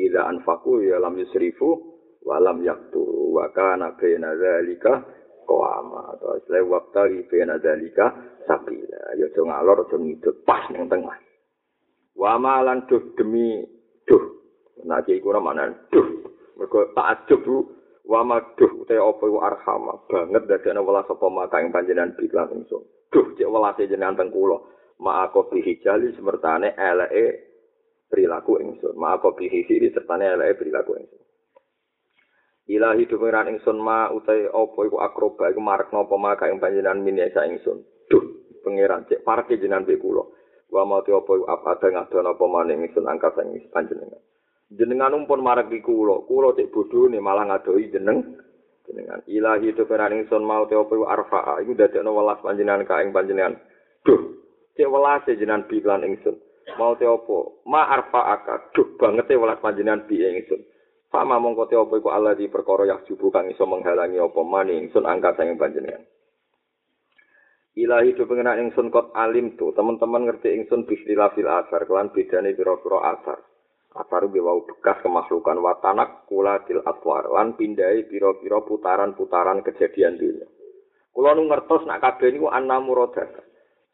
ila 0.00 0.20
anfaku 0.32 0.88
ya 0.88 0.96
lam 0.96 1.20
yusrifu 1.20 2.00
walam 2.24 2.64
yaktu 2.64 3.04
wa 3.28 3.52
kana 3.52 3.92
baina 4.00 4.32
zalika 4.40 5.04
qawama. 5.44 6.16
To 6.16 6.40
isle 6.40 6.64
waktu 6.64 7.28
baina 7.28 7.60
zalika 7.60 8.08
sabila 8.48 9.20
ya 9.20 9.28
aja 9.28 9.40
ngalor 9.44 9.84
aja 9.84 9.96
ngidut 10.00 10.48
pas 10.48 10.64
ning 10.72 10.88
tengah 10.88 11.20
wa 12.16 12.40
malan 12.40 12.88
duh 12.88 13.04
demi 13.20 13.68
duh. 14.08 14.24
Nek 14.88 15.12
iki 15.12 15.20
ora 15.20 15.44
mana 15.44 15.68
duh. 15.92 16.24
Mergo 16.56 16.88
tak 16.96 17.28
ajub 17.28 17.68
wa 18.04 18.20
maduh 18.20 18.84
te 18.84 19.00
apa 19.00 19.22
iku 19.24 19.38
arhama 19.40 19.96
banget 20.08 20.44
dadane 20.44 20.80
welas 20.84 21.08
apa 21.08 21.26
maka 21.32 21.56
ing 21.64 21.72
panjenengan 21.72 22.12
biklan 22.16 22.52
ingsun 22.52 22.84
duh 23.08 23.26
cek 23.36 23.48
welas 23.48 23.80
jenengan 23.80 24.16
teng 24.16 24.28
kula 24.28 24.60
ma 25.00 25.24
aku 25.24 25.48
bihijali 25.48 26.12
semertane 26.12 26.76
eleke 26.76 27.26
perilaku 28.12 28.60
ingsun 28.60 28.92
ma 29.00 29.16
aku 29.16 29.32
bihijali 29.32 29.88
sertane 29.90 30.28
eleke 30.36 30.60
perilaku 30.60 31.00
ingsun 31.00 31.24
Ilahi 32.64 33.04
dumiran 33.04 33.52
ingsun 33.52 33.76
ma 33.76 34.08
utai 34.08 34.48
apa 34.48 34.80
iku 34.88 34.96
akroba 34.96 35.52
iku 35.52 35.60
marek 35.60 35.92
napa 35.92 36.16
maka 36.16 36.48
ing 36.48 36.56
panjenengan 36.56 36.96
minesa 36.96 37.44
ingsun. 37.44 37.84
Duh, 38.08 38.24
pangeran 38.64 39.04
cek 39.04 39.20
parke 39.20 39.60
jenengan 39.60 39.84
be 39.84 40.00
kula. 40.00 40.24
Wa 40.72 40.88
mau 40.88 41.04
apa 41.04 41.12
iku 41.12 41.44
apa 41.44 41.76
ada 41.76 41.88
ngadon 41.92 42.24
apa 42.24 42.44
maning 42.48 42.88
ingsun 42.88 43.04
angkat 43.04 43.36
ing 43.44 43.68
panjenengan. 43.68 44.16
Jenengan 44.72 45.12
umpun 45.12 45.44
marek 45.44 45.68
kula, 45.84 46.24
kula 46.24 46.56
cek 46.56 46.72
bodho 46.72 47.12
malah 47.20 47.44
ngadoi 47.44 47.92
jeneng 47.92 48.40
jenengan. 48.88 49.20
Ilahi 49.28 49.72
dumiran 49.76 50.12
ingsun 50.12 50.44
mau 50.44 50.68
te 50.68 50.76
iku 50.76 51.04
arfa 51.08 51.60
iku 51.64 51.72
dadekno 51.76 52.12
welas 52.12 52.40
panjenengan 52.40 52.84
ka 52.84 53.00
ing 53.00 53.10
panjenengan. 53.12 53.56
Duh, 54.04 54.40
cek 54.76 54.88
welas 54.88 55.24
jenengan 55.26 55.66
bi 55.68 55.80
lan 55.80 56.04
ingsun. 56.04 56.36
Mau 56.80 56.96
te 56.96 57.04
apa? 57.04 57.38
Ma 57.68 57.88
arfa 57.88 58.20
aka. 58.40 58.54
Duh 58.72 58.96
banget 58.96 59.32
e 59.32 59.40
welas 59.40 59.60
panjenengan 59.60 60.04
bi 60.08 60.20
ingsun. 60.20 60.60
Fama 61.08 61.40
mongko 61.40 61.68
te 61.68 61.76
apa 61.76 61.94
iku 62.00 62.08
Allah 62.12 62.36
di 62.36 62.48
perkara 62.48 62.88
yang 62.88 63.04
jubu 63.08 63.28
kang 63.32 63.48
iso 63.48 63.64
menghalangi 63.64 64.20
apa 64.20 64.40
maning 64.44 64.92
sun 64.92 65.08
angkat 65.08 65.36
sang 65.40 65.56
panjenengan. 65.56 66.04
Ilahi 67.74 68.14
do 68.14 68.22
pengenak 68.30 68.62
ingsun 68.62 68.86
kot 68.94 69.10
alim 69.18 69.58
tu, 69.58 69.74
teman-teman 69.74 70.30
ngerti 70.30 70.54
ingsun 70.54 70.86
bismillah 70.86 71.34
fil 71.34 71.50
asar, 71.50 71.82
kelan 71.90 72.14
bedane 72.14 72.54
pira-pira 72.54 73.18
asar. 73.18 73.42
Asar 73.94 74.26
kuwi 74.26 74.42
wau 74.42 74.66
bekas 74.66 74.98
kemakhlukan 75.06 75.62
watanak 75.62 76.26
kula 76.26 76.66
til 76.66 76.82
atwar, 76.82 77.30
lan 77.30 77.54
pindai 77.54 78.02
pira-pira 78.10 78.58
putaran-putaran 78.66 79.62
kejadian 79.62 80.18
dunia. 80.18 80.50
Kula 81.14 81.30
nu 81.38 81.46
ngertos 81.46 81.86
nak 81.86 82.02
kabeh 82.02 82.34
niku 82.34 82.50
anna 82.50 82.82
muradah. 82.82 83.30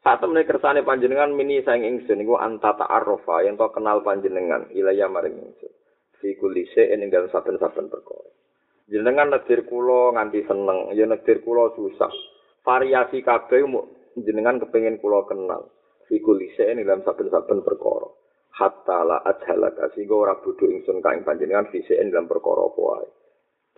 Saat 0.01 0.25
temen 0.25 0.41
kersane 0.41 0.81
panjenengan 0.81 1.29
mini 1.29 1.61
saing 1.61 1.85
ingsun 1.85 2.17
niku 2.17 2.33
antata 2.33 2.89
arrofa 2.89 3.45
yang 3.45 3.61
to 3.61 3.69
kenal 3.69 4.01
panjenengan 4.01 4.65
ilaya 4.73 5.05
maring 5.05 5.37
ingsun. 5.37 5.69
fi 6.17 6.37
shay'in 6.73 7.01
ing 7.01 7.09
dalem 7.09 7.29
saben-saben 7.33 7.89
perkara. 7.89 8.29
Jenengan 8.89 9.33
nedir 9.33 9.65
kula 9.65 10.13
nganti 10.17 10.45
seneng, 10.45 10.93
ya 10.93 11.05
nedir 11.09 11.41
kula 11.41 11.73
susah. 11.73 12.13
Variasi 12.61 13.25
kabeh 13.25 13.65
jenengan 14.21 14.61
kepengin 14.61 15.01
kula 15.01 15.25
kenal. 15.25 15.69
Fi 16.05 16.21
shay'in 16.57 16.81
ing 16.81 16.85
dalem 16.85 17.05
saben-saben 17.05 17.65
perkara. 17.65 18.20
Hatta 18.51 19.07
la 19.07 19.17
ajhala 19.23 19.71
sehingga 19.95 20.15
ora 20.15 20.35
bodho 20.39 20.67
ingsun 20.67 20.99
kaing 20.99 21.23
panjenengan 21.23 21.71
fi 21.71 21.81
shay'in 21.87 22.11
dalem 22.11 22.27
perkara 22.27 22.67
apa 22.67 22.81
wae. 22.83 23.07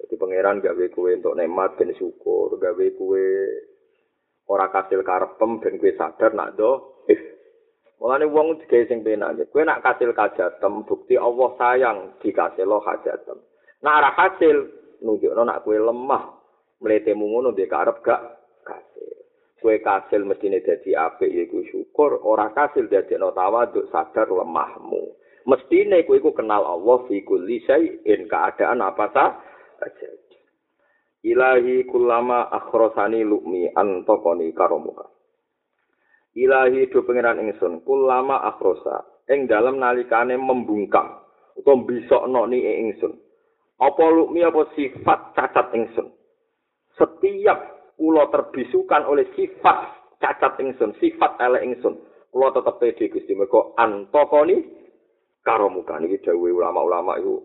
Dadi 0.01 0.15
pangeran 0.17 0.59
gawe 0.65 0.85
kowe 0.89 1.09
entuk 1.13 1.37
nikmat 1.37 1.77
ben 1.77 1.93
syukur, 1.93 2.57
gawe 2.57 2.85
kowe 2.97 3.25
ora 4.49 4.67
kasil 4.73 5.05
karepem 5.05 5.61
ben 5.61 5.77
kowe 5.77 5.91
sadar 5.93 6.33
nak 6.33 6.57
do 6.57 6.93
Mulane 8.03 8.27
wong 8.27 8.59
digawe 8.59 8.83
sing 8.91 8.99
penak. 8.99 9.47
Kowe 9.47 9.63
nak 9.63 9.79
kasil 9.79 10.11
kajatem, 10.11 10.83
bukti 10.83 11.15
Allah 11.15 11.55
sayang 11.55 11.97
dikasih 12.19 12.67
lo 12.67 12.83
kajatem. 12.83 13.39
Nak 13.79 13.95
ora 13.95 14.11
hasil 14.11 14.57
nunjukno 15.07 15.47
nak 15.47 15.63
kowe 15.63 15.79
lemah. 15.79 16.35
Mletemu 16.83 17.23
ngono 17.23 17.55
dhek 17.55 17.71
karep 17.71 18.03
gak 18.03 18.19
kasil. 18.67 19.22
Kowe 19.63 19.79
kasil 19.79 20.27
mestine 20.27 20.59
dadi 20.59 20.91
apik 20.91 21.31
iku 21.31 21.63
syukur, 21.71 22.19
ora 22.19 22.51
kasil 22.51 22.91
dadi 22.91 23.15
no 23.15 23.31
tawaduk 23.31 23.87
sadar 23.95 24.27
lemahmu. 24.27 25.15
Mestine 25.47 26.03
kowe 26.03 26.19
iku 26.19 26.35
kenal 26.35 26.67
Allah 26.67 27.07
fi 27.07 27.23
kulli 27.23 27.63
in 28.03 28.27
keadaan 28.27 28.83
apa 28.83 29.07
saja. 29.79 30.09
Ilahi 31.23 31.87
kulama 31.87 32.51
akhrosani 32.51 33.23
lukmi 33.23 33.71
antokoni 33.71 34.51
karomuka. 34.51 35.07
ilahi 36.33 36.89
do 36.89 37.05
pangeran 37.05 37.41
ingsun 37.41 37.85
kulama 37.85 38.41
akhrosa 38.41 39.05
ing 39.29 39.45
dalam 39.45 39.77
nalikane 39.77 40.33
membungkam 40.37 41.21
utawa 41.53 41.85
bisokno 41.85 42.49
ni 42.49 42.61
ingsun 42.65 43.13
Apa 43.81 44.05
lukmi 44.05 44.45
apa 44.45 44.69
sifat 44.77 45.33
cacat 45.35 45.73
ingsun. 45.75 46.07
Setiap 46.93 47.72
kula 48.03 48.27
terbisukan 48.27 49.07
oleh 49.07 49.31
sifat 49.31 49.95
cacat 50.19 50.59
ingsun, 50.59 50.91
sifat 50.99 51.39
elek 51.39 51.63
ingsun. 51.63 51.95
Kula 52.27 52.51
tetep 52.51 52.75
pede 52.83 53.07
Gusti 53.07 53.31
mergo 53.31 53.71
antokoni 53.79 54.59
karo 55.39 55.71
muka 55.71 56.03
niki 56.03 56.19
dawuhe 56.19 56.51
ulama-ulama 56.51 57.15
itu 57.15 57.39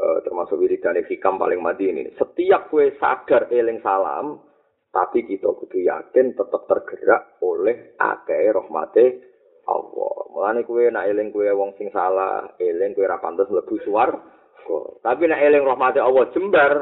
uh, 0.00 0.18
termasuk 0.24 0.56
wiridan 0.56 0.96
hikam 1.04 1.36
paling 1.36 1.60
mati 1.60 1.92
ini. 1.92 2.08
Setiap 2.16 2.72
kue 2.72 2.96
sadar 2.96 3.52
eling 3.52 3.84
salam, 3.84 4.40
tapi 4.88 5.28
kita 5.28 5.52
kudu 5.52 5.84
yakin 5.84 6.32
tetap 6.32 6.64
tergerak 6.64 7.36
oleh 7.44 7.92
akeh 8.00 8.56
rahmate 8.56 9.04
Allah. 9.68 10.16
Mulane 10.32 10.64
kue 10.64 10.88
nak 10.88 11.12
eling 11.12 11.28
kue 11.28 11.52
wong 11.52 11.76
sing 11.76 11.92
salah, 11.92 12.56
eling 12.56 12.96
kue 12.96 13.04
ra 13.04 13.20
pantes 13.20 13.52
mlebu 13.52 13.76
swarga. 13.84 14.16
Tapi 15.04 15.28
nek 15.28 15.42
eling 15.44 15.66
rahmate 15.66 16.00
Allah 16.00 16.24
jembar 16.32 16.72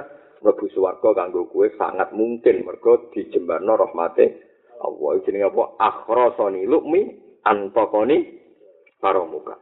mlebu 0.43 0.67
swarga 0.71 1.11
kanggo 1.15 1.51
kue 1.51 1.71
sangat 1.75 2.15
mungkin 2.15 2.67
mergo 2.67 3.11
dijembarno 3.11 3.75
rahmate 3.75 4.49
Allah. 4.79 5.19
Jenenge 5.27 5.51
apa? 5.51 5.65
Akhrasani 5.79 6.63
lukmi 6.67 7.01
antaqani 7.43 8.17
karo 9.03 9.27
muka. 9.27 9.59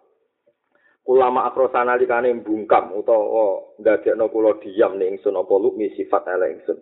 Ulama 1.07 1.47
akrosana 1.47 1.95
likane 1.95 2.35
bungkam 2.43 2.91
utawa 2.99 3.63
ndadekno 3.79 4.27
kula 4.27 4.59
diam 4.59 4.99
ning 4.99 5.15
ingsun 5.15 5.39
apa 5.39 5.55
lukmi 5.55 5.95
sifat 5.95 6.27
elek 6.27 6.59
ingsun. 6.59 6.79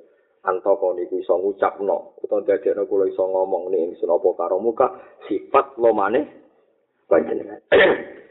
Antoko 0.49 0.97
niku 0.97 1.21
iso 1.21 1.37
ngucapno 1.37 2.17
utawa 2.25 2.41
ndadekno 2.41 2.89
kula 2.89 3.05
iso 3.13 3.21
ngomong 3.21 3.69
ning 3.69 3.93
ingsun 3.93 4.09
apa 4.09 4.29
karo 4.33 4.57
muka 4.65 4.97
sifat 5.29 5.77
lomane 5.77 6.25
panjenengan. 7.05 7.61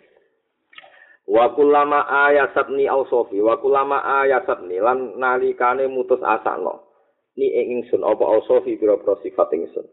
wa 1.27 1.55
kulama 1.55 2.03
ayasatni 2.27 2.87
ausofi 2.87 3.39
wa 3.39 3.55
kulama 3.59 4.03
ayasatni 4.23 4.79
lan 4.79 5.15
nalikane 5.15 5.87
mutus 5.87 6.19
asakno 6.19 6.93
ni 7.39 7.49
ing 7.49 7.81
ingsun 7.81 8.05
apa 8.05 8.23
ausofi 8.27 8.77
pira-pira 8.77 9.17
sifat 9.25 9.49
ingsun. 9.57 9.85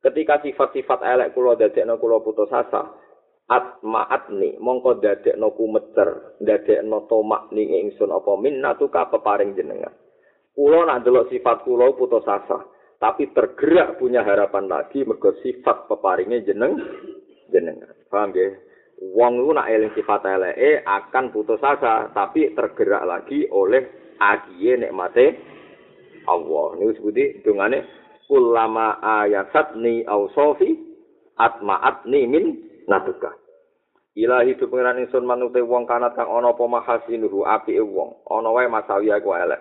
Ketika 0.00 0.40
sifat-sifat 0.40 1.02
elek 1.02 1.32
kula 1.34 1.58
dadekno 1.58 1.98
kula 1.98 2.22
putus 2.22 2.48
asa 2.52 2.94
atmaatni 3.46 4.56
mongko 4.62 5.02
dadekno 5.02 5.52
kumeter 5.52 6.38
dadekno 6.40 7.04
tomak 7.10 7.50
ning 7.52 7.68
ingsun 7.68 8.14
apa 8.14 8.32
minnatu 8.38 8.88
ka 8.88 9.10
peparing 9.12 9.52
jenengan. 9.58 9.92
Kula 10.56 10.88
nak 10.88 11.04
delok 11.04 11.28
sifat 11.28 11.66
kula 11.66 11.92
putus 11.98 12.24
asa 12.24 12.64
tapi 12.96 13.28
tergerak 13.36 14.00
punya 14.00 14.24
harapan 14.24 14.72
lagi 14.72 15.04
mergo 15.04 15.36
sifat 15.44 15.84
peparinge 15.84 16.48
jeneng 16.48 16.80
jenengan. 17.52 17.92
Paham 18.08 18.32
nggih 18.32 18.65
wong 19.00 19.44
iku 19.44 19.50
nak 19.52 19.68
eling 19.68 19.92
sifat 19.92 20.24
eleke 20.24 20.80
akan 20.84 21.32
putus 21.32 21.60
asa 21.60 22.08
tapi 22.16 22.52
tergerak 22.56 23.04
lagi 23.04 23.44
oleh 23.52 24.14
agiye 24.16 24.80
nikmate 24.80 25.36
Allah. 26.26 26.66
Niku 26.80 26.92
sebuti 26.98 27.44
dungane 27.44 27.84
ulama 28.32 28.98
ayatni 28.98 30.02
ausofi 30.08 30.74
atmaatni 31.38 32.20
min 32.26 32.44
natuka 32.88 33.36
ilahi 34.16 34.56
tu 34.56 34.66
pengiran 34.72 34.96
insun 34.98 35.28
manute 35.28 35.60
wong 35.60 35.84
kanat 35.84 36.16
kang 36.16 36.32
ana 36.32 36.56
apa 36.56 36.64
mahasinuhu 36.64 37.44
apike 37.44 37.84
wong. 37.84 38.24
Ana 38.32 38.48
wae 38.48 38.66
masawi 38.66 39.12
aku 39.12 39.36
elek. 39.36 39.60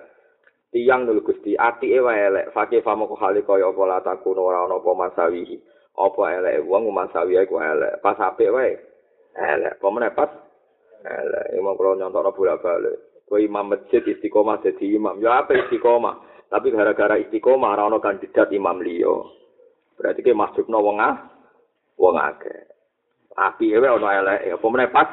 Tiyang 0.71 1.03
nul 1.03 1.21
Gusti 1.21 1.59
atike 1.59 1.99
wae 1.99 2.31
elek. 2.31 2.55
Fakih 2.55 2.79
famoko 2.79 3.19
hale 3.19 3.43
kaya 3.43 3.67
apa 3.67 3.83
latakun 3.83 4.39
ora 4.39 4.63
ana 4.63 4.79
apa 4.79 4.91
masawi 4.95 5.59
apa 5.99 6.21
elek 6.39 6.63
wong 6.63 6.87
masawi 6.87 7.35
aku 7.35 7.59
elek. 7.59 7.99
Pas 7.99 8.15
apik 8.15 8.49
wae 8.55 8.79
elek. 9.35 9.77
Pemene 9.83 10.09
pas 10.15 10.31
elek. 11.03 11.45
Imam 11.59 11.75
kalau 11.75 11.99
nyontokno 11.99 12.31
bolak-balik 12.31 13.15
kowe 13.25 13.41
imam 13.41 13.73
masjid 13.73 14.01
istiqomah 14.05 14.61
jadi 14.61 14.85
imam. 14.95 15.17
Ya 15.19 15.41
apa 15.41 15.57
istiqomah? 15.57 16.47
Tapi 16.49 16.69
gara-gara 16.71 17.17
istiqomah 17.17 17.73
ora 17.73 17.89
ono 17.89 17.97
kandidat 17.97 18.53
imam 18.53 18.79
liyo 18.79 19.33
berarti 19.95 20.21
ke 20.21 20.35
masjidno 20.35 20.77
wong 20.83 20.97
ah 21.01 21.15
wong 21.97 22.15
akeh. 22.15 22.61
Api 23.35 23.75
ewe 23.75 23.87
ono 23.89 24.07
elek 24.07 24.45
ya 24.47 24.55
pemene 24.61 24.87
pas 24.93 25.09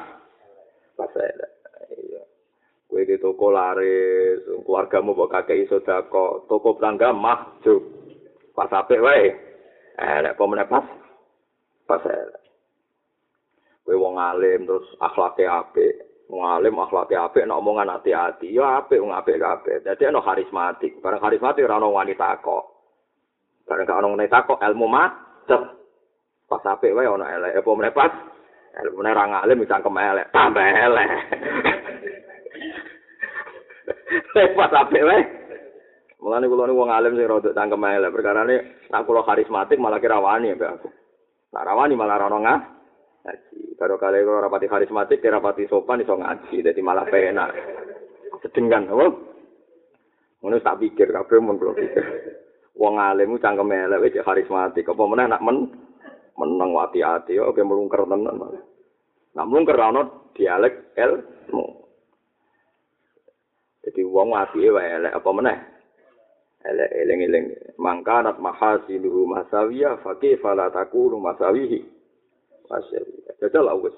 pas 0.94 1.12
elek. 1.16 1.52
Iya. 1.96 2.22
Kowe 2.86 3.02
di 3.02 3.16
toko 3.16 3.46
laris 3.50 4.44
keluargamu 4.62 5.16
mbok 5.16 5.32
kakek 5.32 5.66
iso 5.66 5.80
dako 5.80 6.44
toko 6.46 6.76
pelangga 6.76 7.16
mahjub 7.16 7.80
pas 8.52 8.70
apik 8.70 9.00
wae. 9.00 9.32
Elek. 9.96 10.36
Pemene 10.36 10.68
pas 10.68 10.84
pas 11.88 12.02
elek 12.04 12.41
kowe 13.82 13.96
wong 13.98 14.14
alim 14.18 14.66
terus 14.66 14.86
akhlake 15.02 15.44
apik. 15.46 15.94
Wong 16.30 16.42
alim 16.46 16.78
akhlake 16.78 17.18
apik 17.18 17.44
nek 17.44 17.58
omongan 17.58 17.92
hati-hati 17.98 18.54
ya 18.54 18.80
apik 18.82 19.02
wong 19.02 19.12
apik 19.12 19.42
kabeh 19.42 19.82
dadi 19.82 20.06
ana 20.06 20.22
karismatik. 20.22 21.02
Bareng 21.02 21.20
karismatik 21.20 21.66
ora 21.66 21.82
ana 21.82 21.88
wanita 21.90 22.38
kok. 22.40 22.64
Bareng 23.66 23.86
gak 23.86 23.98
ana 23.98 24.08
wanita 24.14 24.38
kok 24.46 24.62
ilmu 24.62 24.86
macet. 24.86 25.62
Pas 26.46 26.62
apik 26.62 26.94
wae 26.94 27.10
ana 27.10 27.26
elek. 27.36 27.58
Apa 27.58 27.70
meneh 27.74 27.92
pas? 27.92 28.12
Ilmu 28.72 29.02
nek 29.02 29.14
ora 29.18 29.24
ngalim 29.28 29.62
bisa 29.66 29.82
kemelek 29.82 30.30
tambah 30.30 30.62
elek. 30.62 31.08
Pas 34.56 34.72
apik 34.72 35.02
wae. 35.02 35.22
Mulane 36.22 36.46
kula 36.46 36.70
niku 36.70 36.78
wong 36.78 36.90
alim 36.94 37.18
sing 37.18 37.26
rada 37.26 37.50
cangkem 37.50 37.82
elek. 37.82 38.14
Perkara 38.14 38.46
ne 38.46 38.56
nek 38.94 39.04
kula 39.04 39.26
karismatik 39.26 39.82
malah 39.82 39.98
kira 39.98 40.22
wani 40.22 40.54
mbek 40.54 40.70
aku. 40.78 40.88
Nek 41.50 41.66
rawani 41.66 41.98
malah 41.98 42.22
ora 42.22 42.38
ngah. 42.38 42.60
Ngaji. 43.22 43.78
Baru 43.78 43.96
kali 43.98 44.22
kalau 44.26 44.42
rapati 44.42 44.66
karismatik, 44.66 45.22
rapati 45.22 45.70
sopan 45.70 46.02
iso 46.02 46.18
ngaji, 46.18 46.62
jadi 46.62 46.80
malah 46.82 47.06
penak. 47.06 47.50
Sedengan, 48.42 48.90
apa? 48.90 49.06
Ngono 50.42 50.58
tak 50.58 50.82
pikir, 50.82 51.14
kabeh 51.14 51.38
mun 51.38 51.58
kula 51.58 51.78
pikir. 51.78 52.04
Wong 52.74 52.98
alim 52.98 53.36
ku 53.36 53.38
cangkem 53.38 53.70
elek 53.70 54.02
wis 54.10 54.18
karismatik, 54.26 54.90
apa 54.90 55.02
meneh 55.06 55.26
nak 55.30 55.44
men 55.44 55.70
meneng 56.34 56.74
hati-hati, 56.74 57.38
oke 57.38 57.62
melungker 57.62 58.02
tenan. 58.08 58.58
Nak 59.38 59.46
melungker 59.46 59.78
ana 59.78 60.02
dialek 60.34 60.96
ilmu. 60.98 61.64
Jadi 63.82 64.00
wong 64.02 64.34
ati 64.34 64.66
wae 64.66 64.88
elek 64.98 65.14
apa 65.14 65.30
meneh? 65.30 65.58
Elek 66.62 66.90
eling-eling. 67.06 67.44
Mangkanat 67.78 68.38
mahasinuhu 68.38 69.26
masawiya 69.26 69.98
fakih 70.00 70.38
fala 70.38 70.70
takunu 70.70 71.18
masawihi. 71.18 71.91
Masyari. 72.70 73.12
Jajal 73.40 73.64
lah 73.66 73.76
wis. 73.78 73.94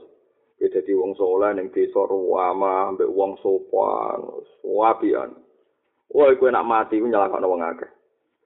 Ya 0.62 0.70
dadi 0.70 0.94
wong 0.94 1.18
saleh 1.18 1.50
ning 1.58 1.68
desa 1.74 1.98
ruwama 2.06 2.94
mbek 2.94 3.10
wong 3.10 3.34
sopan, 3.42 4.22
wapian. 4.62 5.34
Wah, 6.14 6.30
kowe 6.38 6.46
nak 6.46 6.68
mati 6.68 7.02
ku 7.02 7.10
nyalahno 7.10 7.42
wong 7.42 7.62
akeh. 7.64 7.90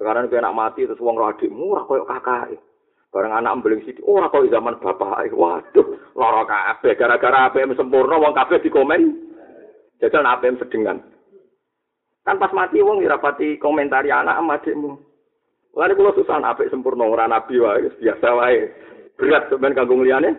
Sekarang 0.00 0.32
kowe 0.32 0.40
nak 0.40 0.56
mati 0.56 0.88
terus 0.88 1.02
wong 1.04 1.20
adikmu 1.20 1.76
ora 1.76 1.84
koyo 1.84 2.08
kakake. 2.08 2.56
Bareng 3.12 3.32
anak 3.32 3.60
mbeling 3.60 3.84
sithik 3.84 4.08
ora 4.08 4.32
koyo 4.32 4.48
zaman 4.48 4.80
bapake. 4.80 5.36
Waduh, 5.36 5.86
lara 6.16 6.42
kabeh 6.48 6.96
gara-gara 6.96 7.52
APM 7.52 7.76
sempurna 7.76 8.16
wong 8.16 8.32
kabeh 8.32 8.64
dikomen. 8.64 9.20
Jajal 10.00 10.24
APM 10.24 10.56
sedengan. 10.56 10.98
Kan 12.24 12.40
pas 12.40 12.52
mati 12.56 12.80
wong 12.80 13.04
dirapati 13.04 13.60
komentari 13.60 14.08
anak 14.08 14.40
sama 14.40 14.56
adikmu. 14.56 14.92
Lalu 15.76 15.94
kalau 15.94 16.16
susah 16.16 16.40
apik 16.42 16.72
sempurna 16.72 17.04
ora 17.04 17.28
nabi 17.28 17.60
wae 17.60 17.86
biasa 18.00 18.28
wae. 18.34 18.66
Berat 19.18 19.50
sampean 19.50 19.74
kanggo 19.74 19.98
liyane. 19.98 20.32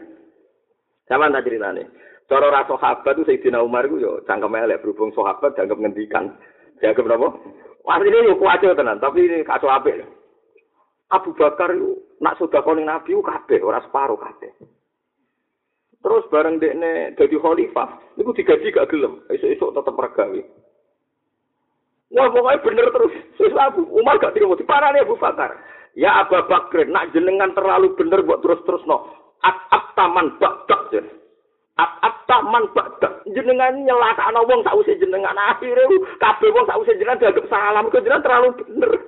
Sama 1.06 1.30
tak 1.30 1.46
ceritane. 1.46 1.84
Cara 2.30 2.54
ra 2.54 2.62
sahabat 2.70 3.18
itu 3.18 3.26
Sayyidina 3.26 3.66
Umar 3.66 3.90
itu 3.90 3.98
yo 4.00 4.22
cangkem 4.30 4.54
elek 4.54 4.86
berhubung 4.86 5.10
sahabat 5.18 5.58
dianggap 5.58 5.82
ngendikan. 5.82 6.38
Dianggap 6.80 7.06
napa? 7.10 7.28
Wah 7.84 7.98
ini 8.00 8.30
yo 8.30 8.38
kuat 8.38 8.62
tenan, 8.62 9.02
tapi 9.02 9.26
ini 9.26 9.42
kaso 9.42 9.66
apik. 9.66 10.06
Abu 11.10 11.34
Bakar 11.34 11.74
itu 11.74 11.98
nak 12.22 12.38
sudah 12.38 12.62
koning 12.62 12.86
Nabi 12.86 13.18
itu 13.18 13.26
kabeh, 13.26 13.66
ora 13.66 13.82
separuh 13.82 14.20
kabeh. 14.22 14.54
Terus 16.00 16.24
bareng 16.30 16.62
dekne 16.62 17.18
dadi 17.18 17.36
khalifah, 17.36 18.14
niku 18.16 18.32
digaji 18.32 18.72
gak 18.72 18.88
gelem, 18.94 19.20
esuk-esuk 19.28 19.74
tetep 19.74 20.00
regawi. 20.00 20.46
Wah 22.14 22.30
pokoknya 22.30 22.64
bener 22.64 22.88
terus. 22.94 23.14
Terus 23.36 23.58
Abu 23.58 23.84
Umar 23.90 24.22
gak 24.22 24.38
terima, 24.38 24.54
diparani 24.54 25.02
Abu 25.02 25.18
Bakar. 25.18 25.58
Ya 25.98 26.22
Abu 26.22 26.38
Bakar, 26.46 26.86
nak 26.86 27.10
jenengan 27.16 27.54
terlalu 27.58 27.98
bener 27.98 28.22
buat 28.22 28.46
terus-terus 28.46 28.86
no. 28.86 29.10
At 29.42 29.96
taman 29.96 30.36
badak 30.38 30.82
jen. 30.94 31.06
At 31.80 32.16
taman 32.28 32.70
badak. 32.76 33.24
Jenengan 33.32 33.84
nyelak 33.84 34.20
anak 34.20 34.46
wong 34.46 34.62
tak 34.62 34.76
usah 34.76 34.94
jenengan 35.00 35.36
akhirnya. 35.36 35.88
Kabe 36.20 36.52
wong 36.52 36.68
tak 36.68 36.80
usah 36.80 36.94
jenengan 36.94 37.20
dianggap 37.20 37.46
salam. 37.48 37.88
Kau 37.88 38.04
jenengan 38.04 38.26
terlalu 38.26 38.50
bener. 38.64 38.92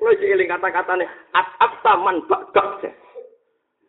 Kalau 0.00 0.16
sih 0.16 0.48
kata-kata 0.48 0.92
nih. 0.96 1.08
At 1.34 1.72
taman 1.80 2.24
badak 2.28 2.68
jen. 2.84 2.94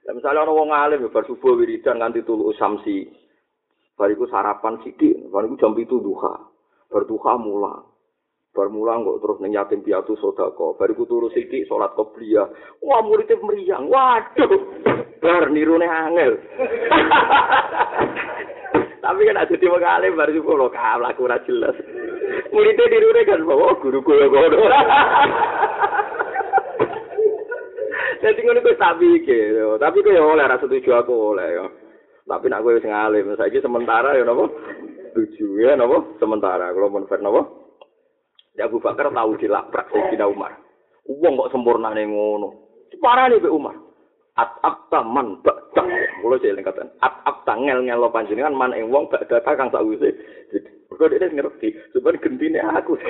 Ya, 0.01 0.17
misalnya 0.17 0.43
orang 0.43 0.57
wong 0.57 0.69
alim 0.73 1.07
bersubuh 1.13 1.53
wiridan 1.59 2.01
nganti 2.01 2.25
tulu 2.25 2.49
samsi. 2.57 3.05
Bariku 3.93 4.25
sarapan 4.25 4.81
sidik, 4.81 5.13
bariku 5.29 5.61
jam 5.61 5.77
itu 5.77 6.01
duha. 6.01 6.41
Berduha 6.89 7.37
mulang. 7.37 7.90
Bermula 8.51 8.99
kok 8.99 9.23
terus 9.23 9.39
ning 9.39 9.55
yatim 9.55 9.79
piatu 9.79 10.19
sodako. 10.19 10.75
Bariku 10.75 11.07
turu 11.07 11.31
sithik 11.31 11.63
salat 11.71 11.95
qobliyah. 11.95 12.51
Wah 12.83 12.99
muridnya 12.99 13.39
meriang. 13.39 13.87
Waduh. 13.87 14.59
Bar 15.23 15.47
nirune 15.47 15.87
angel. 15.87 16.35
Tapi 19.01 19.25
kan 19.25 19.39
ada 19.39 19.55
tiba 19.55 19.79
kali 19.81 20.13
baru 20.13 20.31
juga 20.35 20.51
lo 20.59 20.67
kalah 20.69 21.15
aku 21.15 21.25
jelas. 21.47 21.73
Muridnya 22.51 22.91
di 22.91 22.97
rumah 23.01 23.23
kan 23.25 23.41
bawa 23.47 23.73
guru 23.79 23.99
gue 24.03 24.27
gono. 24.29 24.59
Jadi 28.21 28.39
ngono 28.45 28.61
gue 28.61 28.77
tak 28.77 29.01
pikir, 29.01 29.57
tapi 29.81 30.05
gue 30.05 30.13
oleh 30.13 30.45
rasa 30.45 30.69
tujuh 30.69 30.93
aku 30.93 31.33
oleh 31.33 31.57
ya. 31.57 31.65
Tapi 32.29 32.45
nak 32.53 32.61
gue 32.61 32.77
sing 32.77 32.93
alim, 32.93 33.33
saiki 33.33 33.57
sementara 33.65 34.13
ya 34.13 34.21
napa? 34.21 34.45
Tujuh 35.17 35.57
ya 35.57 35.73
napa? 35.73 36.05
Sementara 36.21 36.69
kalau 36.69 36.93
mau 36.93 37.01
napa? 37.01 37.60
Ya 38.59 38.67
Abu 38.67 38.83
Bakar 38.83 39.11
tahu 39.11 39.39
dilaprak 39.39 39.87
Sayyidina 39.91 40.27
Umar. 40.27 40.59
Wong 41.07 41.39
kok 41.39 41.51
sempurna 41.55 41.95
ning 41.95 42.11
ngono. 42.11 42.51
Parane 42.99 43.39
Mbak 43.39 43.55
Umar. 43.55 43.75
at 44.39 44.51
abta 44.63 45.03
man 45.03 45.43
bakta 45.43 45.83
mulo 46.23 46.39
sing 46.39 46.55
kata 46.63 46.87
at 47.03 47.15
abta 47.27 47.51
ngel 47.59 47.83
ngel 47.83 48.07
panjenengan 48.15 48.55
man 48.55 48.71
ing 48.71 48.87
wong 48.87 49.11
bakda 49.11 49.43
kang 49.43 49.67
sak 49.67 49.83
wise 49.83 50.07
kok 50.87 51.11
dia 51.11 51.23
ngerti 51.23 51.71
cuman 51.97 52.21
gentine 52.21 52.61
aku. 52.61 52.93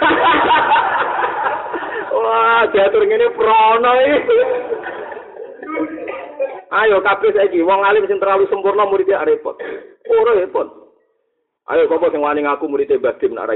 Wah 2.21 2.63
jatuh 2.71 3.03
ngene 3.03 3.27
prono 3.35 3.91
iki. 3.99 4.39
Ayo 6.71 7.03
kabeh 7.03 7.35
saiki 7.35 7.59
wong 7.65 7.83
alim 7.83 8.07
sing 8.07 8.21
terlalu 8.21 8.47
sempurna 8.47 8.87
murid 8.87 9.09
ya 9.09 9.27
repot. 9.27 9.59
Ora 10.07 10.39
repot. 10.39 10.67
Ayo 11.67 11.89
kok 11.89 12.15
sing 12.15 12.21
wani 12.21 12.47
ngaku 12.47 12.69
murid 12.69 12.95
Mbah 12.95 13.17
Dim 13.19 13.35
nak 13.35 13.51
ra 13.51 13.55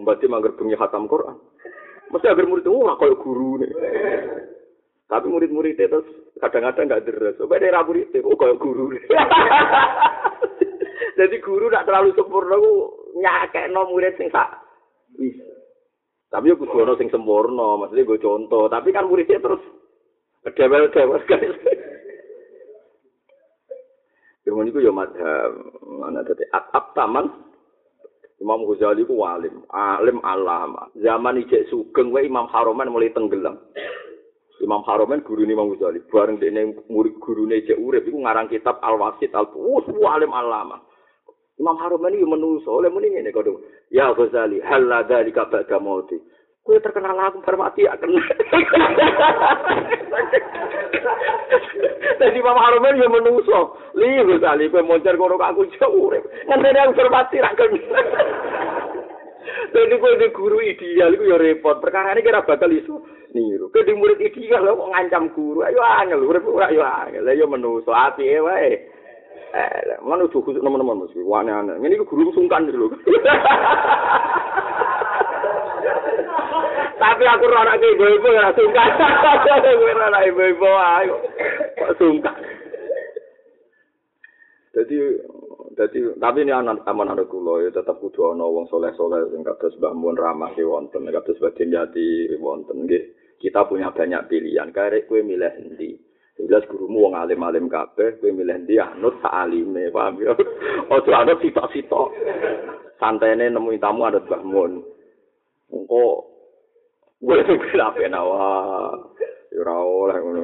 Mbah 0.00 0.16
Dim 0.18 0.34
anggar 0.34 0.54
bengi 0.58 0.74
khatam 0.74 1.06
Quran 1.06 1.38
mesti 2.10 2.26
agar 2.30 2.46
murid 2.46 2.66
ora 2.70 2.94
koyo 2.94 3.18
guru 3.18 3.58
nih 3.62 3.72
Tapi 5.04 5.28
murid-murid 5.28 5.76
itu 5.76 6.00
kadang-kadang 6.40 6.88
nggak 6.88 7.04
deres. 7.04 7.36
Daerah 7.36 7.84
murid 7.84 8.08
itu, 8.08 8.24
oh 8.24 8.34
kayak 8.40 8.56
guru. 8.56 8.88
Jadi 11.20 11.36
guru 11.44 11.68
tidak 11.68 11.86
terlalu 11.86 12.16
sempurna, 12.16 12.56
nyakek 13.12 13.68
no 13.68 13.84
murid 13.92 14.16
sing 14.16 14.32
sak. 14.32 14.64
Tapi 16.32 16.50
ya 16.50 16.56
kudu 16.56 16.98
sing 16.98 17.12
sempurna, 17.12 17.78
maksudnya 17.78 18.08
gue 18.08 18.18
contoh. 18.18 18.66
Tapi 18.66 18.90
kan 18.90 19.06
muridnya 19.06 19.38
terus 19.38 19.62
dewel-dewel 20.56 21.20
kan. 21.28 21.40
Yang 24.44 24.74
itu 24.74 24.78
ya 24.82 24.92
madhab. 24.92 25.52
Mana 25.84 26.26
tadi 26.26 26.42
at 26.50 26.86
taman. 26.96 27.53
Imam 28.44 28.60
Ghazali 28.68 29.08
ku 29.08 29.24
walim, 29.24 29.64
alim 29.72 30.20
alama. 30.20 30.92
Zaman 31.00 31.40
ijek 31.40 31.64
sugeng 31.72 32.12
wae 32.12 32.28
Imam 32.28 32.44
Haroman 32.52 32.92
mulai 32.92 33.08
tenggelam. 33.16 33.56
Imam 34.60 34.84
Haromen 34.84 35.24
guru 35.24 35.48
Imam 35.48 35.72
Ghazali. 35.72 36.04
Bareng 36.12 36.36
ini 36.44 36.76
murid 36.92 37.16
guru 37.24 37.48
ini 37.48 37.64
cek 37.64 37.80
urip. 37.80 38.04
Itu 38.04 38.20
ngarang 38.20 38.52
kitab 38.52 38.84
Al-Wasid 38.84 39.32
Al-Fuus. 39.32 39.88
Alim 39.88 40.36
alama. 40.36 40.84
Imam 41.56 41.80
Haromen 41.80 42.12
ini 42.12 42.28
menulis. 42.28 42.68
Oleh 42.68 42.92
mending 42.92 43.16
ini 43.16 43.32
kode. 43.32 43.48
Ya 43.88 44.12
Ghazali. 44.12 44.60
Halla 44.60 45.08
dari 45.08 45.32
kabada 45.32 45.80
mauti. 45.80 46.20
Kue 46.64 46.80
terkenal 46.80 47.12
aku 47.20 47.44
bermati 47.44 47.84
ya 47.84 47.92
kena. 48.00 48.24
Jadi 52.16 52.40
Imam 52.40 52.56
Haromen 52.56 52.96
yang 52.96 53.12
menulis. 53.12 53.44
Li 53.92 54.24
Ghazali. 54.24 54.72
Kue 54.72 54.80
moncer 54.80 55.20
kono 55.20 55.36
aku 55.36 55.68
urip. 55.92 56.24
Nanti 56.48 56.72
aku 56.72 56.96
bermati 56.96 57.36
ya 57.36 57.52
kena. 57.52 58.00
Jadi 59.76 59.94
kue 60.00 60.16
di 60.16 60.28
guru 60.32 60.64
ideal. 60.64 61.12
Itu 61.12 61.28
ya 61.28 61.36
repot. 61.36 61.84
Perkara 61.84 62.16
ini 62.16 62.24
kira 62.24 62.48
bakal 62.48 62.72
isu. 62.72 63.14
niru. 63.34 63.68
Ke 63.74 63.82
di 63.82 63.92
murid 63.92 64.22
iki 64.22 64.46
kok 64.48 64.62
ngancam 64.62 65.34
guru, 65.34 65.66
ayo 65.66 65.82
angel, 65.82 66.22
urip 66.22 66.46
ora 66.46 66.70
ayo 66.70 66.86
angel. 66.86 67.26
Lah 67.26 67.34
yo 67.34 67.50
menuso 67.50 67.90
ati 67.90 68.30
e 68.30 68.38
wae. 68.38 68.72
Eh, 69.54 69.98
mana 70.02 70.26
tuh 70.30 70.42
khusus 70.42 70.62
teman-teman 70.62 71.06
mesti 71.06 71.22
wane 71.22 71.50
ane. 71.50 71.78
Ini 71.78 72.02
guru 72.06 72.30
sungkan 72.34 72.70
dulu. 72.70 72.90
Tapi 76.94 77.24
aku 77.26 77.44
ora 77.50 77.74
ke 77.74 77.86
ibu-ibu 77.94 78.28
ya 78.30 78.54
sungkan. 78.54 78.90
Gue 79.80 79.92
ora 79.94 80.20
ibu-ibu 80.24 80.68
ayo. 80.68 81.16
Kok 81.78 81.94
sungkan. 81.98 82.38
Jadi 84.74 84.96
Jadi 85.74 85.98
tapi 86.22 86.46
ini 86.46 86.54
anak 86.54 86.86
aman 86.86 87.18
anak 87.18 87.26
kulo 87.26 87.58
ya 87.58 87.74
tetap 87.74 87.98
kudu 87.98 88.30
ana 88.30 88.46
wong 88.46 88.70
soleh 88.70 88.94
soleh 88.94 89.26
sing 89.34 89.42
kados 89.42 89.74
Mbah 89.82 89.90
Mun 89.90 90.14
ramah 90.14 90.54
ki 90.54 90.62
wonten 90.62 91.10
kados 91.10 91.34
Baden 91.42 91.74
Yati 91.74 92.30
wonten 92.38 92.86
nggih 92.86 93.02
kita 93.42 93.66
punya 93.66 93.90
banyak 93.90 94.30
pilihan. 94.30 94.70
Karek 94.70 95.10
kue 95.10 95.26
milih 95.26 95.50
endi. 95.58 95.98
Jelas 96.34 96.66
gurumu 96.66 97.10
wong 97.10 97.14
alim-alim 97.14 97.70
kabeh, 97.70 98.18
kue 98.18 98.30
milih 98.30 98.54
endi 98.54 98.78
anut 98.78 99.18
sak 99.22 99.30
alime, 99.30 99.90
paham 99.90 100.18
ya? 100.18 100.34
Ojo 100.94 101.10
anut 101.10 101.38
sitok-sitok. 101.42 102.08
Santene 102.98 103.50
nemuin 103.50 103.82
tamu 103.82 104.06
ada 104.06 104.22
Mbah 104.22 104.42
Mun. 104.46 104.72
Engko 105.74 106.33
gue 107.22 107.38
sing 107.46 107.58
ben 107.58 108.16
wah. 108.16 108.94
Ya 109.54 109.60
ora 109.62 109.74
oleh 109.78 110.18
ngono. 110.18 110.42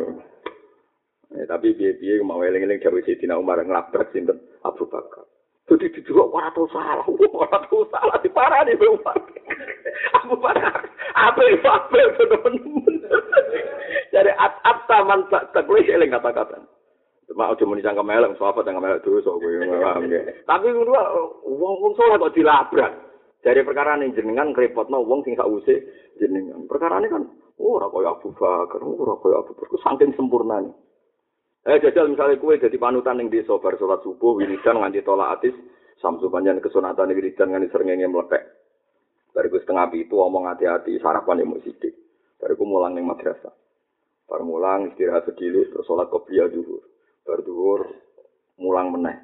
Eh, 1.30 1.46
tapi 1.46 1.74
piye-piye 1.78 2.22
mau 2.26 2.42
eling-eling 2.42 2.82
dawuh 2.82 3.02
Sidina 3.06 3.38
Umar 3.38 3.62
nglabrak 3.62 4.10
sinten 4.10 4.38
Abu 4.66 4.86
Bakar. 4.90 5.26
Jadi 5.70 6.02
didelok 6.02 6.34
ora 6.34 6.50
tau 6.50 6.66
salah, 6.74 7.06
ora 7.06 7.58
tau 7.70 7.86
salah 7.90 8.18
diparani 8.22 8.74
Umar. 8.82 9.14
Abu 10.18 10.34
Bakar, 10.38 10.82
apa 11.14 11.42
apa 11.42 11.98
teman-teman. 12.18 12.94
Jadi 14.14 14.30
at-at 14.34 14.78
taman 14.90 15.26
tak 15.30 15.66
wis 15.70 15.86
eling 15.86 16.10
kata-kata. 16.10 16.58
Cuma 17.30 17.54
aja 17.54 17.62
muni 17.62 17.78
sangka 17.78 18.02
melek, 18.02 18.34
sahabat 18.34 18.66
yang 18.66 18.82
melek 18.82 19.06
dosa 19.06 19.30
kowe 19.30 19.54
Tapi 20.50 20.66
ngono 20.74 20.92
wong-wong 21.46 21.94
saleh 21.94 22.18
kok 22.18 22.34
dilabrak. 22.34 22.90
Dari 23.40 23.64
perkara 23.64 23.96
ning 23.96 24.12
jenengan 24.12 24.52
krepotno 24.52 25.00
wong 25.00 25.24
sing 25.24 25.32
sause 25.32 25.80
jenengan. 26.20 26.68
Perkara 26.68 27.00
ini 27.00 27.08
kan 27.08 27.24
ora 27.56 27.88
kaya 27.88 28.12
Abu 28.12 28.36
Bakar, 28.36 28.80
ora 28.84 29.16
kaya 29.16 29.36
Abu 29.40 29.52
Bakar, 29.56 29.78
saking 29.80 30.12
sempurnane. 30.12 30.76
Eh 31.64 31.80
jajal 31.80 32.08
misalnya 32.08 32.40
kue 32.40 32.56
jadi 32.56 32.76
panutan 32.80 33.20
yang 33.20 33.28
desa 33.28 33.56
bar 33.60 33.76
sholat 33.76 34.00
subuh 34.00 34.36
wiridan 34.36 34.80
nganti 34.80 35.04
tolak 35.04 35.40
atis 35.40 35.52
samsu 36.00 36.32
panjang 36.32 36.56
kesunatan 36.60 37.12
wiridan 37.12 37.52
nganti 37.52 37.68
serengenge 37.72 38.08
melepek. 38.08 38.42
Bariku 39.30 39.62
setengah 39.62 39.88
itu 39.94 40.16
omong 40.16 40.50
hati-hati 40.50 40.98
sarapan 41.00 41.44
yang 41.44 41.60
sidik. 41.62 41.96
Bariku 42.40 42.64
mulang 42.64 42.96
ning 42.96 43.04
madrasah. 43.08 43.52
Bar 44.28 44.46
mulang 44.46 44.94
istirahat 44.94 45.26
sediluk 45.26 45.74
terus 45.74 45.86
sholat 45.90 46.06
qobliyah 46.06 46.50
zuhur. 46.54 46.86
Bar 47.26 47.42
mulang 48.60 48.88
meneh. 48.94 49.16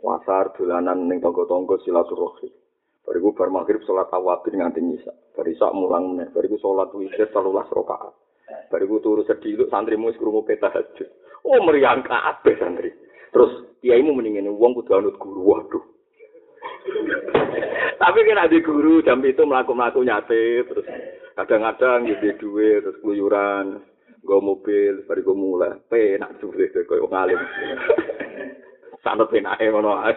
Wasar 0.00 0.52
dolanan 0.56 1.06
ning 1.08 1.20
tonggo-tonggo 1.20 1.80
silaturahmi. 1.84 2.63
Bariku 3.04 3.36
bar 3.36 3.52
maghrib 3.52 3.84
sholat 3.84 4.08
awabin 4.10 4.60
nganti 4.60 4.80
nyisa. 4.80 5.12
Bariku 5.36 5.68
mulang 5.76 6.16
meneh. 6.16 6.32
Bariku 6.32 6.56
sholat 6.56 6.88
witir 6.96 7.28
13 7.28 7.36
rakaat. 7.52 8.14
Bariku 8.72 9.00
turu 9.04 9.22
sediluk 9.28 9.68
santrimu 9.68 10.08
wis 10.08 10.16
krungu 10.16 10.44
peta 10.44 10.72
hajat. 10.72 11.08
Oh 11.44 11.60
meriang 11.60 12.00
kabeh 12.00 12.56
santri. 12.56 12.90
Terus 13.28 13.76
kiaimu 13.84 14.16
mendingin 14.16 14.48
uang 14.48 14.80
kudu 14.80 14.96
anut 14.96 15.20
guru. 15.20 15.40
Waduh. 15.44 15.84
Tapi 18.02 18.18
kan 18.24 18.40
ada 18.40 18.58
guru 18.60 19.04
jam 19.04 19.20
itu 19.24 19.44
melaku-melaku 19.44 20.04
nyate 20.04 20.64
terus 20.68 20.86
kadang-kadang 21.34 22.06
gitu 22.06 22.30
duit 22.38 22.86
terus 22.86 22.98
keluyuran 23.02 23.82
gue 24.24 24.40
mobil 24.40 25.04
baru 25.04 25.20
gue 25.20 25.36
mulai 25.36 25.76
penak 25.90 26.40
deh 26.40 26.82
kau 26.88 27.10
ngalim 27.10 27.36
sangat 29.04 29.28
penak 29.28 29.60
ya 29.60 29.68
mana 29.68 30.14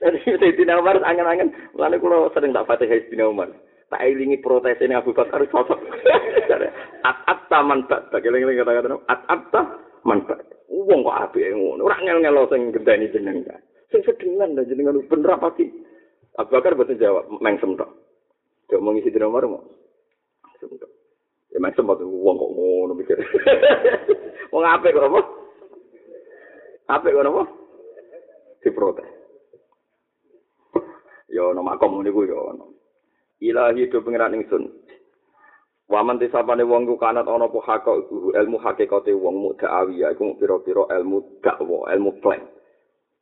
Sayyidina 0.00 0.80
Umar 0.80 0.96
angen-angen 1.04 1.52
lalu 1.76 2.00
kalau 2.00 2.32
sering 2.32 2.56
tak 2.56 2.64
fatih 2.64 2.88
Sayyidina 2.88 3.28
Umar 3.28 3.52
tak 3.90 4.06
ilingi 4.06 4.38
protes 4.38 4.78
ini 4.80 4.94
Abu 4.94 5.10
Bakar 5.10 5.42
cocok. 5.50 5.80
at 7.02 7.16
at 7.26 7.40
taman 7.50 7.84
tak 7.90 8.06
tak 8.14 8.22
ilingi 8.22 8.62
kata-kata 8.62 8.96
at 9.10 9.20
at 9.26 9.42
taman 9.50 10.22
tak. 10.30 10.40
Uang 10.70 11.02
kok 11.02 11.18
api 11.28 11.50
ngono. 11.50 11.82
Ora 11.82 11.98
ngel-ngelo 11.98 12.46
sing 12.46 12.70
gendani 12.70 13.10
jenengan. 13.10 13.58
Sing 13.90 14.06
sedengan 14.06 14.54
dan 14.54 14.70
jenengan 14.70 15.02
bener 15.10 15.34
apa 15.34 15.50
sih? 15.58 15.66
Abu 16.38 16.54
Bakar 16.54 16.78
betul 16.78 16.94
jawab, 16.96 17.26
mengsem 17.42 17.74
tok. 17.74 17.90
Dia 18.70 18.78
mau 18.78 18.94
ngisi 18.94 19.10
di 19.10 19.18
nomor 19.18 19.42
mau. 19.50 19.66
Mengsem 20.46 20.70
tok. 20.78 20.90
Ya 21.50 21.58
mengsem 21.58 21.90
tok 21.90 22.06
uang 22.06 22.36
kok 22.38 22.52
ngono 22.54 22.92
mikir. 22.94 23.18
Wong 24.54 24.62
apik 24.62 24.94
kok 24.94 25.10
apa? 25.10 25.20
Apik 26.94 27.10
kok 27.10 27.26
apa? 27.26 27.42
Diprotes. 28.62 29.19
Yo 31.30 31.54
nama 31.54 31.78
makom 31.78 32.02
niku 32.02 32.26
yo 32.26 32.50
ono. 32.50 32.80
ilahi 33.40 33.88
do 33.88 34.04
pengiran 34.04 34.36
ingsun. 34.36 34.68
Waman 35.90 36.22
tisapane 36.22 36.62
wong 36.62 36.86
ku 36.86 36.94
kanat 36.94 37.26
ana 37.26 37.50
apa 37.50 37.58
hak 37.66 37.86
ilmu 38.38 38.62
hakikate 38.62 39.10
wong 39.10 39.42
mudhawi 39.42 40.06
ya 40.06 40.14
iku 40.14 40.38
pira-pira 40.38 40.86
ilmu 40.86 41.42
dakwa 41.42 41.90
ilmu 41.90 42.14
plan. 42.22 42.46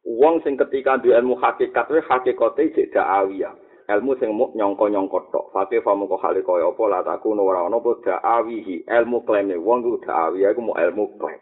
Wong 0.04 0.44
sing 0.44 0.60
ketika 0.60 1.00
duwe 1.00 1.16
ilmu 1.16 1.40
hakikat 1.40 1.88
we 1.88 2.04
hakikate 2.04 2.68
jek 2.76 2.92
dakwi 2.92 3.40
ilmu 3.88 4.12
sing 4.20 4.36
muk 4.36 4.52
nyangka-nyangka 4.52 5.32
tok. 5.32 5.48
Fate 5.56 5.80
famu 5.80 6.04
kok 6.12 6.20
hale 6.20 6.44
kaya 6.44 6.68
apa 6.68 6.84
la 6.92 7.00
taku 7.00 7.32
ora 7.32 7.64
ana 7.64 7.80
apa 7.80 7.90
dakwi 8.04 8.84
ilmu 8.84 9.24
klaime 9.24 9.56
wong 9.56 9.80
ku 9.80 9.96
dakwi 10.04 10.44
iku 10.44 10.60
ilmu 10.60 11.04
klaim 11.16 11.40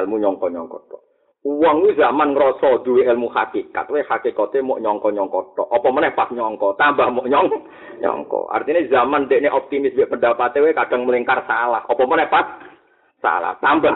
ilmu 0.00 0.14
nyangka-nyangka 0.16 0.80
tok 0.88 1.03
Wong 1.44 1.84
ku 1.84 1.92
zaman 1.92 2.32
ngrasa 2.32 2.80
duwe 2.88 3.04
ilmu 3.04 3.28
hakikat, 3.28 3.84
wae 3.92 4.00
hakikate 4.00 4.64
mau 4.64 4.80
nyangka-nyangka 4.80 5.52
tok. 5.52 5.68
Apa 5.68 5.92
meneh 5.92 6.16
pas 6.16 6.32
nyangka, 6.32 6.72
tambah 6.80 7.04
mau 7.12 7.20
nyong 7.28 7.52
nyangka. 8.00 8.48
Artinya 8.48 8.80
zaman 8.88 9.28
dekne 9.28 9.52
optimis 9.52 9.92
mek 9.92 10.08
pendapate 10.08 10.64
wae 10.64 10.72
kadang 10.72 11.04
melingkar 11.04 11.44
salah. 11.44 11.84
Apa 11.84 12.00
meneh 12.08 12.32
pas 12.32 12.48
salah, 13.20 13.60
tambah 13.60 13.92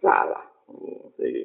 salah. 0.00 0.40
Jadi, 1.20 1.44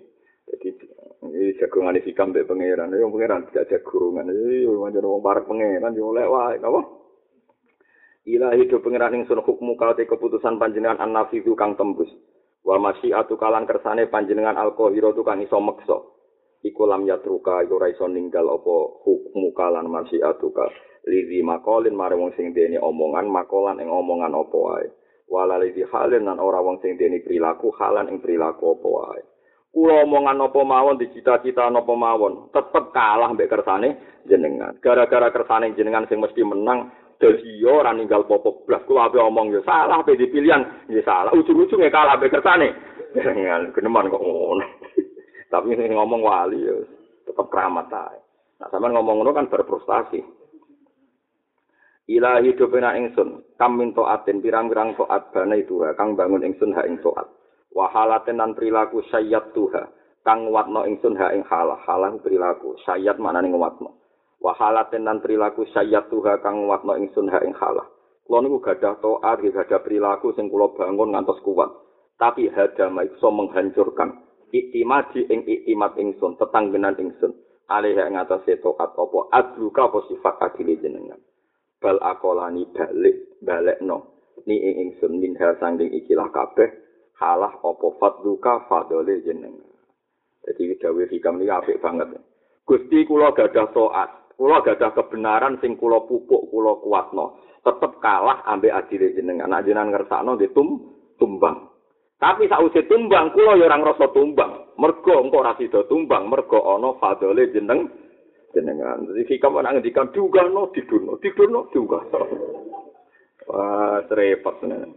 ini 1.27 1.59
jagungan 1.59 1.99
isi 1.99 2.15
kambing 2.15 2.47
pangeran. 2.47 2.95
Ini 2.95 3.03
pangeran 3.03 3.51
tidak 3.51 3.67
jagungan. 3.67 4.31
Ini 4.31 4.63
macam 4.79 5.11
orang 5.11 5.23
barak 5.27 5.43
pangeran. 5.43 5.91
Ini 5.91 6.07
oleh 6.07 6.23
wah, 6.23 6.55
apa? 6.55 6.81
Ilahi 8.31 8.63
do 8.69 8.79
pangeran 8.79 9.19
yang 9.19 9.27
sunuh 9.27 9.43
hukmu 9.43 9.75
kalau 9.75 9.91
keputusan 9.91 10.55
panjenengan 10.55 11.03
an 11.03 11.11
nafidu 11.11 11.51
kang 11.59 11.75
tembus. 11.75 12.07
Wa 12.61 12.77
masyiatu 12.77 13.37
kalan 13.37 13.65
kersane 13.65 14.05
panjenengan 14.07 14.57
alkohiro 14.57 15.13
tu 15.17 15.25
kang 15.25 15.41
iso 15.41 15.57
meksa. 15.57 15.97
Iku 16.61 16.85
lam 16.85 17.09
yatruka 17.09 17.65
iku 17.65 17.81
ora 17.81 17.89
iso 17.89 18.05
ninggal 18.05 18.45
apa 18.45 18.75
hukmu 19.01 19.49
kalan 19.57 19.89
masyiatu 19.89 20.53
ka. 20.53 20.69
Lizi 21.09 21.41
makolin 21.41 21.97
mare 21.97 22.13
wong 22.13 22.37
sing 22.37 22.53
dene 22.53 22.77
omongan 22.77 23.25
makolan 23.25 23.81
ing 23.81 23.89
omongan 23.89 24.37
apa 24.37 24.57
wae. 24.57 24.87
Wala 25.25 25.57
lizi 25.57 25.81
halin 25.89 26.29
nan 26.29 26.37
ora 26.37 26.61
wong 26.61 26.77
sing 26.85 27.01
dene 27.01 27.25
perilaku 27.25 27.73
halan 27.81 28.13
ing 28.13 28.21
perilaku 28.21 28.77
apa 28.77 28.87
wae. 28.87 29.21
Kula 29.73 30.05
omongan 30.05 30.37
apa 30.45 30.59
mawon 30.61 31.01
dicita-cita 31.01 31.65
napa 31.73 31.95
mawon 31.97 32.53
tetep 32.53 32.93
kalah 32.93 33.33
mbek 33.33 33.49
kersane 33.49 34.21
jenengan. 34.29 34.77
Gara-gara 34.83 35.33
kersane 35.33 35.73
jenengan 35.73 36.05
sing 36.05 36.21
mesti 36.21 36.45
menang 36.45 36.93
Jadi 37.21 37.61
yo 37.61 37.85
ora 37.85 37.93
ninggal 37.93 38.25
popok 38.25 38.65
blas 38.65 38.81
kula 38.89 39.05
ape 39.05 39.21
omong 39.21 39.53
yo 39.53 39.61
salah 39.61 40.01
ape 40.01 40.17
dipilihan 40.17 40.89
yo 40.89 41.05
salah 41.05 41.29
ujung-ujunge 41.37 41.93
kalah 41.93 42.17
ape 42.17 42.33
kersane. 42.33 42.73
Jangan 43.13 43.69
geneman 43.77 44.09
kok 44.09 44.25
ngono. 44.25 44.65
Tapi 45.53 45.77
sing 45.77 45.93
ngomong 45.93 46.25
wali 46.25 46.65
yo 46.65 46.81
tetep 47.29 47.45
keramat 47.53 47.93
ae. 47.93 48.17
Nah 48.57 48.67
sampean 48.73 48.97
ngomong 48.97 49.21
ngono 49.21 49.37
kan 49.37 49.53
berprestasi. 49.53 50.41
Ilahi 52.09 52.57
dopena 52.57 52.97
ingsun, 52.97 53.55
kam 53.55 53.77
min 53.77 53.93
taatin 53.93 54.41
pirang-pirang 54.41 54.97
taat 54.97 55.29
bana 55.29 55.53
itu 55.53 55.85
kang 55.93 56.17
bangun 56.17 56.41
ingsun 56.41 56.73
ha 56.73 56.83
ing 56.89 56.97
taat. 57.05 57.29
Wahalaten 57.71 58.41
nan 58.41 58.57
perilaku 58.57 59.05
sayyat 59.13 59.53
tuha, 59.53 59.85
kang 60.25 60.49
watno 60.49 60.83
ingsun 60.89 61.15
ha 61.15 61.29
ing 61.31 61.45
halah, 61.45 61.77
halah 61.85 62.11
perilaku, 62.19 62.75
sayyat 62.83 63.15
maknane 63.21 63.53
wahalaten 64.41 65.05
lan 65.05 65.21
perilaku 65.21 65.69
sayyat 65.69 66.09
tuha 66.09 66.41
kang 66.41 66.65
watno 66.65 66.97
ingsun 66.97 67.29
ha 67.29 67.39
ing 67.45 67.53
halah. 67.53 67.85
Kulo 68.25 68.41
niku 68.41 68.57
gadah 68.59 68.97
taat, 68.97 69.45
gadah 69.45 69.79
perilaku 69.85 70.33
sing 70.33 70.49
kula 70.49 70.73
bangun 70.73 71.13
ngantos 71.13 71.39
kuat. 71.45 71.69
Tapi 72.17 72.49
hadama 72.53 73.05
iso 73.05 73.29
menghancurkan 73.33 74.13
iktimadi 74.53 75.25
ing 75.29 75.45
iktimat 75.45 75.97
ingsun, 75.97 76.37
tetanggenan 76.37 76.97
ingsun. 76.97 77.33
Alih 77.71 77.95
ing 77.95 78.19
atase 78.19 78.59
taat 78.59 78.91
apa 78.97 79.19
adluka 79.31 79.87
apa 79.87 79.99
sifat 80.09 80.35
adile 80.43 80.75
jenengan. 80.81 81.21
Bal 81.81 81.97
akolani 82.01 82.67
balik 82.73 83.41
balekno 83.41 84.11
ni 84.45 84.57
ing 84.57 84.89
ingsun 84.89 85.17
minha 85.17 85.57
sanging 85.57 85.89
ikilah 85.93 86.29
kabeh 86.29 86.69
halah 87.21 87.53
apa 87.61 87.87
fadluka 88.01 88.65
fadole 88.65 89.21
jenengan. 89.21 89.69
Jadi 90.41 90.81
dawuh 90.81 91.05
iki 91.05 91.21
apik 91.21 91.77
banget. 91.81 92.17
Gusti 92.65 93.05
kula 93.05 93.33
gadah 93.33 93.69
taat, 93.73 94.09
kula 94.35 94.63
gadah 94.63 94.91
kebenaran 94.95 95.57
sing 95.59 95.79
kula 95.79 96.03
pupuk 96.05 96.51
kula 96.51 96.79
kuatno. 96.83 97.39
Tetep 97.61 98.01
kalah 98.01 98.41
ambek 98.49 98.73
adile 98.73 99.13
jenengan. 99.13 99.49
Anak 99.51 99.69
jenengan 99.69 99.93
ngersakno 99.93 100.37
di 100.37 100.49
tum 100.51 100.81
tumbang. 101.21 101.69
Tapi 102.17 102.45
sausé 102.49 102.85
tumbang 102.85 103.33
kula 103.33 103.57
ya 103.57 103.69
ora 103.69 103.77
ngrasa 103.81 104.07
tumbang. 104.13 104.75
Mergo 104.77 105.13
engko 105.21 105.41
ora 105.41 105.53
sida 105.57 105.85
tumbang 105.85 106.29
mergo 106.29 106.57
ana 106.57 106.97
fadole 106.97 107.49
jeneng 107.53 107.89
jenengan. 108.53 109.05
Jadi 109.09 109.37
hikam 109.37 109.57
ana 109.57 109.77
ngendikan 109.77 110.09
diugahno 110.09 110.73
diduno 110.73 111.17
diduno 111.21 111.69
diugah 111.73 112.03
wah 113.51 113.99
repot 114.07 114.55
tenan 114.63 114.95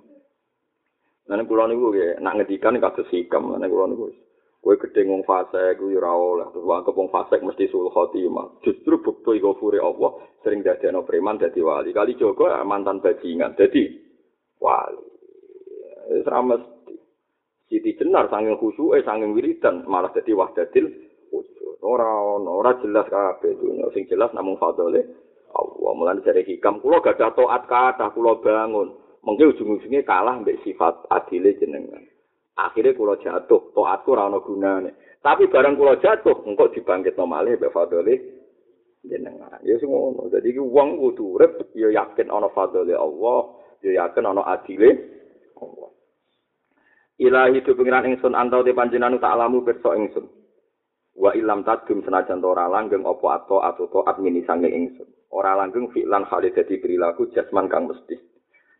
Nah, 1.24 1.40
kula 1.48 1.64
niku 1.64 1.88
nggih 1.88 2.20
nak 2.20 2.36
ngendikan 2.36 2.76
kados 2.76 3.08
hikam, 3.08 3.56
nah 3.56 3.64
kula 3.64 3.88
niku 3.88 4.12
Kowe 4.64 4.80
gedhe 4.80 5.04
ngong 5.04 5.28
fase 5.28 5.76
kuwi 5.76 6.00
ora 6.00 6.16
oleh 6.16 6.48
terus 6.48 6.64
wong 6.64 6.88
kepung 6.88 7.12
fase 7.12 7.36
mesti 7.36 7.68
sul 7.68 7.92
khotimah. 7.92 8.64
Justru 8.64 8.96
bukti 8.96 9.36
iku 9.36 9.52
fure 9.60 9.76
Allah 9.76 10.16
sering 10.40 10.64
dadekno 10.64 11.04
preman 11.04 11.36
dadi 11.36 11.60
wali. 11.60 11.92
Kali 11.92 12.16
Joko 12.16 12.48
mantan 12.64 13.04
bajingan 13.04 13.60
dadi 13.60 13.84
wali. 14.56 15.04
Wis 16.16 16.24
ra 16.24 16.40
mesti. 16.40 16.96
Siti 17.68 17.92
jenar 18.00 18.32
sanging 18.32 18.56
khusuke 18.56 19.04
sanging 19.04 19.36
wiridan 19.36 19.84
malah 19.84 20.08
dadi 20.16 20.32
wahdatil 20.32 20.88
wujud. 21.28 21.84
Ora 21.84 22.08
ono, 22.08 22.56
ora 22.56 22.72
jelas 22.80 23.04
kabeh 23.12 23.60
dunya 23.60 23.84
sing 23.92 24.08
jelas 24.08 24.32
namung 24.32 24.56
fadole 24.56 25.04
Allah. 25.52 25.92
Mulane 25.92 26.24
dari 26.24 26.40
hikam 26.40 26.80
kula 26.80 27.04
gadah 27.04 27.36
taat 27.36 27.68
kathah 27.68 28.16
kula 28.16 28.40
bangun. 28.40 28.96
Mengke 29.28 29.44
ujung-ujungnya 29.44 30.08
kalah 30.08 30.40
mbek 30.40 30.64
sifat 30.64 31.04
adile 31.12 31.52
jenengan. 31.60 32.13
Akhirnya 32.54 32.94
kula 32.94 33.18
jatuh. 33.20 33.74
Taatku 33.74 34.08
ora 34.14 34.30
ana 34.30 34.38
gunane. 34.40 34.90
Tapi 35.20 35.50
barang 35.50 35.74
kula 35.74 35.98
jatuh 35.98 36.46
engko 36.46 36.70
dibangkitno 36.70 37.24
malih 37.26 37.58
mbek 37.58 37.74
fadhole 37.74 38.14
jenengan. 39.04 39.58
Ya 39.66 39.76
dadi 40.30 40.48
iki 40.54 40.62
wong 40.62 41.00
kudu 41.00 41.38
urip 41.38 41.52
ya 41.74 41.90
yakin 41.90 42.30
ana 42.30 42.48
fadhole 42.54 42.94
Allah 42.94 43.40
ya 43.82 43.90
yakin 44.04 44.24
ana 44.24 44.42
adile 44.46 44.90
Allah. 45.58 45.90
Ilahi 47.14 47.62
tu 47.62 47.78
pengiran 47.78 48.10
ingsun 48.10 48.34
antau 48.34 48.66
de 48.66 48.74
panjenengan 48.74 49.22
tak 49.22 49.34
alamu 49.38 49.62
pirsa 49.62 49.94
ingsun. 49.94 50.26
Wa 51.14 51.30
ilam 51.30 51.62
tadum 51.62 52.02
senajan 52.02 52.42
ora 52.42 52.66
langgeng 52.66 53.06
apa 53.06 53.38
atau 53.38 53.62
atau 53.62 53.86
taat 53.86 54.18
mini 54.18 54.42
sange 54.42 54.66
ingsun. 54.66 55.06
Ora 55.30 55.54
langgeng 55.54 55.94
fi'lan 55.94 56.26
hale 56.26 56.50
dadi 56.50 56.74
perilaku 56.82 57.30
jasman 57.30 57.70
kang 57.70 57.86
mesti 57.86 58.33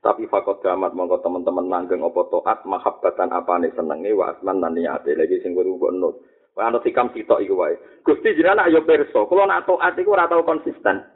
tapi 0.05 0.29
fakot 0.29 0.61
gamat 0.61 0.93
mongko 0.93 1.25
teman-teman 1.25 1.65
nanggeng 1.65 2.05
opo 2.05 2.29
toat 2.29 2.61
mahabbatan 2.69 3.33
apane 3.33 3.73
senenge 3.73 4.13
wa 4.13 4.37
asman 4.37 4.61
lan 4.61 4.77
niate 4.77 5.17
lagi 5.17 5.41
sing 5.41 5.57
kudu 5.57 5.81
mbok 5.81 5.97
nut. 5.97 6.15
Wae 6.53 6.69
ana 6.69 6.77
sikam 6.85 7.09
sitok 7.17 7.41
iku 7.41 7.57
wae. 7.57 7.73
Gusti 8.05 8.37
jenengan 8.37 8.69
ayo 8.69 8.85
perso, 8.85 9.25
kula 9.25 9.49
nak 9.49 9.65
toat 9.65 9.97
iku 9.97 10.13
ora 10.13 10.29
tau 10.29 10.45
konsisten. 10.45 11.09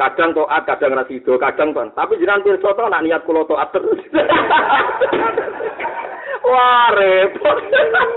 Kadang 0.00 0.32
toat, 0.32 0.64
kadang 0.64 0.96
ra 0.96 1.04
sido, 1.04 1.36
kadang 1.36 1.76
ton. 1.76 1.92
Tapi 1.92 2.16
jenengan 2.16 2.40
perso 2.40 2.72
to 2.72 2.88
nak 2.88 3.04
niat 3.04 3.28
kula 3.28 3.44
toat 3.44 3.68
terus. 3.76 4.00
Wah, 6.48 6.96
repot. 6.96 7.58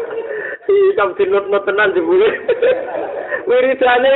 Sikam 0.66 1.20
dinut-nut 1.20 1.68
tenan 1.68 1.92
jebule. 1.92 2.32
Wiridane 3.52 4.12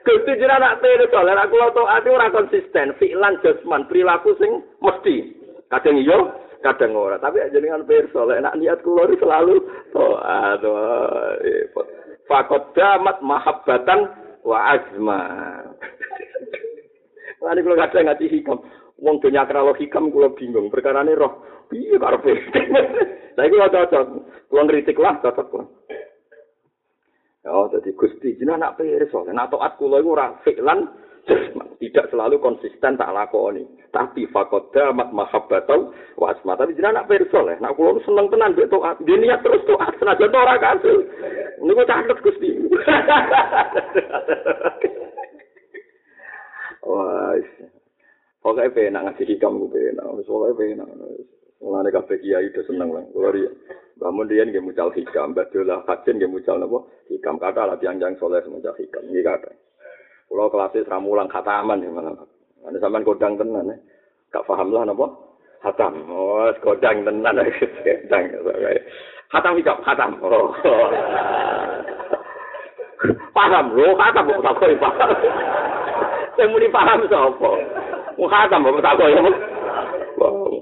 Gusti 0.00 0.32
jenengan 0.40 0.64
nak 0.64 0.78
telu 0.80 1.04
soalé 1.12 1.36
aku 1.36 1.60
to 1.76 1.82
ati 1.84 2.08
ora 2.08 2.32
konsisten, 2.32 2.96
fi'lan 2.96 3.36
jasman 3.44 3.84
perilaku 3.84 4.32
sing 4.40 4.64
mesti. 4.80 5.36
Kadang 5.68 6.00
iya, 6.00 6.18
kadang 6.64 6.96
ora. 6.96 7.20
Tapi 7.20 7.44
jenengan 7.52 7.84
pirsa 7.84 8.24
lek 8.24 8.40
nak 8.40 8.56
niat 8.56 8.80
kula 8.80 9.12
selalu 9.20 9.60
to 9.92 10.04
repot. 11.44 11.86
Fakot 12.24 12.72
damat 12.72 13.20
mahabbatan 13.20 14.08
wa 14.40 14.58
azma. 14.72 15.20
Lani 17.44 17.60
kula 17.60 17.76
kadang 17.84 18.08
ngati 18.08 18.24
hikam. 18.30 18.56
Wong 19.00 19.20
dunya 19.20 19.44
kralo 19.44 19.76
hikam 19.76 20.08
kula 20.08 20.32
bingung. 20.32 20.72
Perkara 20.72 21.04
ini 21.04 21.12
roh. 21.12 21.44
Piye 21.68 22.00
karepe? 22.00 22.34
Lah 23.36 23.44
iku 23.44 23.56
cocok. 23.68 24.04
Kula 24.48 24.62
ngritik 24.64 24.98
lah 24.98 25.20
cocok 25.20 25.46
kula. 25.52 25.64
Oh, 27.48 27.72
jadi 27.72 27.96
Gusti 27.96 28.36
jenengan 28.36 28.76
nak 28.76 28.84
soalnya 29.08 29.32
nak 29.32 29.48
taat 29.48 29.80
kula 29.80 30.04
iku 30.04 30.12
ora 30.12 30.36
fi'lan 30.44 30.92
tidak 31.80 32.12
selalu 32.12 32.36
konsisten 32.36 33.00
tak 33.00 33.16
lakoni. 33.16 33.64
Tapi 33.88 34.28
fakoda 34.28 34.92
mat 34.92 35.08
mahabbatau 35.08 35.88
wa 36.20 36.36
asma. 36.36 36.52
Tapi 36.60 36.76
jenengan 36.76 37.00
nak 37.00 37.08
piris 37.08 37.32
soalnya 37.32 37.56
nak 37.64 37.80
kula 37.80 37.96
seneng 38.04 38.28
tenan 38.28 38.52
mbek 38.52 38.68
taat. 38.68 39.00
Dia 39.08 39.16
niat 39.16 39.40
terus 39.40 39.64
taat 39.64 39.96
senajan 39.96 40.36
ora 40.36 40.60
kasil. 40.60 41.00
Niku 41.64 41.82
catet 41.88 42.20
Gusti. 42.20 42.50
Wah, 46.80 47.36
Pokoknya 48.40 48.72
penak 48.72 49.04
ngasih 49.04 49.28
hikam 49.36 49.60
gue 49.64 49.72
penak. 49.72 50.04
Pokoknya 50.24 50.56
penak. 50.56 50.88
Mulane 51.60 51.92
kabeh 51.92 52.16
kiai 52.24 52.48
udah 52.48 52.64
seneng 52.64 52.88
lah. 52.88 53.04
Kulo 53.12 53.28
ri 53.36 53.44
bangun 54.00 54.32
dia 54.32 54.48
nggih 54.48 54.64
mucal 54.64 54.88
hikam, 54.96 55.36
badolah 55.36 55.84
kajen 55.84 56.16
nggih 56.16 56.32
mucal 56.32 56.56
napa? 56.56 56.88
Hikam 57.12 57.36
kata 57.36 57.68
lah 57.68 57.76
tiang-tiang 57.76 58.16
soleh 58.16 58.40
mucal 58.48 58.72
hikam. 58.80 59.04
Nggih 59.04 59.20
kata. 59.20 59.52
Kulo 60.24 60.48
kelas 60.48 60.72
ra 60.88 60.96
mulang 60.96 61.28
khataman 61.28 61.84
ya 61.84 61.92
malah. 61.92 62.16
Ana 62.64 62.76
sampean 62.80 63.04
kodang 63.04 63.36
tenan 63.36 63.72
ya. 63.72 63.76
Gak 64.32 64.44
paham 64.48 64.72
lah 64.72 64.88
napa? 64.88 65.06
Khatam. 65.60 65.92
Oh, 66.08 66.48
kodang 66.64 67.04
tenan 67.04 67.36
kodang. 67.36 68.24
Khatam 69.28 69.52
hikam, 69.60 69.76
khatam. 69.84 70.16
Oh. 70.24 70.56
paham 73.36 73.64
lho, 73.76 73.88
khatam 74.00 74.32
kok 74.32 74.60
tak 74.60 74.80
paham. 74.80 75.12
Saya 76.40 76.48
muni 76.48 76.72
paham 76.72 77.04
sapa? 77.04 77.52
Mu 78.16 78.24
khatam 78.24 78.64
kok 78.64 78.80
tak. 78.80 78.96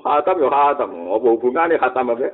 Khatam 0.09 0.40
yo 0.40 0.48
khatam. 0.48 0.90
Apa 1.12 1.26
hubungane 1.28 1.74
khatam 1.76 2.16
apa? 2.16 2.32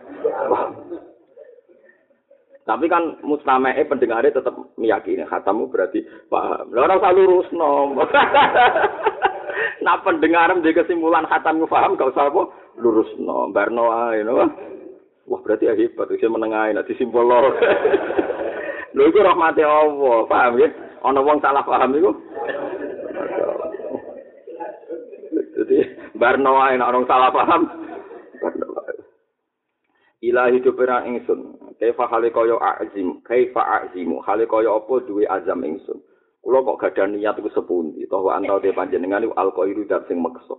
Tapi 2.65 2.89
kan 2.89 3.21
mustamae 3.21 3.85
pendengarnya 3.85 4.41
tetap 4.41 4.57
meyakini 4.81 5.27
khatamu 5.29 5.69
berarti 5.69 6.01
paham. 6.33 6.73
Lah 6.73 6.89
ora 6.89 6.97
usah 6.97 7.13
lurusno. 7.13 7.73
nah 9.85 10.01
pendengar 10.01 10.49
di 10.65 10.73
kesimpulan 10.73 11.29
khatam 11.29 11.69
paham 11.69 11.99
gak 12.01 12.17
usah 12.17 12.33
apa 12.33 12.43
lurusno. 12.81 13.53
Barno 13.53 13.93
ae. 14.09 14.25
Wah 14.25 15.41
berarti 15.45 15.69
ya 15.69 15.77
hebat 15.77 16.09
bisa 16.09 16.29
menengahi 16.33 16.73
nek 16.73 16.89
disimpul 16.89 17.25
lor. 17.25 17.53
Lho 18.95 19.11
iku 19.11 19.27
rahmate 19.27 19.67
Allah, 19.67 20.23
paham 20.31 20.55
ya? 20.63 20.71
Ana 21.03 21.19
wong 21.19 21.43
salah 21.43 21.67
paham 21.67 21.99
iku. 21.99 22.15
Barno 26.25 26.57
ae 26.57 26.81
nek 26.81 26.89
orang 26.89 27.05
salah 27.05 27.29
paham. 27.29 27.63
Ilahi 30.25 30.57
hidup 30.57 30.81
ira 30.81 31.05
ingsun. 31.05 31.61
Kaifa 31.77 32.09
hale 32.09 32.33
kaya 32.33 32.57
azim, 32.81 33.21
kaifa 33.29 33.61
azimu, 33.61 34.25
hale 34.25 34.49
kaya 34.49 34.73
apa 34.73 35.05
duwe 35.05 35.29
azam 35.29 35.61
ingsun. 35.61 36.01
Kula 36.41 36.65
kok 36.65 36.81
gadah 36.81 37.13
niat 37.13 37.37
iku 37.41 37.53
sepundi, 37.53 38.09
toh 38.09 38.25
antau 38.33 38.61
te 38.61 38.73
panjenengan 38.73 39.25
iku 39.25 39.37
alqairu 39.37 39.85
dat 39.85 40.09
sing 40.09 40.21
meksa. 40.25 40.57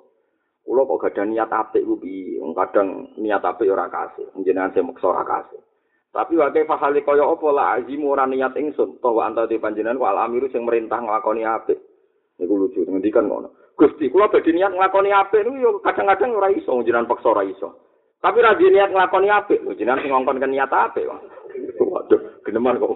Kula 0.61 0.85
kok 0.85 1.01
gadah 1.01 1.25
niat 1.29 1.49
apik 1.49 1.81
ku 1.81 1.97
piye? 1.97 2.41
Kadang 2.53 3.17
niat 3.17 3.41
apik 3.41 3.69
ora 3.69 3.89
kasih, 3.89 4.29
jenengan 4.45 4.69
sing 4.73 4.85
meksa 4.85 5.09
ora 5.09 5.25
kasih. 5.25 5.61
Tapi 6.13 6.37
wae 6.37 6.53
kaifa 6.53 6.77
hale 6.77 7.01
kaya 7.01 7.25
apa 7.25 7.47
la 7.49 7.65
azimu 7.81 8.13
ora 8.13 8.29
niat 8.29 8.53
ingsun, 8.53 9.01
toh 9.01 9.17
antau 9.17 9.49
te 9.49 9.57
panjenengan 9.57 9.97
ku 9.97 10.05
alamiru 10.05 10.45
sing 10.53 10.61
merintah 10.61 11.01
nglakoni 11.01 11.41
apik. 11.41 11.81
Niku 12.37 12.53
lucu 12.53 12.85
ngendikan 12.85 13.25
ngono. 13.25 13.64
Gusti, 13.75 14.07
kula 14.07 14.31
badhe 14.31 14.55
niat 14.55 14.71
nglakoni 14.71 15.11
apik 15.11 15.43
niku 15.43 15.59
yo 15.59 15.71
kadang-kadang 15.83 16.31
ora 16.31 16.47
iso 16.47 16.79
jenengan 16.87 17.11
paksa 17.11 17.35
ora 17.35 17.43
iso. 17.43 17.75
Tapi 18.23 18.39
ra 18.39 18.55
niat 18.55 18.95
nglakoni 18.95 19.27
apik, 19.27 19.59
jenengan 19.75 19.99
sing 19.99 20.15
ngongkon 20.15 20.39
kan 20.39 20.47
niat 20.47 20.71
apik. 20.71 21.03
Waduh, 21.83 22.39
geneman 22.47 22.79
kok. 22.79 22.95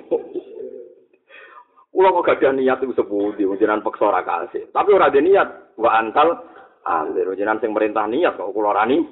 Kula 1.92 2.16
kok 2.16 2.26
gak 2.32 2.56
niat 2.56 2.80
iku 2.80 2.96
sepundi, 2.96 3.44
jenengan 3.60 3.84
paksa 3.84 4.08
ora 4.08 4.24
kasih. 4.24 4.72
Tapi 4.72 4.90
ora 4.96 5.12
di 5.12 5.20
niat, 5.20 5.76
wa 5.76 6.00
antal 6.00 6.48
alir 6.88 7.28
jenengan 7.36 7.60
sing 7.60 7.76
merintah 7.76 8.08
niat 8.08 8.40
kok 8.40 8.56
kula 8.56 8.72
rani. 8.72 9.04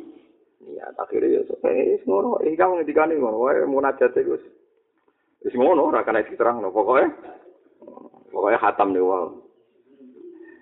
Niat 0.63 0.95
akhire 0.95 1.27
yo 1.27 1.43
wis 1.67 2.03
ngono, 2.07 2.39
iki 2.47 2.55
kamu 2.55 2.79
ngendikane 2.79 3.19
ngono 3.19 3.43
wae 3.43 3.59
munajat 3.67 4.15
iku. 4.15 4.39
Wis 5.43 5.51
ngono 5.51 5.91
ora 5.91 6.07
kana 6.07 6.23
diterangno 6.23 6.71
pokoke. 6.71 7.11
Pokoke 8.31 8.55
khatam 8.55 8.95
nih 8.95 9.03
wae. 9.03 9.46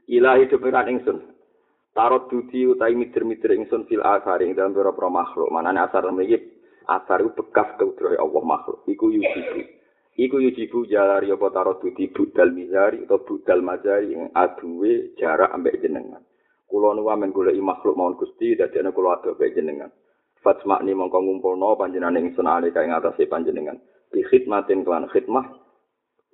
Ilahi 0.06 0.45
depiran 0.45 0.86
ingsun, 0.86 1.18
tarot 1.98 2.30
dudi 2.30 2.69
utai 2.69 2.94
mitir-mitir 2.94 3.57
ingsun 3.57 3.90
fil 3.90 4.06
asari 4.06 4.45
ing 4.45 4.53
dalam 4.53 4.77
beberapa 4.77 5.10
makhluk. 5.10 5.49
Manane 5.49 5.82
asar 5.82 6.06
mriki 6.14 6.38
asar 6.86 7.26
itu 7.26 7.34
bekas 7.34 7.73
keudrohe 7.82 8.14
Allah 8.19 8.44
makhluk. 8.45 8.86
Iku 8.86 9.10
yujibu. 9.10 9.65
Iku 10.15 10.38
yujibu 10.40 10.86
jalari 10.86 11.34
apa 11.34 11.49
tarot 11.49 11.82
dudi? 11.82 12.14
Budal 12.14 12.53
mizari 12.53 13.02
atau 13.03 13.26
budal 13.26 13.65
mazari 13.65 14.14
yang 14.14 14.30
aduwe 14.38 15.18
jarak 15.18 15.49
ambek 15.49 15.82
jenengan. 15.82 16.22
Kula 16.69 16.94
nu 16.94 17.10
amen 17.10 17.34
goleki 17.34 17.61
makhluk 17.61 17.98
mawon 17.98 18.18
Gusti 18.22 18.53
dadi 18.53 18.77
kula 18.94 19.18
adu 19.18 19.34
ambek 19.34 19.57
jenengan. 19.57 19.90
Fatsma 20.45 20.86
ni 20.86 20.94
mongko 20.94 21.18
ngumpulno 21.18 21.73
panjenengan 21.73 22.22
ingsun 22.22 22.45
alika 22.45 22.86
ing 22.86 22.94
atase 22.94 23.26
panjenengan. 23.26 23.82
Bi 24.14 24.22
khidmatin 24.22 24.86
kelan 24.86 25.10
khidmah 25.10 25.64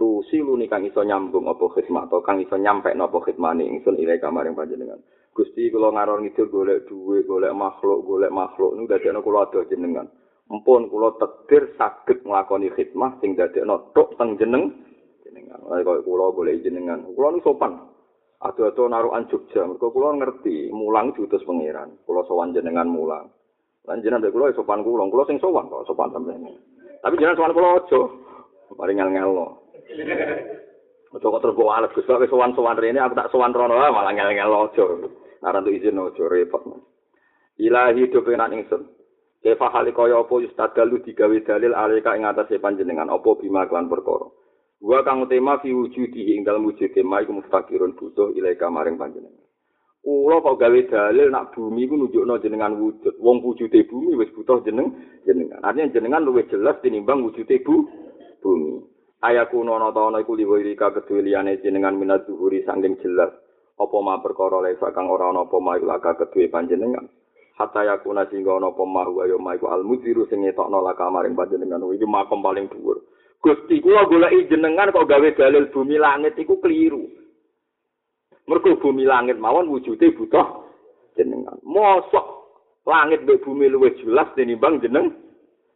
tu 0.02 0.26
silu 0.34 0.58
kang 0.66 0.82
iso 0.82 1.06
nyambung 1.06 1.46
apa 1.46 1.78
khidmah 1.78 2.10
atau 2.10 2.26
kang 2.26 2.42
iso 2.42 2.58
nyampe 2.58 2.90
napa 2.98 3.22
khidmah 3.22 3.54
ni 3.54 3.70
ingsun 3.70 4.02
ilai 4.02 4.18
kamaring 4.18 4.58
panjenengan 4.58 4.98
Gusti 5.32 5.72
kula 5.72 5.96
ngaror 5.96 6.20
ngidul 6.20 6.52
golek 6.52 6.92
duwe, 6.92 7.24
golek 7.24 7.56
makhluk, 7.56 8.04
golek 8.04 8.36
makhluk 8.36 8.76
niku 8.76 8.92
dadekno 8.92 9.24
kula 9.24 9.48
ado 9.48 9.64
jenengan. 9.72 10.04
Mumpun 10.52 10.92
kula 10.92 11.16
tekdir 11.16 11.72
saged 11.80 12.28
nglakoni 12.28 12.68
khidmah 12.76 13.16
sing 13.24 13.40
dadekno 13.40 13.96
tok 13.96 14.20
teng 14.20 14.36
jeneng 14.36 14.76
jenengan. 15.24 15.64
Kok 15.64 16.04
kula 16.04 16.36
golek 16.36 16.60
jenengan. 16.68 17.08
Kula 17.16 17.32
niku 17.32 17.56
sopan. 17.56 17.80
Ado-ado 18.42 18.90
narukan 18.90 19.30
Jogja, 19.30 19.70
mergo 19.70 19.94
kula 19.94 20.18
ngerti 20.18 20.74
mulang 20.74 21.14
diutus 21.16 21.46
pangeran. 21.48 21.96
Kula 22.04 22.26
sowan 22.28 22.52
jenengan 22.52 22.90
mulang. 22.90 23.32
Lan 23.88 24.04
jenengan 24.04 24.28
kula 24.34 24.52
sopan 24.52 24.84
kula, 24.84 25.08
kula 25.08 25.24
sing 25.32 25.40
sowan 25.40 25.72
kok 25.72 25.88
sopan 25.88 26.12
sampeyan. 26.12 26.60
Tapi 27.00 27.16
jenengan 27.16 27.40
sowan 27.40 27.56
kula 27.56 27.70
aja. 27.80 28.02
Paling 28.76 28.98
ngel-ngel. 29.00 29.32
Ojo 31.12 31.28
kok 31.28 31.42
terus 31.44 31.58
bawa 31.60 31.84
alat 31.84 31.92
Gus, 31.92 32.08
sowan-sowan 32.08 32.80
rene 32.80 33.04
aku 33.04 33.20
tak 33.20 33.28
sowan 33.36 33.52
rono 33.52 33.76
malah 33.76 34.16
ngel-ngel 34.16 34.48
aja. 34.48 34.86
Aran 35.44 35.66
tuh 35.66 35.74
izin 35.74 36.00
ojo 36.00 36.24
repot. 36.30 36.64
Ilahi 37.60 38.08
do 38.08 38.24
penan 38.24 38.56
ingsun. 38.56 38.88
Kefa 39.42 39.74
hali 39.74 39.90
kaya 39.90 40.22
apa 40.22 40.38
yustadalu 40.38 41.02
digawe 41.02 41.34
dalil 41.42 41.74
alika 41.74 42.14
ing 42.14 42.30
atase 42.30 42.62
panjenengan 42.62 43.10
apa 43.10 43.30
bima 43.42 43.66
klan 43.66 43.90
perkara. 43.90 44.30
Wa 44.82 45.02
kang 45.02 45.26
tema 45.26 45.58
fi 45.60 45.74
wujudi 45.74 46.38
ing 46.38 46.46
dalem 46.46 46.70
wujud 46.70 46.94
tema 46.94 47.26
iku 47.26 47.42
muftakirun 47.42 47.98
butuh 47.98 48.38
ilaika 48.38 48.70
maring 48.70 49.02
panjenengan. 49.02 49.42
Kula 50.02 50.46
kok 50.46 50.58
gawe 50.62 50.80
dalil 50.90 51.28
nak 51.34 51.58
bumi 51.58 51.90
iku 51.90 51.98
nunjukno 51.98 52.38
jenengan 52.38 52.78
wujud. 52.78 53.18
Wong 53.18 53.42
wujude 53.42 53.82
bumi 53.90 54.14
wis 54.14 54.30
butuh 54.38 54.62
jeneng 54.62 54.94
jenengan. 55.26 55.58
Artinya 55.66 55.94
jenengan 55.94 56.22
luwih 56.22 56.46
jelas 56.54 56.78
tinimbang 56.86 57.26
wujude 57.26 57.66
bu 57.66 57.90
bumi. 58.46 58.91
Ayaku 59.22 59.62
nono 59.62 59.94
ta 59.94 60.02
ana 60.10 60.26
iku 60.26 60.34
liwirika 60.34 60.90
kedue 60.98 61.22
liyane 61.22 61.62
jenengan 61.62 61.94
minat 61.94 62.26
zuhuri 62.26 62.66
sanging 62.66 62.98
jelas. 63.06 63.30
apa 63.82 63.98
ma 63.98 64.22
perkara 64.22 64.62
lesa 64.62 64.94
kang 64.94 65.10
ora 65.10 65.34
ana 65.34 65.46
apa 65.46 65.58
ma 65.58 65.78
iku 65.78 65.86
laka 65.90 66.18
kedue 66.18 66.50
panjenengan. 66.50 67.06
Hatta 67.58 67.86
yakuna 67.86 68.26
singgo 68.30 68.58
ana 68.58 68.74
apa 68.74 68.82
ma 68.86 69.06
wa 69.06 69.26
yo 69.26 69.38
ma 69.38 69.58
iku 69.58 69.70
al 69.70 69.86
mudiru 69.86 70.26
sing 70.30 70.42
ngetokno 70.46 70.82
laka 70.82 71.10
maring 71.10 71.38
panjenengan. 71.38 71.82
Iki 71.82 72.06
makom 72.06 72.42
paling 72.42 72.70
dhuwur. 72.70 73.02
Gusti 73.42 73.82
kula 73.82 74.06
goleki 74.06 74.50
jenengan 74.50 74.94
kok 74.94 75.10
gawe 75.10 75.30
dalil 75.34 75.70
bumi 75.74 75.98
langit 75.98 76.38
iku 76.38 76.62
keliru. 76.62 77.06
Mergo 78.46 78.78
bumi 78.78 79.06
langit 79.06 79.38
mawon 79.38 79.70
wujude 79.70 80.14
butuh 80.18 80.66
jenengan. 81.18 81.58
Mosok 81.66 82.26
langit 82.86 83.26
mbek 83.26 83.42
bumi 83.42 83.70
luwih 83.70 83.98
jelas 84.02 84.30
tinimbang 84.38 84.82
jeneng 84.82 85.14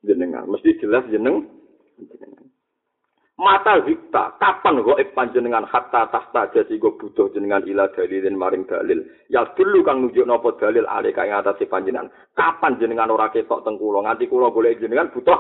jenengan. 0.06 0.46
Mesti 0.46 0.78
jelas 0.78 1.06
jeneng 1.10 1.50
jenengan 1.98 2.45
mata 3.36 3.84
zikta 3.84 4.40
kapan 4.40 4.80
kok 4.80 5.02
panjenengan? 5.12 5.68
Hatta 5.68 6.08
tahta 6.08 6.52
jadi 6.56 6.80
go 6.80 6.96
butuh 6.96 7.32
jenengan 7.36 7.64
ila 7.68 7.92
dalilin 7.92 8.40
maring 8.40 8.64
dalil. 8.64 9.04
Ya 9.28 9.44
dulu 9.56 9.84
kang 9.84 10.08
nunjuk 10.08 10.24
nopo 10.24 10.56
dalil 10.56 10.88
ale 10.88 11.12
kang 11.12 11.32
atas 11.32 11.60
panjenengan. 11.68 12.12
Kapan 12.32 12.80
jenengan 12.80 13.12
ora 13.12 13.28
ketok 13.32 13.64
teng 13.68 13.76
kula? 13.76 14.08
Nganti 14.08 14.32
kula 14.32 14.52
golek 14.56 14.80
jenengan 14.80 15.12
butuh 15.12 15.40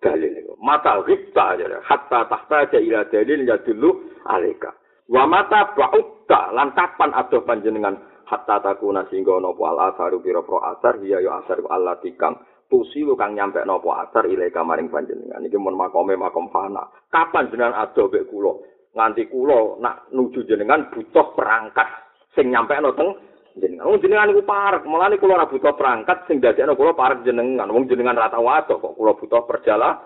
dalil. 0.00 0.56
Mata 0.60 1.04
zikta 1.04 1.56
hatta 1.84 2.20
tahta 2.28 2.58
jadi 2.72 2.84
ila 2.88 3.00
dalil 3.12 3.40
ya 3.44 3.56
dulu 3.60 3.90
aleka 4.24 4.72
wa 5.04 5.28
mata 5.28 5.76
ba'utta 5.76 6.56
lan 6.56 6.72
kapan 6.72 7.12
adoh 7.12 7.44
panjenengan? 7.44 7.96
Hatta 8.24 8.56
takuna 8.64 9.04
singgo 9.12 9.36
nopo 9.36 9.68
al 9.68 9.92
asaru 9.92 10.24
biro 10.24 10.40
pro 10.48 10.56
asar 10.64 10.96
hiya 10.96 11.20
yo 11.20 11.44
asar 11.44 11.60
Allah 11.68 12.00
tikang 12.00 12.40
tusi 12.74 13.06
lu 13.06 13.14
kang 13.14 13.38
nyampe 13.38 13.62
nopo 13.62 13.94
asar 13.94 14.26
ilai 14.26 14.50
kamaring 14.50 14.90
panjenengan. 14.90 15.46
Iki 15.46 15.54
mun 15.62 15.78
makome 15.78 16.18
makom 16.18 16.50
fana. 16.50 16.82
Kapan 17.06 17.46
jenengan 17.54 17.78
ado 17.86 18.10
mek 18.10 18.26
kula? 18.26 18.58
Nganti 18.98 19.30
kula 19.30 19.78
nak 19.78 20.10
nuju 20.10 20.42
jenengan 20.42 20.90
butuh 20.90 21.38
perangkat 21.38 21.86
sing 22.34 22.50
nyampe 22.50 22.74
no 22.82 22.90
teng 22.98 23.14
jenengan. 23.62 23.86
Wong 23.86 24.02
jenengan 24.02 24.34
iku 24.34 24.42
parek 24.42 24.82
mulane 24.90 25.22
kula 25.22 25.38
ora 25.38 25.46
butuh 25.46 25.70
perangkat 25.78 26.26
sing 26.26 26.42
dadekno 26.42 26.74
kula 26.74 26.98
parek 26.98 27.22
jenengan. 27.22 27.70
Wong 27.70 27.86
jenengan 27.86 28.18
rata 28.18 28.42
wae 28.42 28.66
kok 28.66 28.82
kula 28.82 29.14
butuh 29.14 29.46
perjalanan 29.46 30.02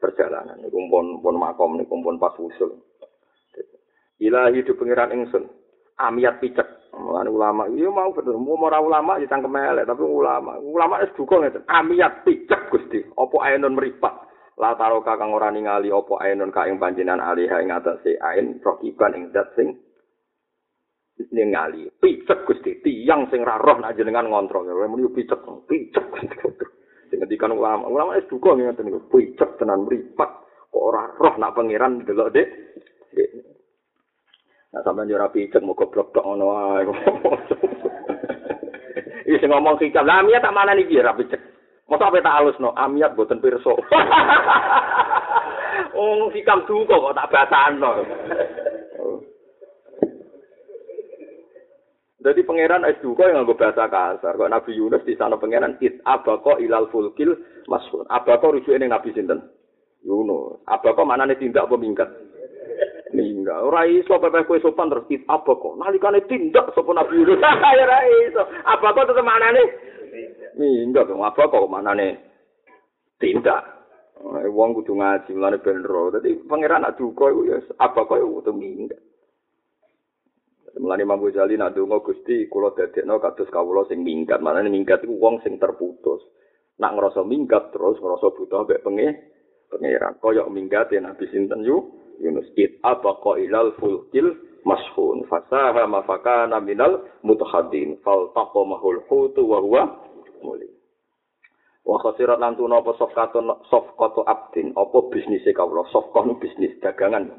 perjalanan. 0.00 0.56
Niku 0.64 0.78
pun 0.88 1.20
pun 1.20 1.36
makom 1.36 1.76
niku 1.76 1.98
pun 2.00 2.16
pas 2.16 2.32
usul. 2.40 2.80
Ilahi 4.18 4.64
di 4.64 4.72
pengiran 4.72 5.14
ingsun. 5.14 5.44
Amiat 5.98 6.40
picek 6.40 6.87
Mulane 6.98 7.30
ulama, 7.30 7.62
iya 7.70 7.86
mau 7.86 8.10
bener, 8.10 8.34
mau 8.34 8.58
ora 8.58 8.82
ulama 8.82 9.22
ya 9.22 9.30
cangkem 9.30 9.54
elek, 9.54 9.86
tapi 9.86 10.02
ulama, 10.02 10.58
ulama 10.58 10.98
wis 10.98 11.14
duka 11.14 11.38
ngeten. 11.38 11.62
Amiat 11.70 12.26
picek 12.26 12.74
Gusti, 12.74 12.98
apa 13.14 13.36
ainun 13.46 13.78
meripat. 13.78 14.26
La 14.58 14.74
taro 14.74 14.98
kakang 15.06 15.30
ora 15.30 15.54
ningali 15.54 15.94
apa 15.94 16.18
ainun 16.26 16.50
ka 16.50 16.66
ing 16.66 16.82
panjenengan 16.82 17.22
alih 17.22 17.46
ing 17.46 17.70
atase 17.70 18.18
ain 18.18 18.58
rokiban 18.58 19.14
ing 19.14 19.30
zat 19.30 19.46
sing 19.54 19.78
ningali. 21.30 21.86
Picek 22.02 22.42
Gusti, 22.42 22.82
tiyang 22.82 23.30
sing 23.30 23.46
ra 23.46 23.62
roh 23.62 23.78
nak 23.78 23.94
jenengan 23.94 24.26
ngontrol. 24.26 24.66
Muni 24.90 25.06
picek, 25.14 25.38
picek. 25.70 26.04
Sing 27.14 27.22
ngendikan 27.22 27.54
ulama, 27.54 27.86
ulama 27.86 28.18
wis 28.18 28.26
duka 28.26 28.58
ngeten 28.58 28.90
niku, 28.90 29.06
picek 29.06 29.54
tenan 29.62 29.86
meripat. 29.86 30.30
Kok 30.74 30.82
ora 30.82 31.14
roh 31.14 31.34
nak 31.38 31.54
pangeran 31.54 32.02
delok 32.02 32.34
Dek. 32.34 32.48
Nah, 34.68 34.84
sampean 34.84 35.08
yo 35.08 35.16
ora 35.16 35.32
picek 35.32 35.64
mau 35.64 35.72
goblok 35.72 36.12
tok 36.12 36.24
ngono 36.28 36.44
wae. 36.52 36.84
Iki 39.28 39.40
sing 39.40 39.48
ngomong 39.48 39.80
hikam, 39.80 40.04
lah 40.04 40.20
amiat 40.20 40.44
tak 40.44 40.52
mana 40.52 40.76
nih 40.76 41.00
ora 41.00 41.16
picek. 41.16 41.40
Masa 41.88 42.12
apa 42.12 42.20
tak 42.20 42.36
halusno, 42.36 42.76
amiat 42.76 43.16
boten 43.16 43.40
pirsa. 43.40 43.72
Oh, 45.98 46.30
hikam 46.30 46.62
duka 46.62 46.94
kok 46.94 47.16
tak 47.16 47.30
basano. 47.30 48.06
Jadi 52.18 52.42
pangeran 52.42 52.86
es 52.86 52.98
duka 53.02 53.26
yang 53.26 53.42
nganggo 53.42 53.58
bahasa 53.58 53.90
kasar. 53.90 54.38
Kok 54.38 54.50
Nabi 54.50 54.78
Yunus 54.78 55.06
di 55.06 55.18
sana 55.18 55.38
pangeran 55.38 55.78
it 55.82 55.98
abako 56.06 56.58
ilal 56.62 56.90
fulkil 56.90 57.34
masun. 57.66 58.06
Abako 58.10 58.58
rujuk 58.58 58.74
ini 58.74 58.90
Nabi 58.90 59.10
sinten? 59.10 59.42
Yunus. 60.06 60.62
Apa 60.70 60.94
kok 60.94 61.06
manane 61.06 61.34
tindak 61.34 61.66
apa 61.66 61.74
Minggat. 63.16 63.64
Ora 63.64 63.88
iso 63.88 64.20
pepe 64.20 64.44
kowe 64.44 64.60
sopan 64.60 64.92
terus 64.92 65.08
it 65.08 65.24
apa 65.32 65.56
kok? 65.56 65.80
Nalikane 65.80 66.20
tindak 66.28 66.76
sapa 66.76 66.92
Nabi 66.92 67.24
Yunus. 67.24 67.40
Ya 67.78 67.84
ora 67.88 67.98
iso. 68.28 68.42
Apa 68.68 68.92
kok 68.92 69.08
tetep 69.08 69.24
manane? 69.24 69.62
Minggat. 70.60 71.08
Apa 71.08 71.48
kok 71.48 71.70
manane 71.72 72.20
tindak? 73.16 73.64
Eh, 74.18 74.50
wong 74.50 74.76
kudu 74.76 74.92
ngaji 74.98 75.30
mulane 75.32 75.58
ben 75.64 75.80
ro. 75.86 76.12
Dadi 76.12 76.36
pangeran 76.44 76.84
nak 76.84 77.00
duka 77.00 77.32
iku 77.32 77.48
ya 77.48 77.56
apa 77.80 78.04
kok 78.04 78.20
kudu 78.20 78.52
minggat. 78.52 79.00
Mulane 80.76 81.02
Imam 81.08 81.24
Ghazali 81.24 81.56
nak 81.56 81.74
donga 81.74 82.04
Gusti 82.04 82.44
kula 82.46 82.76
dadekno 82.76 83.16
kados 83.18 83.48
kawula 83.48 83.88
sing 83.88 84.04
minggat. 84.04 84.44
Manane 84.44 84.68
minggat 84.68 85.00
iku 85.00 85.16
wong 85.16 85.40
sing 85.40 85.56
terputus. 85.56 86.20
Nak 86.76 86.92
ngerasa 86.92 87.24
minggat 87.24 87.72
terus 87.72 87.96
ngerasa 87.98 88.36
butuh 88.36 88.68
mbek 88.68 88.84
penge 88.84 89.08
pangeran. 89.72 90.12
Kaya 90.20 90.44
minggat 90.52 90.92
ya 90.92 91.00
Nabi 91.00 91.24
sinten 91.32 91.64
yu 91.64 91.98
Yunus 92.18 92.50
it 92.58 92.82
apa 92.82 93.14
ilal 93.38 93.74
fulkil 93.78 94.34
mashun 94.66 95.24
fasaha 95.30 95.86
mafakana 95.86 96.58
minal 96.58 97.06
mutahaddin 97.22 97.98
fal 98.02 98.34
taqamahul 98.34 99.00
hutu 99.06 99.46
wa 99.46 99.58
huwa 99.62 99.82
muli. 100.42 100.68
Wa 101.86 101.96
khasirat 102.04 102.36
lan 102.36 102.58
tuna 102.58 102.84
apa 102.84 102.92
sofkatun 103.00 103.48
sofkatu 103.72 104.20
abdin? 104.28 104.76
Apa 104.76 105.08
bisnise 105.08 105.56
kawula 105.56 105.88
sofkah 105.88 106.20
bisnis 106.36 106.76
dagangan. 106.84 107.32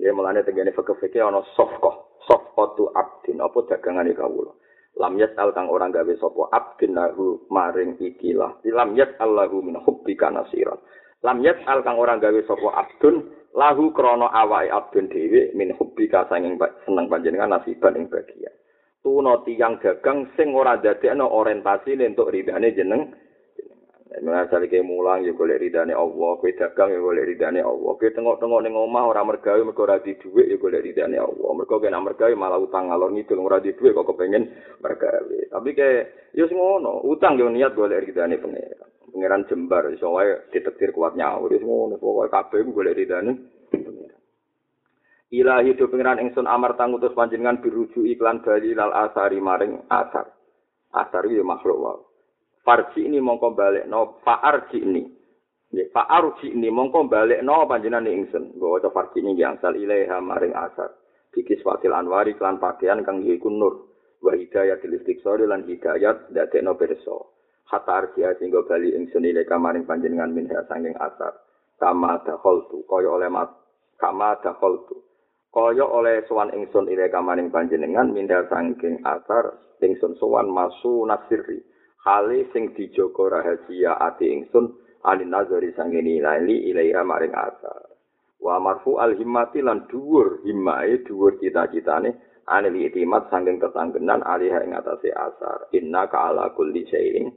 Ya 0.00 0.08
mulane 0.16 0.40
tengene 0.40 0.72
fikih-fikih 0.72 1.20
ana 1.20 1.44
sofkah 1.52 2.16
sofkatu 2.24 2.88
abdin. 2.96 3.44
Apa 3.44 3.68
dagangane 3.68 4.16
kawula. 4.16 4.56
lam 5.00 5.16
yas'al 5.16 5.56
kang 5.56 5.72
orang 5.72 5.92
gawe 5.92 6.12
sapa? 6.20 6.52
Abdin 6.52 6.92
lahu 6.96 7.48
maring 7.48 7.96
ikilah 7.96 8.60
lam 8.68 8.92
yas'al 8.92 9.32
lahu 9.32 9.64
min 9.64 9.76
hubbika 9.80 10.28
nasiran. 10.28 10.76
Lam 11.24 11.40
yas'al 11.40 11.80
kang 11.80 11.96
orang 11.96 12.20
gawe 12.20 12.40
sapa? 12.44 12.68
Abdun 12.76 13.24
lahu 13.52 13.92
krana 13.92 14.32
awake 14.32 14.72
abdun 14.72 15.08
dhewe 15.12 15.52
min 15.52 15.76
hubbika 15.76 16.24
sanging 16.28 16.56
seneng 16.88 17.06
panjenengan 17.08 17.52
nasiban 17.52 17.96
ing 17.96 18.08
bagian 18.08 18.54
tuna 19.02 19.42
tiyang 19.42 19.82
dagang 19.82 20.30
sing 20.38 20.54
ora 20.54 20.78
dadekno 20.78 21.26
orientasi 21.26 21.98
untuk 21.98 22.30
ridane 22.30 22.72
jeneng 22.72 23.12
Nah, 24.12 24.44
ke 24.44 24.84
mulang 24.84 25.24
ya 25.24 25.32
golek 25.32 25.56
ridane 25.56 25.96
Allah, 25.96 26.36
kowe 26.36 26.52
dagang 26.52 26.92
ya 26.92 27.00
golek 27.00 27.32
ridane 27.32 27.64
Allah. 27.64 27.96
Kowe 27.96 28.12
tengok-tengok 28.12 28.60
ning 28.60 28.76
omah 28.76 29.08
ora 29.08 29.24
mergawe 29.24 29.56
mergo 29.64 29.88
ora 29.88 30.04
di 30.04 30.12
dhuwit 30.20 30.52
ya 30.52 30.60
golek 30.60 30.84
ridane 30.84 31.16
Allah. 31.16 31.50
Mergo 31.56 31.80
kena 31.80 31.96
mergawe 31.96 32.28
malah 32.36 32.60
utang 32.60 32.92
ngalor 32.92 33.08
ngidul 33.08 33.40
ora 33.40 33.64
di 33.64 33.72
dhuwit 33.72 33.96
kok 33.96 34.12
kepengin 34.12 34.52
mergawe. 34.84 35.38
Tapi 35.48 35.70
ke 35.72 35.88
ya 36.36 36.44
ngono, 36.44 37.08
utang 37.08 37.40
yo 37.40 37.48
niat 37.48 37.72
golek 37.72 38.04
ridane 38.04 38.36
pangeran. 38.36 38.91
Pangeran 39.12 39.44
jembar 39.44 39.92
iso 39.92 40.08
wae 40.16 40.48
ditektir 40.48 40.96
kuat 40.96 41.12
nyaur 41.12 41.52
wis 41.52 41.60
ngono 41.60 42.00
pokoke 42.00 42.32
kabeh 42.32 42.64
golek 42.72 42.96
ridane 42.96 43.32
Ilahi 45.32 45.72
do 45.76 45.88
pengiran 45.88 46.20
ingsun 46.20 46.44
amar 46.44 46.76
tangutus 46.76 47.16
panjenengan 47.16 47.64
biruju 47.64 48.04
iklan 48.04 48.44
bali 48.44 48.76
lal 48.76 48.92
asari 48.92 49.40
maring 49.40 49.80
asar. 49.88 50.28
Asar 50.92 51.24
iki 51.24 51.40
makhluk 51.40 51.80
wae. 51.80 52.04
farji 52.68 53.08
ini 53.08 53.16
mongko 53.16 53.56
balik 53.56 53.88
no 53.88 54.20
faarji 54.20 54.84
ini. 54.84 55.08
Ya 55.72 55.88
faarji 55.88 56.52
ini 56.52 56.68
mongko 56.68 57.08
balik 57.08 57.40
no 57.40 57.64
panjenengan 57.64 58.12
ingsun. 58.12 58.60
Bahwa 58.60 58.76
itu 58.76 58.92
farji 58.92 59.18
ini 59.24 59.40
yang 59.40 59.56
sal 59.64 59.72
ilaiha 59.72 60.20
maring 60.20 60.52
asar. 60.52 60.92
Bikis 61.32 61.64
fatil 61.64 61.96
anwari 61.96 62.36
klan 62.36 62.60
pakaian 62.60 63.00
kang 63.00 63.24
yiku 63.24 63.48
nur. 63.48 63.88
Wa 64.20 64.36
hidayat 64.36 64.84
sore 65.24 65.48
lan 65.48 65.64
hidayat 65.64 66.28
dati 66.28 66.60
no 66.60 66.76
perso 66.76 67.31
hatta 67.68 67.92
arji 68.04 68.26
sehingga 68.38 68.64
bali 68.68 68.92
ingsun 68.92 69.24
ilai 69.24 69.48
kamaring 69.48 69.88
panjenengan 69.88 70.32
minha 70.34 70.60
sanging 70.68 70.96
asar. 70.98 71.32
Kama 71.80 72.22
tu 72.22 72.36
kaya 72.86 73.10
oleh 73.10 73.26
mat 73.26 73.50
kama 73.98 74.38
tu 74.38 74.96
kaya 75.50 75.82
oleh 75.82 76.22
sowan 76.30 76.54
ingsun 76.54 76.86
ilai 76.86 77.10
kamaring 77.10 77.50
panjenengan 77.50 78.12
minha 78.12 78.46
sanging 78.46 79.02
asar 79.02 79.58
ingsun 79.82 80.14
sowan 80.20 80.46
masu 80.52 81.02
nasiri. 81.08 81.58
Hale 82.02 82.50
sing 82.50 82.74
dijaga 82.74 83.38
rahasia 83.38 83.94
ati 83.98 84.30
ingsun 84.30 84.74
alin 85.06 85.30
nazari 85.30 85.70
sangeni 85.74 86.18
lali 86.18 86.70
ilaiha 86.70 87.02
maring 87.02 87.34
asar. 87.34 87.90
Wa 88.42 88.58
marfu 88.58 88.98
al 88.98 89.14
himmati 89.14 89.62
lan 89.62 89.86
dhuwur 89.86 90.42
himmae 90.42 91.06
dhuwur 91.06 91.38
cita-citane 91.38 92.42
anil 92.50 92.74
itimat 92.74 93.30
sanging 93.30 93.62
ketanggenan 93.62 94.22
alih 94.26 94.50
ing 94.66 94.74
atase 94.74 95.14
asar. 95.14 95.70
Inna 95.74 96.10
ka 96.10 96.30
ala 96.30 96.50
kulli 96.54 96.82
syai'in 96.90 97.30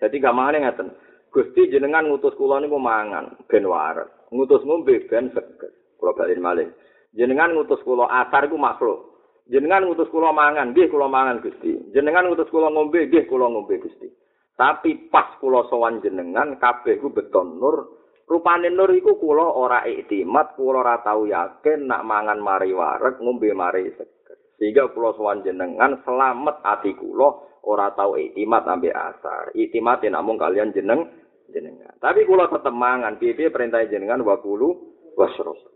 jadi 0.00 0.16
gamane 0.18 0.62
ngaten 0.62 0.88
Gusti 1.34 1.66
jenengan 1.66 2.06
ngutus 2.06 2.38
kula 2.38 2.62
niku 2.62 2.78
mangan 2.78 3.34
ben 3.50 3.66
waras 3.66 4.10
ngutus 4.30 4.62
ngombe 4.62 5.02
ben 5.10 5.34
seger 5.34 5.70
kula 5.98 6.14
balen 6.14 6.40
malih 6.40 6.68
jenengan 7.14 7.54
ngutus 7.54 7.82
kula 7.82 8.06
asar 8.06 8.46
iku 8.46 8.54
makhluk 8.54 9.14
jenengan 9.48 9.84
ngutus 9.84 10.08
kula 10.08 10.32
mangan, 10.32 10.72
nggih 10.72 10.88
kula 10.88 11.08
mangan 11.08 11.44
Gusti. 11.44 11.92
Jenengan 11.92 12.28
ngutus 12.28 12.48
kula 12.48 12.72
ngombe, 12.72 13.08
nggih 13.08 13.28
kula 13.28 13.46
ngombe 13.52 13.76
Gusti. 13.80 14.08
Tapi 14.54 15.10
pas 15.10 15.34
kula 15.42 15.66
sowan 15.66 15.98
jenengan 16.00 16.56
kabeh 16.62 17.02
ku 17.02 17.10
beton 17.10 17.58
nur. 17.58 18.00
Rupane 18.24 18.72
nur 18.72 18.88
iku 18.96 19.20
kula 19.20 19.44
ora 19.44 19.84
iktimat, 19.84 20.56
kula 20.56 20.80
ora 20.80 20.96
tau 21.04 21.28
yakin 21.28 21.84
nak 21.84 22.06
mangan 22.08 22.40
mari 22.40 22.72
wareg, 22.72 23.20
ngombe 23.20 23.52
mari 23.52 23.92
seger. 23.92 24.38
Sehingga 24.56 24.88
kula 24.96 25.12
sowan 25.18 25.44
jenengan 25.44 26.00
selamat 26.06 26.64
ati 26.64 26.96
kula 26.96 27.53
ora 27.64 27.90
tau 27.96 28.14
iktimat 28.20 28.68
ambe 28.68 28.92
asar. 28.92 29.50
Iktimat 29.56 30.04
namung 30.06 30.36
kalian 30.36 30.70
jeneng 30.76 31.08
jenengan. 31.50 31.92
Tapi 32.00 32.24
kula 32.28 32.48
tetep 32.48 32.72
mangan, 32.72 33.16
piye 33.20 33.48
perintah 33.48 33.84
jenengan 33.88 34.20
wa 34.24 34.38
kulu 34.40 34.94
wasrus. 35.16 35.74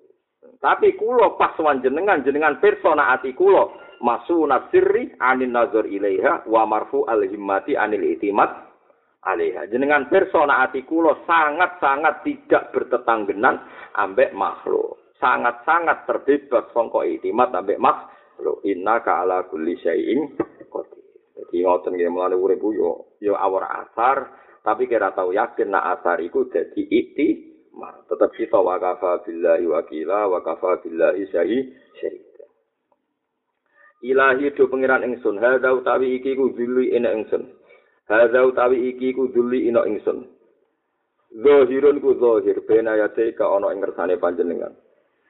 Tapi 0.59 0.99
kulo 0.99 1.39
pas 1.39 1.55
wan 1.63 1.79
jenengan 1.79 2.23
jenengan 2.27 2.59
persona 2.59 3.15
ati 3.15 3.31
kulo 3.35 3.79
masu 4.03 4.43
nasirri 4.43 5.15
anin 5.23 5.55
nazar 5.55 5.87
ilaiha 5.87 6.47
wa 6.51 6.67
marfu 6.67 7.07
al 7.07 7.23
himmati 7.23 7.79
anil 7.79 8.03
itimat 8.03 8.51
alaiha. 9.23 9.71
Jenengan 9.71 10.11
persona 10.11 10.67
ati 10.67 10.83
kulo 10.83 11.23
sangat-sangat 11.31 12.27
tidak 12.27 12.75
bertetanggenan 12.75 13.63
ambek 13.95 14.35
makhluk. 14.35 15.15
Sangat-sangat 15.23 16.07
terbebas 16.07 16.71
songko 16.75 17.07
itimat 17.07 17.55
ambek 17.55 17.79
makhluk. 17.79 18.63
Inna 18.67 18.99
ka 19.03 19.23
ala 19.27 19.47
kulli 19.47 19.79
syai'in. 19.79 20.35
Jadi 21.39 21.63
ngoten 21.63 21.95
nggih 21.95 22.11
mulane 22.11 22.35
urip 22.35 22.59
yo 22.75 23.15
yo 23.23 23.39
awar 23.39 23.87
asar 23.87 24.35
tapi 24.67 24.91
kira 24.91 25.15
tahu 25.15 25.31
yakin 25.33 25.71
nak 25.71 26.03
asar 26.03 26.19
iku 26.19 26.51
dadi 26.51 26.83
iti 26.83 27.29
tetap 28.11 28.35
kita 28.35 28.59
wakafa 28.59 29.23
billahi 29.23 29.71
wakila 29.71 30.27
wakafa 30.27 30.83
billahi 30.83 31.31
syahi 31.31 31.59
syahid 31.95 32.29
ilahi 34.03 34.55
do 34.55 34.71
pengiran 34.71 35.03
ingsun 35.03 35.39
hadza 35.43 35.75
utawi 35.75 36.19
iki 36.19 36.39
ku 36.39 36.55
dzulli 36.55 36.95
ina 36.95 37.11
ingsun. 37.15 37.51
Hadza 38.07 38.47
utawi 38.47 38.95
iki 38.95 39.11
ku 39.11 39.27
dzulli 39.31 39.67
ina 39.67 39.83
ingsun. 39.87 40.27
Zahirun 41.35 41.99
ku 42.01 42.15
zahir 42.17 42.63
bena 42.65 42.95
yate 42.95 43.35
ka 43.35 43.47
ana 43.51 43.75
ing 43.75 43.83
ngersane 43.83 44.17
panjenengan. 44.23 44.73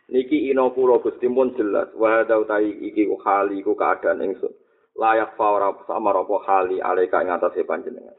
Niki 0.08 0.48
ina 0.52 0.68
kula 0.72 1.00
Gusti 1.00 1.28
mun 1.28 1.52
jelas 1.56 1.92
wa 1.96 2.20
hadza 2.20 2.36
utawi 2.40 2.76
iki 2.92 3.08
ku 3.08 3.16
hali 3.24 3.60
ku 3.64 3.72
keadaan 3.76 4.24
ingsun 4.24 4.52
layak 4.98 5.38
fa 5.38 5.46
ora 5.54 5.70
sama 5.86 6.10
apa 6.10 6.36
hali 6.44 6.82
aleka 6.82 7.22
ing 7.22 7.30
atase 7.30 7.62
panjenengan 7.62 8.18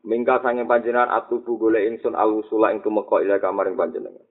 Mingka 0.00 0.40
sange 0.40 0.64
panjenengan 0.64 1.12
atubu 1.12 1.60
golek 1.60 1.84
ingsun 1.84 2.16
alusula 2.16 2.72
ing 2.72 2.80
tumeka 2.80 3.20
ila 3.20 3.36
kamaring 3.36 3.76
panjenengan. 3.76 4.24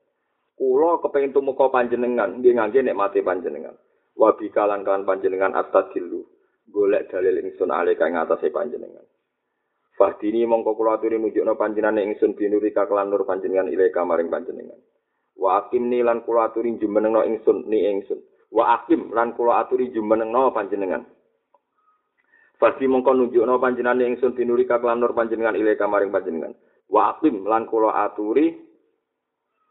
Kula 0.58 0.98
kepengin 1.06 1.30
tumeka 1.30 1.70
panjenengan 1.70 2.42
nggih 2.42 2.58
ngangge 2.58 2.82
mati 2.98 3.22
panjenengan. 3.22 3.78
Wa 4.18 4.34
bikalan 4.34 4.82
kan 4.82 5.06
panjenengan 5.06 5.54
astadilu 5.54 6.26
golek 6.74 7.14
dalil 7.14 7.38
ingsun 7.46 7.70
ale 7.70 7.94
kang 7.94 8.18
ngatasé 8.18 8.50
panjenengan. 8.50 9.06
Fahdini 9.94 10.42
mongko 10.50 10.74
kula 10.74 10.98
aturi 10.98 11.22
nunjukno 11.22 11.54
panjenengan 11.54 12.02
ingsun 12.02 12.34
binuri 12.34 12.74
kaklan 12.74 13.14
nur 13.14 13.30
panjenengan 13.30 13.70
ila 13.70 13.86
kamaring 13.94 14.34
panjenengan. 14.34 14.80
Wa 15.38 15.70
akim 15.70 15.86
ni 15.86 16.02
lan 16.02 16.26
kula 16.26 16.50
aturi 16.50 16.82
jumenengno 16.82 17.22
ingsun 17.30 17.70
ni 17.70 17.86
ingsun. 17.94 18.18
Wa 18.50 18.82
akim 18.82 19.14
lan 19.14 19.38
kula 19.38 19.62
aturi 19.62 19.94
jumenengno 19.94 20.50
panjenengan. 20.50 21.06
Fasi 22.60 22.92
mongko 22.92 23.16
nunjukno 23.16 23.56
panjenengan 23.56 24.04
ingsun 24.04 24.36
binuri 24.36 24.68
kaklan 24.68 25.00
nur 25.00 25.16
panjenengan 25.16 25.56
ile 25.56 25.80
kamaring 25.80 26.12
panjenengan. 26.12 26.52
Wa 26.92 27.16
aqim 27.16 27.48
lan 27.48 27.64
kula 27.72 27.96
aturi 28.04 28.52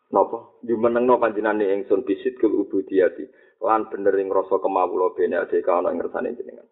napa 0.09 0.57
jumenengno 0.65 1.21
panjenengan 1.21 1.61
ingsun 1.61 2.09
bisit 2.09 2.41
kul 2.41 2.65
ubudiyati 2.65 3.29
lan 3.61 3.93
bener 3.93 4.17
ing 4.17 4.33
rasa 4.33 4.57
kemawula 4.57 5.13
bene 5.13 5.37
ade 5.37 5.61
kana 5.61 5.93
ing 5.93 6.01
ngersane 6.01 6.33
jenengan. 6.33 6.65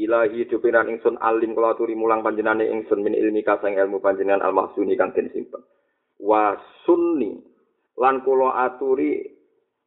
Ilahi 0.00 0.48
dupiran 0.48 0.88
ingsun 0.88 1.20
alim 1.20 1.52
kula 1.52 1.76
aturi 1.76 1.92
mulang 1.92 2.24
panjenengan 2.24 2.64
ingsun 2.64 3.04
min 3.04 3.12
ilmi 3.12 3.44
kasang 3.44 3.76
ilmu 3.76 4.00
panjenengan 4.00 4.40
al-mahsuni 4.48 4.96
kang 4.96 5.12
den 5.12 5.28
simpen. 5.28 5.60
Wa 6.24 6.56
sunni 6.88 7.36
lan 8.00 8.24
kula 8.24 8.64
aturi 8.64 9.28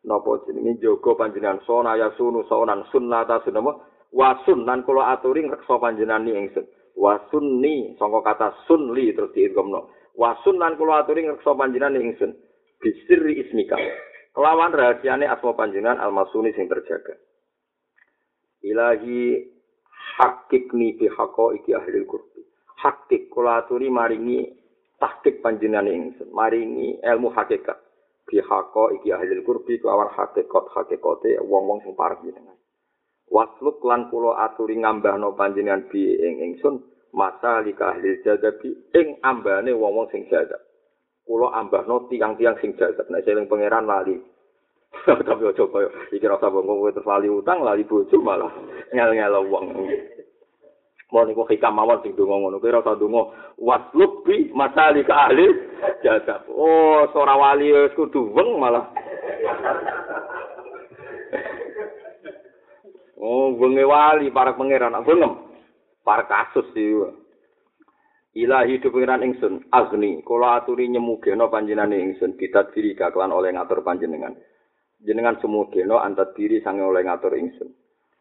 napa 0.06 0.46
jenenge 0.46 0.78
jaga 0.86 1.18
panjenengan 1.18 1.66
sona 1.66 1.98
ya 1.98 2.14
sunu 2.14 2.46
sonan 2.46 2.86
sunnata 2.94 3.42
sunama 3.42 3.74
wasun 4.14 4.64
lan 4.64 4.84
kula 4.88 5.16
aturi 5.16 5.46
ngreksa 5.46 5.80
panjenengan 5.82 6.28
ingsun 6.28 6.66
wasun 6.96 7.62
ni 7.64 7.96
sangka 8.00 8.24
kata 8.24 8.48
sunli 8.66 9.12
terus 9.14 9.34
diingkomno 9.36 9.98
Wasun 10.18 10.58
lan 10.58 10.74
kula 10.82 11.06
aturi 11.06 11.30
ngreksa 11.30 11.54
panjenengan 11.54 12.02
ingsun. 12.02 12.34
Bisirri 12.82 13.38
ismika. 13.38 13.78
Kelawan 14.34 14.74
rahasiane 14.74 15.30
asma 15.30 15.54
panjenengan 15.54 16.02
almasuni 16.02 16.50
sing 16.58 16.66
terjaga. 16.66 17.14
Ilahi 18.66 19.46
hakikni 20.18 20.98
bi 20.98 21.06
iki 21.06 21.72
ahli 21.78 22.02
kurbi. 22.10 22.42
Hakik 22.82 23.30
kula 23.30 23.62
aturi 23.62 23.94
maringi 23.94 24.58
tahkik 24.98 25.46
panjenengan 25.46 25.86
ingsun, 25.86 26.34
maringi 26.34 26.98
ilmu 26.98 27.30
hakikat. 27.38 27.78
Bi 28.26 28.42
iki 28.42 29.10
ahli 29.14 29.38
kurbi 29.46 29.78
kelawan 29.78 30.10
hakikat 30.18 30.66
hakikate 30.74 31.38
wong-wong 31.46 31.86
sing 31.86 31.94
jenengan. 32.26 32.57
Wasluk 33.28 33.84
lan 33.84 34.08
kula 34.08 34.40
aturi 34.48 34.80
ngambahno 34.80 35.36
panjenengan 35.36 35.92
bi 35.92 36.16
ing 36.16 36.48
ingsun 36.48 36.80
masa 37.12 37.60
lika 37.60 37.92
ahli 37.92 38.24
jadabi 38.24 38.72
ing 38.96 39.20
ambane 39.20 39.76
wong-wong 39.76 40.08
sing 40.16 40.24
jadab. 40.32 40.64
Kula 41.28 41.52
ambahno 41.60 42.08
tiang-tiang 42.08 42.56
sing 42.64 42.72
jadab. 42.80 43.04
Nek 43.12 43.28
seling 43.28 43.52
pangeran 43.52 43.84
lali. 43.84 44.16
Tapi 45.28 45.44
aja 45.44 45.64
kaya 45.68 45.92
iki 46.16 46.24
rasa 46.24 46.48
bongko 46.48 46.80
kowe 46.80 46.92
terus 46.96 47.10
lali 47.12 47.28
utang, 47.28 47.60
lali 47.60 47.84
bojo 47.84 48.16
malah 48.24 48.48
ngel-ngel 48.96 49.36
wong. 49.52 49.66
Mau 51.12 51.24
niku 51.24 51.44
hikam 51.52 51.76
mawon 51.76 52.00
sing 52.04 52.16
donga 52.16 52.40
ngono. 52.40 52.64
Kowe 52.64 52.72
rasa 52.72 52.96
donga 52.96 53.28
wasluk 53.60 54.24
bi 54.24 54.48
masa 54.56 54.96
lika 54.96 55.28
ahli 55.28 55.52
jadab. 56.00 56.48
Oh, 56.48 57.04
ora 57.12 57.36
wali 57.36 57.76
kudu 57.92 58.32
weng 58.32 58.56
malah. 58.56 58.88
Oh, 63.18 63.58
wenge 63.58 63.82
wali 63.82 64.30
para 64.30 64.54
pangeran, 64.54 64.94
bengem. 65.02 65.34
Para 66.06 66.30
kasus 66.30 66.70
sih. 66.78 66.94
Ilahi 68.38 68.78
du 68.78 68.94
pangeran 68.94 69.26
ingsun, 69.26 69.74
agni, 69.74 70.22
kula 70.22 70.62
aturi 70.62 70.86
nyemugeno 70.94 71.50
panjenengan 71.50 71.98
ingsun 71.98 72.38
kita 72.38 72.70
diri 72.70 72.94
kaklan 72.94 73.34
oleh 73.34 73.50
ngatur 73.50 73.82
panjenengan. 73.82 74.38
Jenengan 75.02 75.42
semugeno 75.42 75.98
antar 75.98 76.38
diri 76.38 76.62
sange 76.62 76.86
oleh 76.86 77.02
ngatur 77.02 77.34
ingsun. 77.34 77.70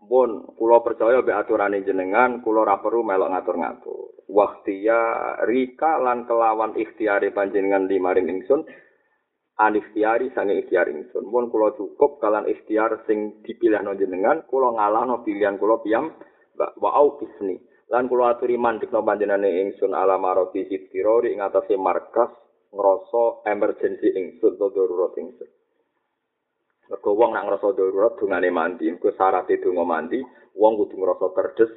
Pun 0.06 0.56
kula 0.56 0.80
percaya 0.80 1.20
be 1.20 1.36
aturane 1.36 1.84
jenengan, 1.84 2.40
kula 2.40 2.64
ora 2.64 2.80
perlu 2.80 3.04
melok 3.04 3.28
ngatur-ngatur. 3.28 4.24
Waktia 4.32 5.00
rika 5.44 6.00
lan 6.00 6.24
kelawan 6.24 6.72
ikhtiare 6.80 7.28
panjenengan 7.36 7.84
limaring 7.84 8.32
ingsun, 8.32 8.64
anikhtiari 9.56 10.32
sange 10.36 10.60
ikhtiar 10.60 10.88
ingsun. 10.92 11.24
Mun 11.28 11.48
kula 11.48 11.72
cukup 11.76 12.20
kalan 12.20 12.44
ikhtiar 12.48 13.04
sing 13.08 13.40
dipilih 13.44 13.80
no 13.80 13.96
jenengan, 13.96 14.44
kula 14.48 14.76
ngalahno 14.76 15.24
pilihan 15.24 15.56
kula 15.56 15.80
piyam 15.80 16.12
wa 16.56 16.90
au 16.92 17.16
isni. 17.24 17.56
Lan 17.88 18.10
kula 18.10 18.36
aturi 18.36 18.58
mandek 18.60 18.92
no 18.92 19.00
panjenengane 19.00 19.62
ingsun 19.64 19.96
ala 19.96 20.20
marofi 20.20 20.66
sitirori 20.68 21.32
ing 21.32 21.40
atase 21.40 21.78
markas 21.78 22.32
ngrasa 22.74 23.46
emergency 23.48 24.12
ingsun 24.12 24.58
to 24.60 24.66
darurat 24.74 25.14
ingsun. 25.16 25.48
Mergo 26.86 27.10
wong 27.18 27.34
nak 27.34 27.46
ngrasa 27.48 27.68
darurat 27.74 28.14
dungane 28.20 28.50
mandi, 28.52 28.86
iku 28.86 29.10
syarat 29.16 29.50
donga 29.58 29.82
mandi, 29.82 30.20
wong 30.54 30.72
kudu 30.78 30.94
ngrasa 31.00 31.26
terdes. 31.34 31.72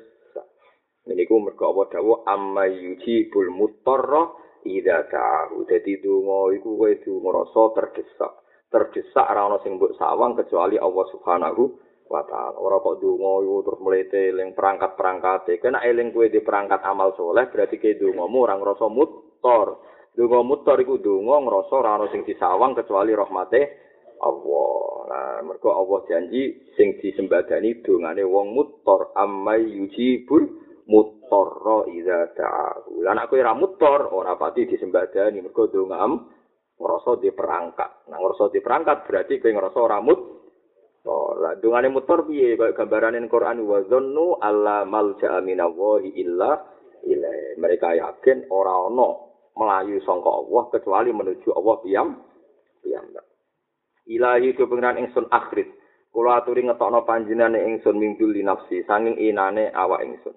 Niku 1.10 1.42
mergo 1.42 1.74
apa 1.74 1.98
dawuh 1.98 2.22
amma 2.30 2.70
yujibul 2.70 3.50
mutarra 3.50 4.30
ida 4.66 5.08
ta'ahu. 5.08 5.68
Jadi 5.68 6.02
dungo 6.04 6.52
iku 6.56 6.76
kowe 6.76 6.92
du 7.04 7.14
ngrasa 7.24 7.64
terdesak. 7.76 8.32
Terdesak 8.70 9.26
ora 9.26 9.50
ana 9.50 9.58
sing 9.66 9.78
mbok 9.78 9.98
sawang 9.98 10.38
kecuali 10.38 10.78
Allah 10.78 11.06
Subhanahu 11.14 11.64
wa 12.10 12.22
taala. 12.26 12.58
Ora 12.58 12.82
kok 12.82 13.00
dungo 13.02 13.46
iku 13.46 13.56
terus 13.66 13.80
mlete 13.82 14.22
eling 14.34 14.58
perangkat-perangkate. 14.58 15.62
Kena 15.62 15.82
eling 15.86 16.12
kowe 16.12 16.28
di 16.28 16.42
perangkat 16.42 16.82
amal 16.86 17.14
soleh 17.16 17.48
berarti 17.50 17.78
ke 17.78 17.98
dungomu 17.98 18.46
ora 18.46 18.58
ngrasa 18.58 18.88
mutor. 18.90 19.68
Dungo 20.14 20.42
mutor 20.44 20.78
iku 20.82 20.98
dungo 21.00 21.38
ngrasa 21.44 21.74
ora 21.74 21.92
ana 21.98 22.06
sing 22.12 22.26
disawang 22.26 22.76
kecuali 22.76 23.14
rahmate 23.16 23.62
Allah. 24.20 24.78
Nah, 25.10 25.42
mergo 25.42 25.74
Allah 25.74 26.06
janji 26.06 26.70
sing 26.78 27.02
disembadani 27.02 27.82
dongane 27.82 28.22
wong 28.22 28.54
mutor 28.54 29.10
amai 29.18 29.66
yujibul 29.66 30.46
mutorro 31.30 31.86
ida 31.94 32.34
ta'ahu. 32.34 33.06
Lah 33.06 33.14
nek 33.14 33.30
kowe 33.30 33.38
ora 33.38 33.54
mutor, 33.54 34.10
ora 34.10 34.34
pati 34.34 34.66
disembadani 34.66 35.46
mergo 35.46 35.70
dongam 35.70 36.26
ngrasa 36.74 37.22
di 37.22 37.30
perangkat. 37.30 38.10
Nah 38.10 38.18
ngrasa 38.18 38.50
di 38.50 38.60
perangkat 38.66 39.06
berarti 39.06 39.38
kowe 39.38 39.54
ngrasa 39.54 39.78
ora 39.78 40.02
mut. 40.02 40.20
Oh, 41.06 41.38
lah 41.38 41.56
dongane 41.62 41.94
mutor 41.94 42.26
piye 42.26 42.58
kaya 42.60 42.76
gambarane 42.76 43.22
Quran 43.30 43.64
wa 43.64 43.80
dzannu 43.86 44.42
alla 44.42 44.84
malja'a 44.90 45.38
minallahi 45.46 46.18
illa 46.18 46.58
ilai. 47.06 47.56
Mereka 47.62 47.94
yakin 47.94 48.50
ora 48.50 48.90
ana 48.90 49.10
melayu 49.54 50.02
sangka 50.02 50.28
Allah 50.34 50.64
kecuali 50.74 51.14
menuju 51.14 51.54
Allah 51.54 51.76
piyam 51.86 52.08
piyam. 52.82 53.06
Ilahi 54.10 54.58
ku 54.58 54.66
pengiran 54.66 54.98
ingsun 54.98 55.30
akhir. 55.30 55.70
Kula 56.10 56.42
aturi 56.42 56.66
ngetokno 56.66 57.06
panjenengane 57.06 57.62
ingsun 57.70 58.02
li 58.02 58.42
nafsi 58.42 58.82
sanging 58.90 59.22
inane 59.22 59.70
awak 59.70 60.02
ingsun. 60.02 60.34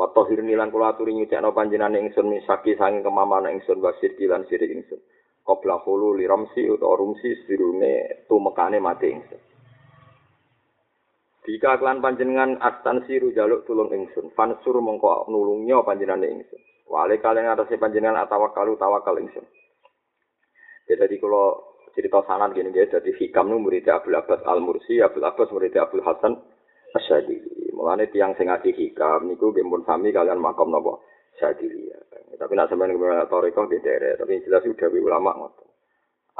Wa 0.00 0.08
tahir 0.16 0.40
nilan 0.40 0.72
kula 0.72 0.96
aturi 0.96 1.12
nyucikno 1.12 1.52
panjenengan 1.52 2.00
ingsun 2.00 2.32
misaki 2.32 2.72
sanging 2.80 3.04
kemamana 3.04 3.52
ingsun 3.52 3.84
wasir 3.84 4.16
kilan 4.16 4.48
siri 4.48 4.72
ingsun. 4.72 4.96
Qabla 5.44 5.84
hulu 5.84 6.16
li 6.16 6.24
ramsi 6.24 6.64
utawa 6.64 6.96
rumsi 6.96 7.44
sirune 7.44 8.24
tumekane 8.24 8.80
mati 8.80 9.12
ingsun. 9.12 9.40
Jika 11.44 11.76
klan 11.76 12.00
panjenengan 12.00 12.56
astan 12.64 13.04
siru 13.04 13.36
jaluk 13.36 13.68
tulung 13.68 13.92
ingsun. 13.92 14.32
Fansur 14.32 14.80
mongko 14.80 15.28
nulungnya 15.28 15.84
panjenengan 15.84 16.24
ingsun. 16.24 16.60
Wale 16.88 17.20
kalian 17.20 17.52
atase 17.52 17.76
panjenengan 17.76 18.24
atawakal 18.24 18.72
tawakal 18.80 19.20
ingsun. 19.20 19.44
Jadi 20.88 21.16
kalau 21.20 21.76
cerita 21.92 22.24
sanan 22.24 22.56
gini 22.56 22.72
ya. 22.72 22.88
Jadi 22.88 23.12
hikam 23.20 23.52
nu 23.52 23.60
murid 23.60 23.84
Abdul 23.84 24.16
Abbas 24.16 24.40
Al 24.48 24.64
Mursi 24.64 25.04
Abdul 25.04 25.28
Abbas 25.28 25.52
murid 25.52 25.76
Abdul 25.76 26.02
Hasan 26.08 26.40
Asyadili. 26.90 27.70
Mulane 27.76 28.10
tiang 28.10 28.34
sing 28.34 28.50
ngaji 28.50 28.70
hikam 28.74 29.30
niku 29.30 29.54
nggih 29.54 29.64
pun 29.66 29.82
sami 29.86 30.10
kalian 30.10 30.42
makom 30.42 30.74
napa 30.74 30.98
Asyadili. 31.38 31.90
Tapi 32.40 32.52
nak 32.56 32.72
sampeyan 32.72 32.96
kebenaran 32.96 33.28
toriko 33.28 33.68
di 33.68 33.84
daerah, 33.84 34.16
tapi 34.16 34.40
jelas 34.48 34.64
sudah 34.64 34.88
ulama 34.88 35.36
ngoten. 35.36 35.68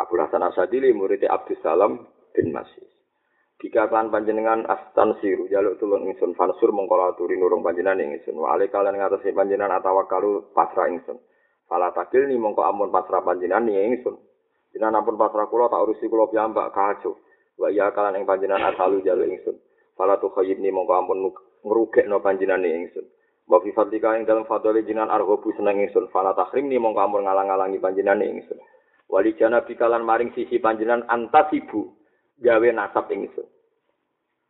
Abu 0.01 0.16
Hasan 0.16 0.40
Asyadili 0.40 0.97
murid 0.97 1.20
Abdus 1.28 1.60
Salam 1.60 2.09
bin 2.32 2.56
Masih. 2.56 2.89
Jika 3.60 3.93
kan 3.93 4.09
panjenengan 4.09 4.64
astan 4.64 5.20
siru 5.20 5.44
jaluk 5.52 5.77
tulung 5.77 6.09
ingsun 6.09 6.32
fansur 6.32 6.72
mongkola 6.72 7.12
turi 7.20 7.36
nurung 7.36 7.60
panjenengan 7.60 8.01
ingsun. 8.01 8.32
Wale 8.40 8.72
kalian 8.72 8.97
ngatasi 8.97 9.36
panjenengan 9.36 9.77
atau 9.77 10.01
kalu 10.09 10.48
pasrah 10.56 10.89
ingsun. 10.89 11.20
Fala 11.68 11.93
takil 11.93 12.24
ni 12.24 12.40
mongko 12.40 12.64
amun 12.64 12.89
pasrah 12.89 13.20
panjenengan 13.20 13.68
ni 13.68 13.77
ingsun. 13.77 14.16
Jenengan 14.72 15.05
ampun 15.05 15.20
pasrah 15.20 15.44
kula 15.52 15.68
tak 15.68 15.85
urusi 15.85 16.09
kula 16.09 16.32
piyambak 16.32 16.72
kacau. 16.72 17.20
Wa 17.60 17.68
iya 17.68 17.93
kalian 17.93 18.24
ing 18.24 18.24
panjenengan 18.24 18.72
asalu 18.72 19.05
jaluk 19.05 19.28
ingsun. 19.28 19.60
Fala 20.01 20.16
tu 20.16 20.32
khayyibni 20.32 20.72
mongko 20.72 20.97
ampun 20.97 21.28
ngrugekno 21.60 22.24
panjenengan 22.24 22.64
ingsun. 22.64 23.05
Wa 23.44 23.60
fi 23.60 23.68
fadlika 23.77 24.16
ing 24.16 24.24
dalam 24.24 24.48
fadhole 24.48 24.81
jinan 24.81 25.12
argobu 25.12 25.52
seneng 25.52 25.77
ingsun. 25.77 26.09
Fala 26.09 26.32
tahrimni 26.32 26.81
mongko 26.81 27.05
ampun 27.05 27.28
ngalang-alangi 27.28 27.77
panjenengan 27.77 28.24
ingsun. 28.24 28.56
Wali 29.12 29.36
jana 29.36 29.60
bikalan 29.60 30.01
maring 30.01 30.32
sisi 30.32 30.56
panjenengan 30.56 31.05
antasibu 31.05 31.93
gawe 32.40 32.68
nasab 32.72 33.12
ingsun. 33.12 33.44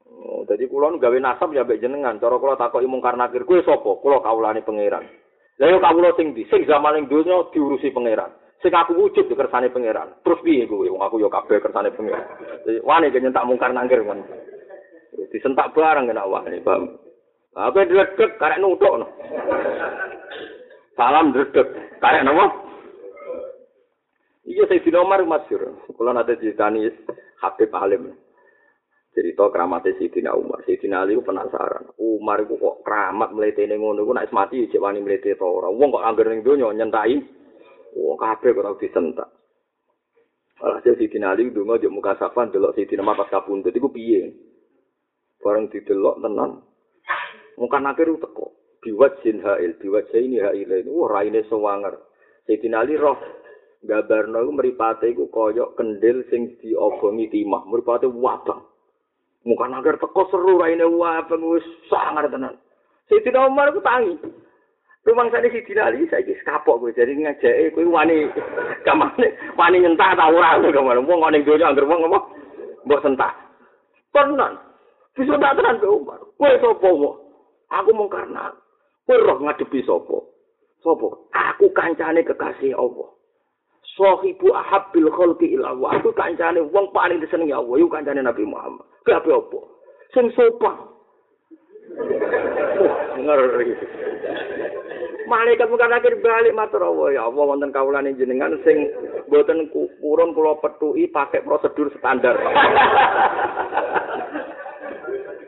Oh, 0.06 0.46
jadi 0.46 0.70
kula 0.70 0.94
gawe 1.02 1.18
nasab 1.18 1.50
ya 1.50 1.66
mbek 1.66 1.82
jenengan. 1.82 2.22
Cara 2.22 2.38
kula 2.38 2.54
takoki 2.54 2.86
mungkar 2.86 3.18
nakir 3.18 3.42
kuwi 3.42 3.66
sapa? 3.66 3.98
Kula 3.98 4.22
kawulane 4.22 4.62
pangeran. 4.62 5.02
Lah 5.58 5.66
yo 5.66 5.82
kawula 5.82 6.14
sing 6.14 6.30
di 6.30 6.46
sing 6.46 6.62
zaman 6.62 6.94
ning 6.94 7.04
donya 7.10 7.50
diurusi 7.50 7.90
pangeran. 7.90 8.30
Sing 8.62 8.70
aku 8.70 8.94
wujud 8.94 9.26
di 9.26 9.34
kersane 9.34 9.66
pangeran. 9.74 10.14
Terus 10.22 10.38
piye 10.46 10.70
kowe? 10.70 10.86
Wong 10.86 11.02
aku 11.02 11.18
yo 11.18 11.26
kabeh 11.26 11.58
kersane 11.58 11.90
pangeran. 11.90 12.22
Wani 12.86 13.10
nyentak 13.10 13.42
mungkar 13.50 13.74
nakir 13.74 14.06
ngono. 14.06 14.22
Disentak 15.30 15.72
barang 15.72 16.10
kena 16.10 16.26
wah 16.26 16.42
ini 16.46 16.62
paham 16.62 16.98
apa 17.54 17.82
dredeg 17.82 18.38
karek 18.38 18.62
nutuk 18.62 18.94
no. 19.02 19.06
salam 20.94 21.34
dredeg 21.34 21.66
karek 21.98 22.22
nopo? 22.22 22.46
Iya 24.46 24.66
saya 24.66 24.82
di 24.82 24.90
nomor 24.90 25.22
masyur 25.26 25.62
kalau 25.94 26.14
ada 26.14 26.34
ceritani 26.34 26.90
Habib 27.42 27.70
Alim 27.74 28.14
cerita 29.10 29.50
keramatnya 29.50 29.98
Sayyidina 29.98 30.34
Umar. 30.38 30.62
Sayyidina 30.62 31.02
Ali 31.02 31.18
penasaran. 31.18 31.90
Umar 31.98 32.46
itu 32.46 32.54
kok 32.54 32.86
keramat 32.86 33.34
melete 33.34 33.66
ini 33.66 33.74
ngono? 33.74 34.06
Itu 34.06 34.14
naik 34.14 34.30
mati 34.30 34.70
cek 34.70 34.78
wani 34.78 35.02
melete 35.02 35.34
to 35.34 35.46
orang 35.46 35.74
wong 35.74 35.90
kok 35.90 36.06
anggar 36.06 36.26
ning 36.30 36.46
donya 36.46 36.70
nyentai 36.70 37.18
wong 37.98 38.16
kabeh 38.18 38.54
kok 38.54 38.78
disentak. 38.78 39.28
Alhasil 40.62 40.94
Sayyidina 40.98 41.34
Ali 41.34 41.50
ndonga 41.50 41.82
yo 41.82 41.90
muka 41.90 42.14
safan 42.18 42.54
delok 42.54 42.78
Sayyidina 42.78 43.02
Umar 43.02 43.18
pas 43.18 43.30
kabundut 43.30 43.74
iku 43.74 43.90
piye 43.90 44.49
bareng 45.40 45.72
didelok 45.72 46.20
tenan. 46.20 46.60
Muka 47.60 47.76
nakir 47.80 48.08
teko. 48.16 48.56
Biwat 48.80 49.20
jin 49.20 49.44
hail 49.44 49.76
biwat 49.76 50.08
ini 50.16 50.40
hail 50.40 50.64
ini. 50.64 50.88
Wah 50.88 51.20
raine 51.20 51.44
sewanger 51.48 52.00
Sayyidina 52.48 52.80
Ali 52.80 52.96
roh. 52.96 53.20
Gambarno 53.80 54.44
iku 54.44 54.52
mripate 54.52 55.12
iku 55.12 55.28
kaya 55.32 55.68
kendil 55.76 56.24
sing 56.32 56.56
diobongi 56.60 57.28
timah. 57.28 57.64
Mripate 57.68 58.08
wabang. 58.08 58.64
Muka 59.44 59.64
nakir 59.68 60.00
teko 60.00 60.28
seru 60.32 60.60
raine 60.60 60.84
wabang 60.88 61.44
wis 61.52 61.64
sangar 61.92 62.28
tenan. 62.32 62.56
Sayyidina 63.12 63.48
Umar 63.48 63.72
ku 63.76 63.84
tangi. 63.84 64.16
Rumang 65.00 65.32
sana 65.32 65.48
si 65.48 65.64
dinali 65.64 66.04
saya 66.12 66.20
kis 66.20 66.44
kapok 66.44 66.76
gue 66.76 66.92
jadi 66.92 67.16
ngajak 67.16 67.72
gue 67.72 67.88
wani 67.88 68.28
kamane 68.84 69.32
wani 69.56 69.80
nyentah 69.80 70.12
tau 70.12 70.36
ora? 70.36 70.60
Ke 70.60 70.76
mana 70.76 71.00
mau 71.00 71.16
ngoning 71.24 71.40
dunia 71.40 71.72
angker 71.72 71.88
mau 71.88 72.04
ngomong 72.04 72.24
mbok 72.84 73.00
sentah. 73.00 73.32
Tenan 74.12 74.60
bisa 75.18 75.34
tak 75.38 75.54
tenan 75.58 75.82
ke 75.82 75.88
Umar 75.88 76.20
gue 76.22 76.50
sopo 76.62 76.88
mau 76.94 77.12
aku 77.70 77.90
mau 77.94 78.06
karena 78.06 78.54
gue 79.06 79.16
roh 79.18 79.38
ngadepi 79.42 79.82
sopo 79.82 80.30
sopo 80.82 81.30
aku 81.34 81.70
kancane 81.74 82.22
kekasih 82.22 82.74
Allah 82.78 83.10
Sohibu 83.98 84.54
ahabbil 84.54 85.10
khalqi 85.10 85.58
ila 85.58 85.74
wa 85.74 85.90
aku 85.92 86.14
kancane 86.14 86.62
wong 86.70 86.94
paling 86.94 87.18
disenengi 87.18 87.52
Allah 87.52 87.74
iku 87.74 87.90
kancane 87.90 88.22
Nabi 88.22 88.46
Muhammad. 88.46 88.86
Kabeh 89.02 89.34
apa? 89.34 89.60
Sing 90.14 90.30
sopan. 90.38 90.78
Ngeri. 93.18 93.74
Malaikat 95.26 95.70
bukan 95.70 95.94
akhir 95.94 96.22
balik 96.22 96.56
matur 96.56 96.82
Allah 96.82 97.08
ya 97.14 97.22
Allah 97.28 97.44
wonten 97.44 97.70
kawulane 97.70 98.16
jenengan 98.18 98.58
sing 98.66 98.90
mboten 99.30 99.70
kurun 99.70 100.34
kula 100.34 100.58
petuki 100.58 101.06
pakai 101.10 101.44
prosedur 101.44 101.92
standar. 101.98 102.34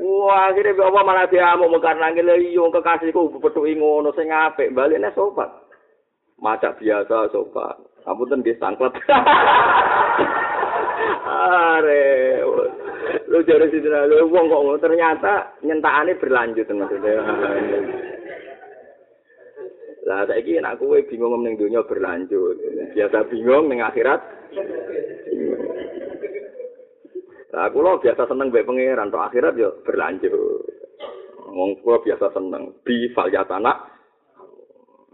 Wah, 0.03 0.51
akhirnya 0.51 0.75
bawa 0.75 1.07
malah 1.07 1.31
dia 1.31 1.55
mau 1.55 1.71
mekar 1.71 1.95
nangis 1.95 2.27
lagi, 2.27 2.59
yung 2.59 2.75
kekasihku 2.75 3.39
petuki 3.39 3.79
ngono 3.79 4.11
sing 4.19 4.35
apik, 4.35 4.75
baliknya 4.75 5.15
sopan. 5.15 5.47
Maca 6.43 6.75
biasa 6.75 7.31
sopan. 7.31 7.79
Kamu 8.03 8.27
tuh 8.27 8.43
di 8.43 8.51
sangklet. 8.59 8.91
Are, 11.23 12.03
lu 13.31 13.39
jadi 13.47 13.67
sih 13.71 13.79
lu 13.83 14.27
wong 14.31 14.51
kok 14.51 14.83
ternyata 14.83 15.55
nyentakane 15.63 16.19
berlanjut 16.19 16.67
maksudnya. 16.67 17.23
Lah 20.03 20.27
saiki 20.27 20.59
nek 20.59 20.83
kowe 20.83 20.99
bingung 21.07 21.47
ning 21.47 21.55
donya 21.55 21.87
berlanjut. 21.87 22.59
Biasa 22.91 23.31
bingung 23.31 23.71
ning 23.71 23.87
akhirat. 23.87 24.19
Lah 27.53 27.69
kula 27.69 28.01
biasa 28.01 28.25
seneng 28.25 28.49
mbek 28.49 28.65
pangeran 28.65 29.13
tok 29.13 29.29
akhirat 29.29 29.55
yo 29.61 29.85
berlanjut. 29.85 30.33
Wong 31.53 31.77
kula 31.85 32.01
biasa 32.01 32.33
seneng 32.33 32.81
bi 32.81 33.13
falyatana. 33.13 33.93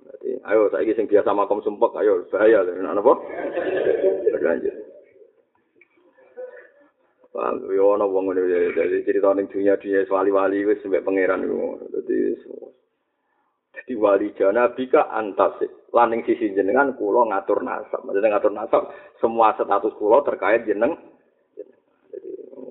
Jadi 0.07 0.39
ayo 0.47 0.71
saiki 0.71 0.95
sing 0.95 1.11
biasa 1.11 1.35
makom 1.35 1.59
sumpek 1.67 1.99
ayo 1.99 2.23
bahaya 2.31 2.63
lho 2.63 2.79
napa? 2.79 3.13
Berlanjut. 4.31 4.75
Paham, 7.35 7.67
yo 7.75 7.99
ana 7.99 8.07
wong 8.07 8.31
ngene 8.31 8.71
dadi 8.71 9.03
cerita 9.03 9.35
ning 9.35 9.51
dunia-dunia 9.51 10.07
wali-wali 10.07 10.63
wis 10.63 10.83
mbek 10.87 11.03
pangeran 11.03 11.43
iku. 11.43 11.75
Dadi 11.91 12.19
Jadi 13.75 13.93
wali 13.99 14.31
jana 14.39 14.71
bika 14.79 15.11
antase. 15.11 15.91
Laning 15.91 16.23
sisi 16.23 16.55
jenengan 16.55 16.95
kulo 16.95 17.27
ngatur 17.27 17.67
nasab. 17.67 18.05
Maksudnya 18.05 18.37
ngatur 18.37 18.53
nasab, 18.53 18.83
semua 19.19 19.57
status 19.59 19.97
kulo 19.99 20.23
terkait 20.23 20.69
jeneng. 20.69 21.18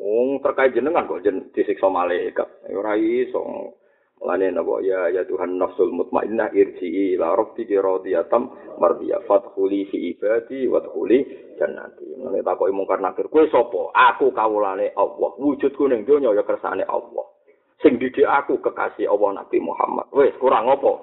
Wong 0.07 0.39
terkait 0.39 0.71
jenengan 0.71 1.03
kok 1.03 1.19
jen 1.19 1.51
disiksa 1.51 1.91
malaikat. 1.91 2.47
Ora 2.71 2.95
iso. 2.95 3.75
Mulane 4.17 4.49
napa 4.49 4.81
ya 4.81 5.13
ya 5.13 5.21
Tuhan 5.27 5.59
nafsul 5.61 5.93
mutmainnah 5.93 6.49
irji'i 6.55 7.19
ila 7.19 7.37
rabbiki 7.37 7.77
radiyatam 7.77 8.49
mardiya 8.81 9.21
fadkhuli 9.27 9.85
fi 9.91 10.15
ibadi 10.15 10.65
wadkhuli 10.71 11.27
jannati. 11.59 12.17
Mulane 12.17 12.39
takoki 12.39 12.71
mungkar 12.71 13.03
nakir, 13.03 13.27
kowe 13.27 13.43
sapa? 13.51 13.93
Aku 13.93 14.31
kawulane 14.31 14.95
Allah. 14.95 15.31
Wujudku 15.37 15.85
ning 15.91 16.07
donya 16.07 16.33
ya 16.33 16.41
kersane 16.47 16.87
Allah. 16.87 17.27
sing 17.81 18.01
didik 18.01 18.25
aku 18.25 18.57
kekasih 18.57 19.05
Allah 19.05 19.43
Nabi 19.43 19.61
Muhammad. 19.61 20.09
Wes 20.09 20.33
kurang 20.41 20.65
apa? 20.65 20.93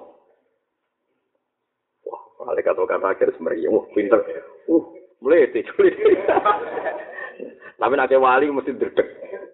Wah, 2.03 2.21
malaikat 2.43 2.75
kata 2.75 3.07
akhir 3.15 3.31
semeriah. 3.39 3.71
Pinter. 3.95 4.19
Uh, 4.67 4.83
itu. 5.23 5.71
Tapi 7.75 7.93
nanti 7.95 8.15
wali 8.15 8.47
mesti 8.47 8.71
derdek. 8.75 9.07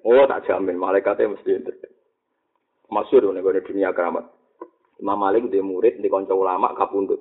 Oh, 0.05 0.25
tak 0.29 0.45
jamin. 0.45 0.77
Malaikatnya 0.77 1.33
mesti 1.33 1.61
derdek. 1.61 1.91
Masyur 2.91 3.31
nih 3.31 3.41
gue 3.41 3.65
dunia 3.65 3.95
keramat. 3.95 4.27
Imam 5.01 5.17
Malik 5.17 5.49
dia 5.49 5.65
murid 5.65 5.97
di 5.97 6.11
konco 6.11 6.37
ulama 6.37 6.77
kapundut. 6.77 7.17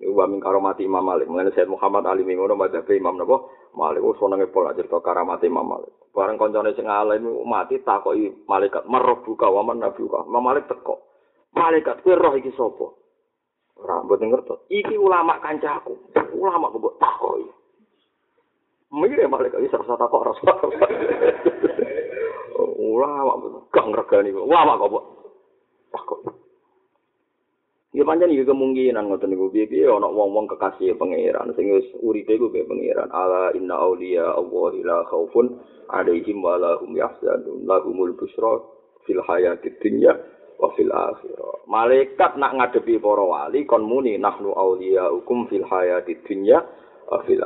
Iku 0.00 0.16
wa 0.16 0.24
min 0.24 0.40
karomati 0.40 0.88
Imam 0.88 1.04
Malik. 1.04 1.28
Mulane 1.28 1.52
Said 1.52 1.68
Muhammad 1.68 2.08
Ali 2.08 2.24
ngono 2.24 2.56
madzhab 2.56 2.88
Imam 2.88 3.20
napa? 3.20 3.44
Malik 3.76 4.00
wis 4.00 4.16
senenge 4.16 4.48
pola 4.48 4.72
cerita 4.72 4.96
karamati 5.04 5.52
Imam 5.52 5.68
Malik. 5.68 5.92
Bareng 6.16 6.40
kancane 6.40 6.72
sing 6.72 6.88
alim 6.88 7.28
mati 7.44 7.76
takoki 7.84 8.32
malaikat 8.48 8.88
marbuka 8.88 9.52
wa 9.52 9.60
man 9.60 9.84
nabiuka. 9.84 10.24
Imam 10.24 10.40
Malik 10.40 10.64
teko. 10.72 11.04
Malaikat 11.52 12.00
kowe 12.00 12.16
roh 12.16 12.34
iki 12.40 12.54
sapa? 12.56 12.86
Ora 13.76 14.00
mboten 14.00 14.32
ngerti. 14.32 14.54
Iki 14.72 14.96
ulama 14.96 15.36
kancaku. 15.44 15.92
Ulama 16.32 16.72
kok 16.72 16.96
takoki. 16.96 17.59
Mire 18.90 19.30
malaikat 19.30 19.62
iki 19.62 19.70
rasa 19.70 19.94
takok 19.94 20.26
rasa. 20.26 20.50
Ulama 22.78 23.62
gak 23.70 23.86
ngregani. 23.86 24.34
Ulama 24.34 24.74
kok 24.82 24.92
takok. 25.94 26.18
Ya 27.90 28.06
pancen 28.06 28.34
iki 28.34 28.46
kemungkinan 28.46 29.10
ngoten 29.10 29.34
niku 29.34 29.50
piye-piye 29.50 29.86
ana 29.90 30.06
wong-wong 30.10 30.46
kekasih 30.46 30.94
pangeran 30.94 31.50
sing 31.58 31.74
wis 31.74 31.86
uripe 32.02 32.34
iku 32.34 32.50
be 32.50 32.66
pangeran. 32.66 33.10
Ala 33.14 33.54
inna 33.54 33.78
auliya 33.78 34.34
Allah 34.34 34.74
la 34.82 34.98
khaufun 35.06 35.58
alaihim 35.90 36.42
wa 36.42 36.58
hum 36.82 36.94
yahzanun. 36.94 37.66
Lahumul 37.66 38.14
busra 38.18 38.58
fil 39.06 39.22
hayatid 39.22 39.78
dunya 39.82 40.18
wa 40.58 40.70
fil 40.74 40.90
akhirah. 40.90 41.66
Malaikat 41.70 42.38
nak 42.38 42.58
ngadepi 42.58 42.98
para 42.98 43.22
wali 43.22 43.62
kon 43.66 43.86
muni 43.86 44.18
nahnu 44.18 44.50
auliya 44.50 45.14
hukum 45.14 45.46
fil 45.46 45.66
hayatid 45.66 46.22
dunya 46.26 46.62
fil. 47.26 47.42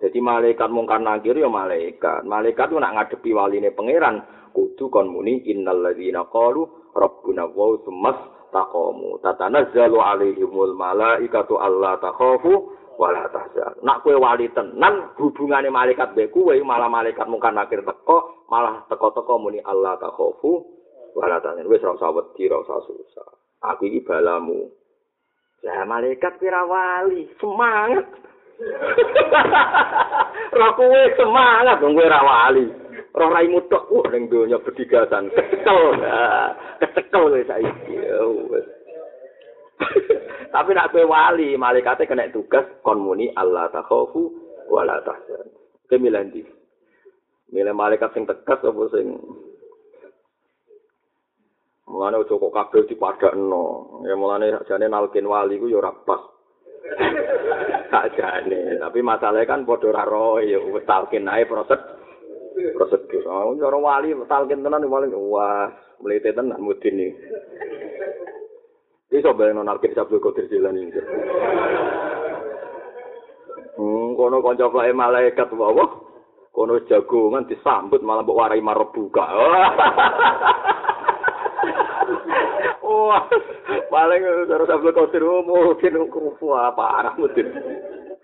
Jadi 0.00 0.18
malaikat 0.20 0.68
mungkar 0.72 1.00
nangkir 1.00 1.36
ya 1.36 1.48
malaikat. 1.48 2.24
Malaikat 2.24 2.72
nak 2.72 2.94
ngadepi 2.96 3.30
waline 3.36 3.72
pangeran. 3.76 4.24
Kudu 4.56 4.88
kon 4.88 5.12
muni 5.12 5.44
innal 5.52 5.84
ladzina 5.84 6.24
qalu 6.32 6.64
rabbuna 6.96 7.44
wa 7.52 7.76
tsummas 7.84 8.16
taqamu. 8.48 9.20
Tatanazzalu 9.20 10.00
alaihimul 10.00 10.72
malaikatu 10.72 11.60
alla 11.60 12.00
takhafu 12.00 12.72
wala 12.96 13.28
tahzan. 13.28 13.76
Nak 13.84 14.00
kowe 14.00 14.16
wali 14.16 14.48
tenan 14.56 15.12
hubungane 15.20 15.68
malaikat 15.68 16.16
mbek 16.16 16.32
kowe 16.32 16.56
malah 16.64 16.88
malaikat 16.88 17.28
mungkar 17.28 17.52
nakir 17.52 17.84
teko 17.84 18.48
malah 18.48 18.88
teko-teko 18.88 19.36
muni 19.36 19.60
Allah 19.60 20.00
takhafu 20.00 20.64
wala 21.12 21.36
tahzan. 21.44 21.68
Wis 21.68 21.84
ora 21.84 22.00
usah 22.00 22.10
wedi 22.16 22.48
ora 22.48 22.64
usah 22.64 22.80
susah. 22.88 23.28
Aku 23.76 23.84
iki 23.92 24.00
balamu. 24.08 24.72
Ya 25.60 25.84
malaikat 25.84 26.40
kira 26.40 26.64
wali. 26.64 27.28
Semangat 27.36 28.08
Roh 30.56 30.72
kowe 30.72 31.00
semangat 31.16 31.80
dong 31.80 31.92
kowe 31.92 32.08
ora 32.08 32.20
wali. 32.24 32.66
Roh 33.12 33.28
raimu 33.32 33.60
tok 33.68 33.88
uh 33.92 34.06
ning 34.12 34.28
donya 34.32 34.56
bedigasan. 34.60 35.28
Kecekel. 35.32 36.00
Kecekel 36.80 37.24
kowe 37.28 37.42
saiki. 37.44 37.96
Tapi 40.54 40.70
nak 40.72 40.90
kowe 40.92 41.04
wali, 41.04 41.56
malaikate 41.60 42.08
kena 42.08 42.32
tugas 42.32 42.64
kon 42.80 43.04
muni 43.04 43.28
Allah 43.36 43.68
takhafu 43.68 44.32
wala 44.72 45.04
tahzan. 45.04 45.52
Kowe 45.88 45.98
milih 46.00 46.24
ndi? 46.32 46.42
Milih 47.52 47.76
malaikat 47.76 48.16
sing 48.16 48.26
tegas 48.26 48.58
apa 48.64 48.84
sing 48.90 49.06
Mulane 51.86 52.18
ojo 52.18 52.42
kok 52.42 52.50
kabeh 52.50 52.82
dipadakno. 52.90 54.02
Ya 54.10 54.18
mulane 54.18 54.50
jane 54.66 54.90
nalkin 54.90 55.30
wali 55.30 55.54
ku 55.54 55.70
ya 55.70 55.78
ora 55.78 55.94
pas. 55.94 56.18
sakjane 57.92 58.80
tapi 58.82 58.98
masalahnya 59.02 59.48
kan 59.48 59.66
padha 59.66 59.90
ora 59.90 60.04
roh 60.04 60.38
ya 60.42 60.58
wis 60.58 60.86
talkin 60.88 61.28
ae 61.28 61.44
proses 61.46 61.78
prosedur 62.74 63.24
oh 63.28 63.54
cara 63.56 63.78
wali 63.78 64.16
talkin 64.26 64.64
tenan 64.64 64.88
wali 64.88 65.12
wah 65.12 65.70
mlete 66.00 66.32
tenan 66.32 66.60
mudin 66.60 67.00
iki. 67.00 67.16
Iso 69.16 69.32
bayang 69.38 69.62
nalkin 69.62 69.94
sabdo 69.94 70.18
kodir 70.18 70.50
jalan 70.50 70.76
ini 70.76 71.00
hmm 73.76 74.16
kono 74.16 74.40
kanca 74.42 74.66
kae 74.72 74.92
malaikat 74.92 75.52
wae 75.52 75.84
kono 76.50 76.80
jagongan 76.88 77.46
disambut 77.46 78.00
malah 78.02 78.24
mbok 78.24 78.38
warai 78.40 78.64
marebuka 78.64 79.24
Wah, 82.96 83.28
paling 83.92 84.24
terus 84.48 84.68
sampe 84.72 84.88
kotir 84.96 85.20
mungkin 85.20 86.00
wah 86.40 86.72
parah 86.72 87.12
mungkin. 87.20 87.44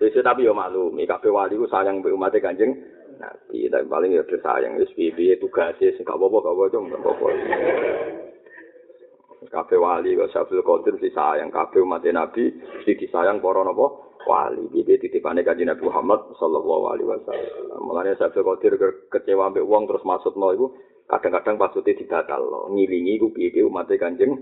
Wis 0.01 0.16
tapi 0.24 0.49
yo 0.49 0.57
maklum, 0.57 0.97
kabeh 0.97 1.28
wali 1.28 1.61
ku 1.61 1.69
sayang 1.69 2.01
mbek 2.01 2.16
umat 2.16 2.35
Kanjeng 2.40 2.74
Nabi, 3.20 3.69
tapi 3.69 3.86
paling 3.86 4.16
yo 4.16 4.24
sayang 4.24 4.81
wis 4.81 4.89
piye 4.97 5.36
tugase 5.36 5.93
sing 5.94 6.03
gak 6.09 6.16
apa-apa 6.16 6.40
gak 6.40 6.55
apa-apa 6.57 6.77
gak 6.89 7.01
apa-apa. 7.05 7.28
Kabeh 9.53 9.78
wali 9.78 10.16
kok 10.16 10.32
Sabtul 10.32 10.65
Qadir 10.65 10.97
si 10.99 11.12
sayang 11.12 11.53
kabeh 11.53 11.85
umat 11.85 12.03
Nabi 12.09 12.49
mesti 12.57 12.97
disayang 12.97 13.44
para 13.44 13.61
napa 13.61 13.93
wali. 14.24 14.73
Iki 14.73 15.05
titipane 15.05 15.44
Kanjeng 15.44 15.69
Nabi 15.69 15.85
Muhammad 15.85 16.32
sallallahu 16.40 16.85
alaihi 16.97 17.09
wasallam. 17.12 17.77
Mulane 17.85 18.16
Sabtul 18.16 18.49
Qadir 18.49 18.81
kecewa 19.12 19.53
mbek 19.53 19.69
wong 19.69 19.85
terus 19.85 20.03
maksudno 20.09 20.57
iku 20.57 20.66
kadang-kadang 21.12 21.61
maksudnya 21.61 21.93
dibatal 21.93 22.73
ngilingi 22.73 23.20
ku 23.20 23.28
piye 23.36 23.61
umat 23.69 23.90
kanjeng 24.01 24.40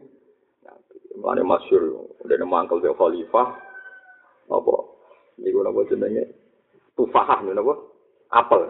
Mulane 1.19 1.43
masyhur 1.43 2.15
dene 2.27 2.47
mangkel 2.47 2.79
be 2.79 2.91
khalifah. 2.95 3.49
Apa? 4.51 4.75
Niku 5.43 5.63
napa 5.63 5.81
jenenge? 5.91 6.25
Tufahah 6.95 7.43
napa? 7.43 7.75
Apel. 8.31 8.63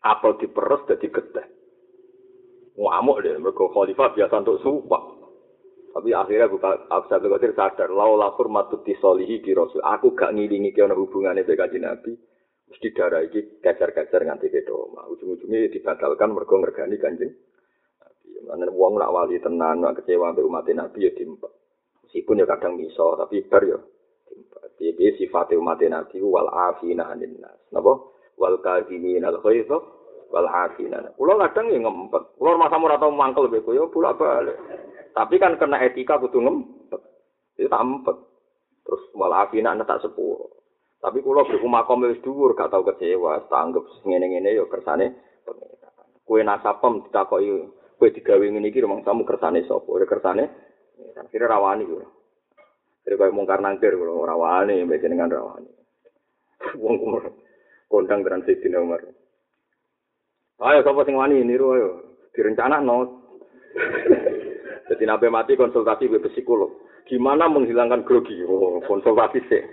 Apel 0.00 0.32
diperes 0.40 0.86
dadi 0.88 1.08
getih 1.12 1.56
ngamuk 2.76 3.24
deh 3.24 3.34
mergo 3.40 3.72
khalifah 3.72 4.12
biasa 4.12 4.44
untuk 4.44 4.60
sumpah. 4.60 5.02
Tapi 5.96 6.12
akhirnya 6.12 6.52
buka 6.52 6.92
Abdul 6.92 7.32
Qadir 7.32 7.56
sadar 7.56 7.88
lau 7.88 8.20
lakur 8.20 8.52
matut 8.52 8.84
di 8.84 8.92
Rasul. 9.56 9.80
Aku 9.80 10.12
gak 10.12 10.36
ngilingi 10.36 10.76
kena 10.76 10.92
hubungannya 10.92 11.48
dengan 11.48 11.96
Nabi. 11.96 12.12
Mesti 12.68 12.92
darah 12.92 13.24
iki 13.24 13.62
kecer-kecer 13.64 14.26
nganti 14.26 14.50
doma 14.66 15.06
ujung-ujungnya 15.06 15.70
dibatalkan 15.70 16.34
mergo 16.34 16.58
ngergani 16.58 16.98
kanjeng 16.98 17.30
Mana 18.44 18.68
wong 18.68 19.00
nak 19.00 19.12
wali 19.14 19.40
tenan, 19.40 19.80
nak 19.80 20.02
kecewa 20.02 20.32
sampai 20.32 20.44
umat 20.44 20.68
Nabi 20.68 21.08
ya 21.08 21.10
dimpa. 21.16 21.48
Meskipun 22.04 22.42
ya 22.42 22.46
kadang 22.46 22.76
miso, 22.76 23.16
tapi 23.16 23.40
bar 23.48 23.62
ya. 23.64 23.78
Jadi 24.76 25.16
sifat 25.16 25.56
umat 25.56 25.80
Nabi 25.80 26.20
wal 26.20 26.52
afina 26.52 27.08
anin 27.08 27.40
nas. 27.40 27.56
Napa? 27.72 27.96
Wal 28.36 28.60
kazimin 28.60 29.24
al 29.24 29.40
khaizah 29.40 29.80
wal 30.28 30.48
afina. 30.52 31.00
Kulo 31.16 31.40
kadang 31.40 31.72
ya 31.72 31.80
ngempet. 31.80 32.22
Kulo 32.36 32.60
masa 32.60 32.76
murah 32.76 33.00
tau 33.00 33.08
mangkel 33.08 33.48
beko 33.48 33.72
ya 33.72 33.88
pulak 33.88 34.20
balik. 34.20 34.60
Tapi 35.16 35.34
kan 35.40 35.56
kena 35.56 35.80
etika 35.80 36.20
kudu 36.20 36.44
ngempet. 36.44 37.00
Itu 37.56 37.72
tak 37.72 37.80
empet. 37.80 38.16
Terus 38.84 39.02
wal 39.16 39.32
afina 39.32 39.72
tak 39.80 40.04
sepuluh. 40.04 40.56
Tapi 41.00 41.22
kulo 41.22 41.46
berumah 41.46 41.86
makom 41.86 42.02
wis 42.08 42.18
dhuwur 42.24 42.56
gak 42.56 42.72
tau 42.72 42.82
kecewa, 42.82 43.46
tak 43.46 43.62
anggap 43.62 43.84
ngene-ngene 44.02 44.58
ya 44.58 44.64
kersane 44.66 45.14
Kue 46.26 46.42
nasapem 46.42 47.06
ditakoki 47.06 47.70
kowe 47.96 48.12
digawe 48.12 48.44
ngene 48.44 48.68
iki 48.68 48.84
tamu 49.04 49.24
kersane 49.24 49.64
sapa? 49.64 49.88
Ora 49.88 50.06
kersane. 50.06 50.44
Kira 51.32 51.48
rawani 51.48 51.84
yo 51.88 52.04
kira 53.04 53.16
kowe 53.16 53.32
mungkar 53.32 53.60
nangkir 53.60 53.96
ora 53.96 54.32
rawani 54.32 54.84
mbek 54.84 55.02
jenengan 55.02 55.32
rawani. 55.32 55.68
Wong 56.80 56.96
kondang 57.88 58.24
transit 58.24 58.60
dina 58.62 58.80
umar. 58.80 59.00
Ayo 60.60 60.80
sapa 60.84 61.04
sing 61.04 61.16
wani? 61.16 61.44
Niru 61.44 61.72
ayo. 61.72 61.88
Direncana 62.36 62.80
no 62.84 63.24
jadi 64.86 65.02
nabe 65.04 65.28
mati 65.28 65.58
konsultasi 65.58 66.08
be 66.08 66.22
psikolog 66.22 66.72
gimana 67.04 67.50
menghilangkan 67.50 68.06
grogi? 68.06 68.40
Oh, 68.46 68.80
konsultasi 68.86 69.40
sih 69.50 69.64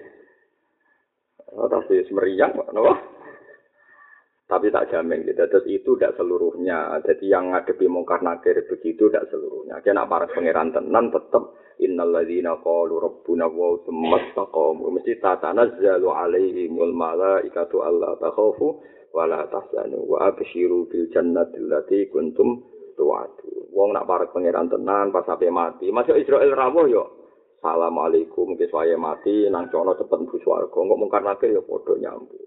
Oh, 1.53 1.69
tapi 1.69 2.01
semeriang, 2.09 2.57
Pak. 2.57 2.73
Tapi 4.53 4.69
tak 4.69 4.93
jamin 4.93 5.25
gitu. 5.25 5.49
Terus 5.49 5.65
itu 5.65 5.97
tidak 5.97 6.13
seluruhnya. 6.13 7.01
Jadi 7.01 7.25
yang 7.25 7.49
ngadepi 7.49 7.89
mungkar 7.89 8.21
nakir 8.21 8.53
begitu 8.69 9.09
tidak 9.09 9.25
seluruhnya. 9.33 9.81
Kena 9.81 10.05
para 10.05 10.29
pangeran 10.29 10.69
tenan 10.69 11.09
tetap 11.09 11.57
innalladzina 11.81 12.61
qalu 12.61 13.01
rabbuna 13.01 13.49
wa 13.49 13.73
taqamu 14.37 14.93
mesti 14.93 15.17
tatanazzalu 15.17 16.05
alaihimul 16.05 16.93
malaikatu 16.93 17.81
alla 17.81 18.13
takhafu 18.21 18.77
wa 19.09 19.25
la 19.25 19.49
tahzanu 19.49 20.05
wa 20.05 20.29
abshiru 20.29 20.85
bil 20.85 21.09
jannati 21.09 21.57
allati 21.57 22.05
kuntum 22.13 22.61
tu'adu. 22.93 23.73
Wong 23.73 23.97
nak 23.97 24.05
para 24.05 24.29
pangeran 24.29 24.69
tenan 24.69 25.09
pas 25.09 25.25
sampai 25.25 25.49
mati, 25.49 25.89
masuk 25.89 26.13
Israel 26.21 26.53
rawuh 26.53 26.85
yo. 26.85 27.03
Assalamualaikum, 27.63 28.59
ke 28.59 28.67
saya 28.67 28.99
mati, 28.99 29.47
nang 29.47 29.71
cono 29.71 29.95
cepet 29.95 30.19
bu 30.27 30.35
swarga. 30.43 30.67
Kok 30.67 30.99
mungkar 30.99 31.23
nakir 31.23 31.47
ya 31.55 31.63
padha 31.63 31.95
nyambut. 31.95 32.43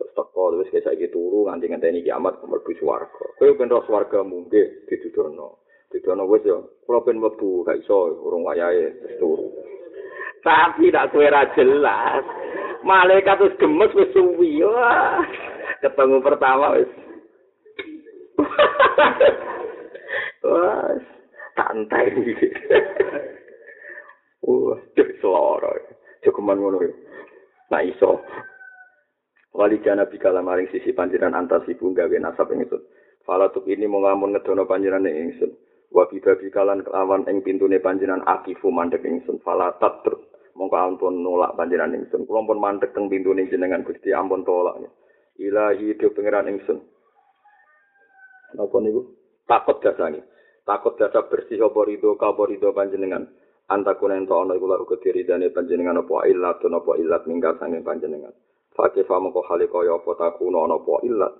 Terus 0.00 0.16
teko 0.16 0.56
terus 0.56 0.72
kayak 0.72 0.84
saya 0.88 1.06
turu 1.12 1.44
nganti 1.44 1.68
ngenteni 1.68 2.00
kiamat 2.00 2.40
mlebu 2.40 2.72
swarga. 2.80 3.36
Kowe 3.36 3.52
ben 3.52 3.68
roh 3.68 3.84
swarga 3.84 4.24
mungke 4.24 4.88
ditudono. 4.88 5.60
Ditudono 5.92 6.24
wis 6.24 6.48
yo, 6.48 6.80
kula 6.88 7.04
ben 7.04 7.20
mlebu 7.20 7.68
gak 7.68 7.84
iso 7.84 8.16
urung 8.24 8.48
wayahe 8.48 8.96
terus 8.96 9.20
turu. 9.20 9.52
Tapi 10.40 10.88
tak 10.88 11.12
kowe 11.12 11.28
ra 11.28 11.52
jelas. 11.52 12.24
Malaikat 12.80 13.36
terus 13.36 13.60
gemes 13.60 13.92
wis 13.92 14.08
suwi. 14.16 14.64
Ketemu 15.84 16.16
pertama 16.24 16.80
wis. 16.80 16.88
Wah, 20.48 20.96
santai. 21.52 22.08
Wah, 24.48 24.80
cek 24.96 25.20
seloro. 25.20 25.76
Cukuman 26.24 26.56
ngono. 26.56 26.88
Nah 27.68 27.84
iso. 27.84 28.16
Wali 29.54 29.82
jana 29.82 30.06
bikala 30.06 30.40
maring 30.40 30.70
sisi 30.70 30.94
panjiran 30.94 31.34
antas 31.34 31.66
ibu 31.66 31.90
gawe 31.90 32.16
nasab 32.22 32.50
ing 32.54 32.64
ingsun. 32.64 32.82
Falatuk 33.26 33.66
ini 33.68 33.84
mau 33.90 34.02
ngamun 34.02 34.34
ngedono 34.34 34.64
panjiran 34.64 35.06
ing 35.06 35.30
ingsun. 35.30 35.50
Wa 35.90 36.06
biba 36.06 36.38
bikalan 36.38 36.86
kelawan 36.86 37.26
ing 37.26 37.42
pintune 37.42 37.82
panjiran 37.82 38.22
akifu 38.24 38.70
mandek 38.70 39.02
ingsun. 39.02 39.42
Falatat 39.42 40.06
ter 40.06 40.14
mongko 40.54 40.76
ampun 40.78 41.20
nolak 41.20 41.58
panjiran 41.58 41.94
ingsun. 41.94 42.24
Kula 42.24 42.46
pun 42.46 42.58
mandek 42.62 42.94
teng 42.94 43.10
pintune 43.10 43.50
jenengan 43.50 43.82
Gusti 43.82 44.14
ampun 44.14 44.46
tolak 44.46 44.78
ilahi 45.36 45.98
do 45.98 46.08
pangeran 46.14 46.50
ingsun. 46.50 46.78
Napa 48.54 48.76
niku? 48.82 49.02
Takut 49.46 49.82
dasane 49.82 50.22
takut 50.70 50.94
dasa 50.94 51.26
bersih 51.26 51.58
apa 51.66 51.80
rido 51.82 52.14
kabar 52.14 52.46
rido 52.46 52.70
panjenengan. 52.70 53.26
Antakuna 53.70 54.18
ento 54.18 54.34
ana 54.34 54.54
iku 54.58 54.66
laku 54.66 54.98
diridane 54.98 55.50
panjenengan 55.50 56.02
apa 56.02 56.26
illat 56.26 56.58
apa 56.58 56.90
illat 56.98 57.22
minggat 57.26 57.58
sange 57.62 57.78
panjenengan 57.86 58.34
Fakih 58.80 59.04
famo 59.04 59.28
ko 59.28 59.44
hale 59.44 59.68
kaya 59.68 60.00
apa 60.00 60.16
takuno 60.16 60.64
ana 60.64 60.80
apa 60.80 61.04
ilat. 61.04 61.34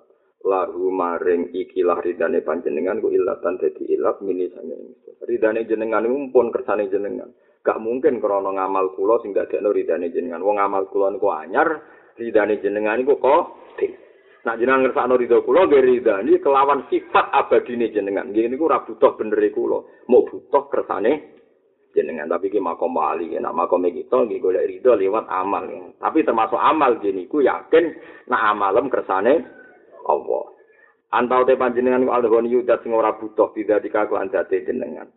Lahu 0.45 0.93
maring 0.93 1.57
ikilah 1.57 2.05
ridane 2.05 2.45
panjenengan 2.45 3.01
ku 3.01 3.09
ilatan 3.09 3.57
dadi 3.57 3.89
ilat 3.97 4.21
mini 4.21 4.53
sange 4.53 4.77
ridane 5.25 5.65
jenengan 5.65 6.05
pun 6.29 6.53
kersane 6.53 6.93
jenengan. 6.93 7.33
Gak 7.65 7.81
mungkin 7.81 8.21
krana 8.21 8.53
ngamal 8.53 8.93
kula 8.93 9.25
sing 9.25 9.33
dadekno 9.33 9.73
ridane 9.73 10.13
jenengan. 10.13 10.45
Wong 10.45 10.61
ngamal 10.61 10.93
kula 10.93 11.17
niku 11.17 11.33
anyar 11.33 11.81
ridane 12.21 12.61
jenengan 12.61 13.01
niku 13.01 13.17
kok 13.17 13.57
Nah 14.41 14.57
jenengan 14.57 14.89
ngersakno 14.89 15.17
ridho 15.17 15.41
kula 15.45 15.65
nggih 15.69 15.85
ridani 15.85 16.33
kelawan 16.45 16.89
sifat 16.93 17.25
abadine 17.33 17.89
jenengan. 17.89 18.29
Nggih 18.33 18.53
niku 18.53 18.69
ora 18.69 18.85
butuh 18.85 19.17
bener 19.17 19.41
kula, 19.53 19.81
mau 20.13 20.29
butuh 20.29 20.69
kersane 20.69 21.40
jenengan. 21.97 22.31
Tapi 22.31 22.51
ki 22.51 22.61
makom 22.63 22.97
wali 22.97 23.35
ya. 23.35 23.43
Nak 23.43 23.57
makom 23.57 23.87
kita 23.87 24.27
nggih 24.27 24.41
golek 24.43 24.67
ridho 24.67 24.95
lewat 24.95 25.27
amal 25.31 25.65
ya. 25.67 25.81
tapi 25.99 26.27
termasuk 26.27 26.59
amal 26.59 26.99
jeniku 27.03 27.43
yakin 27.43 27.95
nak 28.31 28.43
amalem 28.55 28.87
kersane 28.89 29.47
Allah. 30.07 30.45
Antau 31.11 31.43
te 31.43 31.59
panjenengan 31.59 32.07
ku 32.07 32.15
alhoni 32.15 32.55
yudat 32.55 32.87
sing 32.87 32.95
ora 32.95 33.19
butuh 33.19 33.51
tidak 33.59 33.83
dikakuan 33.83 34.31
date 34.31 34.63
jenengan. 34.63 35.11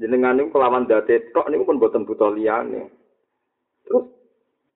Jenengan 0.00 0.40
niku 0.40 0.56
kelawan 0.56 0.88
date 0.88 1.32
tok 1.36 1.52
niku 1.52 1.68
pun 1.68 1.76
boten 1.76 2.08
butuh 2.08 2.32
liyane. 2.32 2.88
Terus 3.84 4.08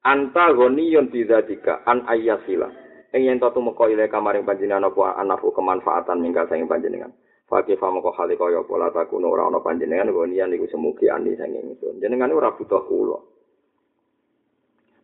anta 0.04 0.52
ghaniyun 0.52 1.08
bidzalika 1.08 1.84
an 1.88 2.04
ayyasila 2.04 2.68
ing 3.16 3.24
yen 3.24 3.40
to 3.40 3.48
tumeka 3.56 3.88
ile 3.88 4.04
kamaring 4.12 4.44
panjenengan 4.44 4.92
apa 4.92 5.16
anafu 5.16 5.48
kemanfaatan 5.52 6.20
minggal 6.20 6.44
saking 6.44 6.68
panjenengan 6.68 7.12
Fakih 7.48 7.80
famo 7.80 8.04
kok 8.04 8.20
hale 8.20 8.36
kaya 8.36 8.60
pola 8.60 8.92
takuno 8.92 9.32
ora 9.32 9.48
ana 9.48 9.64
panjenengan 9.64 10.12
kok 10.12 10.28
nian 10.28 10.52
iku 10.52 10.68
semugi 10.68 11.08
ani 11.08 11.32
sange 11.32 11.64
ingsun. 11.64 11.96
Jenengan 11.96 12.28
ora 12.36 12.52
butuh 12.52 12.84
kula. 12.84 13.16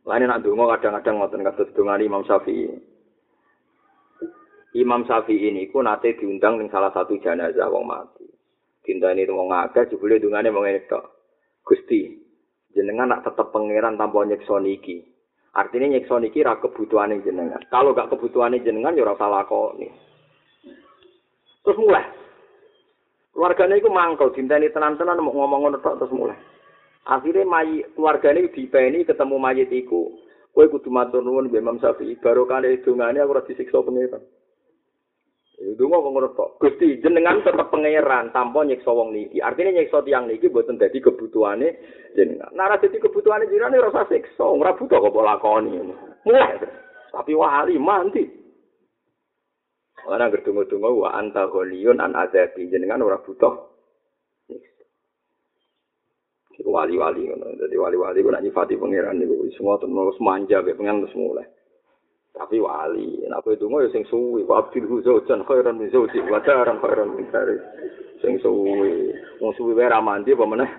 Lain 0.05 0.29
nak 0.29 0.45
donga 0.45 0.77
kadang-kadang 0.77 1.25
ngoten 1.25 1.41
kados 1.41 1.73
dongan 1.73 2.05
Imam 2.05 2.21
Syafi'i. 2.29 2.69
Imam 4.77 5.09
Syafi'i 5.09 5.49
ini 5.49 5.73
ku 5.73 5.81
nate 5.81 6.21
diundang 6.21 6.61
ning 6.61 6.69
salah 6.69 6.93
satu 6.93 7.17
jenazah 7.17 7.73
wong 7.73 7.89
mati. 7.89 8.29
Dintani 8.85 9.25
wong 9.25 9.49
akeh 9.49 9.89
jebule 9.89 10.21
dungane 10.21 10.53
wong 10.53 10.69
itu. 10.69 11.01
Gusti, 11.65 12.13
jenengan 12.77 13.09
nak 13.09 13.25
tetep 13.25 13.49
pangeran 13.49 13.97
tanpa 13.97 14.21
nyekso 14.29 14.61
niki. 14.61 15.01
Artinya 15.57 15.97
nyekso 15.97 16.21
niki 16.21 16.45
ra 16.45 16.61
kebutuhane 16.61 17.25
jenengan. 17.25 17.65
Kalau 17.73 17.97
gak 17.97 18.13
kebutuhane 18.13 18.61
jenengan 18.61 18.93
ya 18.93 19.09
ora 19.09 19.17
salah 19.17 19.49
kok. 19.49 19.81
Terus 21.65 21.81
mulai 21.81 22.24
Keluargane 23.35 23.83
iku 23.83 23.91
mangkel 23.91 24.31
dinteni 24.31 24.71
tenan-tenan 24.71 25.19
mau 25.19 25.35
ngomong 25.35 25.67
ngono 25.67 25.79
tok 25.83 25.99
terus 25.99 26.15
mulai. 26.15 26.39
Akhire 27.11 27.43
mayi 27.43 27.83
keluargane 27.99 28.47
dipeni 28.55 29.03
ketemu 29.03 29.37
mayit 29.43 29.75
iku. 29.75 30.15
Kowe 30.55 30.71
kudu 30.71 30.87
matur 30.87 31.19
nuwun 31.19 31.51
Mbah 31.51 31.59
Imam 31.59 31.83
Syafi'i 31.83 32.15
baru 32.23 32.47
kali 32.47 32.79
dungane 32.87 33.19
aku 33.19 33.35
ora 33.35 33.43
disiksa 33.43 33.83
pangeran. 33.83 34.23
Ya 35.59 35.75
donga 35.75 35.99
kok 35.99 36.13
ngono 36.15 36.29
tok. 36.39 36.51
Gusti 36.63 37.03
jenengan 37.03 37.43
tetep 37.43 37.75
pangeran 37.75 38.31
tanpa 38.31 38.63
nyiksa 38.63 38.95
wong 38.95 39.11
niki. 39.11 39.43
Artinya 39.43 39.83
nyiksa 39.83 40.07
tiang 40.07 40.31
niki 40.31 40.47
mboten 40.47 40.79
dadi 40.79 41.03
kebutuhane 41.03 41.75
jenengan. 42.15 42.55
Nah 42.55 42.71
ora 42.71 42.79
dadi 42.79 43.03
kebutuhane 43.03 43.51
jenengan 43.51 43.83
ora 43.83 43.91
usah 43.91 44.07
siksa, 44.07 44.47
ora 44.47 44.79
butuh 44.79 45.03
kok 45.03 45.11
lakoni. 45.11 45.75
Mulai. 46.23 46.63
Tapi 47.11 47.33
wali 47.35 47.75
mandi. 47.83 48.44
Ora 50.05 50.29
ngedungu-dungu 50.29 51.01
wa 51.01 51.17
anta 51.17 51.49
ghaliyun 51.49 51.97
an 51.97 52.13
azabi 52.13 52.69
jenengan 52.69 53.01
ora 53.01 53.17
butuh. 53.25 53.73
Wali-wali 56.65 57.29
ngono. 57.29 57.57
Dadi 57.57 57.77
wali-wali 57.77 58.25
ku 58.25 58.31
nek 58.31 58.45
nyifati 58.45 58.77
pangeran 58.77 59.21
niku 59.21 59.49
wis 59.49 59.57
ngoten 59.61 59.91
terus 59.91 60.19
manja 60.21 60.65
be 60.65 60.77
pengen 60.77 61.05
terus 61.05 61.17
mulai. 61.17 61.47
Tapi 62.35 62.59
wali, 62.59 63.23
nek 63.31 63.47
kowe 63.47 63.55
donga 63.55 63.87
ya 63.87 63.95
sing 63.95 64.03
suwi, 64.11 64.43
wa 64.43 64.59
abdul 64.59 64.91
huzojan 64.91 65.47
khairan 65.47 65.79
min 65.79 65.87
zawji 65.95 66.19
wa 66.27 66.43
daran 66.43 66.83
khairan 66.83 67.15
min 67.15 67.31
dari. 67.31 67.55
sing 68.19 68.41
suwi. 68.43 69.15
Wong 69.39 69.53
suwi 69.55 69.77
wae 69.77 69.87
ra 69.87 70.03
mandi 70.03 70.35
apa 70.35 70.45
meneh. 70.49 70.71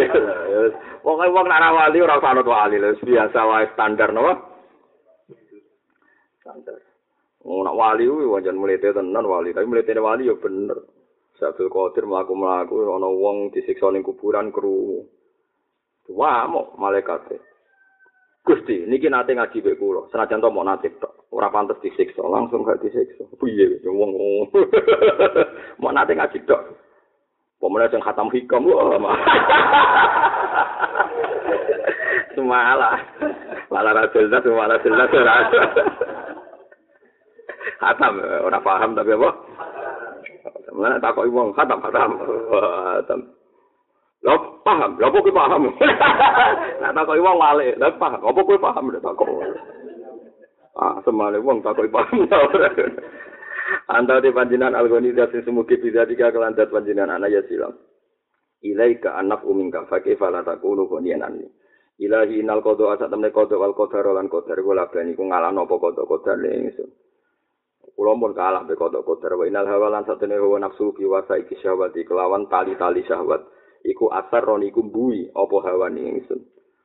Pokoke 1.04 1.28
wong 1.28 1.46
nak 1.46 1.60
ra 1.60 1.70
wali 1.76 1.98
ora 2.00 2.16
usah 2.16 2.40
wali 2.40 2.76
lho, 2.80 2.96
biasa 3.04 3.40
wae 3.44 3.66
standar 3.76 4.10
napa? 4.16 4.32
Standar. 6.40 6.87
Wong 7.48 7.64
nak 7.64 7.80
wali 7.80 8.04
kuwi 8.04 8.28
wajan 8.28 8.60
mlete 8.60 8.92
tenan 8.92 9.24
wali, 9.24 9.56
tapi 9.56 9.64
mlete 9.64 9.96
wali 9.96 10.28
ya 10.28 10.36
bener. 10.36 10.84
Sabul 11.40 11.72
Qadir 11.72 12.04
mlaku-mlaku 12.04 12.92
ana 12.92 13.08
wong 13.08 13.48
disiksa 13.56 13.88
ning 13.88 14.04
kuburan 14.04 14.52
kru. 14.52 15.08
Wah, 16.12 16.44
mau 16.44 16.76
malaikat. 16.76 17.40
Gusti, 18.44 18.84
niki 18.84 19.08
nate 19.08 19.32
ngaji 19.32 19.64
mek 19.64 19.80
kula. 19.80 20.12
Senajan 20.12 20.44
to 20.44 20.52
mau 20.52 20.60
nate 20.60 20.92
tok. 21.00 21.28
Ora 21.32 21.48
pantes 21.48 21.80
disiksa, 21.80 22.20
langsung 22.20 22.68
gak 22.68 22.84
disiksa. 22.84 23.24
Piye 23.40 23.80
wong 23.88 24.10
mau 25.80 25.92
nate 25.96 26.12
ngaji 26.12 26.44
tok. 26.44 26.60
Pemene 27.60 27.88
sing 27.88 28.04
khatam 28.04 28.28
hikam 28.28 28.68
wah. 28.68 28.92
Semalah. 32.36 32.98
Malah 33.72 33.92
ra 33.94 34.04
jelas, 34.12 34.44
malah 34.44 34.78
jelas 34.84 35.12
ora. 35.16 35.36
Khatam 37.78 38.18
ora 38.18 38.58
paham 38.58 38.94
tapi 38.98 39.14
apa? 39.14 39.30
Mana 40.74 40.98
takok 40.98 41.30
wong 41.30 41.54
khatam 41.54 41.78
khatam. 41.78 42.10
Khatam. 42.50 43.20
Lha 44.18 44.34
paham, 44.66 44.98
lha 44.98 45.06
kok 45.14 45.30
paham. 45.30 45.62
Nek 46.82 46.94
takoki 46.94 47.22
wong 47.22 47.36
wale, 47.38 47.68
lha 47.78 47.88
paham, 47.94 48.20
apa 48.22 48.40
kowe 48.42 48.58
paham 48.58 48.90
nek 48.90 49.02
takok. 49.02 49.30
Ah, 50.74 50.98
semale 51.06 51.38
wong 51.38 51.62
takoki 51.62 51.90
paham. 51.90 52.26
Anta 53.94 54.20
di 54.20 54.32
panjinan 54.32 54.74
algoni 54.74 55.12
dasi 55.12 55.44
semugi 55.44 55.76
bisa 55.78 56.08
tiga 56.08 56.32
kelantar 56.32 56.72
panjinan 56.72 57.14
anak 57.14 57.30
ya 57.30 57.42
silam. 57.46 57.76
Ilai 58.64 58.98
ke 58.98 59.06
anak 59.06 59.46
umingka 59.46 59.86
fakih 59.86 60.18
fala 60.18 60.42
takunu 60.42 60.90
konian 60.90 61.22
ani. 61.22 61.46
Ilahi 61.98 62.42
inal 62.42 62.62
kodo 62.62 62.94
asat 62.94 63.10
temne 63.10 63.34
kodo 63.34 63.58
wal 63.58 63.74
kodar 63.74 64.06
lan 64.14 64.30
kodar 64.30 64.58
gula 64.62 64.86
bani 64.86 65.18
ku 65.18 65.26
ngalah 65.26 65.50
nopo 65.50 65.82
kodo 65.82 66.06
kodar 66.06 66.38
ingsun. 66.38 66.90
Kulo 67.98 68.14
pun 68.14 68.30
kalah 68.30 68.62
be 68.62 68.78
kodo 68.78 69.02
kodar 69.02 69.34
wa 69.34 69.42
inal 69.42 69.66
hawalan 69.66 70.06
satene 70.06 70.38
hawa 70.38 70.62
nafsu 70.62 70.94
kiwasa 70.94 71.34
iki 71.42 71.58
syahwati 71.58 72.06
kelawan 72.06 72.46
tali-tali 72.46 73.02
syahwat. 73.02 73.42
iku 73.82 74.10
asar 74.10 74.42
ron 74.46 74.62
iku 74.62 74.86
bui 74.86 75.26
apa 75.34 75.56
hawan 75.66 75.98
ingsun. 75.98 76.40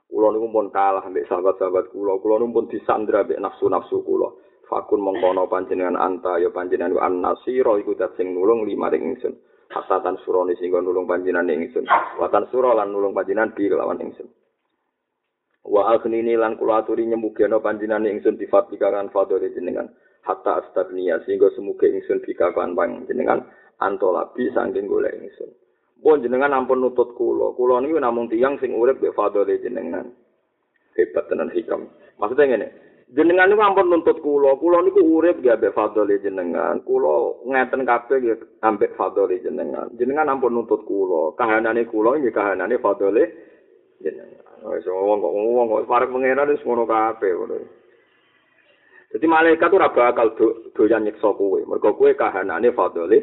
Kula 0.10 0.30
niku 0.30 0.49
pun 0.53 0.69
kalah 0.69 1.06
mbek 1.10 1.26
sahabat-sahabat 1.26 1.90
kula. 1.90 2.22
Kula 2.22 2.41
niku 2.41 2.53
pun 2.53 2.65
disandra 2.69 3.26
mbek 3.26 3.41
nafsu-nafsu 3.41 4.06
kula. 4.06 4.30
Fakun 4.69 5.02
mengkono 5.02 5.49
panjenengan 5.49 5.98
anta 5.98 6.38
ya 6.41 6.53
panjenengan 6.53 6.98
an 7.02 7.22
nasira 7.22 7.77
iku 7.81 7.98
dat 7.98 8.14
sing 8.18 8.34
nulung 8.34 8.65
lima 8.65 8.90
ring 8.94 9.14
ingsun. 9.14 9.34
Hasatan 9.73 10.22
surone 10.22 10.53
sing 10.57 10.69
nulung 10.69 11.10
panjenengan 11.10 11.49
ingsun. 11.49 11.85
Watan 12.22 12.45
sura 12.53 12.77
lan 12.77 12.94
nulung 12.94 13.18
panjenengan 13.18 13.57
bi 13.57 13.69
kelawan 13.69 14.02
ingsun. 14.02 14.30
Wa 15.65 15.98
akhnini 15.98 16.38
lan 16.38 16.61
kula 16.61 16.85
aturi 16.85 17.10
nyemugeno 17.10 17.57
panjenengan 17.61 18.06
ingsun 18.06 18.38
difatika 18.38 18.94
kan 18.94 19.10
fadhole 19.10 19.49
jenengan. 19.49 19.90
Hatta 20.24 20.64
astagniya 20.64 21.20
sehingga 21.28 21.52
semuge 21.52 21.91
ingsun 21.91 22.24
bikakan 22.24 22.76
panjenengan 22.80 23.44
antolabi 23.84 24.48
saking 24.56 24.88
golek 24.88 25.20
ingsun. 25.20 25.52
pun 26.04 26.20
jenengan 26.20 26.52
ampun 26.52 26.84
nutut 26.84 27.16
kula. 27.16 27.56
Kula 27.56 27.80
niku 27.80 27.98
namung 27.98 28.28
tiyang 28.28 28.60
sing 28.60 28.76
urip 28.76 29.00
mbek 29.00 29.16
fadhole 29.16 29.56
jenengan. 29.64 30.12
Hebat 31.00 31.32
tenan 31.32 31.50
hikam. 31.50 31.88
Maksudnya 32.20 32.54
ngene, 32.54 32.68
jenengan 33.16 33.48
niku 33.48 33.64
ampun 33.64 33.88
nuntut 33.88 34.20
kula. 34.20 34.60
Kula 34.60 34.84
niku 34.84 35.00
urip 35.00 35.40
nggih 35.40 35.56
mbek 35.56 35.74
fadhole 35.74 36.20
jenengan. 36.20 36.84
Kula 36.84 37.40
ngeten 37.48 37.88
kabeh 37.88 38.18
nggih 38.20 38.38
ambek 38.68 38.94
fadhole 39.00 39.40
jenengan. 39.40 39.88
Jenengan 39.95 40.28
ampun 40.28 40.52
nuntut 40.52 40.84
kula. 40.84 41.32
Kahanane 41.40 41.88
kula 41.88 42.20
nggih 42.20 42.36
kahanane 42.36 42.76
fadhole 42.84 43.24
jenengan. 44.04 44.44
Wis 44.64 44.88
wong 44.88 45.20
kok 45.24 45.34
ngomong 45.36 45.66
kok 45.72 45.88
parek 45.88 46.12
pangeran 46.12 46.52
wis 46.52 46.64
ngono 46.68 46.84
kabeh 46.84 47.32
ngono. 47.32 47.82
Jadi 49.14 49.26
malaikat 49.30 49.69
ora 49.69 49.94
bakal 49.94 50.34
doyan 50.73 51.06
nyiksa 51.06 51.38
kowe. 51.38 51.61
Mergo 51.69 51.94
kowe 51.94 52.10
kahanane 52.18 52.73
fadhole 52.73 53.22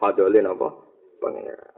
fadhole 0.00 0.40
napa? 0.40 0.72
Pangeran. 1.20 1.76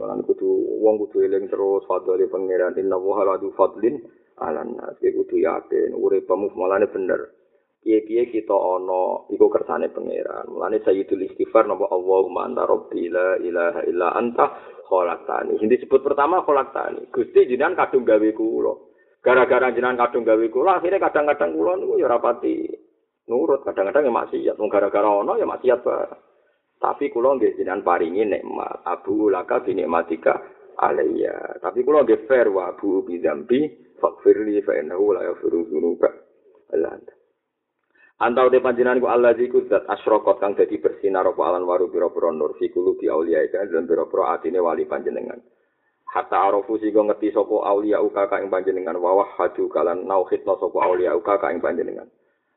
Lan 0.00 0.24
kudu 0.24 0.80
wong 0.80 0.96
kudu 1.04 1.28
eling 1.28 1.52
terus 1.52 1.84
fadhole 1.84 2.24
pangeran 2.32 2.72
inna 2.80 2.96
wa 2.96 3.20
haladu 3.20 3.52
fadlin 3.52 4.00
alan 4.40 4.80
nas 4.80 4.96
kudu 4.96 5.44
yakin 5.44 5.92
uripmu 5.92 6.56
malane 6.56 6.88
bener. 6.88 7.36
Piye-piye 7.84 8.32
kita 8.32 8.56
ana 8.56 9.28
iku 9.28 9.52
kersane 9.52 9.92
pangeran. 9.92 10.48
Mulane 10.48 10.80
sayyidul 10.80 11.20
istighfar 11.20 11.68
napa 11.68 11.84
Allahumma 11.92 12.48
anta 12.48 12.64
rabbi 12.64 13.12
la 13.12 13.36
ilaha 13.44 13.84
illa 13.84 14.08
anta 14.16 14.56
khalaqtani. 14.88 15.60
Sing 15.60 15.68
disebut 15.68 16.00
pertama 16.00 16.40
khalaqtani. 16.48 17.12
Gusti 17.12 17.44
jenengan 17.44 17.76
kadung 17.76 18.08
gawe 18.08 18.28
kula. 18.32 18.93
Gara-gara 19.24 19.72
jenengan 19.72 20.04
kadung 20.04 20.28
gawe 20.28 20.46
kula 20.52 20.84
akhirnya 20.84 21.00
kadang-kadang 21.00 21.56
kula 21.56 21.80
niku 21.80 21.96
ya 21.96 22.12
rapati 22.12 22.68
nurut, 23.24 23.64
kadang-kadang 23.64 24.04
ya 24.04 24.12
maksiat. 24.12 24.56
Wong 24.60 24.68
gara-gara 24.68 25.08
ana 25.08 25.40
ya 25.40 25.48
maksiat 25.48 25.80
bareng. 25.80 26.20
Tapi 26.76 27.08
kula 27.08 27.40
nggih 27.40 27.56
jenengan 27.56 27.80
paringi 27.80 28.28
nikmat. 28.28 28.84
Abu 28.84 29.32
laka 29.32 29.64
bi 29.64 29.72
nikmatika 29.72 30.44
alayya. 30.76 31.56
Tapi 31.56 31.80
kula 31.80 32.04
nggih 32.04 32.28
fair 32.28 32.52
wa 32.52 32.68
abu 32.68 33.00
bi 33.00 33.16
dzambi 33.16 33.64
faghfirli 33.96 34.60
fa 34.60 34.76
innahu 34.76 35.16
la 35.16 35.32
yaghfiru 35.32 35.72
dzunuba. 35.72 36.12
Antau 38.24 38.46
te 38.52 38.60
panjenengan 38.62 39.00
ku 39.02 39.08
Allah 39.10 39.34
iku 39.34 39.64
zat 39.66 39.88
asyraqat 39.90 40.38
kang 40.38 40.52
dadi 40.54 40.78
bersinar 40.78 41.26
apa 41.26 41.42
alan 41.44 41.66
waru 41.66 41.90
pira-pira 41.90 42.30
nur 42.30 42.54
fi 42.60 42.70
kulubi 42.70 43.10
auliya 43.10 43.42
iku 43.48 43.72
lan 43.72 43.88
pira-pira 43.88 44.38
atine 44.38 44.60
wali 44.60 44.84
panjenengan. 44.86 45.40
Hatta 46.14 46.46
arafu 46.46 46.78
sigo 46.78 47.02
ngerti 47.02 47.34
sapa 47.34 47.66
auliya 47.66 47.98
uka 47.98 48.30
ka 48.30 48.38
ing 48.38 48.46
panjenengan. 48.46 48.94
Wa 49.02 49.18
wahadu 49.18 49.66
kalan 49.66 50.06
nauhidna 50.06 50.54
sapa 50.62 50.78
auliya 50.78 51.18
uka 51.18 51.42
ka 51.42 51.50
ing 51.50 51.58
panjenengan. 51.58 52.06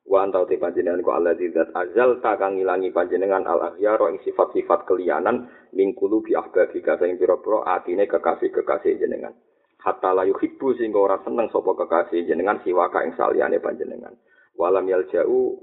wa 0.07 0.23
antau 0.23 0.47
te 0.47 0.55
panjenengan 0.55 1.03
ku 1.03 1.11
Allah 1.11 1.35
zat 1.35 1.69
azal 1.75 2.23
ta 2.23 2.39
kang 2.39 2.55
ngilangi 2.55 2.95
panjenengan 2.95 3.43
al 3.43 3.75
akhyar 3.75 3.99
ing 4.07 4.23
sifat-sifat 4.23 4.87
kelianan 4.87 5.51
mingkulu 5.75 6.23
bi 6.23 6.31
ahbabi 6.31 6.79
ka 6.79 6.95
sing 6.95 7.19
pira-pira 7.19 7.67
atine 7.75 8.07
kekasih-kekasih 8.07 9.03
jenengan. 9.03 9.35
Hatta 9.83 10.15
la 10.15 10.23
yuhibbu 10.23 10.79
sing 10.79 10.95
ora 10.95 11.19
seneng 11.27 11.51
sapa 11.51 11.75
kekasih 11.75 12.23
jenengan 12.23 12.63
siwa 12.63 12.87
ka 12.87 13.03
ing 13.03 13.19
saliyane 13.19 13.59
panjenengan. 13.59 14.15
Walam 14.55 14.87
yal 14.87 15.03
jauh 15.11 15.59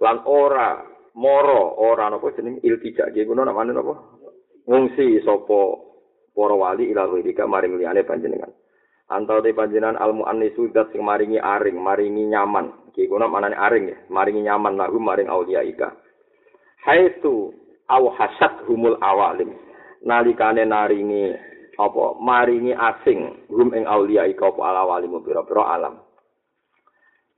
lan 0.00 0.24
ora 0.24 0.80
moro 1.20 1.76
ora 1.84 2.08
napa 2.08 2.32
jeneng 2.32 2.64
iltija 2.64 3.12
iki 3.12 3.28
ngono 3.28 3.44
namane 3.44 3.76
napa? 3.76 3.92
Ngungsi 4.64 5.20
sapa 5.20 5.89
para 6.32 6.54
wali 6.54 6.90
ila 6.90 7.10
wirika 7.10 7.46
maring 7.46 7.76
liyane 7.76 8.02
panjenengan 8.06 8.52
antau 9.10 9.42
te 9.42 9.50
panjenengan 9.50 9.98
al 9.98 10.14
muannisu 10.14 10.70
zat 10.70 10.94
sing 10.94 11.02
maringi 11.02 11.42
aring, 11.42 11.76
maringi 11.76 12.30
nyaman. 12.30 12.70
Iki 12.94 13.10
kuna 13.10 13.26
manane 13.26 13.58
aring 13.58 13.90
ya, 13.90 13.98
maringi 14.06 14.46
nyaman 14.46 14.78
lahu 14.78 15.02
maring 15.02 15.26
aulia 15.26 15.66
ika. 15.66 15.90
Haitu 16.86 17.52
au 17.90 18.04
hasad 18.14 18.64
humul 18.70 18.96
awalim. 19.02 19.50
Nalikane 20.06 20.64
naringi 20.64 21.34
apa 21.76 22.16
maringi 22.22 22.72
asing 22.72 23.50
hum 23.50 23.74
ing 23.74 23.84
aulia 23.84 24.30
ika 24.30 24.48
apa 24.48 24.62
ala 24.62 24.82
walim 24.86 25.18
pira-pira 25.26 25.76
alam. 25.76 25.94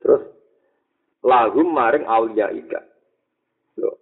Terus 0.05 0.23
lahum 1.25 1.73
maring 1.73 2.05
aulia 2.05 2.53
ika. 2.53 2.81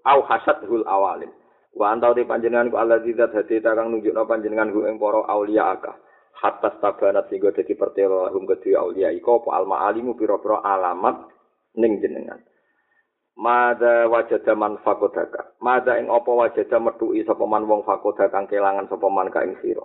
Au 0.05 0.27
hasad 0.27 0.67
hul 0.67 0.83
awalim. 0.85 1.31
Wa 1.75 1.95
antau 1.95 2.13
te 2.13 2.27
panjenengan 2.27 2.71
ku 2.71 2.77
Allah 2.77 2.99
zat 3.03 3.31
hati 3.31 3.63
kang 3.63 3.95
nunjukno 3.95 4.27
panjenengan 4.27 4.75
hu 4.75 4.87
ing 4.91 4.99
para 4.99 5.23
aulia 5.31 5.75
ika. 5.79 5.93
hatta 6.41 6.73
stabanat 6.81 7.29
sehingga 7.29 7.53
dadi 7.53 7.77
pertelo 7.77 8.25
lahum 8.25 8.49
kedue 8.49 8.73
aulia 8.73 9.13
iko 9.13 9.45
apa 9.45 9.61
alma 9.61 9.85
alimu 9.85 10.17
pira-pira 10.17 10.65
alamat 10.65 11.29
ning 11.77 12.01
jenengan 12.01 12.41
Mada 13.41 14.05
wajada 14.05 14.53
man 14.53 14.77
fakodaka. 14.85 15.57
Mada 15.65 15.97
ing 15.97 16.13
apa 16.13 16.29
wajada 16.29 16.77
metuki 16.77 17.25
sapa 17.25 17.41
wong 17.41 17.89
fakoda 17.89 18.29
kang 18.29 18.45
kelangan 18.45 18.85
sapa 18.85 19.09
man 19.09 19.33
ka 19.33 19.41
ing 19.41 19.57
sira. 19.65 19.81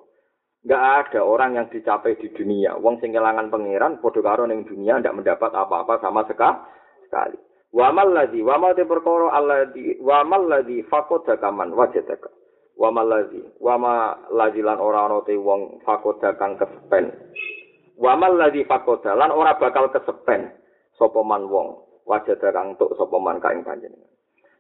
Ada 0.66 1.24
orang 1.24 1.56
yang 1.56 1.72
dicapai 1.72 2.20
di 2.20 2.36
dunia. 2.36 2.76
Wong 2.76 3.00
sing 3.00 3.16
kelangan 3.16 3.48
pangeran 3.48 4.04
padha 4.04 4.20
karo 4.20 4.44
ning 4.44 4.68
dunia 4.68 5.00
ndak 5.00 5.16
mendapat 5.16 5.56
apa-apa 5.56 6.04
sama 6.04 6.28
sekali. 6.28 7.40
Wa 7.76 7.92
mal 7.92 8.16
ladzi 8.16 8.40
wa 8.40 8.56
ma 8.56 8.72
perkara 8.72 9.36
alladzi 9.36 10.00
wa 10.00 10.24
mal 10.24 10.48
ladzi 10.48 10.80
fakodaka 10.88 11.52
man 11.52 11.76
wajadaka. 11.76 12.32
wa 12.76 12.92
malazi 12.92 13.40
wa 13.64 13.76
ma 13.80 13.94
lazi 14.36 14.60
lan 14.60 14.80
ora 14.84 15.08
ana 15.08 15.24
te 15.24 15.36
wong 15.40 15.80
fakoda 15.88 16.36
kang 16.36 16.60
kesepen. 16.60 17.12
Wa 17.96 18.20
malazi 18.20 18.68
fakoda 18.68 19.16
lan 19.16 19.32
ora 19.32 19.56
bakal 19.56 19.88
kesepen 19.96 20.52
sapa 21.00 21.20
man 21.24 21.48
wong 21.48 21.80
wajah 22.04 22.36
kang 22.40 22.76
tuk 22.76 22.92
sapa 23.00 23.16
man 23.16 23.40
kaing 23.40 23.64
panjenengan. 23.64 24.12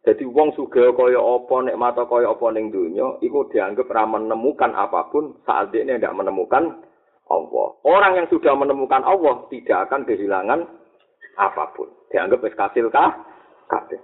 Dadi 0.06 0.24
wong 0.24 0.54
sugih 0.56 0.96
kaya 0.96 1.20
apa 1.20 1.56
nek 1.66 1.80
mata 1.82 2.06
kaya 2.08 2.32
apa 2.32 2.46
ning 2.56 2.72
donya 2.72 3.20
iku 3.20 3.50
dianggap 3.52 3.90
ra 3.90 4.06
menemukan 4.08 4.72
apa 4.72 5.12
pun 5.12 5.36
saat 5.44 5.74
dia 5.74 5.84
tidak 5.84 6.16
menemukan 6.16 6.88
Allah. 7.26 7.68
Orang 7.82 8.14
yang 8.22 8.28
sudah 8.30 8.54
menemukan 8.54 9.02
Allah 9.02 9.50
tidak 9.50 9.90
akan 9.90 10.06
kehilangan 10.06 10.60
apa 11.36 11.72
pun 11.76 11.91
dianggap 12.12 12.44
wis 12.44 12.56
kasil 12.56 12.88
kah 12.91 13.12
kabeh 13.68 13.99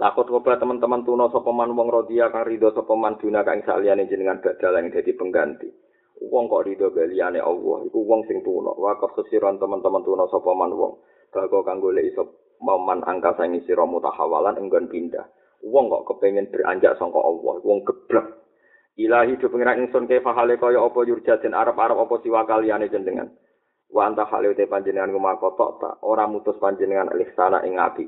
Lakot 0.00 0.32
coba 0.32 0.56
teman-teman 0.56 1.04
tuno 1.04 1.28
sapa 1.28 1.52
man 1.52 1.76
wong 1.76 1.92
rodia 1.92 2.32
kang 2.32 2.48
ridho 2.48 2.72
sapa 2.72 2.96
man 2.96 3.20
duna 3.20 3.44
kang 3.44 3.60
saliyane 3.68 4.08
jenengan 4.08 4.40
badal 4.40 4.80
yang 4.80 4.88
dadi 4.88 5.12
pengganti. 5.12 5.68
Wong 6.24 6.48
kok 6.48 6.64
ridho 6.64 6.88
galiyane 6.88 7.36
Allah, 7.36 7.84
iku 7.84 8.00
wong 8.08 8.24
sing 8.24 8.40
tuno. 8.40 8.72
Wa 8.80 8.96
kesesiran 8.96 9.60
teman-teman 9.60 10.00
tuno 10.00 10.24
sapa 10.32 10.56
man 10.56 10.72
wong. 10.72 11.04
Bago 11.28 11.60
kang 11.68 11.84
golek 11.84 12.16
iso 12.16 12.54
maman 12.64 13.04
angka 13.04 13.36
sing 13.36 13.60
sira 13.68 13.84
mutahawalan 13.84 14.56
enggon 14.56 14.88
pindah. 14.88 15.28
Wong 15.68 15.92
kok 15.92 16.16
kepengin 16.16 16.48
beranjak 16.48 16.96
sangka 16.96 17.20
Allah, 17.20 17.60
wong 17.60 17.84
geblek. 17.84 18.40
Ilahi 18.96 19.36
do 19.36 19.52
pengiran 19.52 19.84
ingsun 19.84 20.08
ke 20.08 20.24
fahale 20.24 20.56
kaya 20.56 20.80
apa 20.80 20.98
yurjatin 21.04 21.52
arep-arep 21.52 22.00
apa 22.00 22.14
siwa 22.24 22.48
kaliyane 22.48 22.88
jenengan. 22.88 23.28
Wa 23.90 24.06
anta 24.06 24.22
hale 24.30 24.54
te 24.54 24.70
panjenengan 24.70 25.10
ngumakotok 25.10 25.70
ta, 25.82 25.90
ora 26.06 26.30
mutus 26.30 26.54
panjenengan 26.62 27.10
ihsana 27.10 27.66
ing 27.66 27.74
api. 27.74 28.06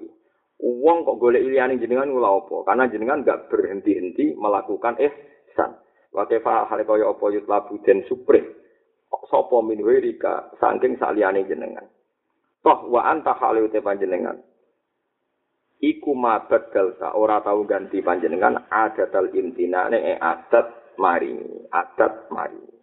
Uang 0.63 1.03
kok 1.03 1.19
golek 1.19 1.43
liyane 1.43 1.75
jenengan 1.75 2.07
kula 2.07 2.39
apa? 2.39 2.57
Karena 2.71 2.87
jenengan 2.87 3.27
enggak 3.27 3.51
berhenti-henti 3.51 4.39
melakukan 4.39 4.95
ihsan. 5.03 5.75
Wa 6.15 6.23
kaifa 6.31 6.71
hale 6.71 6.87
kaya 6.87 7.11
apa 7.11 7.25
yutlabu 7.35 7.83
den 7.83 8.07
supre. 8.07 8.63
Sapa 9.27 9.59
min 9.65 9.83
wirika 9.83 10.55
saking 10.63 11.03
saliyane 11.03 11.43
jenengan. 11.51 11.83
Toh 12.63 12.87
wa 12.95 13.11
anta 13.11 13.35
hale 13.35 13.67
te 13.75 13.83
panjenengan. 13.83 14.39
Iku 15.83 16.15
mabad 16.15 16.71
dalsa 16.71 17.19
ora 17.19 17.43
tau 17.43 17.67
ganti 17.67 17.99
panjenengan 17.99 18.71
adatal 18.71 19.35
intinane 19.35 19.99
e 19.99 20.15
adat 20.15 20.95
maringi, 20.95 21.67
adat 21.75 22.31
maringi. 22.31 22.77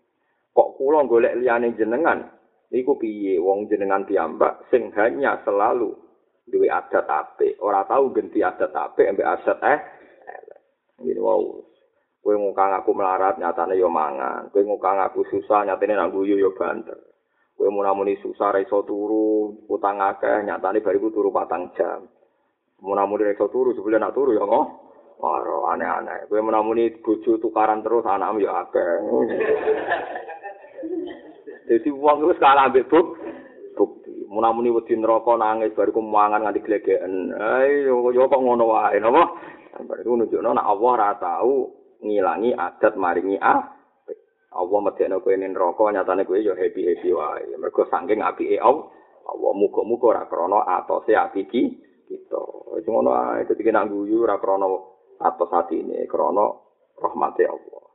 Kok 0.51 0.75
kula 0.75 1.07
golek 1.07 1.39
liyane 1.39 1.71
jenengan? 1.79 2.38
Niku 2.69 3.01
piye 3.01 3.41
wong 3.41 3.65
jenengan 3.65 4.05
piyambak 4.05 4.69
sing 4.69 4.93
hanya 4.93 5.41
selalu 5.41 5.89
duwe 6.49 6.69
adat 6.69 7.05
apik, 7.05 7.57
ora 7.61 7.85
tau 7.85 8.09
ganti 8.13 8.41
adat 8.41 8.73
apik 8.73 9.09
ambek 9.09 9.25
adat 9.25 9.59
eh. 9.65 9.79
Ngene 11.01 11.21
wow. 11.21 11.41
Kowe 12.19 12.35
ngukang 12.35 12.75
aku 12.75 12.91
melarat 12.91 13.39
nyatane 13.39 13.79
yo 13.79 13.87
mangan. 13.87 14.51
Kowe 14.51 14.59
ngukang 14.59 14.99
aku 14.99 15.23
susah 15.31 15.63
nyatane 15.63 15.95
nang 15.95 16.11
guyu 16.11 16.35
yo 16.35 16.51
banter. 16.51 16.99
Kowe 17.55 17.71
munamuni 17.71 18.19
susah 18.19 18.51
ra 18.51 18.59
iso 18.59 18.83
turu, 18.83 19.55
utang 19.71 20.03
akeh 20.03 20.43
nyatane 20.43 20.83
bariku 20.83 21.09
turu 21.15 21.31
patang 21.31 21.71
jam. 21.79 22.03
Munamuni 22.83 23.23
ra 23.23 23.31
iso 23.31 23.47
turu 23.47 23.71
sebelum 23.71 24.03
nak 24.03 24.13
turu 24.13 24.35
yo 24.35 24.43
ngoh. 24.43 24.67
Ora 25.23 25.75
aneh-aneh. 25.75 26.27
Kowe 26.27 26.43
munamuni 26.43 26.91
bojo 26.99 27.39
tukaran 27.39 27.79
terus 27.79 28.03
anakmu 28.03 28.43
yo 28.43 28.51
akeh. 28.51 28.99
Jadi 31.69 31.93
uang 31.93 32.25
itu 32.25 32.33
sekarang 32.41 32.73
ambil 32.73 32.89
buk, 32.89 33.05
munamuni 34.29 34.69
wedi 34.69 34.93
neraka 34.93 35.33
nangis 35.35 35.73
bariku 35.73 36.01
mangan 36.05 36.45
nganti 36.45 36.61
glegeken. 36.61 37.33
Ayo 37.33 38.13
yo 38.13 38.29
kok 38.29 38.41
ngono 38.41 38.69
wae 38.69 39.01
napa? 39.01 39.37
Bariku 39.85 40.17
nunjukno 40.17 40.53
nek 40.53 40.65
Allah 40.69 40.89
ora 40.93 41.09
tau 41.17 41.73
ngilangi 42.05 42.53
adat 42.53 42.93
maringi 42.95 43.37
ah. 43.41 43.73
Allah 44.49 44.79
medekno 44.81 45.21
kowe 45.21 45.33
ning 45.33 45.53
neraka 45.53 45.93
nyatane 45.93 46.25
kowe 46.25 46.37
yo 46.37 46.53
happy-happy 46.53 47.09
wae. 47.13 47.57
Mergo 47.57 47.85
saking 47.89 48.21
apike 48.21 48.61
Allah. 48.61 48.85
Muga-muga 49.29 50.05
ora 50.13 50.23
krana 50.25 50.65
atose 50.65 51.13
api 51.13 51.45
ki 51.49 51.63
kita. 52.05 52.41
Wis 52.77 52.85
ngono 52.85 53.13
ae 53.13 53.45
dadi 53.49 53.61
kena 53.65 53.85
guyu 53.85 54.25
ora 54.25 54.37
krana 54.37 54.69
atos 55.21 55.53
atine 55.53 56.05
krana 56.05 56.53
rahmate 57.01 57.45
Allah. 57.49 57.88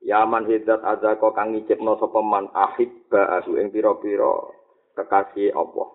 Yaman 0.00 0.48
hidat 0.48 0.80
azako 0.80 1.36
kang 1.36 1.52
ngicipno 1.52 2.00
sapa 2.00 2.24
man 2.24 2.48
ahibba 2.56 3.36
asu 3.36 3.60
ing 3.60 3.68
pira-pira 3.68 4.32
kekasih 4.96 5.52
Allah. 5.52 5.88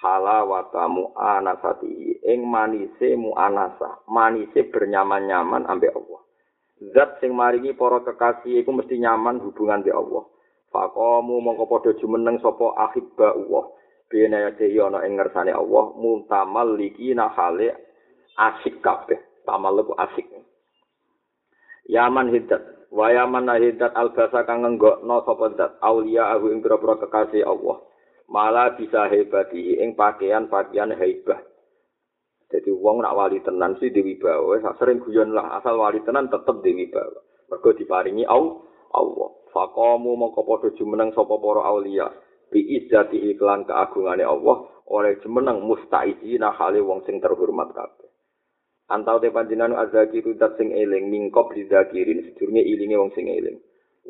Halawata 0.00 0.88
mu'anasati 0.90 2.24
ing 2.26 2.40
manise 2.48 3.14
mu'anasa, 3.14 4.02
manise 4.10 4.66
bernyaman-nyaman 4.66 5.68
ambek 5.68 5.94
Allah. 5.94 6.20
Zat 6.90 7.20
sing 7.20 7.36
maringi 7.36 7.76
para 7.76 8.02
kekasih 8.02 8.64
iku 8.64 8.74
mesti 8.74 8.98
nyaman 8.98 9.38
hubungan 9.44 9.84
ambek 9.84 9.94
Allah. 9.94 10.24
Faqamu 10.70 11.42
mongko 11.42 11.66
padha 11.70 11.90
jumeneng 12.02 12.42
sapa 12.42 12.74
ahibba 12.82 13.36
Allah. 13.36 13.64
Bene 14.10 14.42
ate 14.42 14.66
ana 14.74 15.06
ing 15.06 15.14
ngersane 15.14 15.54
Allah 15.54 15.94
muntamal 15.94 16.74
liki 16.74 17.14
hale 17.14 17.68
asik 18.34 18.82
kabeh. 18.82 19.22
Tamal 19.46 19.86
ku 19.86 19.94
asik. 19.94 20.26
Yaman 21.88 22.34
hidat, 22.34 22.90
wa 22.92 23.08
yaman 23.08 23.48
hidat 23.56 23.96
albasa 23.96 24.44
kang 24.44 24.66
ngenggokno 24.66 25.24
sapa 25.24 25.46
zat 25.56 25.72
aulia 25.80 26.34
aku 26.34 26.52
ing 26.52 26.60
pira 26.60 26.76
kekasih 26.76 27.46
Allah. 27.46 27.80
malah 28.30 28.78
bisa 28.78 29.10
hebati 29.10 29.82
ing 29.82 29.98
pakaian-pakaian 29.98 30.94
hebah. 30.94 31.42
Jadi 32.50 32.70
wong 32.74 33.02
nak 33.02 33.14
wali 33.14 33.38
tenan 33.42 33.78
sih 33.78 33.94
dewi 33.94 34.18
bawa, 34.18 34.58
sering 34.78 35.02
guyon 35.02 35.34
lah 35.34 35.58
asal 35.58 35.78
wali 35.78 36.02
tenan 36.02 36.30
tetep 36.30 36.62
dewi 36.62 36.90
bawa. 36.90 37.20
Mergo 37.50 37.70
diparingi 37.74 38.26
au 38.26 38.66
Allah. 38.94 39.30
Faqamu 39.50 40.14
mongko 40.14 40.46
padha 40.46 40.70
jumeneng 40.78 41.10
sapa 41.10 41.34
para 41.34 41.66
aulia 41.66 42.06
bi 42.50 42.62
izzati 42.78 43.34
iklan 43.34 43.66
keagungane 43.66 44.22
Allah 44.22 44.66
oleh 44.90 45.18
jumeneng 45.22 45.62
mustaizina 45.62 46.54
hale 46.54 46.82
wong 46.82 47.02
sing 47.06 47.18
terhormat 47.18 47.70
kabeh. 47.74 48.09
Antau 48.90 49.22
te 49.22 49.30
panjenengan 49.30 49.78
azaki 49.78 50.18
tudat 50.18 50.58
sing 50.58 50.74
eling 50.74 51.14
mingkop 51.14 51.54
dizakirin 51.54 52.26
sedurunge 52.26 52.62
ilinge 52.66 52.96
wong 52.98 53.14
sing 53.14 53.30
eling. 53.30 53.58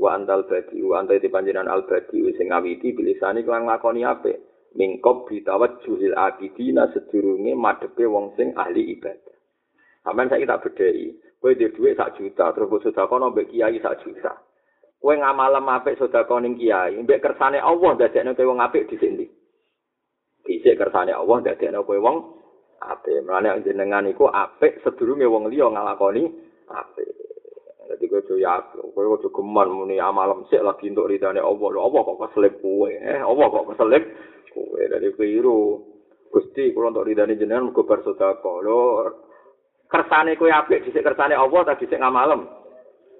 wa 0.01 0.17
antal 0.17 0.49
badi 0.49 0.81
wa 0.81 1.05
antal 1.05 1.21
panjenengan 1.21 1.69
al 1.69 1.85
badi 1.85 2.25
sing 2.41 2.49
ngawiti 2.49 2.97
bilisane 2.97 3.45
kelan 3.45 3.69
nglakoni 3.69 4.09
apik. 4.09 4.41
Mingkop 4.71 5.27
ditawat 5.27 5.83
juhil 5.83 6.15
akidina 6.15 6.89
sedurunge 6.95 7.53
madepe 7.59 8.07
wong 8.07 8.33
sing 8.39 8.55
ahli 8.55 8.97
ibadah. 8.97 9.37
Sampean 10.07 10.31
saiki 10.31 10.49
tak 10.49 10.63
bedhei 10.63 11.13
kowe 11.43 11.53
duwe 11.53 11.69
dhuwit 11.75 11.97
sak 11.99 12.17
juta 12.17 12.55
terus 12.55 12.71
kok 12.71 12.83
sedekah 12.87 13.29
mbek 13.29 13.51
kiai 13.51 13.77
sak 13.83 14.01
juta. 14.01 14.33
Kowe 15.03 15.13
ngamalem 15.13 15.67
apik 15.69 15.99
sedekah 15.99 16.39
ning 16.41 16.55
kiai 16.57 16.97
mbek 17.03 17.21
kersane 17.21 17.59
Allah 17.61 17.99
dadekne 17.99 18.33
kowe 18.33 18.49
wong 18.49 18.63
apik 18.63 18.89
disini 18.89 19.27
dhisik 20.47 20.79
kersane 20.81 21.13
Allah 21.13 21.39
dadekne 21.45 21.83
kowe 21.85 21.99
wong 22.01 22.17
apik 22.81 23.25
mlane 23.25 23.61
jenengan 23.63 24.09
iku 24.09 24.33
apik 24.33 24.81
sedurunge 24.81 25.29
wong 25.29 25.53
liya 25.53 25.69
nglakoni 25.69 26.25
apik 26.73 27.09
Jadi 27.91 28.07
gue 28.07 28.23
cuy 28.23 28.39
ya, 28.39 28.63
gue 28.71 28.87
gue 28.95 29.35
geman 29.35 29.67
muni 29.67 29.99
amalam 29.99 30.47
sih 30.47 30.63
lagi 30.63 30.95
untuk 30.95 31.11
ridane 31.11 31.43
Allah. 31.43 31.69
Lo 31.75 31.91
Allah 31.91 32.01
kok 32.07 32.23
keselip 32.23 32.63
gue, 32.63 32.95
eh 32.95 33.19
Allah 33.19 33.51
kok 33.51 33.67
keselip 33.75 34.05
gue 34.55 34.83
dari 34.87 35.11
keliru. 35.19 35.91
Gusti, 36.31 36.71
kalau 36.71 36.95
untuk 36.95 37.11
ridane 37.11 37.35
jenengan 37.35 37.75
gue 37.75 37.83
bersodako. 37.83 38.63
Lo 38.63 38.79
kersane 39.91 40.39
gue 40.39 40.55
apik, 40.55 40.87
disik 40.87 41.03
kersane 41.03 41.35
Allah, 41.35 41.61
tapi 41.67 41.83
disik 41.83 41.99
ngamalem. 41.99 42.47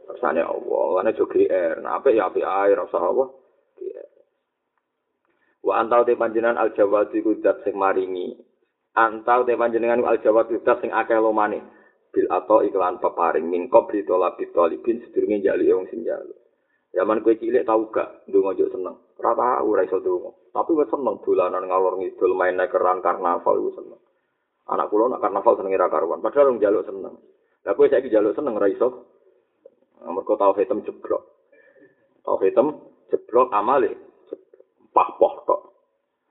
Kersane 0.07 0.39
Allah, 0.39 0.85
karena 1.03 1.19
juga 1.19 1.35
GR. 1.35 1.75
Nah, 1.83 1.93
apik 1.99 2.15
ya 2.15 2.31
apik 2.31 2.47
air, 2.47 2.79
rasa 2.79 2.99
Allah. 3.03 3.29
Wa 5.61 5.83
antau 5.83 6.07
te 6.07 6.17
panjenengan 6.17 6.57
al 6.57 6.73
jawati 6.73 7.21
kudat 7.21 7.67
sing 7.67 7.77
maringi. 7.77 8.33
Antau 8.99 9.47
te 9.47 9.55
panjenengan 9.55 10.03
al 10.03 10.19
jawati 10.19 10.59
kudat 10.59 10.83
sing 10.83 10.91
akeh 10.91 11.19
lomane. 11.19 11.81
bil 12.11 12.27
atau 12.27 12.67
iklan 12.67 12.99
peparing 12.99 13.47
min 13.47 13.71
qabli 13.71 14.03
tolabi 14.03 14.51
tolibin 14.51 14.99
sedurunge 14.99 15.47
jali 15.47 15.71
wong 15.71 15.87
sing 15.89 16.03
jalu. 16.03 16.35
Zaman 16.91 17.23
kowe 17.23 17.35
cilik 17.39 17.63
tau 17.63 17.87
gak 17.87 18.27
ndonga 18.27 18.59
yo 18.59 18.67
seneng. 18.67 18.99
Tau 19.15 19.63
ora 19.63 19.87
iso 19.87 20.03
ndonga. 20.03 20.31
Tapi 20.51 20.71
wis 20.75 20.91
seneng 20.91 21.23
dolanan 21.23 21.71
ngalor 21.71 22.03
ngidul 22.03 22.35
main 22.35 22.59
nekeran 22.59 22.99
karnaval 22.99 23.63
wis 23.63 23.79
seneng. 23.79 24.03
Anak 24.67 24.91
kula 24.91 25.07
nak 25.07 25.23
karnaval 25.23 25.55
seneng 25.55 25.71
ira 25.71 25.87
karuan. 25.87 26.19
Padahal 26.19 26.51
wong 26.51 26.59
jaluk 26.59 26.83
seneng. 26.83 27.15
Lah 27.63 27.73
kowe 27.79 27.87
saiki 27.87 28.11
jaluk 28.11 28.35
seneng 28.35 28.59
ora 28.59 28.67
iso. 28.67 29.07
Mergo 30.03 30.35
tau 30.35 30.51
hitam 30.59 30.83
jeblok. 30.83 31.23
Tau 32.27 32.43
hitam 32.43 32.75
jeblok 33.07 33.55
amale. 33.55 33.95
Pah 34.91 35.15
poh 35.15 35.35
tok. 35.47 35.70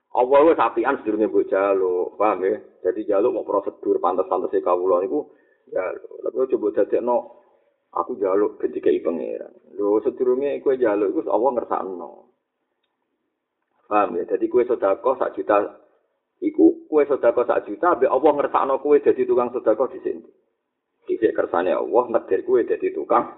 Allah 0.09 0.39
wis 0.41 0.57
apian 0.57 0.97
sedurunge 1.01 1.29
mbok 1.29 1.45
jaluk. 1.49 2.17
Paham 2.17 2.41
ya? 2.41 2.57
Jadi 2.81 3.05
jaluk 3.05 3.33
mau 3.33 3.45
prosedur 3.45 4.01
pantas-pantese 4.01 4.65
kawula 4.65 5.05
niku 5.05 5.29
Ya, 5.69 5.85
lalu 6.25 6.49
coba 6.57 6.81
jadi 6.81 6.97
no, 7.05 7.45
aku 7.93 8.17
jaluk 8.17 8.57
ketika 8.57 8.89
i 8.89 9.05
pangeran. 9.05 9.53
Lo 9.77 10.01
sedurungnya 10.01 10.57
kue 10.65 10.81
jaluk 10.81 11.13
itu 11.13 11.29
Allah 11.29 11.49
ngersano. 11.61 12.11
Paham 13.85 14.17
ya? 14.17 14.25
Jadi 14.25 14.49
kue 14.49 14.65
sodako 14.65 15.13
sak 15.21 15.37
juta, 15.37 15.61
iku 16.41 16.89
kue 16.89 17.05
sodako 17.05 17.45
sak 17.45 17.69
juta, 17.69 17.93
abe 17.93 18.09
Allah 18.09 18.31
ngersano 18.33 18.81
kue 18.81 18.97
jadi 18.97 19.21
tukang 19.29 19.53
sodako 19.53 19.93
di 19.93 20.01
sini. 20.01 20.25
Disik 21.05 21.37
kersane 21.37 21.69
Allah 21.73 22.03
ngedir 22.17 22.41
kue 22.49 22.65
jadi 22.65 22.89
tukang 22.89 23.37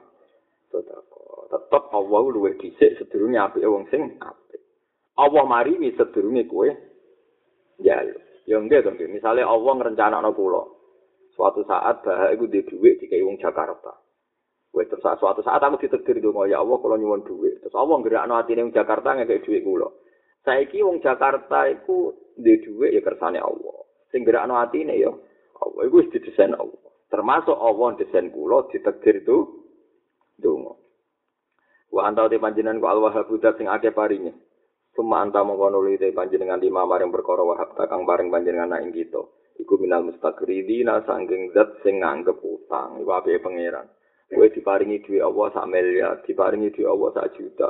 sodako. 0.71 1.51
Tetap 1.51 1.91
Allah 1.91 2.21
luwe 2.31 2.55
disik 2.55 2.95
sedurungnya 2.95 3.51
abe 3.51 3.59
wong 3.67 3.91
sing 3.91 4.15
abe. 4.23 4.55
Allah 5.19 5.43
mari 5.43 5.75
mi 5.75 5.91
sedurungnya 5.95 6.47
kue 6.47 6.71
jaluk. 7.83 8.21
Ya 8.49 8.57
enggak 8.57 8.83
dong, 8.87 8.97
misalnya 8.97 9.45
Allah 9.45 9.71
ngerencana 9.77 10.17
no 10.21 10.33
pulau. 10.33 10.81
suatu 11.31 11.63
saat 11.63 12.03
bahaya 12.03 12.35
itu 12.35 12.45
di 12.51 12.61
duit 12.67 12.99
di 12.99 13.07
wong 13.23 13.39
Jakarta. 13.39 13.95
Wes 14.71 14.87
terus 14.87 15.03
suatu 15.03 15.43
saat 15.43 15.59
aku 15.59 15.83
ditegir 15.83 16.23
dong 16.23 16.39
ya 16.47 16.63
Allah 16.63 16.77
kalau 16.79 16.95
nyuwun 16.95 17.27
duit. 17.27 17.59
Terus 17.59 17.75
Allah 17.75 17.95
ngerak 17.99 18.23
hati 18.27 18.55
wong 18.55 18.71
Jakarta 18.71 19.15
nggak 19.15 19.43
duit 19.43 19.61
kulo. 19.63 19.99
Saiki 20.47 20.79
wong 20.79 21.03
Jakarta 21.03 21.67
itu 21.67 22.15
di 22.39 22.55
duit 22.63 22.95
ya 22.95 23.01
kersane 23.03 23.39
Allah. 23.39 23.77
Sing 24.11 24.23
gerak 24.23 24.47
no 24.47 24.55
hati 24.59 24.83
ya 24.87 25.11
Allah 25.61 25.81
iku 25.87 26.03
wis 26.03 26.11
didesain 26.11 26.55
Allah. 26.55 26.87
Termasuk 27.11 27.55
Allah 27.55 27.99
desain 27.99 28.31
kula 28.31 28.71
ditakdir 28.71 29.27
itu 29.27 29.67
donga. 30.39 30.79
Wa 31.91 32.07
anta 32.07 32.31
te 32.31 32.39
panjenengan 32.39 32.79
ku 32.79 32.87
al-wahhab 32.87 33.27
sing 33.59 33.67
akeh 33.67 33.91
paringe. 33.91 34.31
Suma 34.91 35.23
anta 35.23 35.39
mongko 35.41 35.71
nuli 35.71 35.95
te 35.95 36.11
panjenengan 36.11 36.59
lima 36.59 36.83
maring 36.83 37.15
perkara 37.15 37.47
wahab 37.47 37.71
takang 37.79 38.03
paring 38.03 38.27
panjenengan 38.27 38.83
ing 38.83 38.91
kita. 38.91 39.23
Iku 39.61 39.79
minal 39.79 40.03
mustaqridina 40.03 41.05
sangking 41.07 41.55
zat 41.55 41.79
sing 41.85 42.03
nganggep 42.03 42.39
utang. 42.43 42.99
Iku 42.99 43.11
apike 43.13 43.39
pangeran. 43.39 43.87
Kowe 44.31 44.47
diparingi 44.47 45.03
duwe 45.03 45.19
Allah 45.19 45.47
sak 45.51 45.67
miliar, 45.67 46.23
diparingi 46.23 46.71
duwe 46.71 46.87
Allah 46.87 47.09
sak 47.19 47.35
juta. 47.35 47.69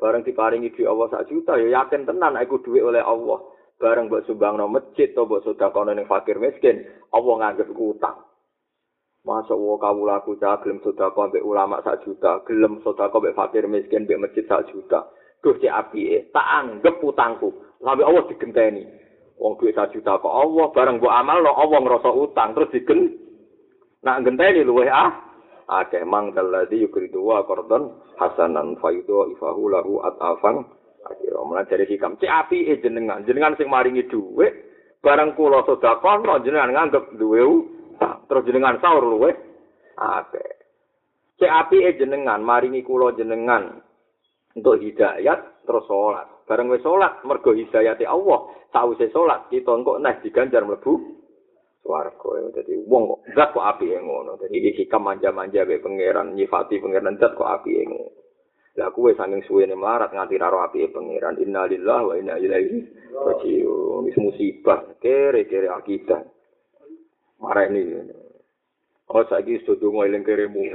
Bareng 0.00 0.24
diparingi 0.24 0.72
duwe 0.72 0.88
Allah 0.88 1.08
sak 1.12 1.28
juta 1.28 1.60
ya 1.60 1.68
yakin 1.80 2.08
tenan 2.08 2.40
aku 2.40 2.64
duwe 2.64 2.80
oleh 2.80 3.04
Allah. 3.04 3.40
Bareng 3.76 4.08
mbok 4.08 4.24
sumbangno 4.24 4.64
masjid 4.64 5.12
to 5.12 5.28
mbok 5.28 5.44
sedekah 5.44 5.84
ning 5.92 6.08
fakir 6.08 6.40
miskin, 6.40 6.88
Allah 7.12 7.34
nganggep 7.36 7.68
utang. 7.76 8.16
Masuk 9.24 9.56
wa 9.56 9.76
kawulaku 9.80 10.36
cah 10.40 10.60
gelem 10.64 10.80
sedekah 10.80 11.12
mbek 11.12 11.44
ulama 11.44 11.80
sak 11.84 12.00
juta, 12.04 12.40
gelem 12.48 12.80
sedekah 12.80 13.20
mbek 13.20 13.36
fakir 13.36 13.64
miskin 13.68 14.08
mbek 14.08 14.20
masjid 14.24 14.44
sak 14.48 14.68
juta. 14.72 15.04
Duh 15.44 15.60
cek 15.60 15.68
apike, 15.68 16.32
tak 16.32 16.46
anggap 16.48 17.04
utangku. 17.04 17.52
Sampai 17.84 18.08
Allah 18.08 18.24
digenteni. 18.32 18.82
Wong 19.36 19.60
duit 19.60 19.76
sak 19.76 19.92
juta 19.92 20.16
kok 20.16 20.30
Allah 20.30 20.72
bareng 20.72 21.02
mbok 21.02 21.12
amal 21.12 21.42
lo 21.42 21.52
Allah 21.52 21.84
ngrasa 21.84 22.08
utang 22.08 22.56
terus 22.56 22.72
digen. 22.72 23.12
Nak 24.00 24.24
genteni 24.24 24.64
luweh 24.64 24.88
ah. 24.88 25.12
Akeh 25.64 26.00
mang 26.04 26.32
dalladzi 26.32 26.80
yukridu 26.80 27.20
wa 27.24 27.44
qardon 27.44 27.92
hasanan 28.16 28.80
fayudu 28.80 29.36
ifahu 29.36 29.68
lahu 29.68 30.00
at'afan. 30.00 30.64
Akhirnya 31.04 31.44
mulai 31.44 31.68
dari 31.68 31.84
hikam. 31.84 32.16
Cek 32.16 32.32
api 32.32 32.72
jenengan. 32.80 33.20
Jenengan 33.28 33.52
sing 33.60 33.68
maringi 33.68 34.08
duit. 34.08 34.52
Barang 35.04 35.36
kula 35.36 35.60
sedekah 35.68 36.24
jenengan 36.40 36.72
nganggep 36.72 37.20
duwe 37.20 37.44
terus 38.28 38.46
jenengan 38.48 38.80
sahur 38.80 39.04
luwe 39.04 39.30
ate 39.98 40.44
cek 41.38 41.52
api 41.52 41.76
e 41.86 41.90
jenengan 41.98 42.40
maringi 42.42 42.82
kula 42.82 43.14
jenengan 43.14 43.83
untuk 44.54 44.78
hidayat 44.78 45.66
terus 45.66 45.84
sholat 45.90 46.26
bareng 46.46 46.70
wis 46.70 46.82
sholat 46.82 47.20
mergo 47.26 47.50
hidayat 47.54 47.98
Allah 48.06 48.50
sause 48.70 49.06
sholat 49.10 49.50
kita 49.50 49.70
kok 49.70 50.00
nek 50.00 50.22
diganjar 50.22 50.62
mlebu 50.62 50.94
swarga 51.84 52.28
ya 52.40 52.48
dadi 52.62 52.80
wong 52.88 53.02
kok 53.12 53.20
zat 53.36 53.48
kok 53.52 53.66
api 53.76 53.92
ngono 53.98 54.40
dadi 54.40 54.56
iki 54.56 54.88
manja-manja 54.88 55.68
be 55.68 55.82
pangeran 55.82 56.32
nyifati 56.32 56.80
pangeran 56.80 57.20
zat 57.20 57.36
kok 57.36 57.50
api 57.50 57.70
e 57.74 57.84
ngono 57.84 58.24
Lah 58.74 58.90
kuwe 58.90 59.14
saking 59.14 59.46
suwene 59.46 59.78
melarat 59.78 60.10
nganti 60.10 60.34
karo 60.34 60.58
api 60.66 60.90
pangeran 60.90 61.38
innalillahi 61.38 62.06
wa 62.10 62.14
inna 62.18 62.34
ilaihi 62.42 62.82
rajiun. 63.14 64.02
Wis 64.10 64.18
musibah 64.18 64.98
kere-kere 64.98 65.70
akidah. 65.70 66.26
marah 67.38 67.70
ini. 67.70 68.02
Oh, 69.10 69.22
saya 69.28 69.44
ini 69.44 69.60
sudah 69.62 69.78
dungu 69.78 70.08
ilang 70.08 70.24
keremu. 70.24 70.74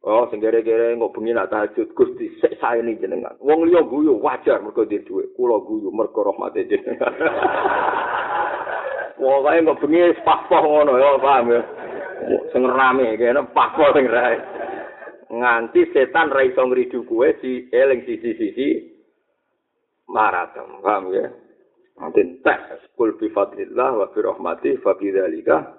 Oh, 0.00 0.24
sing 0.32 0.40
kere-kere 0.40 0.96
nggak 0.96 1.12
bengi 1.12 1.36
nak 1.36 1.52
tahajud, 1.52 1.92
gusti, 1.92 2.32
saya 2.40 2.80
ini 2.80 2.96
jenengan. 2.96 3.36
Wong 3.36 3.68
liya 3.68 3.84
guyu, 3.84 4.16
wajar, 4.16 4.56
mereka 4.64 4.88
dia 4.88 5.04
duit. 5.04 5.28
Kulo 5.36 5.60
guyu, 5.60 5.92
mereka 5.92 6.24
rahmatnya 6.24 6.72
jenengan. 6.72 7.12
Wong 9.20 9.44
kaya 9.44 9.60
nggak 9.60 9.80
bengi, 9.84 10.16
pakpoh 10.24 10.64
ngono, 10.64 10.96
ya, 10.96 11.20
paham 11.20 11.52
ya. 11.52 11.60
Sing 12.48 12.64
rame, 12.64 13.12
kayaknya 13.20 13.44
sing 13.92 14.06
rai. 14.08 14.36
Nganti 15.36 15.92
setan 15.92 16.32
rai 16.32 16.56
song 16.56 16.72
ridu 16.72 17.04
kue, 17.04 17.36
si 17.44 17.68
eling 17.68 18.00
sisi-sisi, 18.08 18.96
marah, 20.08 20.48
paham 20.80 21.12
ya. 21.12 21.28
Nanti 22.00 22.40
tak, 22.40 22.88
kul 22.96 23.20
bifadlillah, 23.20 24.00
wa 24.00 24.08
birahmatih, 24.16 24.80
fa 24.80 24.96
bidhalika, 24.96 25.76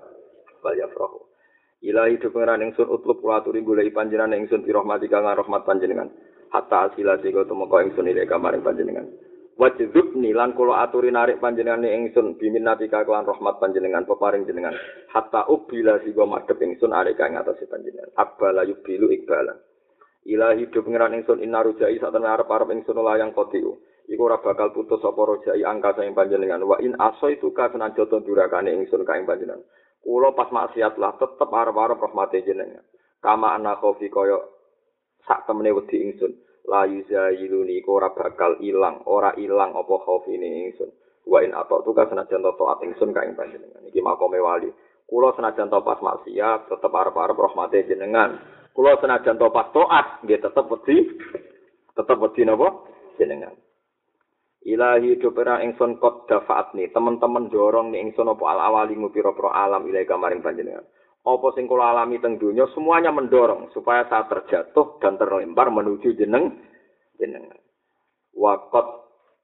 wal 0.62 0.78
yafrahu. 0.78 1.31
Ilahi 1.82 2.22
pengeran 2.22 2.62
ingsun 2.62 2.94
utlub 2.94 3.26
kula 3.26 3.42
aturi 3.42 3.66
golek 3.66 3.90
panjenengan 3.90 4.38
ingsun 4.38 4.62
bi 4.62 4.70
rahmati 4.70 5.10
kang 5.10 5.26
rahmat 5.26 5.66
panjenengan. 5.66 6.14
Hatta 6.54 6.94
asilati 6.94 7.34
kau 7.34 7.42
temu 7.42 7.66
ingsun 7.66 8.06
ire 8.06 8.30
kamaring 8.30 8.62
panjenengan. 8.62 9.10
Wajib 9.58 10.14
nilan 10.14 10.54
kula 10.54 10.86
aturi 10.86 11.10
narik 11.10 11.42
panjenengan 11.42 11.82
ingsun 11.82 12.38
biminati 12.38 12.86
kelawan 12.86 13.26
rahmat 13.26 13.58
panjenengan 13.58 14.06
peparing 14.06 14.46
jenengan. 14.46 14.78
Hatta 15.10 15.50
ubila 15.50 15.98
sigo 16.06 16.30
madhep 16.30 16.62
ingsun 16.62 16.94
arek 16.94 17.18
kang 17.18 17.34
atas 17.34 17.58
panjenengan. 17.66 18.14
Abbala 18.14 18.62
yubilu 18.62 19.10
ikbalan. 19.10 19.58
Ilahi 20.30 20.70
do 20.70 20.86
pengeran 20.86 21.18
ingsun 21.18 21.42
inna 21.42 21.66
rujai 21.66 21.98
sak 21.98 22.14
temen 22.14 22.30
arep-arep 22.30 22.70
ingsun 22.78 23.02
layang 23.02 23.34
kotiu. 23.34 23.82
Iku 24.06 24.22
ora 24.30 24.38
bakal 24.38 24.70
putus 24.70 25.02
apa 25.02 25.18
rojai 25.18 25.66
angka 25.66 25.98
saing 25.98 26.14
panjenengan. 26.14 26.62
Wa 26.62 26.78
in 26.78 26.94
aso 27.02 27.26
itu 27.26 27.50
ka 27.58 27.74
senajan 27.74 28.22
durakane 28.22 28.70
ingsun 28.70 29.02
kaing 29.02 29.26
panjenengan. 29.26 29.66
Kulo 30.02 30.34
pas 30.34 30.50
maksiat 30.50 30.98
lah 30.98 31.14
tetep 31.16 31.46
arep-arep 31.46 32.02
rahmate 32.02 32.42
jenengan. 32.42 32.82
Kama 33.22 33.54
ana 33.54 33.78
khofi 33.78 34.10
kaya 34.10 34.42
sak 35.30 35.46
temene 35.46 35.70
wedi 35.78 36.02
ingsun. 36.10 36.34
La 36.66 36.90
yuzayiluni 36.90 37.82
iku 37.82 38.02
ora 38.02 38.10
bakal 38.10 38.58
ilang, 38.66 39.06
ora 39.06 39.38
ilang 39.38 39.78
apa 39.78 39.96
khofi 40.02 40.34
ini 40.34 40.70
ingsun. 40.70 40.90
Wa 41.30 41.46
in 41.46 41.54
apa 41.54 41.86
tu 41.86 41.94
senajan 41.94 42.42
to 42.42 42.52
taat 42.58 42.82
ingsun 42.82 43.14
ka 43.14 43.22
ing 43.22 43.38
panjenengan. 43.38 43.86
Iki 43.86 44.02
makome 44.02 44.42
wali. 44.42 44.74
Kulo 45.06 45.38
senajan 45.38 45.70
to 45.70 45.80
pas 45.86 46.02
maksiat 46.02 46.66
tetep 46.66 46.90
arep-arep 46.90 47.38
rahmate 47.38 47.86
jenengan. 47.86 48.42
Kulo 48.74 48.98
senajan 48.98 49.38
to 49.38 49.48
pas 49.54 49.70
taat 49.70 50.26
nggih 50.26 50.42
tetep 50.42 50.66
wedi 50.66 50.98
tetep 51.94 52.18
wedi 52.18 52.42
napa 52.42 52.68
jenengan. 53.22 53.54
Ilahi 54.62 55.18
do 55.18 55.34
pera 55.34 55.58
ingsun 55.66 55.98
kot 55.98 56.30
dafaatni, 56.30 56.94
teman-teman 56.94 57.50
dorong 57.50 57.90
nih 57.90 58.06
ingsun 58.06 58.30
apa 58.30 58.46
al 58.46 58.60
awali 58.62 58.94
ngupiro 58.94 59.34
pro 59.34 59.50
alam 59.50 59.90
ilahi 59.90 60.06
kamaring 60.06 60.46
panjenengan. 60.46 60.86
Apa 61.22 61.54
sing 61.54 61.66
kula 61.66 61.94
alami 61.94 62.18
teng 62.22 62.38
donya 62.38 62.66
semuanya 62.74 63.14
mendorong 63.14 63.70
supaya 63.74 64.06
saya 64.10 64.26
terjatuh 64.26 65.02
dan 65.02 65.22
terlempar 65.22 65.70
menuju 65.70 66.18
jeneng 66.18 66.62
jenengan. 67.18 67.58
Wakot 68.34 68.88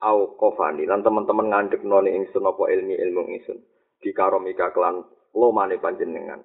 au 0.02 0.38
kofani 0.38 0.90
lan 0.90 1.06
teman-teman 1.06 1.54
ngandek 1.54 1.82
noni 1.86 2.14
ingsun 2.18 2.50
apa 2.50 2.64
ilmi 2.74 2.98
ilmu 2.98 3.30
ingsun 3.30 3.58
di 4.02 4.10
karomika 4.10 4.74
kelan 4.74 5.06
lomane 5.38 5.78
panjenengan. 5.78 6.42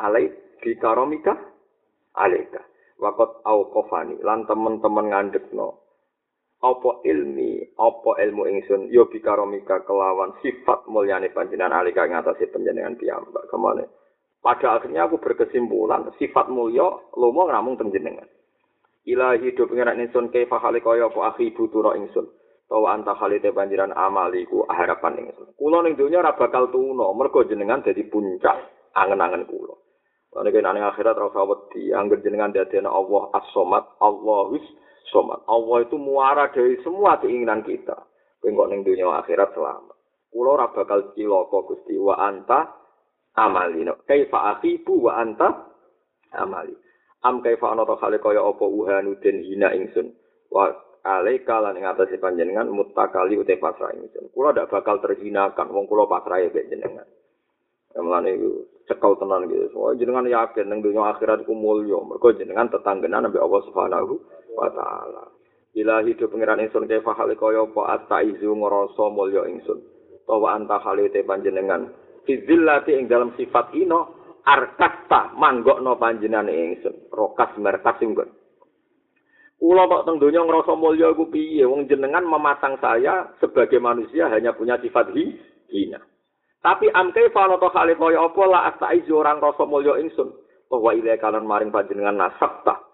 Alai 0.00 0.28
di 0.60 0.72
karomika 0.80 1.32
alaika. 2.16 2.60
Wakot 3.00 3.40
au 3.44 3.68
kofani 3.72 4.20
lan 4.20 4.44
teman-teman 4.44 5.12
ngandek 5.12 5.48
no 5.52 5.85
apa 6.64 7.04
ilmi, 7.04 7.60
apa 7.76 8.10
ilmu 8.16 8.48
ingsun 8.48 8.88
yo 8.88 9.04
bikaromika 9.12 9.84
kelawan 9.84 10.32
sifat 10.40 10.88
mulyane 10.88 11.28
panjenengan 11.28 11.84
alika 11.84 12.08
ngatasi 12.08 12.48
panjenengan 12.48 12.96
piyambak. 12.96 13.44
Ke 13.52 13.56
mana? 13.60 13.84
Pada 14.40 14.80
akhirnya 14.80 15.04
aku 15.04 15.20
berkesimpulan 15.20 16.08
sifat 16.16 16.48
mulya 16.48 16.86
lomo 17.18 17.44
namung 17.50 17.76
panjenengan. 17.76 18.24
Ilahi 19.06 19.54
do 19.54 19.68
pengeran 19.68 20.00
ingsun 20.02 20.32
kaifa 20.32 20.58
kaya 20.58 21.06
apa 21.06 21.20
akhi 21.34 21.52
butura 21.52 21.94
ingsun. 21.94 22.26
Tawa 22.66 22.98
anta 22.98 23.14
halite 23.14 23.54
panjenengan 23.54 23.94
amaliku 23.94 24.66
harapan 24.66 25.28
ingsun. 25.28 25.54
Kula 25.54 25.84
ning 25.84 25.94
donya 25.94 26.24
ora 26.24 26.34
bakal 26.34 26.72
tuna 26.72 27.12
mergo 27.14 27.46
jenengan 27.46 27.84
dadi 27.84 28.02
puncak 28.08 28.56
angen-angen 28.96 29.46
kula. 29.46 29.76
Lan 30.34 30.42
nek 30.42 30.56
nang 30.58 30.82
akhirat 30.94 31.14
ora 31.14 31.30
usah 31.30 31.46
wedi 31.46 31.94
angger 31.94 32.18
jenengan 32.24 32.50
dadi 32.50 32.82
Allah 32.82 33.30
as-somad, 33.38 33.84
Allahus 34.02 34.64
somat. 35.10 35.42
Allah 35.46 35.86
itu 35.86 35.96
muara 35.98 36.50
dari 36.50 36.78
semua 36.82 37.18
keinginan 37.18 37.62
kita. 37.62 37.96
Kengkok 38.42 38.68
ning 38.70 38.86
dunia 38.86 39.10
akhirat 39.22 39.54
selamat. 39.54 39.96
Kulo 40.30 40.58
ora 40.58 40.68
bakal 40.70 41.16
cilaka 41.16 41.58
Gusti 41.66 41.96
wa 41.96 42.14
anta 42.20 42.68
amali. 43.34 43.82
Kaifa 44.04 44.58
akhibu 44.58 45.08
wa 45.08 45.12
anta 45.18 45.48
amali. 46.36 46.74
Am 47.24 47.42
kaifa 47.42 47.72
ana 47.72 47.88
kale 47.88 48.20
kaya 48.20 48.44
apa 48.44 48.64
uhanu 48.66 49.18
den 49.18 49.42
hina 49.42 49.72
ingsun. 49.72 50.12
Wa 50.52 50.70
alaika 51.02 51.58
lan 51.62 51.80
ing 51.80 51.88
atas 51.88 52.12
panjenengan 52.20 52.68
mutakali 52.70 53.40
ute 53.40 53.56
pasrah 53.56 53.96
ingsun. 53.96 54.30
Kulo 54.30 54.52
ndak 54.52 54.70
bakal 54.70 55.00
terhinakan 55.00 55.72
wong 55.72 55.88
kulo 55.88 56.06
pasrah 56.06 56.44
ya 56.44 56.52
jenengan. 56.52 57.06
Mulane 57.96 58.36
iku 58.36 58.50
cekal 58.92 59.16
tenan 59.16 59.48
gitu. 59.48 59.72
So, 59.72 59.96
jenengan 59.96 60.28
yakin 60.28 60.68
ning 60.68 60.84
dunia 60.84 61.16
akhirat 61.16 61.48
ku 61.48 61.56
mulya. 61.56 61.96
Mergo 62.04 62.28
jenengan 62.36 62.68
tetanggenan 62.68 63.24
ambek 63.24 63.40
Allah 63.40 63.62
Subhanahu 63.64 64.20
wa 64.56 64.68
taala. 64.72 65.36
Ilahi 65.76 66.16
do 66.16 66.32
pangeran 66.32 66.64
ingsun 66.64 66.88
kaya 66.88 67.04
fahal 67.04 67.28
kaya 67.36 67.68
apa 67.68 68.00
astaizu 68.00 68.48
ngrasa 68.48 69.04
mulya 69.12 69.44
ingsun. 69.44 69.76
Tawa 70.24 70.56
anta 70.56 70.80
halite 70.80 71.20
panjenengan. 71.20 71.92
Fizillati 72.24 72.96
ing 72.96 73.06
dalam 73.06 73.36
sifat 73.36 73.76
ino 73.76 74.16
arkasta 74.48 75.36
manggokno 75.36 76.00
panjenengan 76.00 76.48
ingsun. 76.48 77.12
Rokas 77.12 77.52
merkas 77.60 78.00
ingsun. 78.00 78.24
Kula 79.60 79.88
kok 79.88 80.04
teng 80.08 80.16
donya 80.16 80.40
ngrasa 80.48 80.72
mulya 80.72 81.12
iku 81.12 81.28
piye? 81.28 81.68
Wong 81.68 81.84
jenengan 81.92 82.24
memasang 82.24 82.80
saya 82.80 83.36
sebagai 83.36 83.76
manusia 83.76 84.32
hanya 84.32 84.56
punya 84.56 84.80
sifat 84.80 85.12
hi, 85.12 85.32
hina. 85.68 86.00
Tapi 86.64 86.88
amke 86.88 87.28
fanoto 87.36 87.68
kali 87.68 88.00
kaya 88.00 88.24
apa 88.24 88.42
la 88.48 88.60
astaizu 88.72 89.12
orang 89.12 89.44
rasa 89.44 89.68
mulya 89.68 90.00
ingsun. 90.00 90.32
Bahwa 90.72 90.96
ilai 90.96 91.20
kalan 91.20 91.44
maring 91.44 91.68
panjenengan 91.68 92.16
nasabta. 92.16 92.85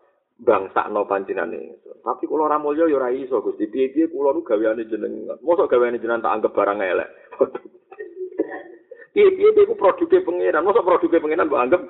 Bangsa 0.43 0.91
no 0.91 1.07
panjenane. 1.07 1.79
Tapi 2.03 2.27
kalau 2.27 2.51
ora 2.51 2.59
mulya 2.59 2.91
ya 2.91 2.99
ora 2.99 3.15
iso 3.15 3.39
Gusti. 3.39 3.71
Piye-piye 3.71 4.11
kula 4.11 4.35
nu 4.35 4.43
gaweane 4.43 4.83
jenengan. 4.91 5.39
Mosok 5.41 5.71
gaweane 5.71 6.03
jenengan 6.03 6.27
tak 6.27 6.35
anggap 6.35 6.53
barang 6.53 6.79
elek. 6.83 7.11
Piye-piye 9.15 9.55
iku 9.55 9.79
produke 9.79 10.19
pangeran. 10.27 10.67
Mosok 10.67 10.83
produke 10.83 11.23
pangeran 11.23 11.47
mbok 11.47 11.63
anggap 11.63 11.83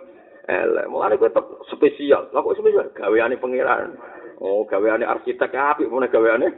elek. 0.52 0.86
Mulane 0.92 1.16
kowe 1.16 1.32
tetep 1.32 1.46
spesial. 1.72 2.28
Lah 2.36 2.44
kok 2.44 2.56
spesial? 2.60 2.92
Gaweane 2.92 3.40
pangeran. 3.40 3.96
Oh, 4.44 4.68
gaweane 4.68 5.08
arsitek 5.08 5.56
apik 5.56 5.88
mun 5.88 6.04
gaweane 6.12 6.52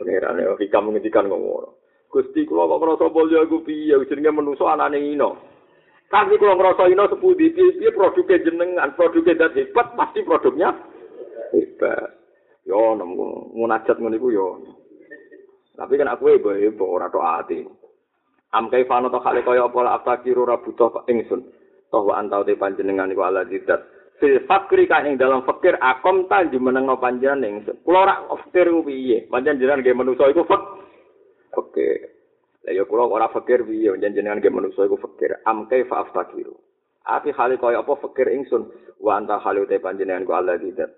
pangeran. 0.00 0.40
Oh, 0.48 0.56
hikam 0.56 0.88
ngendikan 0.88 1.28
ngono. 1.28 1.76
Gusti 2.08 2.48
kula 2.48 2.64
kok 2.64 2.80
ngrasa 2.80 3.06
mulya 3.12 3.44
iku 3.44 3.60
piye 3.60 4.00
jenenge 4.08 4.32
manusa 4.32 4.64
anane 4.64 4.96
ino. 4.96 5.36
Tapi 6.08 6.40
kalau 6.40 6.56
ngerasa 6.56 6.88
ino 6.88 7.04
sepudi, 7.04 7.52
piye 7.52 7.92
produknya 7.92 8.40
jenengan, 8.40 8.96
produknya 8.96 9.44
dat 9.44 9.52
hebat, 9.52 9.92
pasti 9.92 10.24
produknya 10.24 10.72
hebat. 11.52 12.18
Yo, 12.68 12.92
nemu 12.96 13.56
munajat 13.56 13.96
ngono 13.96 14.16
iku 14.16 14.28
yo. 14.28 14.48
Tapi 15.78 15.94
kan 15.94 16.10
aku 16.10 16.34
hebo 16.34 16.58
hebo 16.58 16.84
ora 16.90 17.06
tok 17.06 17.22
ati. 17.22 17.62
Am 18.50 18.66
kai 18.66 18.88
fano 18.88 19.06
to 19.12 19.22
kale 19.22 19.46
kaya 19.46 19.68
apa 19.68 19.78
la 19.84 19.94
aftakiru 20.00 20.42
ora 20.42 20.58
butuh 20.58 21.04
ingsun. 21.06 21.46
Toh 21.88 22.02
wa 22.02 22.18
antau 22.18 22.42
te 22.42 22.58
panjenengan 22.58 23.12
iku 23.14 23.22
ala 23.22 23.46
didat. 23.46 23.84
Fil 24.18 24.42
fakri 24.50 24.90
kan 24.90 25.06
ing 25.06 25.14
dalam 25.14 25.46
fakir 25.46 25.78
akom 25.78 26.26
ta 26.26 26.42
jumenengno 26.50 26.98
panjenengan 26.98 27.62
ingsun. 27.62 27.76
Kula 27.86 27.98
ora 28.08 28.14
fakir 28.42 28.72
ku 28.74 28.82
piye? 28.82 29.30
Panjenengan 29.30 29.78
nggih 29.78 29.94
manusa 29.94 30.26
iku 30.26 30.42
fak. 30.42 30.62
Oke. 31.54 31.88
Lah 32.66 32.72
ya 32.74 32.82
kula 32.82 33.06
ora 33.06 33.30
fakir 33.30 33.62
piye 33.62 33.94
panjenengan 33.94 34.42
nggih 34.42 34.50
manusa 34.50 34.82
iku 34.82 34.98
fakir. 34.98 35.38
Am 35.46 35.70
kai 35.70 35.86
fa 35.86 36.02
aftakiru. 36.02 36.58
Ati 37.06 37.30
kale 37.30 37.54
kaya 37.54 37.86
apa 37.86 37.94
fakir 38.02 38.32
ingsun. 38.32 38.66
Wa 38.98 39.20
anta 39.20 39.38
kale 39.38 39.62
te 39.70 39.78
panjenengan 39.78 40.26
ku 40.26 40.34
ala 40.34 40.58
didat. 40.58 40.90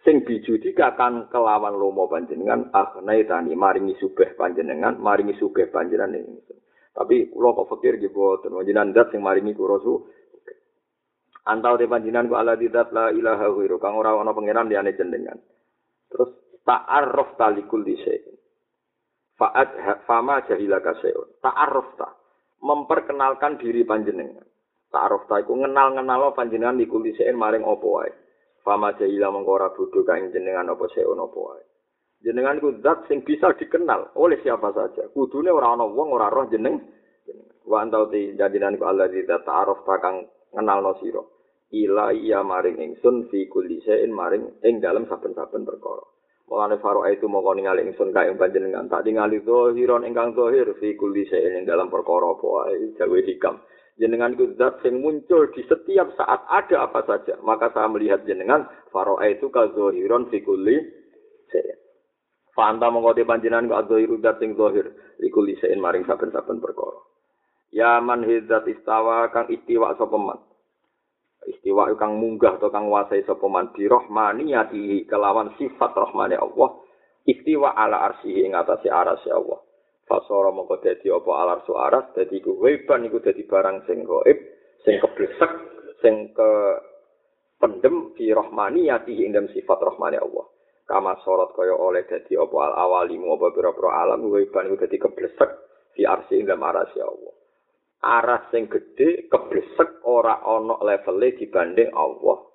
Sing 0.00 0.24
bijudi 0.24 0.72
kakan 0.72 1.28
kelawan 1.28 1.76
lomo 1.76 2.08
panjenengan 2.08 2.72
akhnai 2.72 3.28
tani 3.28 3.52
maringi 3.52 3.92
sugih 4.00 4.32
panjenengan 4.32 4.96
maringi 4.96 5.36
sugih 5.36 5.68
panjenengan 5.68 6.16
ini. 6.16 6.40
Tapi 6.90 7.28
kula 7.28 7.52
kok 7.52 7.68
pikir 7.76 8.00
nggih 8.00 8.12
boten 8.12 8.56
panjenengan 8.56 8.96
zat 8.96 9.12
sing 9.12 9.20
maringi 9.20 9.52
kula 9.52 9.76
su 9.84 10.00
antau 11.44 11.76
te 11.76 11.84
panjenengan 11.84 12.32
ku 12.32 12.34
ala 12.36 12.56
didat 12.56 12.96
la 12.96 13.12
ilaha 13.12 13.52
ghairu. 13.52 13.76
Kang 13.76 14.00
ora 14.00 14.16
ana 14.16 14.32
pangeran 14.32 14.72
liyane 14.72 14.96
jenengan. 14.96 15.36
Terus 16.08 16.32
ta'arruf 16.64 17.36
talikul 17.36 17.84
dise 17.84 18.40
fa'ad 19.36 20.04
fama 20.08 20.44
jahila 20.48 20.80
kaseun 20.80 21.40
ta'arruf 21.44 21.96
ta 22.00 22.08
memperkenalkan 22.64 23.60
diri 23.60 23.84
panjenengan. 23.84 24.48
Ta'arruf 24.88 25.28
ta 25.28 25.44
iku 25.44 25.60
ngenal-ngenalo 25.60 26.32
panjenengan 26.32 26.80
likul 26.80 27.04
dise 27.04 27.28
maring 27.36 27.68
opo 27.68 28.00
wae 28.00 28.29
Fama 28.60 28.92
jahila 28.96 29.32
mengkora 29.32 29.72
bodho 29.72 30.04
kaing 30.04 30.32
jenengan 30.36 30.68
apa 30.72 30.84
seon 30.92 31.16
apa 31.16 31.38
wae. 31.38 31.64
Jenengan 32.20 32.60
iku 32.60 32.76
zat 32.84 33.08
sing 33.08 33.24
bisa 33.24 33.56
dikenal 33.56 34.12
oleh 34.20 34.36
siapa 34.44 34.68
saja. 34.76 35.08
Kudune 35.16 35.48
ora 35.48 35.72
ana 35.72 35.88
wong 35.88 36.12
ora 36.12 36.28
roh 36.28 36.44
jeneng. 36.52 36.76
Wa 37.64 37.80
antau 37.80 38.12
ti 38.12 38.36
jadinan 38.36 38.76
ku 38.76 38.84
Allah 38.84 39.08
di 39.08 39.24
ta'aruf 39.24 39.88
kang 39.88 40.28
ngenalno 40.52 40.92
sira. 41.00 41.24
Ila 41.70 42.12
iya 42.12 42.42
maring 42.42 42.82
ingsun 42.82 43.30
fi 43.30 43.46
kulli 43.46 43.80
shay'in 43.86 44.10
maring 44.12 44.60
ing 44.66 44.82
dalem 44.82 45.06
saben-saben 45.06 45.64
perkara. 45.64 46.02
Mulane 46.50 46.82
faro 46.82 47.06
itu 47.06 47.30
moko 47.30 47.54
ningali 47.54 47.86
ingsun 47.86 48.10
kae 48.10 48.26
panjenengan 48.34 48.90
tak 48.90 49.06
ningali 49.06 49.38
zahiron 49.46 50.02
ingkang 50.02 50.34
zahir 50.34 50.66
fi 50.82 50.98
kulli 50.98 51.24
shay'in 51.30 51.62
ing 51.62 51.64
dalem 51.64 51.88
perkara 51.88 52.36
apa 52.36 52.44
wae 52.44 52.90
jawe 52.98 53.18
hikam. 53.22 53.62
Jenengan 54.00 54.32
itu 54.32 54.56
zat 54.56 54.80
yang 54.88 55.04
muncul 55.04 55.52
di 55.52 55.60
setiap 55.68 56.08
saat 56.16 56.40
ada 56.48 56.88
apa 56.88 57.04
saja. 57.04 57.36
Maka 57.44 57.68
saya 57.76 57.86
melihat 57.92 58.24
jenengan 58.24 58.64
faro'a 58.88 59.28
itu 59.28 59.52
kazohiron 59.52 60.32
fikuli 60.32 60.80
saya. 61.52 61.76
Fanta 62.56 62.88
mengkoti 62.88 63.28
panjenengan 63.28 63.68
ku 63.68 63.76
adzohiru 63.76 64.16
zat 64.24 64.40
yang 64.40 64.56
zohir 64.56 64.88
fikuli 65.20 65.54
sein 65.60 65.78
maring 65.78 66.08
saben-saben 66.08 66.58
perkara. 66.58 66.96
Ya 67.70 68.00
man 68.02 68.26
hidzat 68.26 68.66
istawa 68.66 69.28
kang 69.30 69.52
istiwa 69.52 69.94
sopeman. 69.94 70.40
Istiwa 71.46 71.92
kang 71.94 72.18
munggah 72.18 72.58
atau 72.58 72.72
kang 72.72 72.90
wasai 72.90 73.22
sopeman 73.28 73.70
di 73.76 73.86
rohmaniyatihi 73.86 75.06
kelawan 75.06 75.54
sifat 75.60 75.92
rohmani 75.94 76.40
Allah. 76.40 76.82
Istiwa 77.28 77.76
ala 77.76 78.10
arsihi 78.10 78.48
ing 78.48 78.56
atasi 78.56 78.88
arasi 78.90 79.28
Allah. 79.30 79.60
Fasara 80.10 80.50
mongko 80.50 80.82
dadi 80.82 81.06
apa 81.06 81.30
alar 81.38 81.62
suaras 81.62 82.10
dadi 82.18 82.42
iku 82.42 82.58
weban 82.58 83.06
iku 83.06 83.22
dadi 83.22 83.46
barang 83.46 83.86
sing 83.86 84.02
gaib 84.02 84.38
sing 84.82 84.98
keblesek 84.98 85.52
sing 86.02 86.34
ke 86.34 86.50
pendem 87.62 88.10
fi 88.18 88.34
rahmani 88.34 88.90
yati 88.90 89.22
ing 89.22 89.38
sifat 89.54 89.78
rahmani 89.78 90.18
Allah. 90.18 90.50
Kama 90.82 91.14
sorot 91.22 91.54
kaya 91.54 91.78
oleh 91.78 92.10
dadi 92.10 92.34
apa 92.34 92.56
al 92.58 92.74
awalimu 92.74 93.38
apa 93.38 93.54
pira-pira 93.54 94.02
alam 94.02 94.26
weban 94.26 94.66
iku 94.66 94.82
dadi 94.82 94.98
keblesek 94.98 95.50
fi 95.94 96.02
arsi 96.02 96.42
ing 96.42 96.50
arasi 96.50 96.98
Allah. 96.98 97.34
Aras 98.02 98.50
sing 98.50 98.66
gedhe 98.66 99.30
keblesek 99.30 100.02
ora 100.10 100.42
ana 100.42 100.74
levele 100.90 101.38
dibanding 101.38 101.94
Allah. 101.94 102.50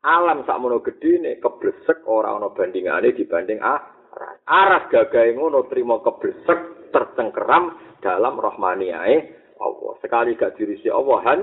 Alam 0.00 0.48
sakmono 0.48 0.80
gedhe 0.80 1.36
keblesek 1.44 2.08
ora 2.08 2.40
ana 2.40 2.48
bandingane 2.56 3.12
dibanding 3.12 3.60
ah 3.60 4.00
aras 4.46 4.88
gagahe 4.92 5.32
ngono 5.36 5.66
trimo 5.72 6.04
keblesek 6.04 6.92
tercengkeram 6.92 7.76
dalam 8.04 8.36
rahmaniyae 8.36 9.16
Allah. 9.62 9.92
Sekali 10.02 10.34
gak 10.34 10.58
dirisi 10.58 10.90
Allah 10.90 11.18
han. 11.24 11.40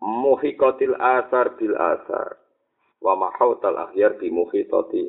Muhiqatil 0.00 0.96
asar 0.96 1.56
bil 1.56 1.76
asar. 1.76 2.40
Wa 3.00 3.16
mahautal 3.16 3.78
akhyar 3.88 4.20
bi 4.20 4.28
muhitati 4.28 5.08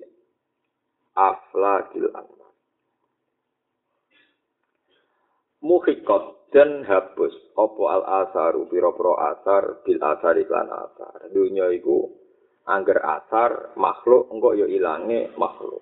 aflakil 1.17 2.07
anwar. 2.15 2.51
Muhiqat 5.61 6.23
dan 6.51 6.83
hapus 6.87 7.31
opo 7.55 7.91
al 7.91 8.03
asaru? 8.27 8.67
Piro 8.67 8.95
pro 8.95 9.15
asar 9.19 9.83
bil 9.83 9.99
asar 9.99 10.39
iklan 10.39 10.69
asar. 10.71 11.31
Dunia 11.31 11.71
iku 11.71 12.20
angger 12.65 13.01
asar 13.01 13.73
makhluk 13.77 14.29
engko 14.29 14.53
ya 14.53 14.67
ilange 14.69 15.33
makhluk. 15.37 15.81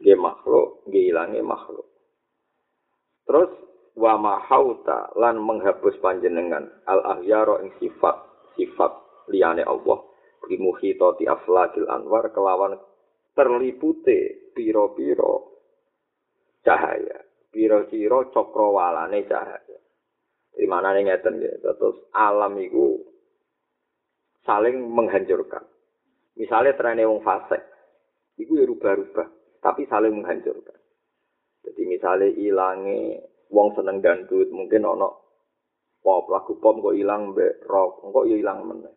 Nggih 0.00 0.16
makhluk 0.16 0.68
nggih 0.88 1.04
ilange 1.12 1.40
makhluk. 1.44 1.86
Terus 3.28 3.52
wa 3.96 4.16
mahauta 4.16 5.12
lan 5.16 5.36
menghapus 5.40 6.00
panjenengan. 6.00 6.68
Al 6.88 7.20
ahyara 7.20 7.60
ing 7.64 7.76
sifat 7.78 8.16
sifat 8.56 8.92
liyane 9.28 9.64
Allah. 9.64 10.00
Bimuhita 10.40 11.20
ti 11.20 11.28
aflakil 11.28 11.86
anwar 11.86 12.32
kelawan 12.34 12.74
terlipute 13.36 14.50
piro-piro 14.56 15.62
cahaya. 16.64 17.22
Piro-piro 17.52 18.32
cakrawalane 18.34 19.20
cahaya. 19.28 19.78
Di 20.50 20.66
mana 20.66 20.96
nih 20.96 21.06
ngeten 21.06 21.38
ya 21.38 21.54
terus 21.62 22.02
alam 22.10 22.58
itu 22.58 22.98
saling 24.42 24.82
menghancurkan 24.90 25.62
Misalnya 26.38 26.78
trennya 26.78 27.10
wong 27.10 27.24
fasik, 27.26 27.62
itu 28.38 28.56
ya 28.56 28.64
rubah-rubah, 28.68 29.26
tapi 29.60 29.84
saling 29.90 30.14
menghancurkan. 30.14 30.78
Jadi 31.66 31.82
misalnya 31.84 32.28
ilangnya 32.40 33.20
wong 33.52 33.76
seneng 33.76 34.00
dandut, 34.00 34.48
mungkin 34.48 34.86
ono 34.86 35.08
pop 36.00 36.32
lagu 36.32 36.56
pop 36.56 36.80
kok 36.80 36.96
ilang 36.96 37.36
be 37.36 37.60
rock, 37.68 38.00
kok 38.00 38.24
ya 38.24 38.36
ilang 38.40 38.64
meneh. 38.64 38.94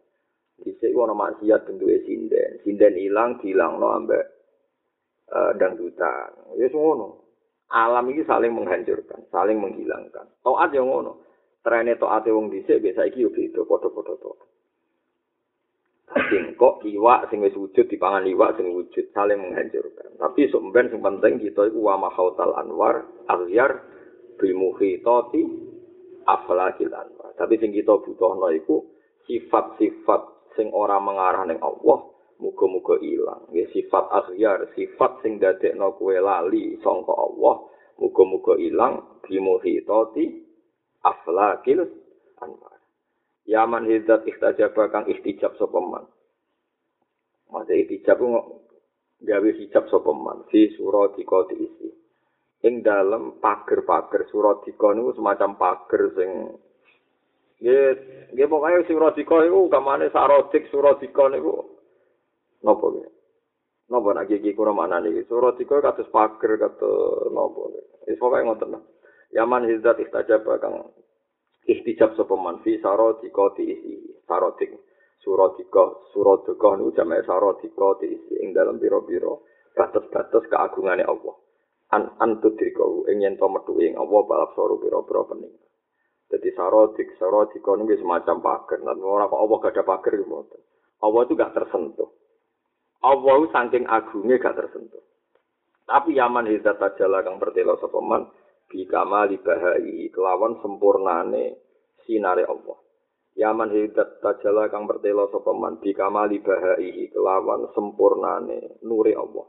Dhisik 0.63 0.95
ono 0.95 1.11
maksiat 1.17 1.67
bentuke 1.67 2.05
sinden, 2.07 2.61
sinden 2.63 2.95
ilang 2.95 3.41
dilangno 3.41 3.91
ambek 3.91 4.23
uh, 5.33 5.51
dangdutan. 5.57 6.55
Ya 6.55 6.69
ngono. 6.71 7.25
Alam 7.73 8.13
ini 8.13 8.21
saling 8.29 8.53
menghancurkan, 8.53 9.25
saling 9.33 9.57
menghilangkan. 9.57 10.29
Toat 10.45 10.71
yang 10.77 10.87
ngono. 10.87 11.25
Trene 11.65 11.97
toate 11.97 12.29
wong 12.29 12.53
dhisik 12.53 12.83
biasa 12.83 13.09
iki 13.09 13.25
yo 13.25 13.33
beda 13.33 13.65
padha-padha 13.65 14.13
toat. 14.21 14.52
Sing 16.11 16.53
kok 16.59 16.83
iwak 16.83 17.31
sing 17.31 17.41
wis 17.41 17.55
wujud 17.55 17.87
dipangan 17.89 18.27
iwak 18.27 18.59
sing 18.59 18.69
wujud 18.69 19.09
saling 19.15 19.39
menghancurkan. 19.39 20.13
Tapi 20.19 20.51
sumben 20.51 20.91
sing 20.91 20.99
penting 20.99 21.41
kita 21.41 21.71
iku 21.71 21.79
wa 21.79 21.95
mahautal 21.97 22.53
anwar 22.59 23.07
aghyar 23.31 23.81
bil 24.37 24.53
muhitati 24.53 25.41
aflakil 26.27 26.91
anwar. 26.91 27.31
Tapi 27.39 27.55
sing 27.57 27.73
kita 27.73 27.97
butuhno 28.03 28.51
iku 28.53 28.83
sifat-sifat 29.25 30.53
sing 30.59 30.69
ora 30.69 30.99
mengarah 31.01 31.47
ning 31.49 31.57
Allah 31.63 32.13
muga-muga 32.37 32.99
ilang. 32.99 33.49
Ya 33.55 33.65
sifat 33.71 34.05
aghyar, 34.11 34.69
sifat 34.75 35.23
sing 35.23 35.39
dadekno 35.39 35.95
kowe 35.97 36.13
lali 36.13 36.77
sangka 36.83 37.15
Allah 37.15 37.63
muga-muga 37.97 38.59
ilang 38.59 39.23
bil 39.23 39.39
muhitati 39.41 40.25
aflakil 41.01 41.89
anwar. 42.43 42.72
Yaman 43.43 43.91
hidat 43.91 44.23
ikhtajab 44.23 44.71
kang 44.91 45.03
ikhtijab 45.11 45.59
sopeman. 45.59 46.07
Masa 47.51 47.75
ikhtijab 47.75 48.17
itu 48.23 48.63
gawe 49.27 49.49
hijab 49.59 49.83
sopeman. 49.91 50.47
Si 50.47 50.71
surat 50.79 51.15
diko 51.19 51.43
diisi. 51.51 51.91
Ing 52.63 52.79
dalam 52.79 53.43
pager-pager 53.43 54.31
surat 54.31 54.63
diko 54.63 54.95
ini 54.95 55.11
semacam 55.11 55.59
pager 55.59 56.03
sing 56.15 56.31
Ya, 57.63 57.95
ya 58.35 58.43
pokoknya 58.51 58.83
surat 58.87 59.15
diko 59.15 59.39
itu 59.39 59.71
kamane 59.71 60.11
sarodik 60.11 60.67
surat 60.67 60.99
diko 60.99 61.31
ini 61.31 61.39
nopo 62.63 62.85
ya. 62.99 63.07
Nopo 63.91 64.11
nak 64.15 64.27
gigi 64.31 64.55
kurang 64.55 64.79
mana 64.79 65.03
nih? 65.03 65.23
Surat 65.27 65.59
diko 65.59 65.83
katus 65.83 66.11
pager 66.11 66.59
kata 66.59 66.91
nopo. 67.31 67.71
Ya, 68.07 68.15
pokoknya 68.15 68.47
ngotot 68.47 68.69
lah. 68.71 68.83
Yaman 69.35 69.67
hizat 69.67 69.99
istajab 69.99 70.43
kang 70.59 70.91
istijab 71.67 72.15
sapa 72.15 72.35
man 72.35 72.59
fi 72.63 72.79
sarodika 72.83 73.55
diisi 73.55 74.23
sarodik 74.27 74.71
surodika 75.23 75.83
surodika 76.11 76.69
nu 76.75 76.91
jamae 76.91 77.23
sarodika 77.23 77.99
diisi 78.03 78.39
ing 78.43 78.51
dalam 78.51 78.79
pira-pira 78.79 79.31
batas-batas 79.73 80.43
keagungane 80.51 81.03
Allah 81.07 81.35
an 81.95 82.11
antudriko 82.19 83.07
ing 83.07 83.23
yen 83.23 83.39
to 83.39 83.47
metu 83.47 83.77
ing 83.79 83.95
Allah 83.95 84.21
balap 84.27 84.51
soro 84.57 84.75
pira-pira 84.81 85.23
pening 85.29 85.53
Jadi 86.33 86.49
sarodik, 86.57 87.13
sarodik 87.21 87.61
itu 87.61 87.93
semacam 88.01 88.41
pagar. 88.41 88.81
Nah, 88.81 88.97
orang 88.97 89.29
kok 89.29 89.37
Allah 89.37 89.57
gak 89.61 89.73
ada 89.77 89.83
pagar 89.85 90.17
gitu. 90.17 90.33
Allah 91.05 91.21
itu 91.29 91.33
gak 91.37 91.53
tersentuh. 91.53 92.09
Allah 93.05 93.33
itu 93.37 93.53
saking 93.53 93.85
agungnya 93.85 94.41
gak 94.41 94.57
tersentuh. 94.57 95.03
Tapi 95.85 96.17
yaman 96.17 96.49
hidat 96.49 96.81
tajala 96.81 97.21
kang 97.21 97.37
bertelo 97.37 97.77
sopaman, 98.73 98.81
bikama 98.81 99.29
libahai 99.29 100.09
kelawan 100.09 100.57
sempurnane 100.65 101.43
sinare 102.05 102.43
Allah. 102.49 102.77
Yaman 103.33 103.69
hidat 103.73 104.21
tajala 104.21 104.69
kang 104.69 104.89
bertelo 104.89 105.29
sopaman, 105.29 105.77
bikama 105.81 106.25
libahai 106.25 107.09
kelawan 107.13 107.69
sempurnane 107.77 108.81
nuri 108.81 109.13
Allah. 109.13 109.45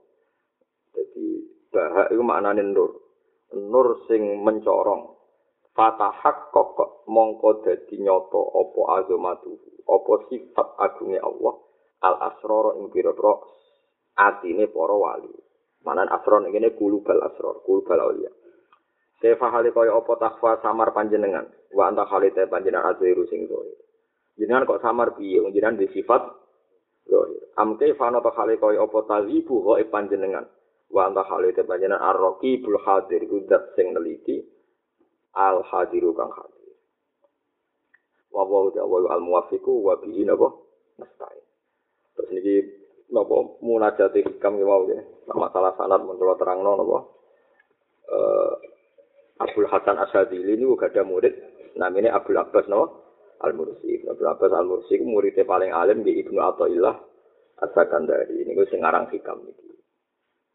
Jadi 0.93 1.27
bahak 1.73 2.13
itu 2.13 2.23
maknane 2.23 2.63
nur. 2.63 3.01
Nur 3.55 4.03
sing 4.11 4.43
mencorong, 4.43 5.15
fatahak 5.79 6.51
kok 6.51 7.07
mongko 7.07 7.63
dadi 7.63 8.03
nyata 8.03 8.41
apa 8.41 8.81
azamatu 8.99 9.55
apa 9.85 10.13
sifat 10.27 10.69
agunge 10.81 11.21
Allah 11.23 11.55
al 12.03 12.15
asrar 12.33 12.83
ing 12.83 12.91
pira-pira 12.91 13.37
atine 14.17 14.67
para 14.71 14.97
wali 14.97 15.31
manan 15.87 16.09
asrar 16.11 16.43
ngene 16.43 16.75
kulubal 16.75 17.21
asrar 17.31 17.63
kulubal 17.63 18.01
aulia 18.01 18.33
Sefa 19.23 19.47
hale 19.51 19.71
kaya 19.71 19.95
apa 19.95 20.13
takwa 20.19 20.59
samar 20.59 20.91
panjenengan? 20.91 21.47
Wa 21.71 21.91
anta 21.91 22.03
halite 22.11 22.51
panjenengan 22.51 22.95
azhiru 22.95 23.25
sing 23.31 23.47
zoe. 23.47 23.71
Jenengan 24.35 24.67
kok 24.67 24.83
samar 24.83 25.15
piye? 25.15 25.39
Jenengan 25.55 25.79
di 25.79 25.87
sifat 25.95 26.23
zoe 27.07 27.55
amke 27.55 27.95
fano 27.95 28.19
to 28.19 28.35
hale 28.35 28.59
kaya 28.59 28.83
apa 28.83 28.99
tazibu 29.07 29.63
kok 29.63 29.79
panjenengan? 29.95 30.45
Wa 30.91 31.07
anta 31.07 31.23
halite 31.31 31.63
panjenengan 31.63 32.03
arroki 32.03 32.59
bul 32.59 32.79
hadir 32.83 33.23
kudat 33.31 33.79
sing 33.79 33.95
neliti. 33.95 34.43
Al 35.35 35.63
hadiru 35.67 36.15
kang 36.15 36.31
hadir. 36.35 36.75
Wa 38.35 38.43
wa 38.47 38.71
wa 38.71 38.99
al 39.15 39.23
muwafiqu 39.23 39.73
wa 39.83 39.95
bihi 39.99 40.27
napa? 40.27 40.51
Nasta'in. 40.99 41.43
Terus 42.19 42.31
niki 42.35 42.57
napa 43.11 43.35
munajat 43.63 44.15
hikam 44.15 44.59
ki 44.59 44.67
wau 44.67 44.87
ya. 44.91 45.03
Masalah 45.31 45.75
sanad 45.79 46.03
mun 46.03 46.19
terangno 46.19 46.79
napa? 46.79 46.99
Eh 48.05 48.74
Abdul 49.43 49.67
Hasan 49.67 49.99
Asyadili 49.99 50.55
ini 50.55 50.63
juga 50.63 50.87
ada 50.91 51.03
murid 51.03 51.35
namanya 51.75 52.19
Abdul 52.19 52.39
Abbas 52.39 52.71
napa 52.71 52.87
Al-Mursi. 53.43 54.07
Abdul 54.07 54.31
Abbas 54.31 54.53
Al-Mursi 54.55 54.95
itu 54.95 55.05
muridnya 55.05 55.43
paling 55.43 55.75
alim 55.75 56.07
di 56.07 56.23
Ibnu 56.23 56.39
Athaillah 56.39 56.97
As-Sakandari. 57.61 58.47
Ini 58.47 58.55
gue 58.55 58.71
ngarang 58.71 59.11
hikam 59.11 59.43
iki. 59.51 59.75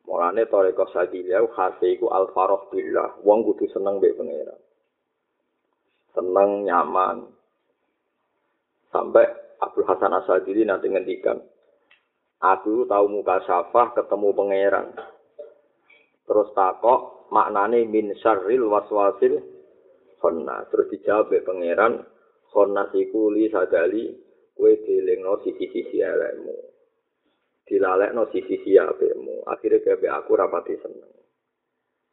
Mulane 0.07 0.47
toreko 0.47 0.87
sadilya 0.89 1.43
khase 1.53 1.99
iku 1.99 2.07
al-faroh 2.09 2.71
billah. 2.71 3.19
Wong 3.21 3.45
kudu 3.45 3.67
seneng 3.69 3.99
mbek 3.99 4.15
pangeran. 4.15 4.59
seneng 6.13 6.65
nyaman 6.65 7.29
sampai 8.89 9.25
Abdul 9.61 9.85
Hasan 9.85 10.15
Asadili 10.19 10.65
nanti 10.65 10.89
ngendikan 10.89 11.37
aku 12.41 12.83
tahu 12.89 13.05
muka 13.07 13.45
syafah 13.45 13.93
ketemu 13.93 14.33
pangeran 14.33 14.87
terus 16.25 16.49
takok 16.57 17.18
maknane 17.29 17.85
min 17.89 18.13
syarril 18.19 18.69
waswasil 18.69 19.39
khonna 20.19 20.67
terus 20.69 20.89
dijawab 20.93 21.31
pangeran 21.45 22.03
khonna 22.51 22.89
siku 22.91 23.31
li 23.31 23.47
sadali 23.47 24.11
kue 24.53 24.75
dilingno 24.83 25.39
sisi-sisi 25.45 26.03
elekmu 26.03 26.57
dilalekno 27.63 28.27
sisi-sisi 28.33 28.75
apemu 28.75 29.45
akhirnya 29.47 29.95
kayak 29.97 30.25
aku 30.25 30.31
rapati 30.35 30.75
seneng 30.81 31.19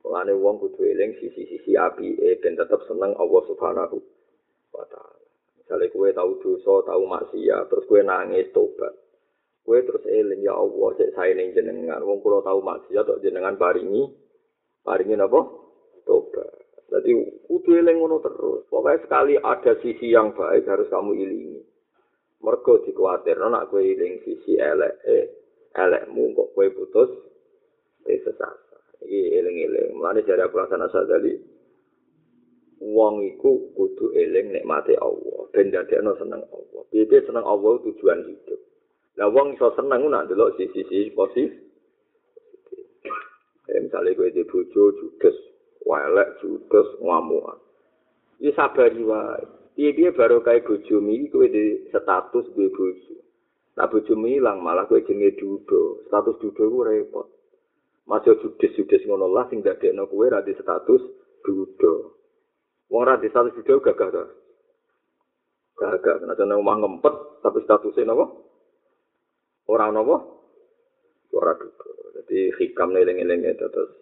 Mulane 0.07 0.39
wong 0.39 0.63
kudu 0.63 0.87
eling 0.87 1.19
sisi-sisi 1.19 1.75
api 1.75 2.15
e 2.23 2.39
ben 2.39 2.55
tetep 2.55 2.79
seneng 2.87 3.11
Allah 3.19 3.43
Subhanahu 3.51 3.99
wa 4.71 4.87
taala. 4.87 5.27
Misale 5.59 5.91
kowe 5.91 6.07
tau 6.15 6.31
dosa, 6.39 6.87
tau 6.87 7.03
maksiat, 7.11 7.67
terus 7.67 7.91
kowe 7.91 7.99
nangis 8.07 8.47
tobat. 8.55 8.95
Kowe 9.67 9.75
terus 9.83 10.07
eling 10.07 10.47
ya 10.47 10.55
Allah 10.55 10.95
sik 10.95 11.11
sae 11.11 11.35
jenengan. 11.35 12.07
Wong 12.07 12.23
kula 12.23 12.39
tau 12.47 12.63
maksiat 12.63 13.03
tok 13.03 13.19
jenengan 13.19 13.59
paringi 13.59 14.07
paringi 14.87 15.19
napa? 15.19 15.43
Tobat. 16.07 16.47
Jadi 16.87 17.11
kudu 17.51 17.83
eling 17.83 17.99
ngono 17.99 18.23
terus. 18.23 18.63
Pokoknya 18.71 19.03
sekali 19.03 19.35
ada 19.35 19.73
sisi 19.83 20.15
yang 20.15 20.31
baik 20.39 20.71
harus 20.71 20.87
kamu 20.87 21.19
ilingi. 21.19 21.59
Mergo 22.47 22.79
dikuatir, 22.87 23.43
nak 23.43 23.75
kowe 23.75 23.83
iling 23.83 24.23
sisi 24.23 24.55
elek, 24.55 25.03
eh, 25.03 25.27
elekmu 25.75 26.31
kok 26.37 26.55
kowe 26.55 26.67
putus, 26.71 27.11
eh 28.07 28.23
sesat. 28.23 28.67
iki 29.07 29.39
eling-eling. 29.39 29.99
Mulane 29.99 30.25
jare 30.27 30.47
aku 30.47 30.59
rasane 30.63 30.89
sadali 30.91 31.33
wong 32.83 33.25
iku 33.25 33.73
kudu 33.73 34.13
eling 34.13 34.53
nikmate 34.53 34.99
Allah, 35.01 35.49
ben 35.55 35.73
dadekno 35.73 36.17
seneng 36.21 36.43
Allah. 36.49 36.83
Piye 36.93 37.19
seneng 37.25 37.45
Allah 37.45 37.73
tujuan 37.83 38.21
hidup. 38.27 38.61
Lah 39.17 39.29
wong 39.33 39.57
iso 39.57 39.73
seneng 39.75 40.07
nak 40.13 40.29
delok 40.29 40.59
sisi-sisi 40.61 41.13
positif. 41.17 41.66
Eh, 43.67 43.83
misalnya 43.83 44.15
gue 44.15 44.31
di 44.31 44.43
bojo 44.47 44.95
judes, 44.95 45.37
walek 45.83 46.39
judes, 46.39 46.89
ngamuan. 47.03 47.59
Ini 48.39 48.55
sabar 48.55 48.95
wae. 48.95 49.45
Piye-piye 49.77 50.15
baru 50.17 50.41
kayak 50.41 50.65
bojo 50.65 51.03
mi, 51.03 51.29
gue 51.29 51.47
di 51.51 51.65
status 51.91 52.47
gue 52.55 52.69
bojo. 52.73 53.17
Nah 53.77 53.85
bojo 53.93 54.17
mi 54.17 54.41
malah 54.41 54.89
gue 54.89 55.05
jenenge 55.05 55.37
dudo. 55.37 56.07
Status 56.09 56.41
dudo 56.41 56.65
gue 56.65 56.85
repot. 56.85 57.29
Masih 58.07 58.39
judes-judes 58.39 59.03
ngono 59.05 59.27
lah 59.27 59.51
sing 59.51 59.67
dadekno 59.67 60.07
kowe 60.07 60.31
ra 60.31 60.41
di 60.41 60.55
status 60.55 61.03
duda. 61.43 61.95
Wong 62.89 63.03
ra 63.03 63.19
di 63.19 63.27
status 63.29 63.53
duda 63.59 63.83
gagah 63.83 64.09
ta. 64.15 64.25
Gagah 65.77 66.25
ana 66.25 66.55
omah 66.57 66.77
ngempet 66.81 67.15
tapi 67.43 67.59
statusnya 67.67 68.15
napa? 68.15 68.31
Ora 69.67 69.91
napa? 69.91 70.36
Ora 71.37 71.53
duda. 71.55 71.89
Jadi 72.17 72.51
hikam 72.57 72.97
eling-eling 72.97 73.45
terus 73.61 73.93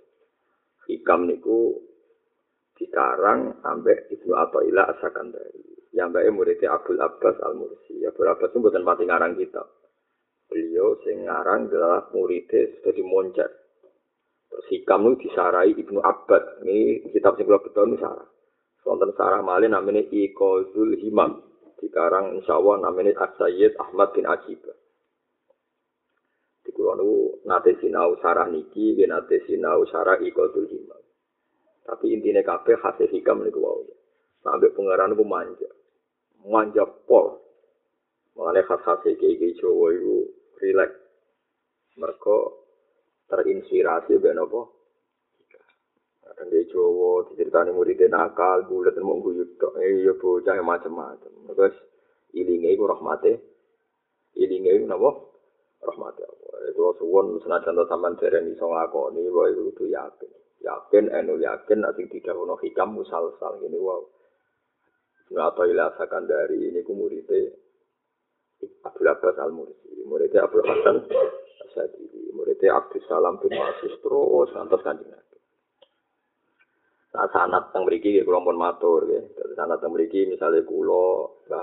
hikam 0.86 1.26
niku 1.26 1.82
dikarang 2.78 3.58
ambek 3.66 4.10
Ibnu 4.10 4.32
Athaillah 4.38 4.94
As-Sakandari. 4.94 5.90
Yang 5.94 6.08
mbake 6.10 6.30
muridnya 6.34 6.74
Abdul 6.74 6.98
Abbas 6.98 7.38
Al-Mursi. 7.38 8.02
Abdul 8.02 8.26
Abbas 8.26 8.50
itu 8.50 8.58
bukan 8.58 8.82
pati 8.82 9.02
ngarang 9.06 9.38
kitab. 9.38 9.66
Beliau 10.50 10.98
sing 11.06 11.22
ngarang 11.22 11.70
adalah 11.70 12.10
muridnya 12.10 12.66
sudah 12.78 12.92
dimoncat. 12.98 13.50
Terus 14.50 14.66
hikam 14.74 15.06
itu 15.14 15.30
disarai 15.30 15.70
Ibnu 15.70 16.02
Abbad. 16.02 16.66
Ini 16.66 17.10
kitab 17.14 17.38
sing 17.38 17.46
betul 17.46 17.94
ini 17.94 18.02
sarah. 18.02 18.26
Sonten 18.82 19.14
sarah 19.16 19.40
malin 19.40 19.72
namanya 19.72 20.02
Iqazul 20.10 20.98
Himam. 20.98 21.40
Sekarang 21.78 22.42
insya 22.42 22.58
Allah 22.58 22.90
namanya 22.90 23.14
As-Sayyid 23.30 23.78
Ahmad 23.78 24.12
bin 24.18 24.26
Ajib. 24.26 24.60
Di 26.84 26.92
kulon 26.92 27.00
itu 27.00 27.48
nate 27.48 27.72
sinau 27.80 28.12
sarah 28.20 28.44
niki, 28.44 28.92
dia 28.92 29.08
nate 29.08 29.40
sinau 29.48 29.88
sarah 29.88 30.20
Iqazul 30.20 30.68
Himam. 30.68 31.00
Tapi 31.80 32.12
intinya 32.12 32.44
kabeh 32.44 32.76
hasil 32.76 33.08
hikam 33.08 33.40
niku 33.40 33.64
wau. 33.64 33.88
Sampai 34.44 34.68
pengeran 34.76 35.16
itu 35.16 35.24
manja. 35.24 35.70
Manja 36.44 36.84
pol. 37.08 37.40
Mengenai 38.36 38.68
khas-khas 38.68 39.00
kayak 39.00 39.56
Jawa 39.56 39.96
itu 39.96 40.28
rileks. 40.60 41.00
Mereka 41.96 42.36
terinspirasi 43.32 44.20
ben 44.20 44.44
apa? 44.44 44.60
Kadang 46.20 46.52
di 46.52 46.68
Jawa 46.68 47.24
diceritani 47.32 47.72
muridnya 47.72 48.12
nakal, 48.12 48.68
bulat 48.68 48.92
mau 49.00 49.24
guyut 49.24 49.56
tok. 49.56 49.80
Eh 49.80 50.04
ya 50.04 50.12
bocah 50.20 50.60
macam-macam. 50.60 51.32
Terus 51.48 51.76
ilinge 52.36 52.76
iku 52.76 52.84
rahmate. 52.92 53.40
Ilinge 54.36 54.68
iku 54.76 54.84
napa? 54.84 55.32
Rahmate 55.84 56.22
Allah. 56.24 56.72
Itu 56.72 56.96
suwon 56.96 57.38
senajan 57.44 57.76
sampean 57.84 58.16
dereng 58.16 58.48
iso 58.48 58.64
nglakoni 58.64 59.28
wae 59.28 59.52
kudu 59.52 59.92
yakin. 59.92 60.30
Yakin 60.64 61.12
enu 61.12 61.36
yakin 61.38 61.84
nek 61.84 61.92
sing 62.00 62.08
didhawuhno 62.08 62.56
hikam 62.64 62.96
musalsal 62.96 63.60
ngene 63.60 63.76
wae. 63.76 64.08
Nggak 65.28 65.52
tahu 65.56 65.66
ilasakan 65.68 66.24
dari 66.24 66.72
ini 66.72 66.80
ku 66.84 66.92
muridnya 66.96 67.52
Abdul 68.84 69.08
Abbas 69.08 69.36
Al-Mursi, 69.40 69.92
muridnya 70.08 70.44
Abdul 70.44 70.64
Hasan 70.64 71.04
Asadili, 71.68 72.32
muridnya 72.32 72.80
Abdul 72.80 73.04
Salam 73.08 73.36
bin 73.40 73.52
Wasis, 73.52 73.92
terus 74.00 74.48
ngantos 74.52 74.84
kanjeng 74.84 75.10
Nabi. 75.10 75.36
Nah, 77.14 77.28
sanat 77.30 77.70
yang 77.70 77.86
beriki, 77.86 78.18
ya, 78.18 78.26
kalau 78.26 78.42
pun 78.42 78.58
matur, 78.58 79.06
ya. 79.06 79.22
sanat 79.54 79.78
yang 79.84 79.94
beriki, 79.94 80.26
misalnya 80.26 80.66
kulo, 80.66 81.38
Mbah 81.46 81.62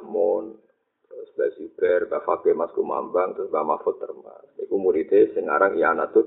terus 1.22 1.38
Mbah 1.38 1.50
Zuber, 1.54 2.00
Mbah 2.10 2.22
Fakir, 2.26 2.58
Mas 2.58 2.74
Kumambang, 2.74 3.38
terus 3.38 3.54
Mbah 3.54 3.62
Mahfud 3.62 4.02
Termas. 4.02 4.42
Itu 4.58 4.82
muridnya, 4.82 5.30
sekarang 5.38 5.78
Ianatut, 5.78 6.26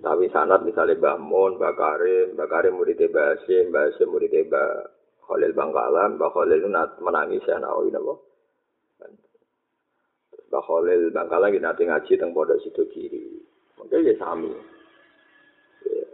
Tapi 0.00 0.30
sanat 0.30 0.62
misalnya 0.62 0.94
Mbah 0.94 1.18
Mun, 1.18 1.58
Mbah 1.58 1.74
Karim, 1.74 2.38
Mbah 2.38 2.46
Karim 2.46 2.78
murid 2.78 3.02
Mbah 3.02 3.34
Hasim, 3.34 3.74
Mbah 3.74 3.90
Hasim 3.90 4.08
murid 4.08 4.32
Mbah 4.32 4.86
Khalil 5.26 5.52
Bangkalan, 5.52 6.16
Mbah 6.16 6.30
Khalil 6.30 6.56
itu 6.62 6.70
menangis 7.02 7.44
ya 7.44 7.58
nawawi 7.58 7.92
napa. 7.92 8.14
Mbah 10.48 10.62
Khalil 10.64 11.12
Bangkalan 11.12 11.52
kita 11.52 11.66
nanti 11.66 11.82
ngaji 11.84 12.12
tentang 12.16 12.32
pondok 12.32 12.62
situ 12.64 12.82
kiri. 12.88 13.44
Mungkin 13.76 14.08
ya 14.08 14.14
sami. 14.16 14.48
Ya. 15.84 16.06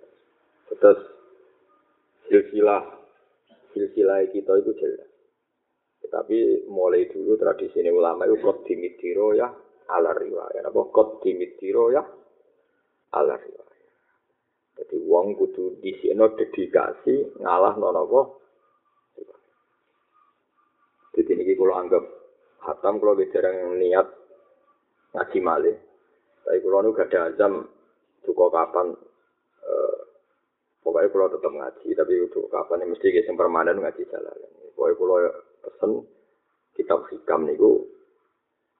Terus 0.83 1.00
silsilah 2.26 2.83
silsilah 3.70 4.18
kita 4.34 4.52
itu 4.66 4.73
jelas. 4.83 5.06
Tapi 6.10 6.68
mulai 6.70 7.10
dulu 7.10 7.35
tradisi 7.36 7.83
ini 7.83 7.91
ulama 7.91 8.25
itu 8.25 8.39
kod 8.41 8.65
dimitiro 8.65 9.35
ya 9.35 9.49
ala 9.91 10.12
riwayat. 10.15 10.67
Apa 10.67 10.81
kod 10.91 11.23
dimitiro 11.23 11.91
ya 11.91 12.02
ala 13.15 13.35
riwayat. 13.36 13.67
Jadi 14.76 14.97
uang 15.09 15.41
kudu 15.41 15.81
di 15.81 15.93
sini 15.99 16.20
dedikasi 16.20 17.41
ngalah 17.41 17.75
nono 17.81 18.01
apa. 18.05 18.23
Jadi 21.17 21.33
ini 21.33 21.57
kalau 21.57 21.81
anggap 21.81 22.05
hatam 22.60 23.01
kalau 23.01 23.17
bicara 23.17 23.73
niat 23.73 24.05
ngaji 25.17 25.39
malih. 25.41 25.76
Tapi 26.44 26.60
kalau 26.60 26.85
nu 26.85 26.94
gak 26.94 27.09
ada 27.10 27.33
azam 27.33 27.67
cukup 28.23 28.52
kapan 28.52 28.93
eh, 29.65 29.97
pokoknya 30.85 31.09
kalau 31.10 31.26
tetap 31.33 31.52
ngaji 31.57 31.89
tapi 31.97 32.12
itu 32.20 32.41
kapan 32.52 32.85
yang 32.85 32.91
mesti 32.93 33.09
yang 33.17 33.35
permanen 33.35 33.81
ngaji 33.81 34.02
jalan. 34.12 34.36
Pokoknya 34.76 34.94
kalau 35.01 35.18
pesen 35.67 36.07
kitab 36.78 37.03
hikam 37.11 37.51
niku 37.51 37.83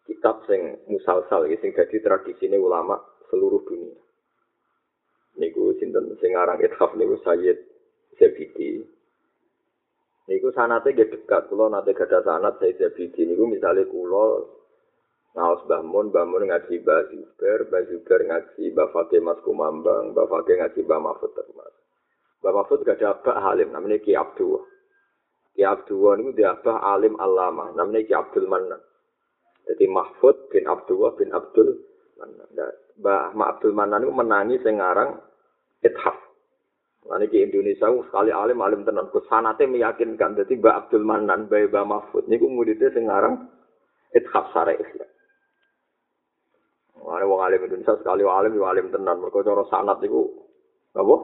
kitab 0.07 0.47
sing 0.47 0.79
musalsal 0.87 1.51
sing 1.59 1.75
dadi 1.75 1.99
tradisine 1.99 2.55
ulama 2.55 2.95
seluruh 3.27 3.59
dunia. 3.67 3.99
Niku 5.37 5.75
sinten 5.83 6.15
sing 6.23 6.39
aran 6.39 6.63
ithaf 6.63 6.95
niku 6.95 7.19
Sayyid 7.27 7.59
Zabidi. 8.17 8.87
Niku 10.31 10.55
sanate 10.55 10.95
nggih 10.95 11.11
dekat 11.11 11.51
kula 11.51 11.69
nate 11.69 11.91
gadah 11.93 12.23
sanat 12.23 12.63
Sayyid 12.63 12.79
Zabidi 12.79 13.27
niku 13.27 13.51
misale 13.51 13.85
kula 13.91 14.47
ngaos 15.37 15.69
Mbah 15.69 15.85
Mun, 15.85 16.09
Mbah 16.09 16.25
Mun 16.25 16.49
ngaji 16.49 16.81
Mbah 16.81 17.13
Zubair, 17.13 17.61
Mbah 17.69 17.83
Zubair 17.93 18.21
ngaji 18.25 18.73
Mbah 18.73 18.89
Fatih 18.89 19.21
Mas 19.21 19.37
Kumambang, 19.45 20.17
Mbah 20.17 20.27
Fatih 20.33 20.57
ngaji 20.57 20.81
Mbah 20.89 21.01
Mahfud 21.05 21.31
Termas. 21.37 21.75
Mbah 22.41 22.53
Mahfud 22.57 22.81
gak 22.89 22.97
ada 23.05 23.21
Mbah 23.21 23.39
Halim, 23.45 23.69
namanya 23.69 24.01
Ki 24.01 24.17
Abdul. 24.17 24.65
Ki 25.57 25.65
Abdul 25.65 26.21
niku 26.21 26.37
diabah 26.37 26.85
alim 26.85 27.17
alama, 27.17 27.73
namanya 27.73 28.05
Ki 28.05 28.13
Abdul 28.13 28.45
Manan. 28.45 28.77
Jadi 29.65 29.89
Mahfud 29.89 30.53
bin 30.53 30.69
Abdullah 30.69 31.17
bin 31.17 31.33
Abdul 31.33 31.81
Manan. 32.21 32.49
Mbah 33.01 33.33
Ma 33.33 33.57
Abdul 33.57 33.73
Manan 33.73 34.05
itu 34.05 34.13
menangi 34.13 34.57
sing 34.61 34.77
aran 34.77 35.17
Ithaf. 35.81 36.17
Nah, 37.07 37.23
di 37.23 37.39
Indonesia 37.39 37.87
sekali 37.87 38.35
alim 38.35 38.59
alim 38.61 38.83
tenan 38.83 39.09
kusanate 39.09 39.65
meyakinkan 39.65 40.37
jadi 40.37 40.53
Mbah 40.61 40.75
Abdul 40.85 41.05
Manan 41.09 41.49
Mbah 41.49 41.73
Mbah 41.73 41.85
Mahfud 41.89 42.29
niku 42.29 42.53
muridnya 42.53 42.93
sing 42.93 43.09
aran 43.09 43.49
Ithaf 44.13 44.53
Sare 44.53 44.77
Islam. 44.77 45.09
Ada 47.01 47.25
wong 47.25 47.41
alim 47.41 47.65
Indonesia 47.65 47.97
sekali 47.97 48.29
alim 48.29 48.53
yo 48.53 48.69
alim 48.69 48.93
tenan 48.93 49.25
mergo 49.25 49.41
cara 49.41 49.65
sanat 49.73 50.05
niku 50.05 50.29
apa? 50.93 51.17